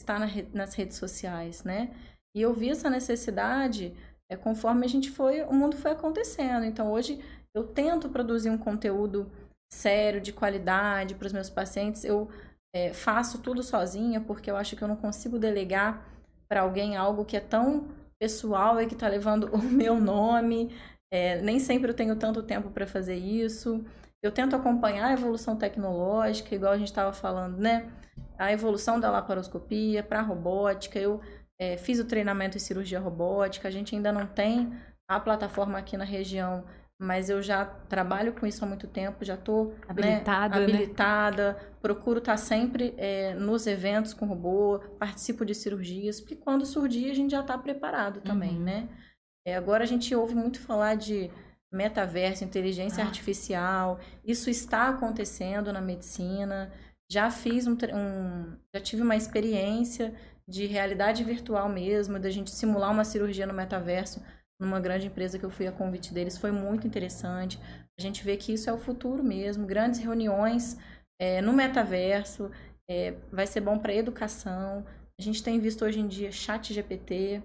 estar 0.00 0.18
na 0.18 0.26
nas 0.52 0.74
redes 0.74 0.96
sociais, 0.96 1.64
né? 1.64 1.94
E 2.36 2.42
eu 2.42 2.52
vi 2.52 2.70
essa 2.70 2.90
necessidade 2.90 3.94
é, 4.30 4.36
conforme 4.36 4.84
a 4.84 4.88
gente 4.88 5.10
foi, 5.10 5.42
o 5.42 5.52
mundo 5.52 5.76
foi 5.76 5.92
acontecendo. 5.92 6.64
Então 6.64 6.92
hoje 6.92 7.20
eu 7.54 7.64
tento 7.64 8.08
produzir 8.08 8.50
um 8.50 8.58
conteúdo 8.58 9.30
sério, 9.72 10.20
de 10.20 10.32
qualidade 10.32 11.14
para 11.14 11.26
os 11.26 11.32
meus 11.32 11.50
pacientes. 11.50 12.04
Eu 12.04 12.28
é, 12.74 12.92
faço 12.92 13.38
tudo 13.38 13.62
sozinha 13.62 14.20
porque 14.20 14.50
eu 14.50 14.56
acho 14.56 14.76
que 14.76 14.82
eu 14.82 14.88
não 14.88 14.96
consigo 14.96 15.38
delegar 15.38 16.06
para 16.48 16.62
alguém 16.62 16.96
algo 16.96 17.24
que 17.24 17.36
é 17.36 17.40
tão 17.40 17.88
pessoal 18.18 18.80
e 18.80 18.86
que 18.86 18.94
está 18.94 19.08
levando 19.08 19.44
o 19.54 19.58
meu 19.62 20.00
nome. 20.00 20.74
É, 21.10 21.40
nem 21.40 21.58
sempre 21.58 21.90
eu 21.90 21.94
tenho 21.94 22.16
tanto 22.16 22.42
tempo 22.42 22.70
para 22.70 22.86
fazer 22.86 23.16
isso. 23.16 23.84
Eu 24.22 24.32
tento 24.32 24.56
acompanhar 24.56 25.06
a 25.06 25.12
evolução 25.12 25.56
tecnológica, 25.56 26.54
igual 26.54 26.72
a 26.72 26.78
gente 26.78 26.88
estava 26.88 27.12
falando, 27.12 27.58
né? 27.58 27.90
A 28.36 28.52
evolução 28.52 28.98
da 28.98 29.10
laparoscopia 29.10 30.02
para 30.02 30.18
a 30.18 30.22
robótica. 30.22 30.98
Eu 30.98 31.20
é, 31.58 31.76
fiz 31.76 31.98
o 32.00 32.04
treinamento 32.04 32.56
em 32.56 32.60
cirurgia 32.60 32.98
robótica. 32.98 33.68
A 33.68 33.70
gente 33.70 33.94
ainda 33.94 34.12
não 34.12 34.26
tem 34.26 34.72
a 35.08 35.20
plataforma 35.20 35.78
aqui 35.78 35.96
na 35.96 36.04
região, 36.04 36.64
mas 36.98 37.30
eu 37.30 37.40
já 37.40 37.64
trabalho 37.64 38.32
com 38.32 38.44
isso 38.44 38.64
há 38.64 38.68
muito 38.68 38.88
tempo. 38.88 39.24
Já 39.24 39.34
estou 39.34 39.74
habilitada, 39.86 40.58
né, 40.58 40.64
habilitada. 40.64 41.52
Né? 41.52 41.60
Procuro 41.80 42.18
estar 42.18 42.32
tá 42.32 42.36
sempre 42.36 42.92
é, 42.96 43.34
nos 43.34 43.66
eventos 43.66 44.12
com 44.12 44.26
robô, 44.26 44.80
participo 44.98 45.44
de 45.44 45.54
cirurgias, 45.54 46.20
porque 46.20 46.34
quando 46.34 46.66
surgir 46.66 47.10
a 47.10 47.14
gente 47.14 47.30
já 47.30 47.40
está 47.40 47.56
preparado 47.56 48.20
também, 48.20 48.56
uhum. 48.56 48.64
né? 48.64 48.88
É, 49.46 49.56
agora 49.56 49.84
a 49.84 49.86
gente 49.86 50.14
ouve 50.14 50.34
muito 50.34 50.60
falar 50.60 50.96
de 50.96 51.30
metaverso, 51.72 52.44
inteligência 52.44 53.04
ah. 53.04 53.06
artificial. 53.06 54.00
Isso 54.24 54.50
está 54.50 54.88
acontecendo 54.88 55.72
na 55.72 55.80
medicina. 55.80 56.72
Já 57.10 57.30
fiz 57.30 57.66
um, 57.66 57.74
um, 57.74 58.56
já 58.74 58.80
tive 58.80 59.02
uma 59.02 59.16
experiência 59.16 60.14
de 60.46 60.66
realidade 60.66 61.22
virtual 61.22 61.68
mesmo, 61.68 62.18
da 62.18 62.30
gente 62.30 62.50
simular 62.50 62.90
uma 62.90 63.04
cirurgia 63.04 63.46
no 63.46 63.54
metaverso 63.54 64.22
numa 64.58 64.80
grande 64.80 65.06
empresa 65.06 65.38
que 65.38 65.44
eu 65.44 65.50
fui 65.50 65.66
a 65.66 65.72
convite 65.72 66.12
deles. 66.12 66.36
Foi 66.36 66.50
muito 66.50 66.86
interessante. 66.86 67.58
A 67.98 68.02
gente 68.02 68.24
vê 68.24 68.36
que 68.36 68.52
isso 68.52 68.68
é 68.68 68.72
o 68.72 68.78
futuro 68.78 69.22
mesmo. 69.22 69.66
Grandes 69.66 70.00
reuniões 70.00 70.76
é, 71.18 71.40
no 71.40 71.52
metaverso. 71.52 72.50
É, 72.90 73.14
vai 73.30 73.46
ser 73.46 73.60
bom 73.60 73.78
para 73.78 73.94
educação. 73.94 74.84
A 75.18 75.22
gente 75.22 75.42
tem 75.42 75.58
visto 75.60 75.84
hoje 75.84 76.00
em 76.00 76.06
dia 76.06 76.32
chat 76.32 76.72
GPT. 76.72 77.42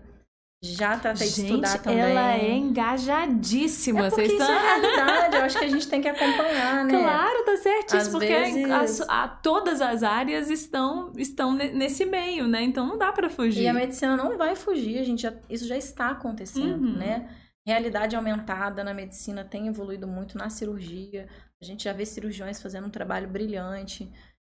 Já 0.65 0.97
tratei 0.97 1.27
gente, 1.27 1.41
de 1.41 1.45
estudar 1.47 1.77
também. 1.79 1.99
Ela 1.99 2.35
é 2.35 2.55
engajadíssima. 2.55 4.07
É 4.07 4.09
porque 4.09 4.21
isso 4.23 4.31
estão... 4.31 4.49
é 4.49 4.59
realidade. 4.61 5.35
Eu 5.35 5.43
acho 5.43 5.59
que 5.59 5.65
a 5.65 5.67
gente 5.67 5.87
tem 5.89 6.01
que 6.01 6.07
acompanhar, 6.07 6.85
né? 6.85 6.99
Claro, 6.99 7.43
tá 7.43 7.57
certíssimo. 7.57 8.01
Às 8.01 8.07
porque 8.07 8.27
vezes... 8.27 9.01
a, 9.01 9.23
a, 9.23 9.27
todas 9.27 9.81
as 9.81 10.03
áreas 10.03 10.49
estão, 10.49 11.11
estão 11.17 11.53
nesse 11.53 12.05
meio, 12.05 12.47
né? 12.47 12.63
Então 12.63 12.87
não 12.87 12.97
dá 12.97 13.11
para 13.11 13.29
fugir. 13.29 13.63
E 13.63 13.67
a 13.67 13.73
medicina 13.73 14.15
não 14.15 14.37
vai 14.37 14.55
fugir. 14.55 14.99
A 14.99 15.03
gente 15.03 15.23
já, 15.23 15.33
isso 15.49 15.67
já 15.67 15.75
está 15.75 16.11
acontecendo, 16.11 16.85
uhum. 16.85 16.97
né? 16.97 17.29
Realidade 17.67 18.15
aumentada 18.15 18.85
na 18.85 18.93
medicina 18.93 19.43
tem 19.43 19.67
evoluído 19.67 20.07
muito 20.07 20.37
na 20.37 20.49
cirurgia. 20.49 21.27
A 21.61 21.65
gente 21.65 21.83
já 21.83 21.91
vê 21.91 22.05
cirurgiões 22.05 22.61
fazendo 22.61 22.87
um 22.87 22.89
trabalho 22.89 23.27
brilhante. 23.27 24.09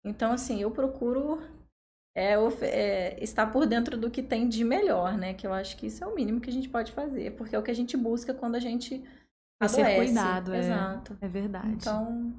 Então, 0.05 0.31
assim, 0.31 0.61
eu 0.61 0.69
procuro 0.69 1.41
é, 2.15 2.35
é, 2.61 3.23
estar 3.23 3.47
por 3.47 3.65
dentro 3.65 3.97
do 3.97 4.09
que 4.09 4.23
tem 4.23 4.47
de 4.47 4.63
melhor, 4.63 5.17
né? 5.17 5.33
Que 5.33 5.45
eu 5.45 5.53
acho 5.53 5.75
que 5.75 5.87
isso 5.87 6.01
é 6.03 6.07
o 6.07 6.15
mínimo 6.15 6.39
que 6.39 6.49
a 6.49 6.53
gente 6.53 6.69
pode 6.69 6.93
fazer, 6.93 7.31
porque 7.31 7.55
é 7.55 7.59
o 7.59 7.63
que 7.63 7.71
a 7.71 7.75
gente 7.75 7.97
busca 7.97 8.33
quando 8.33 8.55
a 8.55 8.59
gente 8.59 9.03
adoece. 9.59 9.75
Ser 9.83 9.95
cuidado, 9.95 10.53
é. 10.53 10.59
Exato. 10.59 11.17
É 11.21 11.27
verdade. 11.27 11.67
Então, 11.67 12.33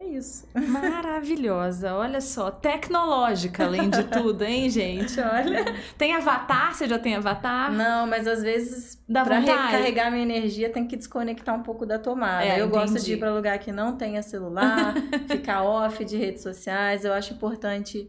é 0.00 0.06
isso. 0.06 0.46
Maravilhosa. 0.54 1.94
Olha 1.94 2.20
só, 2.20 2.52
tecnológica 2.52 3.64
além 3.64 3.90
de 3.90 4.04
tudo, 4.04 4.44
hein, 4.44 4.68
gente? 4.70 5.18
Olha. 5.18 5.64
Tem 5.98 6.14
avatar? 6.14 6.72
Você 6.72 6.86
já 6.86 6.98
tem 6.98 7.16
avatar? 7.16 7.72
Não, 7.72 8.06
mas 8.06 8.28
às 8.28 8.42
vezes 8.42 9.02
Dá 9.08 9.24
pra 9.24 9.40
vontade. 9.40 9.72
recarregar 9.72 10.12
minha 10.12 10.22
energia 10.22 10.70
tem 10.70 10.86
que 10.86 10.96
desconectar 10.96 11.52
um 11.52 11.64
pouco 11.64 11.84
da 11.84 11.98
tomada. 11.98 12.44
É, 12.44 12.60
eu 12.60 12.66
entendi. 12.66 12.78
gosto 12.78 13.04
de 13.04 13.14
ir 13.14 13.16
para 13.18 13.34
lugar 13.34 13.58
que 13.58 13.72
não 13.72 13.96
tenha 13.96 14.22
celular, 14.22 14.94
ficar 15.26 15.64
off 15.64 16.04
de 16.04 16.16
redes 16.16 16.42
sociais. 16.42 17.04
Eu 17.04 17.12
acho 17.12 17.32
importante 17.32 18.08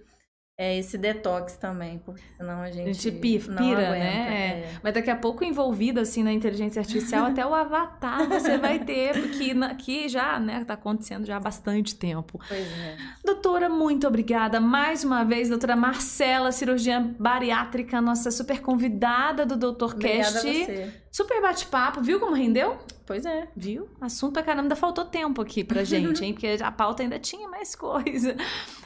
é 0.60 0.76
esse 0.76 0.98
detox 0.98 1.56
também, 1.56 2.00
porque 2.00 2.24
senão 2.36 2.62
a 2.62 2.72
gente, 2.72 2.90
a 2.90 2.94
gente 2.94 3.12
pira, 3.12 3.54
aguenta, 3.54 3.92
né? 3.92 4.64
É. 4.64 4.72
Mas 4.82 4.92
daqui 4.92 5.12
a 5.12 5.16
pouco 5.16 5.44
envolvido 5.44 6.00
assim 6.00 6.24
na 6.24 6.34
inteligência 6.34 6.80
artificial, 6.80 7.28
até 7.28 7.46
o 7.46 7.54
avatar 7.54 8.28
você 8.28 8.58
vai 8.58 8.80
ter, 8.80 9.14
porque 9.14 9.54
que 9.78 10.10
já, 10.10 10.40
né, 10.40 10.66
tá 10.66 10.74
acontecendo 10.74 11.28
já 11.28 11.38
há 11.38 11.40
bastante 11.40 11.96
tempo. 11.96 12.40
Pois 12.48 12.60
é. 12.60 12.98
Doutora, 13.24 13.70
muito 13.70 14.08
obrigada 14.08 14.60
mais 14.60 15.04
uma 15.04 15.24
vez, 15.24 15.50
doutora 15.50 15.76
Marcela, 15.76 16.52
cirurgiã 16.52 17.16
bariátrica, 17.20 18.02
nossa 18.02 18.32
super 18.32 18.60
convidada 18.60 19.46
do 19.46 19.56
Doutor 19.56 19.96
Cast. 19.96 20.40
Obrigada 20.40 20.40
a 20.40 20.76
você. 20.76 21.07
Super 21.18 21.42
bate-papo, 21.42 22.00
viu 22.00 22.20
como 22.20 22.36
rendeu? 22.36 22.78
Pois 23.04 23.26
é. 23.26 23.48
Viu? 23.56 23.90
Assunto 24.00 24.34
pra 24.34 24.44
caramba, 24.44 24.66
ainda 24.66 24.76
faltou 24.76 25.04
tempo 25.04 25.42
aqui 25.42 25.64
pra 25.64 25.82
gente, 25.84 26.24
hein? 26.24 26.32
Porque 26.32 26.46
a 26.62 26.72
pauta 26.72 27.02
ainda 27.02 27.18
tinha 27.18 27.50
mais 27.50 27.74
coisa. 27.74 28.36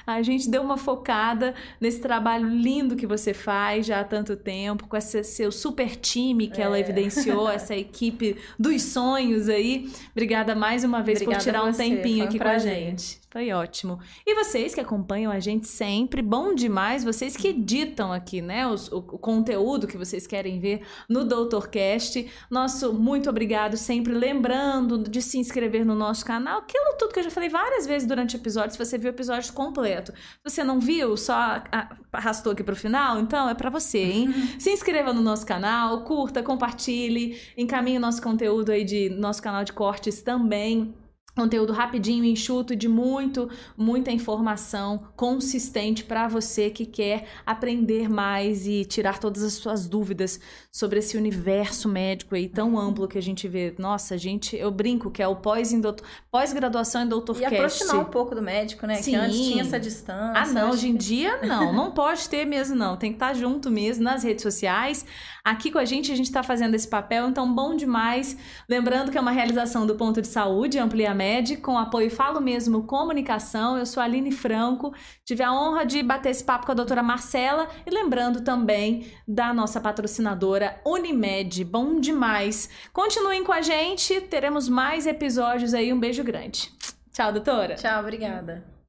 A 0.07 0.21
gente 0.21 0.49
deu 0.49 0.61
uma 0.61 0.77
focada 0.77 1.53
nesse 1.77 1.99
trabalho 1.99 2.47
lindo 2.47 2.95
que 2.95 3.05
você 3.05 3.33
faz 3.33 3.85
já 3.85 3.99
há 3.99 4.05
tanto 4.05 4.37
tempo, 4.37 4.87
com 4.87 4.95
esse 4.95 5.21
seu 5.25 5.51
super 5.51 5.93
time 5.97 6.47
que 6.47 6.61
é. 6.61 6.63
ela 6.63 6.79
evidenciou, 6.79 7.49
essa 7.51 7.75
equipe 7.75 8.37
dos 8.57 8.81
sonhos 8.81 9.49
aí. 9.49 9.91
Obrigada 10.11 10.55
mais 10.55 10.85
uma 10.85 11.03
vez 11.03 11.17
Obrigada 11.21 11.43
por 11.43 11.43
tirar 11.43 11.65
um 11.65 11.73
tempinho 11.73 12.23
um 12.23 12.27
aqui 12.29 12.39
prazer. 12.39 12.71
com 12.71 12.77
a 12.77 12.79
gente. 12.79 13.20
Foi 13.31 13.49
ótimo. 13.53 13.97
E 14.27 14.35
vocês 14.35 14.75
que 14.75 14.81
acompanham 14.81 15.31
a 15.31 15.39
gente 15.39 15.65
sempre, 15.65 16.21
bom 16.21 16.53
demais, 16.53 17.01
vocês 17.01 17.37
que 17.37 17.47
editam 17.47 18.11
aqui, 18.11 18.41
né, 18.41 18.67
os, 18.67 18.91
o, 18.91 18.97
o, 18.97 19.17
conteúdo 19.17 19.87
que 19.87 19.97
vocês 19.97 20.27
querem 20.27 20.59
ver 20.59 20.85
no 21.07 21.23
Doutorcast. 21.23 22.29
Nosso 22.49 22.91
muito 22.91 23.29
obrigado 23.29 23.77
sempre. 23.77 24.11
Lembrando 24.13 24.97
de 24.97 25.21
se 25.21 25.37
inscrever 25.37 25.85
no 25.85 25.95
nosso 25.95 26.25
canal, 26.25 26.59
aquilo 26.59 26.97
tudo 26.99 27.13
que 27.13 27.19
eu 27.19 27.23
já 27.23 27.31
falei 27.31 27.47
várias 27.47 27.87
vezes 27.87 28.05
durante 28.05 28.35
o 28.35 28.37
episódio, 28.37 28.73
se 28.73 28.77
você 28.77 28.97
viu 28.97 29.09
o 29.09 29.15
episódio 29.15 29.53
completo. 29.53 30.11
Se 30.11 30.53
você 30.53 30.61
não 30.61 30.81
viu, 30.81 31.15
só 31.15 31.63
arrastou 32.11 32.51
aqui 32.51 32.65
pro 32.65 32.75
final, 32.75 33.17
então 33.17 33.47
é 33.47 33.53
para 33.53 33.69
você, 33.69 33.99
hein? 33.99 34.33
se 34.59 34.71
inscreva 34.71 35.13
no 35.13 35.21
nosso 35.21 35.45
canal, 35.45 36.03
curta, 36.03 36.43
compartilhe, 36.43 37.39
encaminhe 37.57 37.97
o 37.97 38.01
nosso 38.01 38.21
conteúdo 38.21 38.73
aí 38.73 38.83
de 38.83 39.09
nosso 39.09 39.41
canal 39.41 39.63
de 39.63 39.71
cortes 39.71 40.21
também 40.21 40.93
conteúdo 41.41 41.73
rapidinho, 41.73 42.23
enxuto, 42.23 42.75
de 42.75 42.87
muito, 42.87 43.49
muita 43.75 44.11
informação 44.11 45.07
consistente 45.15 46.03
para 46.03 46.27
você 46.27 46.69
que 46.69 46.85
quer 46.85 47.25
aprender 47.43 48.07
mais 48.07 48.67
e 48.67 48.85
tirar 48.85 49.17
todas 49.17 49.41
as 49.41 49.53
suas 49.53 49.87
dúvidas 49.87 50.39
sobre 50.71 50.99
esse 50.99 51.17
universo 51.17 51.89
médico 51.89 52.35
aí 52.35 52.47
tão 52.47 52.77
amplo 52.77 53.07
que 53.07 53.17
a 53.17 53.21
gente 53.21 53.47
vê. 53.47 53.73
Nossa, 53.79 54.19
gente, 54.19 54.55
eu 54.55 54.69
brinco 54.69 55.09
que 55.09 55.23
é 55.23 55.27
o 55.27 55.35
pós-graduação 55.35 57.01
em 57.01 57.07
doutor 57.07 57.41
E 57.41 57.45
aproximar 57.45 58.01
um 58.01 58.05
pouco 58.05 58.35
do 58.35 58.41
médico, 58.41 58.85
né? 58.85 58.95
Sim. 58.95 59.11
Que 59.11 59.17
antes 59.17 59.37
tinha 59.37 59.63
essa 59.63 59.79
distância. 59.79 60.43
Ah, 60.43 60.45
não, 60.47 60.69
hoje 60.69 60.89
em 60.89 60.95
dia 60.95 61.39
não, 61.41 61.73
não 61.73 61.91
pode 61.91 62.29
ter 62.29 62.45
mesmo 62.45 62.75
não. 62.75 62.95
Tem 62.97 63.09
que 63.11 63.15
estar 63.15 63.33
junto 63.33 63.71
mesmo 63.71 64.03
nas 64.03 64.23
redes 64.23 64.43
sociais. 64.43 65.05
Aqui 65.43 65.71
com 65.71 65.79
a 65.79 65.85
gente 65.85 66.11
a 66.11 66.15
gente 66.15 66.27
está 66.27 66.43
fazendo 66.43 66.75
esse 66.75 66.87
papel, 66.87 67.27
então 67.27 67.51
bom 67.51 67.75
demais. 67.75 68.37
Lembrando 68.69 69.09
que 69.09 69.17
é 69.17 69.21
uma 69.21 69.31
realização 69.31 69.87
do 69.87 69.95
ponto 69.95 70.21
de 70.21 70.27
saúde, 70.27 70.77
ampliamento 70.77 71.30
Med, 71.31 71.57
com 71.57 71.77
apoio 71.77 72.11
Falo 72.11 72.41
Mesmo 72.41 72.83
Comunicação. 72.83 73.77
Eu 73.77 73.85
sou 73.85 74.01
a 74.01 74.03
Aline 74.03 74.33
Franco. 74.33 74.93
Tive 75.23 75.41
a 75.41 75.53
honra 75.53 75.85
de 75.85 76.03
bater 76.03 76.29
esse 76.29 76.43
papo 76.43 76.65
com 76.65 76.73
a 76.73 76.75
doutora 76.75 77.01
Marcela 77.01 77.69
e 77.85 77.89
lembrando 77.89 78.41
também 78.41 79.09
da 79.25 79.53
nossa 79.53 79.79
patrocinadora 79.79 80.81
Unimed. 80.85 81.63
Bom 81.63 82.01
demais. 82.01 82.69
Continuem 82.91 83.45
com 83.45 83.53
a 83.53 83.61
gente, 83.61 84.19
teremos 84.19 84.67
mais 84.67 85.07
episódios 85.07 85.73
aí. 85.73 85.93
Um 85.93 85.99
beijo 85.99 86.21
grande. 86.21 86.69
Tchau, 87.13 87.31
doutora. 87.31 87.75
Tchau, 87.75 88.01
obrigada. 88.01 88.80